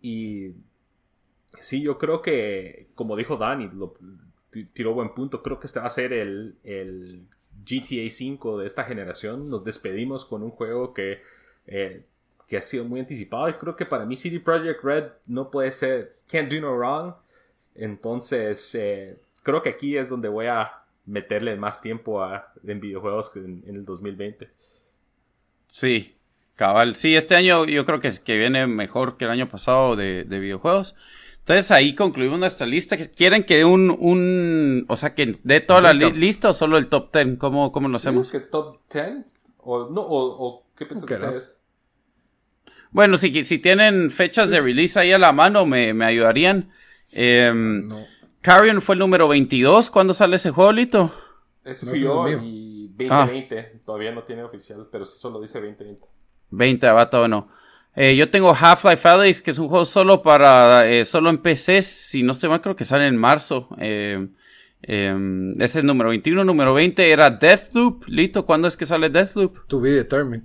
Y 0.00 0.52
sí, 1.58 1.82
yo 1.82 1.98
creo 1.98 2.22
que, 2.22 2.88
como 2.94 3.16
dijo 3.16 3.36
Dani, 3.36 3.68
lo, 3.74 3.94
tiró 4.72 4.94
buen 4.94 5.14
punto, 5.14 5.42
creo 5.42 5.60
que 5.60 5.66
este 5.66 5.80
va 5.80 5.86
a 5.86 5.90
ser 5.90 6.12
el, 6.12 6.56
el 6.64 7.26
GTA 7.64 8.08
5 8.08 8.58
de 8.58 8.66
esta 8.66 8.84
generación. 8.84 9.50
Nos 9.50 9.64
despedimos 9.64 10.24
con 10.24 10.42
un 10.42 10.50
juego 10.50 10.94
que, 10.94 11.20
eh, 11.66 12.04
que 12.48 12.56
ha 12.56 12.62
sido 12.62 12.84
muy 12.84 13.00
anticipado 13.00 13.48
y 13.48 13.54
creo 13.54 13.76
que 13.76 13.86
para 13.86 14.06
mí 14.06 14.16
CD 14.16 14.40
Projekt 14.40 14.82
Red 14.82 15.04
no 15.26 15.50
puede 15.50 15.70
ser, 15.70 16.12
can't 16.30 16.50
do 16.50 16.60
no 16.60 16.76
wrong. 16.76 17.14
Entonces, 17.74 18.74
eh, 18.74 19.18
creo 19.42 19.62
que 19.62 19.70
aquí 19.70 19.96
es 19.96 20.08
donde 20.08 20.28
voy 20.28 20.46
a 20.46 20.81
meterle 21.06 21.56
más 21.56 21.80
tiempo 21.80 22.22
a, 22.22 22.52
en 22.66 22.80
videojuegos 22.80 23.30
que 23.30 23.40
en, 23.40 23.62
el 23.66 23.84
2020. 23.84 24.50
Sí, 25.68 26.16
cabal. 26.54 26.96
Sí, 26.96 27.16
este 27.16 27.34
año 27.34 27.64
yo 27.64 27.84
creo 27.84 28.00
que, 28.00 28.10
que 28.24 28.38
viene 28.38 28.66
mejor 28.66 29.16
que 29.16 29.24
el 29.24 29.30
año 29.30 29.48
pasado 29.48 29.96
de, 29.96 30.24
videojuegos. 30.24 30.94
Entonces 31.40 31.70
ahí 31.72 31.94
concluimos 31.94 32.38
nuestra 32.38 32.66
lista. 32.66 32.96
¿Quieren 32.96 33.42
que 33.44 33.56
dé 33.56 33.64
un, 33.64 33.90
un, 33.90 34.84
o 34.88 34.96
sea, 34.96 35.14
que 35.14 35.36
dé 35.42 35.60
toda 35.60 35.80
la 35.80 35.92
lista 35.92 36.50
o 36.50 36.52
solo 36.52 36.78
el 36.78 36.86
top 36.86 37.12
10? 37.12 37.38
¿Cómo, 37.38 37.72
cómo 37.72 37.88
lo 37.88 37.96
hacemos? 37.96 38.30
que 38.30 38.40
top 38.40 38.80
10? 38.92 39.24
O, 39.58 39.90
no, 39.90 40.02
o, 40.02 40.66
¿Qué 40.76 40.86
piensan 40.86 41.10
ustedes? 41.10 41.58
Bueno, 42.90 43.16
si, 43.16 43.44
si 43.44 43.58
tienen 43.58 44.10
fechas 44.10 44.50
de 44.50 44.60
release 44.60 44.98
ahí 44.98 45.12
a 45.12 45.18
la 45.18 45.32
mano, 45.32 45.66
me, 45.66 45.94
me 45.94 46.04
ayudarían. 46.04 46.70
Em, 47.10 47.88
No. 47.88 48.11
Carrion 48.42 48.82
fue 48.82 48.94
el 48.94 48.98
número 48.98 49.28
22. 49.28 49.88
¿Cuándo 49.90 50.14
sale 50.14 50.36
ese 50.36 50.50
juego, 50.50 50.72
Lito? 50.72 51.10
Ese 51.64 51.86
No, 51.86 51.90
fui 51.90 51.98
ese 52.00 52.06
yo 52.06 52.26
es 52.26 52.40
mío. 52.40 52.48
y 52.48 52.88
2020. 52.88 53.80
Todavía 53.84 54.12
no 54.12 54.22
tiene 54.24 54.42
oficial, 54.42 54.86
pero 54.90 55.04
sí 55.06 55.18
solo 55.18 55.40
dice 55.40 55.60
2020. 55.60 56.06
20, 56.50 56.86
abata 56.86 57.20
o 57.20 57.28
no. 57.28 57.48
Eh, 57.94 58.16
yo 58.16 58.30
tengo 58.30 58.54
Half-Life 58.58 59.06
Alyx, 59.08 59.42
que 59.42 59.50
es 59.52 59.58
un 59.58 59.68
juego 59.68 59.84
solo 59.84 60.22
para 60.22 60.88
eh, 60.88 61.04
solo 61.04 61.30
en 61.30 61.38
PC. 61.38 61.82
Si 61.82 62.22
no 62.22 62.32
estoy 62.32 62.48
mal, 62.48 62.60
creo 62.60 62.74
que 62.76 62.84
sale 62.84 63.06
en 63.06 63.16
marzo. 63.16 63.68
Eh, 63.78 64.28
em, 64.82 65.52
ese 65.52 65.64
es 65.64 65.76
el 65.76 65.86
número 65.86 66.10
21. 66.10 66.44
Número 66.44 66.74
20 66.74 67.10
era 67.10 67.30
Deathloop. 67.30 68.04
Lito, 68.08 68.44
¿cuándo 68.46 68.66
es 68.68 68.76
que 68.76 68.86
sale 68.86 69.08
Deathloop? 69.10 69.66
To 69.68 69.80
be 69.80 69.90
determined. 69.90 70.42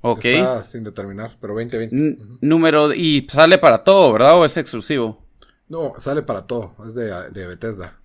Ok. 0.00 0.24
Está 0.26 0.62
sin 0.62 0.84
determinar, 0.84 1.36
pero 1.40 1.54
2020. 1.54 1.94
N- 1.96 2.16
Número. 2.40 2.94
Y 2.94 3.26
sale 3.28 3.58
para 3.58 3.82
todo, 3.84 4.12
¿verdad? 4.12 4.36
¿O 4.38 4.44
es 4.44 4.56
exclusivo? 4.56 5.25
No, 5.68 5.94
sale 5.98 6.22
para 6.22 6.46
todo. 6.46 6.74
Es 6.86 6.94
de, 6.94 7.30
de 7.30 7.46
Bethesda. 7.46 7.98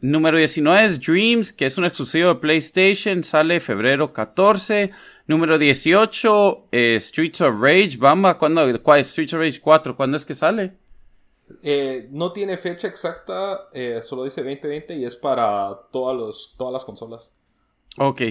Número 0.00 0.36
19 0.36 0.84
es 0.84 1.00
Dreams, 1.00 1.52
que 1.52 1.66
es 1.66 1.78
un 1.78 1.84
exclusivo 1.84 2.28
de 2.28 2.34
PlayStation, 2.34 3.24
sale 3.24 3.58
febrero 3.60 4.12
14. 4.12 4.90
Número 5.26 5.56
18, 5.56 6.68
eh, 6.72 6.98
Streets 7.00 7.40
of 7.40 7.54
Rage, 7.58 7.96
Bamba, 7.96 8.36
¿cuándo? 8.36 8.82
¿Cuál? 8.82 9.02
Streets 9.04 9.32
of 9.32 9.40
Rage 9.40 9.60
4, 9.60 9.96
¿cuándo 9.96 10.18
es 10.18 10.26
que 10.26 10.34
sale? 10.34 10.74
Eh, 11.62 12.08
no 12.10 12.32
tiene 12.32 12.58
fecha 12.58 12.88
exacta, 12.88 13.68
eh, 13.72 14.00
solo 14.02 14.24
dice 14.24 14.42
2020 14.42 14.94
y 14.96 15.04
es 15.06 15.16
para 15.16 15.74
todas, 15.90 16.16
los, 16.16 16.54
todas 16.58 16.72
las 16.72 16.84
consolas. 16.84 17.30
Ok. 17.96 18.22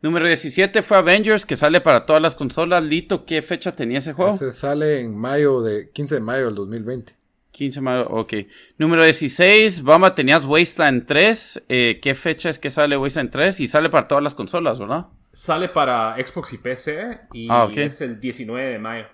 Número 0.00 0.26
17 0.26 0.82
fue 0.82 0.96
Avengers, 0.96 1.44
que 1.44 1.56
sale 1.56 1.82
para 1.82 2.06
todas 2.06 2.22
las 2.22 2.36
consolas. 2.36 2.82
Lito, 2.82 3.26
¿qué 3.26 3.42
fecha 3.42 3.76
tenía 3.76 3.98
ese 3.98 4.12
juego? 4.12 4.34
Ese 4.34 4.52
sale 4.52 5.00
en 5.00 5.14
mayo 5.14 5.60
de 5.60 5.90
15 5.90 6.14
de 6.14 6.20
mayo 6.20 6.46
del 6.46 6.54
2020. 6.54 7.17
15 7.58 7.80
de 7.80 7.82
mayo, 7.82 8.06
ok. 8.08 8.32
Número 8.78 9.02
16, 9.04 9.82
Bamba, 9.82 10.14
tenías 10.14 10.44
Wasteland 10.44 11.06
3. 11.06 11.64
eh, 11.68 11.98
¿Qué 12.00 12.14
fecha 12.14 12.48
es 12.50 12.58
que 12.58 12.70
sale 12.70 12.96
Wasteland 12.96 13.30
3? 13.30 13.60
Y 13.60 13.66
sale 13.66 13.90
para 13.90 14.06
todas 14.08 14.22
las 14.22 14.34
consolas, 14.34 14.78
¿verdad? 14.78 15.06
Sale 15.32 15.68
para 15.68 16.14
Xbox 16.24 16.52
y 16.52 16.58
PC 16.58 17.20
y 17.32 17.48
Ah, 17.50 17.64
ok. 17.64 17.76
es 17.78 18.00
el 18.00 18.20
19 18.20 18.70
de 18.70 18.78
mayo. 18.78 19.06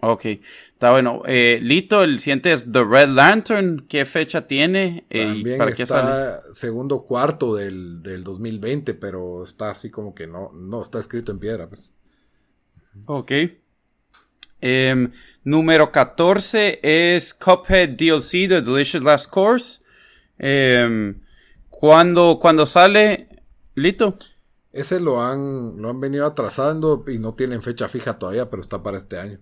Ok, 0.00 0.24
está 0.26 0.90
bueno. 0.90 1.22
Eh, 1.26 1.58
Lito, 1.62 2.02
el 2.04 2.20
siguiente 2.20 2.52
es 2.52 2.70
The 2.70 2.84
Red 2.84 3.08
Lantern. 3.08 3.86
¿Qué 3.88 4.04
fecha 4.04 4.46
tiene? 4.46 5.06
Eh, 5.08 5.22
¿y 5.22 5.26
También 5.26 5.58
¿Para 5.58 5.72
qué 5.72 5.86
sale? 5.86 6.10
está 6.10 6.54
segundo 6.54 7.04
cuarto 7.06 7.54
del, 7.54 8.02
del 8.02 8.22
2020, 8.22 8.92
pero 8.94 9.42
está 9.44 9.70
así 9.70 9.90
como 9.90 10.14
que 10.14 10.26
no, 10.26 10.50
no 10.52 10.82
está 10.82 10.98
escrito 10.98 11.32
en 11.32 11.38
piedra. 11.38 11.68
Pues. 11.68 11.94
Ok. 13.06 13.32
Em, 14.66 15.10
número 15.44 15.92
14 15.92 16.80
es 16.82 17.34
Cuphead 17.34 17.90
DLC 17.98 18.48
The 18.48 18.62
Delicious 18.62 19.04
Last 19.04 19.28
Course. 19.28 19.80
Em, 20.38 21.20
cuando, 21.68 22.38
cuando 22.40 22.64
sale, 22.64 23.28
Lito. 23.74 24.16
Ese 24.72 25.00
lo 25.00 25.22
han, 25.22 25.76
lo 25.82 25.90
han 25.90 26.00
venido 26.00 26.24
atrasando 26.24 27.04
y 27.06 27.18
no 27.18 27.34
tienen 27.34 27.60
fecha 27.62 27.88
fija 27.88 28.18
todavía, 28.18 28.48
pero 28.48 28.62
está 28.62 28.82
para 28.82 28.96
este 28.96 29.18
año. 29.18 29.38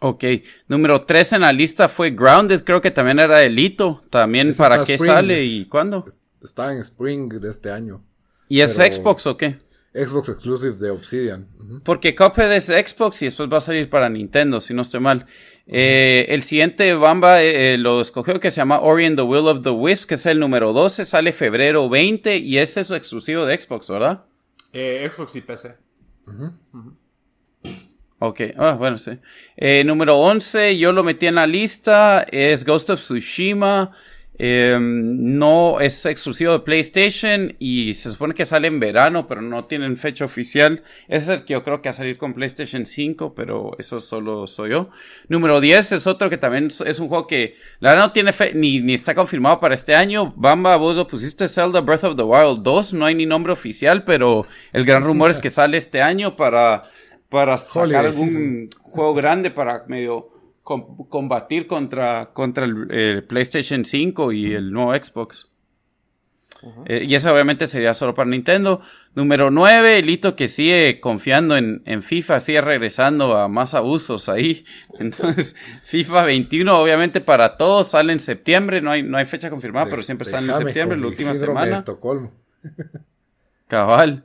Ok. 0.00 0.24
Número 0.68 1.00
3 1.00 1.32
en 1.32 1.40
la 1.40 1.52
lista 1.52 1.88
fue 1.88 2.10
Grounded. 2.10 2.62
Creo 2.62 2.80
que 2.80 2.92
también 2.92 3.18
era 3.18 3.38
de 3.38 3.50
Lito. 3.50 4.00
También 4.10 4.50
Ese 4.50 4.58
para 4.58 4.84
qué 4.84 4.94
Spring. 4.94 5.12
sale 5.12 5.44
y 5.44 5.64
cuándo. 5.66 6.04
Está 6.40 6.70
en 6.70 6.78
Spring 6.78 7.28
de 7.40 7.50
este 7.50 7.72
año. 7.72 8.04
¿Y 8.48 8.60
es 8.60 8.74
pero- 8.76 8.92
Xbox 8.94 9.26
o 9.26 9.36
qué? 9.36 9.58
Xbox 9.96 10.28
Exclusive 10.28 10.76
de 10.76 10.90
Obsidian. 10.90 11.48
Porque 11.82 12.14
Cuphead 12.14 12.52
es 12.52 12.66
Xbox 12.66 13.22
y 13.22 13.24
después 13.26 13.48
va 13.52 13.58
a 13.58 13.60
salir 13.60 13.88
para 13.88 14.08
Nintendo, 14.08 14.60
si 14.60 14.74
no 14.74 14.82
estoy 14.82 15.00
mal. 15.00 15.26
Eh, 15.66 16.26
el 16.28 16.42
siguiente 16.42 16.94
Bamba 16.94 17.42
eh, 17.42 17.74
eh, 17.74 17.78
lo 17.78 18.00
escogió 18.00 18.38
que 18.38 18.50
se 18.50 18.58
llama 18.58 18.80
Ori 18.80 19.06
and 19.06 19.16
the 19.16 19.22
Will 19.22 19.48
of 19.48 19.62
the 19.62 19.70
Wisp, 19.70 20.06
que 20.06 20.14
es 20.14 20.26
el 20.26 20.38
número 20.38 20.72
12, 20.72 21.04
sale 21.04 21.32
febrero 21.32 21.88
20 21.88 22.36
y 22.36 22.58
ese 22.58 22.80
es 22.80 22.90
exclusivo 22.90 23.46
de 23.46 23.58
Xbox, 23.58 23.88
¿verdad? 23.88 24.24
Eh, 24.72 25.08
Xbox 25.10 25.36
y 25.36 25.40
PC. 25.40 25.74
Ok, 28.18 28.40
ah, 28.56 28.72
bueno, 28.72 28.96
sí. 28.96 29.18
Eh, 29.56 29.84
número 29.84 30.18
11, 30.18 30.78
yo 30.78 30.92
lo 30.92 31.04
metí 31.04 31.26
en 31.26 31.34
la 31.34 31.46
lista, 31.46 32.26
es 32.30 32.64
Ghost 32.64 32.90
of 32.90 33.00
Tsushima. 33.00 33.92
Eh, 34.38 34.76
no 34.80 35.80
es 35.80 36.04
exclusivo 36.04 36.52
de 36.52 36.60
PlayStation 36.60 37.54
y 37.58 37.94
se 37.94 38.10
supone 38.12 38.34
que 38.34 38.44
sale 38.44 38.68
en 38.68 38.78
verano, 38.78 39.26
pero 39.26 39.40
no 39.40 39.64
tienen 39.64 39.96
fecha 39.96 40.24
oficial. 40.26 40.82
Ese 41.08 41.32
es 41.32 41.40
el 41.40 41.44
que 41.46 41.54
yo 41.54 41.62
creo 41.62 41.80
que 41.80 41.88
va 41.88 41.90
a 41.90 41.94
salir 41.94 42.18
con 42.18 42.34
PlayStation 42.34 42.84
5, 42.84 43.34
pero 43.34 43.70
eso 43.78 44.00
solo 44.00 44.46
soy 44.46 44.70
yo. 44.70 44.90
Número 45.28 45.60
10 45.60 45.92
es 45.92 46.06
otro 46.06 46.28
que 46.28 46.36
también 46.36 46.66
es- 46.84 47.00
un 47.00 47.08
juego 47.08 47.26
que 47.26 47.54
la 47.80 47.90
verdad 47.90 48.06
no 48.06 48.12
tiene 48.12 48.32
fe 48.32 48.52
ni, 48.54 48.80
ni 48.80 48.94
está 48.94 49.14
confirmado 49.14 49.58
para 49.58 49.74
este 49.74 49.94
año. 49.94 50.34
Bamba, 50.36 50.76
vos 50.76 50.96
lo 50.96 51.06
pusiste 51.06 51.48
Zelda 51.48 51.80
Breath 51.80 52.04
of 52.04 52.16
the 52.16 52.22
Wild 52.22 52.62
2, 52.62 52.92
no 52.94 53.06
hay 53.06 53.14
ni 53.14 53.24
nombre 53.26 53.52
oficial, 53.54 54.04
pero 54.04 54.46
el 54.72 54.84
gran 54.84 55.02
rumor 55.02 55.30
es 55.30 55.38
que 55.38 55.48
sale 55.50 55.78
este 55.78 56.02
año 56.02 56.36
para, 56.36 56.82
para 57.30 57.56
sacar 57.56 58.04
algún 58.06 58.68
juego 58.82 59.14
grande 59.14 59.50
para 59.50 59.84
medio 59.88 60.28
com- 60.66 61.06
combatir 61.08 61.68
contra, 61.68 62.30
contra 62.32 62.64
el, 62.64 62.90
el 62.92 63.22
PlayStation 63.24 63.84
5 63.84 64.32
y 64.32 64.52
el 64.52 64.72
nuevo 64.72 64.92
Xbox. 64.92 65.52
Eh, 66.86 67.04
y 67.08 67.14
eso 67.14 67.32
obviamente 67.32 67.68
sería 67.68 67.94
solo 67.94 68.14
para 68.14 68.28
Nintendo. 68.28 68.80
Número 69.14 69.50
9, 69.52 70.02
Lito 70.02 70.34
que 70.34 70.48
sigue 70.48 70.98
confiando 71.00 71.56
en, 71.56 71.82
en 71.84 72.02
FIFA, 72.02 72.40
sigue 72.40 72.60
regresando 72.62 73.36
a 73.36 73.46
más 73.46 73.74
abusos 73.74 74.28
ahí. 74.28 74.64
Entonces, 74.98 75.54
FIFA 75.84 76.24
21 76.24 76.76
obviamente 76.80 77.20
para 77.20 77.56
todos 77.56 77.88
sale 77.88 78.12
en 78.12 78.20
septiembre, 78.20 78.80
no 78.80 78.90
hay, 78.90 79.02
no 79.04 79.18
hay 79.18 79.26
fecha 79.26 79.50
confirmada, 79.50 79.84
De- 79.84 79.90
pero 79.92 80.02
siempre 80.02 80.28
sale 80.28 80.50
en 80.50 80.58
septiembre, 80.58 80.98
la 80.98 81.06
última 81.06 81.30
síndrome 81.32 81.60
de 81.60 81.66
semana. 81.66 81.78
Estocolmo. 81.78 82.32
Cabal. 83.68 84.24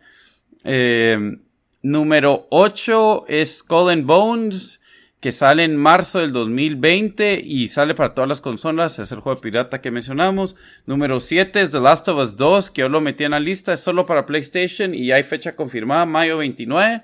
Eh, 0.63 1.38
número 1.84 2.47
8 2.49 3.26
es 3.27 3.63
and 3.69 4.05
Bones, 4.05 4.81
que 5.22 5.31
sale 5.31 5.64
en 5.64 5.77
marzo 5.77 6.19
del 6.19 6.34
2020 6.34 7.39
y 7.45 7.68
sale 7.68 7.93
para 7.93 8.14
todas 8.14 8.27
las 8.27 8.41
consolas. 8.41 8.98
Es 8.99 9.11
el 9.11 9.19
juego 9.19 9.39
pirata 9.39 9.80
que 9.80 9.91
mencionamos. 9.91 10.56
Número 10.88 11.19
7 11.19 11.61
es 11.61 11.69
The 11.72 11.80
Last 11.80 12.07
of 12.10 12.18
Us 12.22 12.35
2, 12.35 12.72
que 12.72 12.81
yo 12.81 12.89
lo 12.89 12.99
metí 13.02 13.23
en 13.23 13.31
la 13.31 13.39
lista. 13.39 13.72
Es 13.72 13.80
solo 13.81 14.06
para 14.07 14.26
PlayStation 14.26 14.93
y 14.95 15.11
hay 15.11 15.22
fecha 15.23 15.56
confirmada, 15.56 16.06
mayo 16.07 16.38
29. 16.38 17.03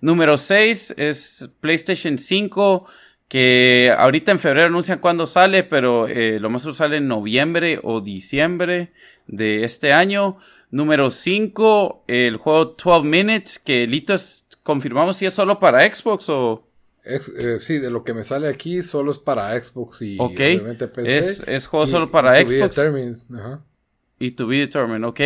Número 0.00 0.36
6 0.38 0.94
es 0.96 1.50
PlayStation 1.60 2.16
5, 2.18 2.86
que 3.28 3.94
ahorita 3.98 4.32
en 4.32 4.38
febrero 4.38 4.68
anuncian 4.68 4.98
cuándo 5.00 5.26
sale, 5.26 5.62
pero 5.62 6.08
eh, 6.08 6.38
lo 6.40 6.48
más 6.48 6.62
seguro 6.62 6.74
sale 6.74 6.96
en 6.96 7.06
noviembre 7.08 7.80
o 7.82 8.00
diciembre 8.00 8.92
de 9.26 9.64
este 9.64 9.92
año. 9.92 10.38
Número 10.70 11.10
5, 11.10 12.04
el 12.08 12.36
juego 12.38 12.76
12 12.82 13.06
Minutes, 13.06 13.58
que 13.58 13.86
Lito 13.86 14.14
es- 14.14 14.46
confirmamos 14.62 15.16
si 15.16 15.26
es 15.26 15.34
solo 15.34 15.58
para 15.58 15.82
Xbox 15.94 16.30
o... 16.30 16.64
Ex- 17.08 17.32
eh, 17.38 17.58
sí, 17.58 17.78
de 17.78 17.90
lo 17.90 18.04
que 18.04 18.14
me 18.14 18.22
sale 18.24 18.48
aquí 18.48 18.82
solo 18.82 19.10
es 19.10 19.18
para 19.18 19.58
Xbox 19.60 20.02
y 20.02 20.16
Ok. 20.18 20.32
obviamente 20.38 20.88
PC. 20.88 21.18
Es- 21.18 21.44
es 21.46 21.66
juego 21.66 21.84
y- 21.86 21.88
solo 21.88 22.10
para 22.10 22.40
y 22.40 22.44
to 22.44 22.50
be 22.50 22.58
Xbox. 22.60 22.76
determined, 22.76 23.16
ajá. 23.34 23.60
y 24.18 24.30
to 24.32 24.46
be 24.46 24.58
determined, 24.58 25.04
¿ok? 25.04 25.20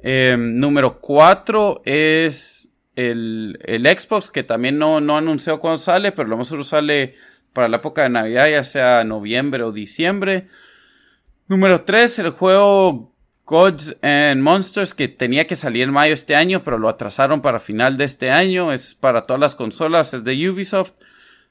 Eh, 0.00 0.36
número 0.38 1.00
4 1.00 1.80
es 1.84 2.70
el, 2.96 3.58
el 3.64 3.86
Xbox, 3.86 4.30
que 4.30 4.42
también 4.42 4.78
no, 4.78 5.00
no 5.00 5.16
anunció 5.16 5.58
cuándo 5.60 5.78
sale, 5.78 6.12
pero 6.12 6.28
lo 6.28 6.36
más 6.36 6.48
seguro 6.48 6.64
sale 6.64 7.14
para 7.52 7.68
la 7.68 7.78
época 7.78 8.02
de 8.02 8.10
Navidad, 8.10 8.48
ya 8.50 8.62
sea 8.64 9.04
noviembre 9.04 9.62
o 9.62 9.72
diciembre. 9.72 10.48
Número 11.48 11.82
3, 11.82 12.18
el 12.18 12.30
juego 12.30 13.12
Gods 13.44 13.96
and 14.02 14.42
Monsters, 14.42 14.92
que 14.94 15.06
tenía 15.08 15.46
que 15.46 15.54
salir 15.54 15.84
en 15.84 15.92
mayo 15.92 16.12
este 16.12 16.34
año, 16.34 16.62
pero 16.64 16.78
lo 16.78 16.88
atrasaron 16.88 17.40
para 17.40 17.60
final 17.60 17.96
de 17.96 18.04
este 18.04 18.30
año. 18.30 18.72
Es 18.72 18.94
para 18.94 19.22
todas 19.22 19.40
las 19.40 19.54
consolas, 19.54 20.12
es 20.14 20.24
de 20.24 20.50
Ubisoft. 20.50 20.92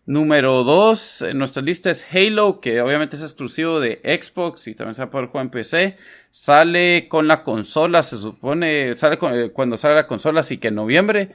Número 0.07 0.63
2 0.63 1.23
en 1.23 1.39
nuestra 1.39 1.63
lista 1.63 1.89
es 1.89 2.05
Halo, 2.13 2.59
que 2.61 2.79
obviamente 2.81 3.15
es 3.15 3.23
exclusivo 3.23 3.79
de 3.79 3.99
Xbox 4.03 4.67
y 4.67 4.75
también 4.75 4.93
se 4.93 5.01
va 5.01 5.07
a 5.07 5.09
poder 5.09 5.27
jugar 5.29 5.45
en 5.45 5.49
PC. 5.49 5.97
Sale 6.29 7.07
con 7.09 7.27
la 7.27 7.41
consola, 7.41 8.03
se 8.03 8.19
supone, 8.19 8.95
sale 8.95 9.17
con- 9.17 9.33
eh, 9.33 9.49
cuando 9.49 9.77
sale 9.77 9.95
la 9.95 10.05
consola, 10.05 10.41
así 10.41 10.59
que 10.59 10.67
en 10.67 10.75
noviembre. 10.75 11.31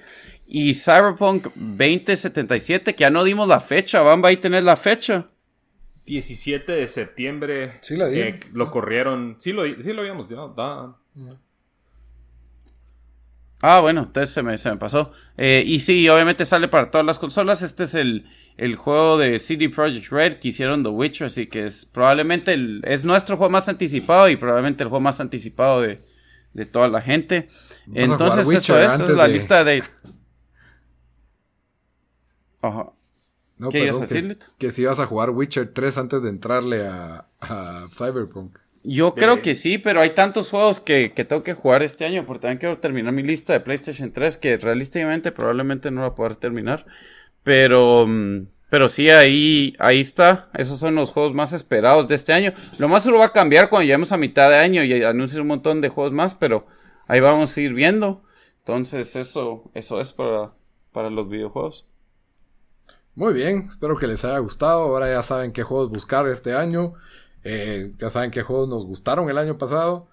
Y 0.46 0.74
Cyberpunk 0.74 1.48
2077, 1.56 2.94
que 2.94 3.00
ya 3.00 3.10
no 3.10 3.24
dimos 3.24 3.48
la 3.48 3.60
fecha, 3.60 4.02
van 4.02 4.24
a 4.24 4.36
tener 4.40 4.62
la 4.62 4.76
fecha. 4.76 5.26
17 6.06 6.70
de 6.72 6.86
septiembre. 6.86 7.72
Sí 7.80 7.96
la 7.96 8.06
di. 8.06 8.20
eh, 8.20 8.40
lo 8.52 8.70
corrieron. 8.70 9.36
Sí 9.40 9.52
lo, 9.52 9.64
sí 9.66 9.92
lo 9.92 10.02
habíamos 10.02 10.28
dado. 10.28 10.54
da- 10.54 10.96
Ah, 13.62 13.80
bueno, 13.80 14.02
entonces 14.06 14.32
se 14.32 14.42
me, 14.42 14.56
se 14.56 14.70
me 14.70 14.76
pasó. 14.78 15.12
Eh, 15.36 15.62
y 15.66 15.80
sí, 15.80 16.08
obviamente 16.08 16.44
sale 16.46 16.66
para 16.68 16.90
todas 16.90 17.06
las 17.06 17.18
consolas. 17.18 17.60
Este 17.62 17.84
es 17.84 17.94
el, 17.94 18.26
el 18.60 18.76
juego 18.76 19.16
de 19.16 19.38
CD 19.38 19.70
Projekt 19.70 20.12
Red 20.12 20.34
que 20.34 20.48
hicieron 20.48 20.82
The 20.82 20.90
Witcher, 20.90 21.28
así 21.28 21.46
que 21.46 21.64
es 21.64 21.86
probablemente 21.86 22.52
el, 22.52 22.82
es 22.84 23.04
nuestro 23.04 23.38
juego 23.38 23.50
más 23.50 23.68
anticipado 23.68 24.28
y 24.28 24.36
probablemente 24.36 24.82
el 24.82 24.90
juego 24.90 25.00
más 25.02 25.18
anticipado 25.18 25.80
de, 25.80 26.00
de 26.52 26.66
toda 26.66 26.88
la 26.88 27.00
gente. 27.00 27.48
Entonces, 27.94 28.40
eso 28.40 28.74
Witcher 28.74 28.84
es, 28.84 29.00
la 29.16 29.26
de- 29.26 29.32
lista 29.32 29.64
de. 29.64 29.82
Ajá. 32.60 32.92
No, 33.58 33.70
¿Qué 33.70 33.84
ibas 33.84 33.96
a 33.96 34.00
decir, 34.00 34.38
que, 34.58 34.70
si 34.72 34.82
ibas 34.82 35.00
a 35.00 35.06
jugar 35.06 35.30
Witcher 35.30 35.72
3 35.72 35.98
antes 35.98 36.22
de 36.22 36.28
entrarle 36.28 36.86
a, 36.86 37.26
a 37.40 37.88
Cyberpunk. 37.92 38.58
Yo 38.82 39.14
creo 39.14 39.42
que 39.42 39.54
sí, 39.54 39.76
pero 39.76 40.00
hay 40.00 40.14
tantos 40.14 40.48
juegos 40.50 40.80
que, 40.80 41.12
que 41.12 41.26
tengo 41.26 41.42
que 41.42 41.52
jugar 41.52 41.82
este 41.82 42.06
año, 42.06 42.24
porque 42.26 42.40
también 42.42 42.58
quiero 42.58 42.78
terminar 42.78 43.12
mi 43.12 43.22
lista 43.22 43.52
de 43.52 43.60
PlayStation 43.60 44.12
3, 44.12 44.38
que 44.38 44.56
realísticamente 44.56 45.32
probablemente 45.32 45.90
no 45.90 46.02
la 46.02 46.14
poder 46.14 46.36
terminar. 46.36 46.86
Pero, 47.42 48.06
mm, 48.06 48.46
pero 48.68 48.88
sí, 48.88 49.10
ahí, 49.10 49.74
ahí 49.78 50.00
está. 50.00 50.50
Esos 50.54 50.78
son 50.78 50.94
los 50.94 51.10
juegos 51.10 51.34
más 51.34 51.52
esperados 51.52 52.08
de 52.08 52.14
este 52.14 52.32
año. 52.32 52.52
Lo 52.78 52.88
más 52.88 53.02
solo 53.02 53.18
va 53.18 53.26
a 53.26 53.32
cambiar 53.32 53.68
cuando 53.68 53.84
lleguemos 53.84 54.12
a 54.12 54.16
mitad 54.16 54.50
de 54.50 54.56
año 54.56 54.84
y 54.84 55.02
anuncien 55.02 55.42
un 55.42 55.48
montón 55.48 55.80
de 55.80 55.88
juegos 55.88 56.12
más, 56.12 56.34
pero 56.34 56.66
ahí 57.06 57.20
vamos 57.20 57.56
a 57.56 57.60
ir 57.60 57.74
viendo. 57.74 58.22
Entonces, 58.58 59.16
eso, 59.16 59.70
eso 59.74 60.00
es 60.00 60.12
para, 60.12 60.52
para 60.92 61.10
los 61.10 61.28
videojuegos. 61.28 61.86
Muy 63.14 63.34
bien, 63.34 63.66
espero 63.68 63.96
que 63.96 64.06
les 64.06 64.24
haya 64.24 64.38
gustado. 64.38 64.82
Ahora 64.82 65.10
ya 65.10 65.22
saben 65.22 65.52
qué 65.52 65.62
juegos 65.62 65.90
buscar 65.90 66.26
este 66.28 66.54
año. 66.54 66.94
Eh, 67.42 67.92
ya 67.98 68.10
saben 68.10 68.30
qué 68.30 68.42
juegos 68.42 68.68
nos 68.68 68.86
gustaron 68.86 69.28
el 69.28 69.38
año 69.38 69.58
pasado. 69.58 70.08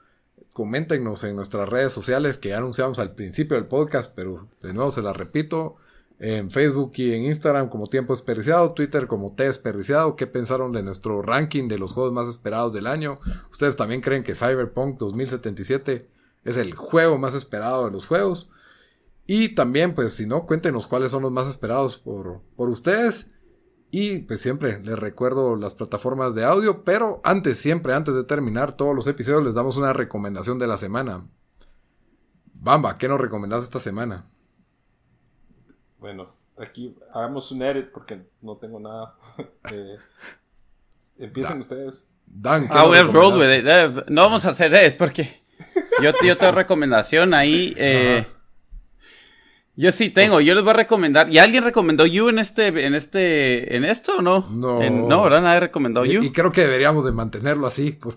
Coméntenos 0.53 1.23
en 1.23 1.35
nuestras 1.35 1.69
redes 1.69 1.93
sociales 1.93 2.37
que 2.37 2.49
ya 2.49 2.57
anunciamos 2.57 2.99
al 2.99 3.13
principio 3.13 3.55
del 3.55 3.67
podcast, 3.67 4.11
pero 4.15 4.47
de 4.61 4.73
nuevo 4.73 4.91
se 4.91 5.01
las 5.01 5.15
repito. 5.15 5.77
En 6.19 6.49
Facebook 6.49 6.93
y 6.95 7.13
en 7.13 7.25
Instagram 7.25 7.69
como 7.69 7.87
Tiempo 7.87 8.13
Desperdiciado, 8.13 8.73
Twitter 8.73 9.05
como 9.05 9.35
T 9.35 9.43
Desperdiciado. 9.43 10.15
¿Qué 10.15 10.25
pensaron 10.25 10.71
de 10.71 10.81
nuestro 10.81 11.21
ranking 11.21 11.67
de 11.67 11.77
los 11.77 11.93
juegos 11.93 12.11
más 12.11 12.27
esperados 12.27 12.73
del 12.73 12.87
año? 12.87 13.19
¿Ustedes 13.51 13.75
también 13.75 14.01
creen 14.01 14.23
que 14.23 14.33
Cyberpunk 14.33 14.97
2077 14.97 16.09
es 16.43 16.57
el 16.57 16.73
juego 16.73 17.17
más 17.17 17.35
esperado 17.35 17.85
de 17.85 17.91
los 17.91 18.07
juegos? 18.07 18.49
Y 19.27 19.49
también, 19.49 19.93
pues, 19.93 20.13
si 20.13 20.25
no, 20.25 20.45
cuéntenos 20.45 20.87
cuáles 20.87 21.11
son 21.11 21.21
los 21.21 21.31
más 21.31 21.47
esperados 21.47 21.99
por, 21.99 22.41
por 22.55 22.69
ustedes. 22.69 23.27
Y 23.89 24.19
pues 24.19 24.41
siempre 24.41 24.81
les 24.81 24.99
recuerdo 24.99 25.55
las 25.55 25.73
plataformas 25.73 26.35
de 26.35 26.43
audio, 26.43 26.83
pero 26.83 27.21
antes, 27.23 27.57
siempre 27.57 27.93
antes 27.93 28.15
de 28.15 28.23
terminar 28.23 28.75
todos 28.75 28.93
los 28.93 29.07
episodios, 29.07 29.45
les 29.45 29.53
damos 29.53 29.77
una 29.77 29.93
recomendación 29.93 30.59
de 30.59 30.67
la 30.67 30.77
semana. 30.77 31.25
Bamba, 32.53 32.97
¿qué 32.97 33.07
nos 33.07 33.21
recomendás 33.21 33.63
esta 33.63 33.79
semana? 33.79 34.29
Bueno, 35.99 36.29
aquí 36.57 36.95
hagamos 37.13 37.51
un 37.51 37.61
edit 37.63 37.87
porque 37.91 38.19
no 38.41 38.55
tengo 38.57 38.79
nada. 38.79 39.15
Eh, 39.71 39.95
empiecen 41.17 41.59
ustedes. 41.59 42.09
Dan, 42.25 42.67
¿qué 42.67 42.73
Ah, 42.73 42.87
we'll 42.87 43.11
roll 43.11 43.37
with 43.37 43.51
it. 43.59 43.65
Eh, 43.67 44.03
no 44.09 44.21
vamos 44.21 44.45
a 44.45 44.51
hacer 44.51 44.73
eso 44.75 44.95
porque 44.97 45.41
yo, 46.01 46.11
yo 46.23 46.35
tengo 46.37 46.51
recomendación 46.53 47.33
ahí. 47.33 47.73
eh, 47.77 48.25
yo 49.75 49.91
sí 49.91 50.09
tengo, 50.09 50.39
yo 50.41 50.55
les 50.55 50.63
voy 50.63 50.71
a 50.71 50.75
recomendar. 50.75 51.29
¿Y 51.31 51.37
alguien 51.37 51.63
recomendó 51.63 52.05
You 52.05 52.29
en 52.29 52.39
este, 52.39 52.67
en 52.85 52.95
este, 52.95 53.75
en 53.75 53.83
esto 53.85 54.17
o 54.17 54.21
no? 54.21 54.47
No. 54.49 54.81
En- 54.81 55.07
no, 55.07 55.21
¿verdad? 55.21 55.41
Nadie 55.41 55.59
recomendó 55.59 56.03
Y, 56.05 56.13
You. 56.13 56.23
y 56.23 56.31
creo 56.31 56.51
que 56.51 56.61
deberíamos 56.61 57.03
de 57.05 57.11
mantenerlo 57.11 57.67
así. 57.67 57.91
por- 57.91 58.15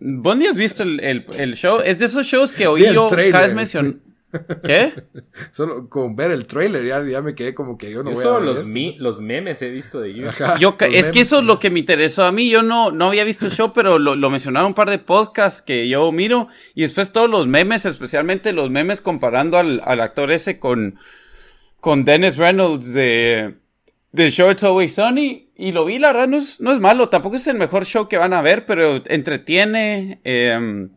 ¿Vos 0.00 0.36
ni 0.36 0.46
has 0.46 0.54
visto 0.56 0.82
el, 0.84 1.00
el- 1.00 1.26
el 1.36 1.54
show? 1.56 1.80
Es 1.84 1.98
de 1.98 2.06
esos 2.06 2.24
shows 2.26 2.52
que 2.52 2.66
oí 2.66 2.92
yo 2.94 3.08
cada 3.08 3.42
vez 3.42 3.54
mencionar. 3.54 3.94
¿Qué? 4.62 4.92
Solo 5.52 5.88
con 5.88 6.16
ver 6.16 6.30
el 6.30 6.46
trailer 6.46 6.84
ya, 6.86 7.04
ya 7.04 7.22
me 7.22 7.34
quedé 7.34 7.54
como 7.54 7.76
que 7.78 7.90
yo 7.90 8.02
no 8.02 8.10
Yo 8.12 8.16
voy 8.16 8.26
a 8.26 8.32
ver 8.32 8.42
los, 8.42 8.58
esto. 8.58 8.70
mi- 8.70 8.96
los 8.98 9.20
memes 9.20 9.60
he 9.62 9.70
visto 9.70 10.00
de 10.00 10.14
You. 10.14 10.28
Ajá, 10.28 10.58
Yo, 10.58 10.76
ca- 10.76 10.86
los 10.86 10.96
es 10.96 11.08
que 11.08 11.20
eso 11.20 11.38
es 11.38 11.44
lo 11.44 11.58
que 11.58 11.70
me 11.70 11.78
interesó 11.80 12.24
a 12.24 12.32
mí. 12.32 12.48
Yo 12.50 12.62
no, 12.62 12.90
no 12.90 13.06
había 13.06 13.24
visto 13.24 13.46
el 13.46 13.52
show, 13.52 13.72
pero 13.74 13.98
lo, 13.98 14.14
lo 14.16 14.30
mencionaron 14.30 14.68
un 14.68 14.74
par 14.74 14.90
de 14.90 14.98
podcasts 14.98 15.62
que 15.62 15.88
yo 15.88 16.10
miro. 16.12 16.48
Y 16.74 16.82
después 16.82 17.12
todos 17.12 17.30
los 17.30 17.46
memes, 17.46 17.84
especialmente 17.86 18.52
los 18.52 18.70
memes 18.70 19.00
comparando 19.00 19.58
al, 19.58 19.80
al 19.84 20.00
actor 20.00 20.32
ese 20.32 20.58
con, 20.58 20.98
con 21.80 22.04
Dennis 22.04 22.36
Reynolds 22.36 22.92
de, 22.94 23.54
show 24.30 24.50
It's 24.50 24.64
Always 24.64 24.94
Sunny. 24.94 25.50
Y 25.56 25.70
lo 25.70 25.84
vi, 25.84 25.98
la 26.00 26.08
verdad, 26.08 26.26
no 26.28 26.36
es, 26.36 26.60
no 26.60 26.72
es 26.72 26.80
malo. 26.80 27.08
Tampoco 27.08 27.36
es 27.36 27.46
el 27.46 27.56
mejor 27.56 27.84
show 27.84 28.08
que 28.08 28.18
van 28.18 28.32
a 28.32 28.42
ver, 28.42 28.66
pero 28.66 29.00
entretiene. 29.06 30.20
em, 30.24 30.90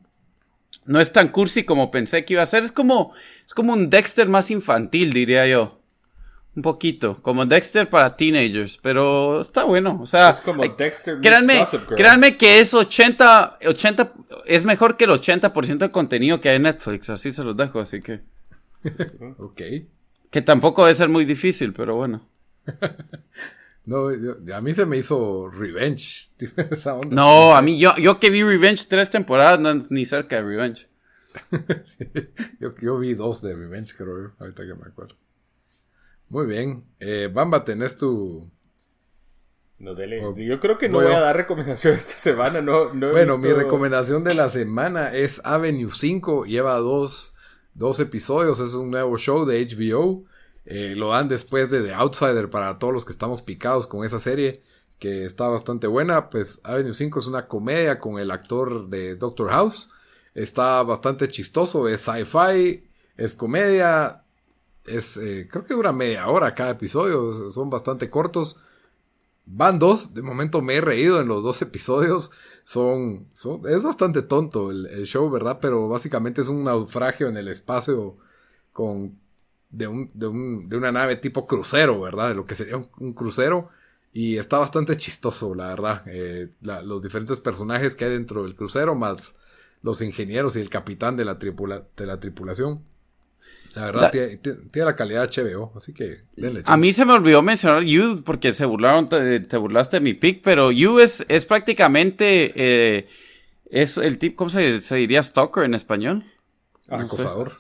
no 0.88 1.00
es 1.00 1.12
tan 1.12 1.28
cursi 1.30 1.64
como 1.64 1.92
pensé 1.92 2.26
que 2.26 2.34
iba 2.34 2.44
a 2.44 2.48
ser. 2.48 2.64
Es 2.64 2.72
como, 2.72 3.14
es 3.46 3.54
como 3.54 3.74
un 3.74 3.90
Dexter 3.90 4.28
más 4.28 4.50
infantil, 4.52 5.12
diría 5.14 5.46
yo. 5.48 5.82
Un 6.56 6.64
poquito, 6.64 7.22
como 7.22 7.46
Dexter 7.46 7.88
para 7.88 8.18
teenagers, 8.18 8.80
pero 8.82 9.42
está 9.42 9.64
bueno. 9.64 10.00
O 10.02 10.08
sea, 10.08 10.32
Es 10.32 10.42
como 10.42 10.64
Dexter 10.68 11.18
meets 11.18 11.22
créanme, 11.22 11.64
créanme 11.96 12.38
que 12.38 12.60
es 12.60 12.74
80, 12.74 13.60
80, 13.68 14.14
es 14.48 14.66
mejor 14.66 14.98
que 14.98 15.04
el 15.04 15.12
80% 15.12 15.78
de 15.78 15.92
contenido 15.92 16.42
que 16.42 16.50
hay 16.50 16.56
en 16.56 16.64
Netflix, 16.64 17.12
así 17.12 17.32
se 17.32 17.44
los 17.44 17.56
dejo, 17.56 17.80
así 17.80 18.02
que, 18.02 18.22
Ok. 19.38 19.62
que 20.32 20.42
tampoco 20.42 20.84
debe 20.84 20.96
ser 20.96 21.10
muy 21.10 21.26
difícil, 21.26 21.74
pero 21.74 21.96
bueno. 21.96 22.28
No, 23.88 24.12
yo- 24.14 24.36
a 24.56 24.62
mí 24.62 24.74
se 24.74 24.86
me 24.86 24.98
hizo 24.98 25.50
Revenge. 25.50 26.30
esa 26.72 26.94
onda. 26.96 27.16
No, 27.16 27.56
a 27.56 27.62
mí, 27.64 27.80
yo, 27.80 27.96
yo 27.98 28.20
que 28.20 28.30
vi 28.30 28.44
Revenge 28.44 28.86
tres 28.88 29.10
temporadas, 29.10 29.60
no 29.60 29.72
es 29.72 29.90
ni 29.90 30.06
cerca 30.06 30.36
de 30.36 30.42
Revenge. 30.44 30.88
Yo, 32.60 32.74
yo 32.82 32.98
vi 32.98 33.14
dos 33.14 33.42
de 33.44 33.54
Revenge, 33.56 33.94
creo 33.96 34.24
yo, 34.24 34.32
ahorita 34.40 34.64
que 34.66 34.74
me 34.74 34.88
acuerdo. 34.88 35.16
Muy 36.30 36.48
bien. 36.48 36.84
Eh, 37.00 37.30
Bamba, 37.32 37.64
tenés 37.64 37.98
tu... 37.98 38.50
No, 39.78 39.94
dele. 39.94 40.26
Oh, 40.26 40.36
Yo 40.36 40.60
creo 40.60 40.78
que 40.80 40.90
no 40.90 40.96
voy 40.96 41.06
voy 41.06 41.14
a- 41.14 41.18
a 41.20 41.22
dar 41.22 41.38
recomendaciones 41.38 42.02
esta 42.10 42.20
semana. 42.20 42.62
No, 42.62 42.92
no 42.94 43.10
he 43.10 43.12
Bueno, 43.12 43.38
mi 43.38 43.52
recomendación 43.54 44.24
de 44.24 44.34
la 44.34 44.50
semana 44.50 45.14
es 45.14 45.40
Avenue 45.44 45.92
5. 45.94 46.46
Lleva 46.46 46.76
dos, 46.78 47.34
dos 47.76 48.00
episodios. 48.00 48.60
Es 48.60 48.74
un 48.74 48.90
nuevo 48.90 49.18
show 49.20 49.46
de 49.46 49.64
HBO. 49.64 50.26
Eh, 50.70 50.96
lo 50.98 51.12
dan 51.12 51.30
después 51.30 51.70
de 51.70 51.82
The 51.82 51.94
Outsider 51.94 52.50
para 52.50 52.78
todos 52.78 52.94
los 52.94 53.06
que 53.06 53.14
estamos 53.14 53.42
picados 53.42 53.88
con 53.88 54.06
esa 54.06 54.20
serie. 54.20 54.62
Que 55.00 55.26
está 55.26 55.48
bastante 55.48 55.88
buena. 55.88 56.30
Pues 56.30 56.60
Avenue 56.64 56.94
5 56.94 57.20
es 57.20 57.28
una 57.28 57.48
comedia 57.48 58.00
con 58.00 58.20
el 58.20 58.32
actor 58.32 58.90
de 58.90 59.16
Doctor 59.16 59.50
House. 59.50 59.90
Está 60.34 60.84
bastante 60.84 61.30
chistoso. 61.30 61.88
Es 61.88 62.02
sci-fi. 62.02 62.84
Es 63.16 63.34
comedia. 63.34 64.24
Es, 64.86 65.16
eh, 65.18 65.48
creo 65.50 65.64
que 65.64 65.74
dura 65.74 65.94
media 65.94 66.28
hora 66.28 66.54
cada 66.54 66.72
episodio. 66.72 67.52
Son 67.52 67.70
bastante 67.70 68.10
cortos. 68.10 68.58
Van 69.46 69.80
dos, 69.80 70.14
de 70.14 70.22
momento 70.22 70.62
me 70.62 70.76
he 70.76 70.82
reído 70.82 71.22
en 71.22 71.30
los 71.30 71.44
dos 71.44 71.62
episodios. 71.62 72.32
Son, 72.66 73.30
es 73.34 73.82
bastante 73.82 74.22
tonto 74.22 74.72
el, 74.72 74.88
el 74.88 75.06
show, 75.06 75.30
¿verdad? 75.30 75.60
Pero 75.62 75.88
básicamente 75.88 76.42
es 76.42 76.50
un 76.50 76.66
naufragio 76.66 77.30
en 77.30 77.38
el 77.38 77.48
espacio 77.48 78.18
con 78.74 79.18
de, 79.70 79.88
un, 79.88 80.10
de, 80.14 80.28
un- 80.28 80.70
de 80.70 80.78
una 80.78 80.92
nave 80.92 81.16
tipo 81.18 81.46
crucero, 81.48 82.00
¿verdad? 82.02 82.30
De 82.30 82.36
lo 82.36 82.46
que 82.46 82.56
sería 82.56 82.78
un, 82.78 82.90
un 83.00 83.14
crucero. 83.14 83.70
Y 84.14 84.38
está 84.38 84.58
bastante 84.58 84.98
chistoso, 84.98 85.54
la 85.54 85.68
verdad. 85.68 86.04
Eh, 86.08 86.50
la- 86.62 86.82
los 86.82 87.02
diferentes 87.02 87.40
personajes 87.40 87.96
que 87.96 88.06
hay 88.06 88.12
dentro 88.12 88.44
del 88.44 88.56
crucero, 88.56 88.96
más 88.96 89.36
los 89.84 90.02
ingenieros 90.02 90.56
y 90.56 90.60
el 90.62 90.70
capitán 90.70 91.16
de 91.18 91.26
la, 91.26 91.38
tripula- 91.38 91.86
de 91.96 92.06
la 92.06 92.20
tripulación. 92.20 92.84
La 93.76 93.86
verdad, 93.86 94.02
La- 94.04 94.12
tiene, 94.12 94.38
tiene- 94.38 94.86
la 94.86 94.96
calidad 94.96 95.30
HBO, 95.30 95.72
así 95.76 95.94
que 95.94 96.22
denle 96.36 96.64
A 96.66 96.78
mí 96.78 96.92
se 96.94 97.06
me 97.06 97.14
olvidó 97.14 97.44
mencionar 97.44 97.84
You 97.84 98.24
porque 98.24 98.52
se 98.54 98.66
burlaron, 98.66 99.08
te, 99.08 99.40
te 99.42 99.58
burlaste 99.58 99.98
de 99.98 100.02
mi 100.02 100.16
pick, 100.16 100.42
pero 100.42 100.72
You 100.72 100.98
es, 101.00 101.24
es 101.30 101.46
prácticamente, 101.46 102.54
eh, 102.56 103.08
es 103.70 103.98
el 103.98 104.18
tipo, 104.18 104.38
¿cómo 104.38 104.50
se, 104.50 104.82
se 104.82 104.96
diría 104.96 105.22
stalker 105.22 105.64
en 105.66 105.76
español? 105.76 106.24
Un 106.88 107.02
acosador. 107.02 107.52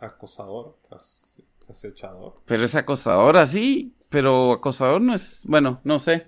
Acosador. 0.00 0.76
as- 0.90 1.21
Acechador. 1.72 2.34
Pero 2.46 2.62
es 2.64 2.74
acosador 2.74 3.36
así, 3.36 3.94
pero 4.08 4.52
acosador 4.52 5.00
no 5.00 5.14
es, 5.14 5.42
bueno, 5.46 5.80
no 5.84 5.98
sé. 5.98 6.26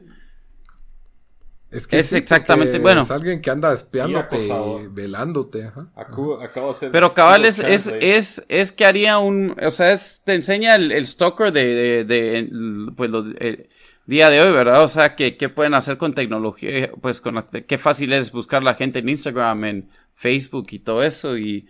Es 1.71 1.89
Es 1.91 2.13
exactamente- 2.13 2.79
bueno. 2.79 3.01
Es 3.03 3.11
alguien 3.11 3.41
que 3.43 3.51
anda 3.51 3.73
espiándote, 3.73 4.39
Sí, 4.41 4.53
velándote. 4.91 5.65
Ajá. 5.65 5.89
Acu- 5.97 6.41
acabo 6.41 6.67
de 6.67 6.71
hacer. 6.71 6.93
Pero 6.93 7.15
cabal 7.15 7.45
es, 7.45 7.59
es, 7.59 7.89
es, 8.01 8.45
es 8.49 8.71
que 8.71 8.85
haría 8.85 9.19
un, 9.19 9.57
o 9.61 9.71
sea, 9.73 9.91
es, 9.93 10.21
te 10.25 10.35
enseña 10.35 10.77
el, 10.77 10.93
el 10.93 11.05
stalker 11.05 11.51
de, 11.51 12.05
de, 12.05 12.49
pues, 12.97 13.11
lo- 13.11 13.25
el 13.41 13.69
día 14.07 14.31
de 14.31 14.41
hoy, 14.41 14.53
¿verdad? 14.53 14.85
O 14.85 14.89
sea, 14.89 15.17
que, 15.17 15.37
qué 15.37 15.49
pueden 15.49 15.75
hacer 15.75 15.99
con 15.99 16.15
tecnología, 16.15 16.93
pues, 17.01 17.21
con 17.21 17.35
la- 17.35 17.47
qué 17.49 17.77
fácil 17.79 18.13
es 18.13 18.31
buscar 18.31 18.63
la 18.63 18.75
gente 18.75 19.01
en 19.01 19.09
Instagram, 19.09 19.65
en 19.65 19.89
Facebook 20.15 20.69
y 20.71 20.79
todo 20.79 21.03
eso, 21.03 21.37
y, 21.37 21.67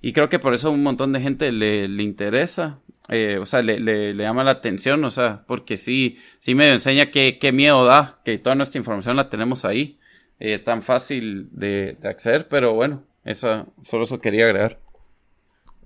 y 0.00 0.12
creo 0.12 0.28
que 0.28 0.38
por 0.38 0.54
eso 0.54 0.70
un 0.70 0.84
montón 0.84 1.12
de 1.12 1.20
gente 1.20 1.50
le, 1.50 1.88
le 1.88 2.04
interesa, 2.04 2.78
eh, 3.08 3.38
o 3.40 3.46
sea, 3.46 3.62
le, 3.62 3.80
le, 3.80 4.14
le 4.14 4.22
llama 4.22 4.44
la 4.44 4.52
atención, 4.52 5.04
o 5.04 5.10
sea, 5.10 5.44
porque 5.46 5.76
sí, 5.76 6.18
sí 6.40 6.54
me 6.54 6.70
enseña 6.70 7.10
qué, 7.10 7.38
qué 7.40 7.52
miedo 7.52 7.84
da, 7.84 8.20
que 8.24 8.38
toda 8.38 8.54
nuestra 8.54 8.78
información 8.78 9.16
la 9.16 9.30
tenemos 9.30 9.64
ahí, 9.64 9.98
eh, 10.38 10.58
tan 10.58 10.82
fácil 10.82 11.48
de, 11.52 11.96
de 12.00 12.08
acceder, 12.08 12.48
pero 12.48 12.74
bueno, 12.74 13.04
eso, 13.24 13.66
solo 13.82 14.04
eso 14.04 14.20
quería 14.20 14.44
agregar. 14.44 14.80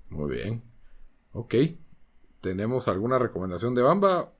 Muy 0.09 0.35
bien. 0.35 0.63
Ok. 1.31 1.55
¿Tenemos 2.41 2.87
alguna 2.87 3.17
recomendación 3.17 3.73
de 3.73 3.81
Bamba? 3.81 4.31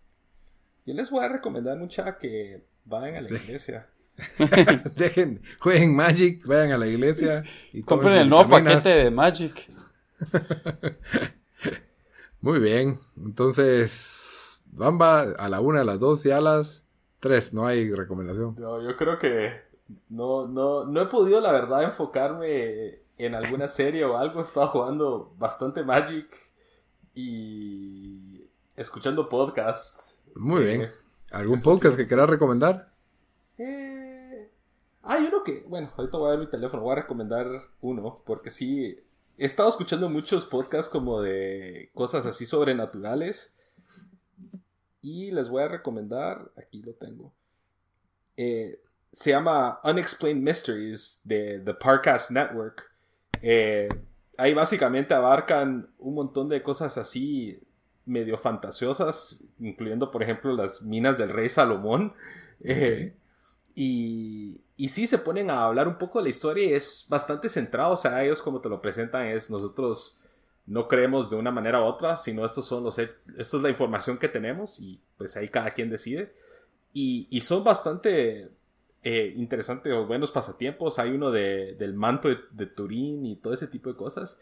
Yo 0.86 0.94
les 0.94 1.10
voy 1.10 1.24
a 1.24 1.30
recomendar 1.30 1.78
mucha 1.78 2.18
que 2.18 2.66
vayan 2.86 3.16
a 3.16 3.22
la 3.22 3.30
iglesia. 3.30 3.88
Dejen, 4.96 5.42
jueguen 5.60 5.96
Magic, 5.96 6.46
vayan 6.46 6.74
a 6.74 6.78
la 6.78 6.88
iglesia. 6.88 7.44
Y 7.72 7.82
Compren 7.86 8.18
el 8.18 8.30
nuevo 8.30 8.50
paquete 8.50 8.90
de 8.90 9.10
Magic. 9.10 9.70
Muy 12.44 12.60
bien. 12.60 13.00
Entonces, 13.16 14.62
Bamba 14.66 15.22
a 15.22 15.48
la 15.48 15.62
una, 15.62 15.80
a 15.80 15.84
las 15.86 15.98
dos 15.98 16.26
y 16.26 16.32
a 16.32 16.42
las 16.42 16.84
tres. 17.22 17.54
No 17.54 17.66
hay 17.66 17.90
recomendación. 17.90 18.56
No, 18.60 18.82
yo 18.82 18.98
creo 18.98 19.18
que 19.18 19.62
no, 20.10 20.46
no, 20.46 20.84
no 20.84 21.02
he 21.02 21.06
podido, 21.06 21.40
la 21.40 21.54
verdad, 21.54 21.84
enfocarme 21.84 23.00
en 23.18 23.34
alguna 23.34 23.70
serie 23.70 24.04
o 24.04 24.18
algo. 24.18 24.42
He 24.42 24.44
estado 24.44 24.68
jugando 24.68 25.34
bastante 25.38 25.84
Magic 25.84 26.28
y 27.16 28.52
escuchando 28.76 29.30
podcasts. 29.30 30.22
Muy 30.36 30.66
bien. 30.66 30.92
¿Algún 31.32 31.62
podcast 31.62 31.96
que 31.96 32.08
quieras 32.08 32.30
recomendar? 32.30 32.92
Eh, 33.58 34.52
hay 35.04 35.28
uno 35.28 35.44
que, 35.46 35.64
bueno, 35.70 35.94
ahorita 35.96 36.18
voy 36.18 36.28
a 36.28 36.32
ver 36.32 36.40
mi 36.42 36.48
teléfono, 36.48 36.84
voy 36.84 36.92
a 36.92 37.02
recomendar 37.04 37.48
uno, 37.80 38.22
porque 38.26 38.52
sí, 38.52 39.00
he 39.38 39.46
estado 39.46 39.70
escuchando 39.70 40.10
muchos 40.10 40.46
podcasts 40.46 40.90
como 40.90 41.22
de 41.22 41.90
cosas 41.94 42.26
así 42.26 42.46
sobrenaturales. 42.46 43.54
Y 45.02 45.32
les 45.32 45.50
voy 45.50 45.64
a 45.64 45.68
recomendar, 45.68 46.52
aquí 46.56 46.82
lo 46.82 46.94
tengo. 46.94 47.34
Eh, 48.38 48.80
se 49.12 49.32
llama 49.32 49.80
Unexplained 49.84 50.42
Mysteries 50.42 51.22
de 51.24 51.60
The 51.60 51.74
Parcast 51.74 52.32
Network. 52.32 52.90
Eh, 53.42 53.90
ahí 54.38 54.54
básicamente 54.54 55.14
abarcan 55.14 55.90
un 56.00 56.16
montón 56.16 56.50
de 56.50 56.64
cosas 56.64 56.98
así 56.98 57.60
medio 58.06 58.38
fantasiosas, 58.38 59.44
incluyendo 59.60 60.12
por 60.12 60.24
ejemplo 60.24 60.54
las 60.54 60.82
minas 60.82 61.18
del 61.18 61.30
rey 61.30 61.50
Salomón. 61.50 62.14
Eh, 62.62 63.14
y, 63.76 64.62
y 64.76 64.90
sí 64.90 65.08
se 65.08 65.18
ponen 65.18 65.50
a 65.50 65.66
hablar 65.66 65.88
un 65.88 65.98
poco 65.98 66.20
de 66.20 66.24
la 66.24 66.30
historia 66.30 66.66
y 66.66 66.74
es 66.74 67.06
bastante 67.10 67.50
centrado, 67.50 67.94
o 67.94 67.98
sea, 67.98 68.24
ellos 68.24 68.42
como 68.42 68.62
te 68.62 68.70
lo 68.70 68.82
presentan 68.82 69.28
es 69.28 69.50
nosotros 69.50 70.20
no 70.66 70.88
creemos 70.88 71.30
de 71.30 71.36
una 71.36 71.52
manera 71.52 71.82
u 71.82 71.86
otra, 71.86 72.18
sino 72.18 72.46
estos 72.46 72.66
son 72.66 72.84
los, 72.84 72.98
esto 72.98 73.18
es 73.38 73.64
la 73.64 73.70
información 73.70 74.18
que 74.18 74.30
tenemos 74.30 74.80
y 74.80 75.02
pues 75.18 75.36
ahí 75.36 75.50
cada 75.50 75.72
quien 75.72 75.90
decide. 75.90 76.32
Y, 76.94 77.42
son 77.42 77.64
bastante 77.64 78.50
eh, 79.02 79.34
interesantes 79.36 79.92
o 79.94 80.06
buenos 80.06 80.32
pasatiempos. 80.32 81.00
Hay 81.00 81.10
uno 81.10 81.32
de, 81.32 81.74
del 81.74 81.96
manto 81.96 82.30
de, 82.30 82.68
Turín 82.68 83.26
y 83.26 83.36
todo 83.36 83.54
ese 83.54 83.68
tipo 83.68 83.90
de 83.90 83.96
cosas. 83.96 84.38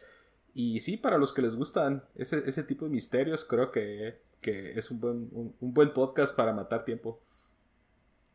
Y 0.54 0.82
sí, 0.82 0.98
para 0.98 1.18
los 1.18 1.32
que 1.32 1.42
les 1.42 1.56
gustan 1.56 2.04
ese, 2.14 2.40
ese 2.46 2.64
tipo 2.64 2.86
de 2.86 2.92
misterios, 2.92 3.46
creo 3.46 3.72
que, 3.72 4.20
que 4.42 4.78
es 4.78 4.92
un 4.92 5.00
buen, 5.00 5.30
un, 5.32 5.56
buen 5.74 5.94
podcast 5.94 6.36
para 6.36 6.52
matar 6.52 6.84
tiempo. 6.84 7.22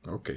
Ok. 0.08 0.30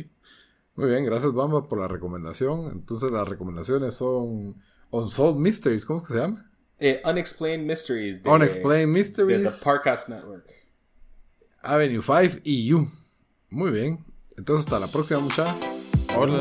Muy 0.80 0.92
bien, 0.92 1.04
gracias 1.04 1.34
Bamba 1.34 1.68
por 1.68 1.78
la 1.78 1.90
recomendación. 1.90 2.72
Entonces 2.72 3.12
las 3.12 3.28
recomendaciones 3.28 3.96
son 3.96 4.56
Unsolved 4.92 5.38
Mysteries, 5.38 5.86
¿cómo 5.86 6.00
es 6.00 6.08
que 6.08 6.14
se 6.14 6.20
llama? 6.20 6.50
Eh, 6.78 7.02
Unexplained 7.04 7.68
Mysteries. 7.68 8.24
De, 8.24 8.30
Unexplained 8.30 8.88
Mysteries. 8.88 9.44
De 9.44 9.50
The 9.50 9.56
Parcast 9.62 10.08
Network. 10.08 10.46
Avenue 11.62 12.02
5 12.02 12.44
y 12.46 12.66
You. 12.66 12.90
Muy 13.50 13.72
bien. 13.72 14.06
Entonces 14.38 14.68
hasta 14.68 14.80
la 14.80 14.88
próxima 14.88 15.20
muchachos. 15.20 15.58
Hola. 16.16 16.40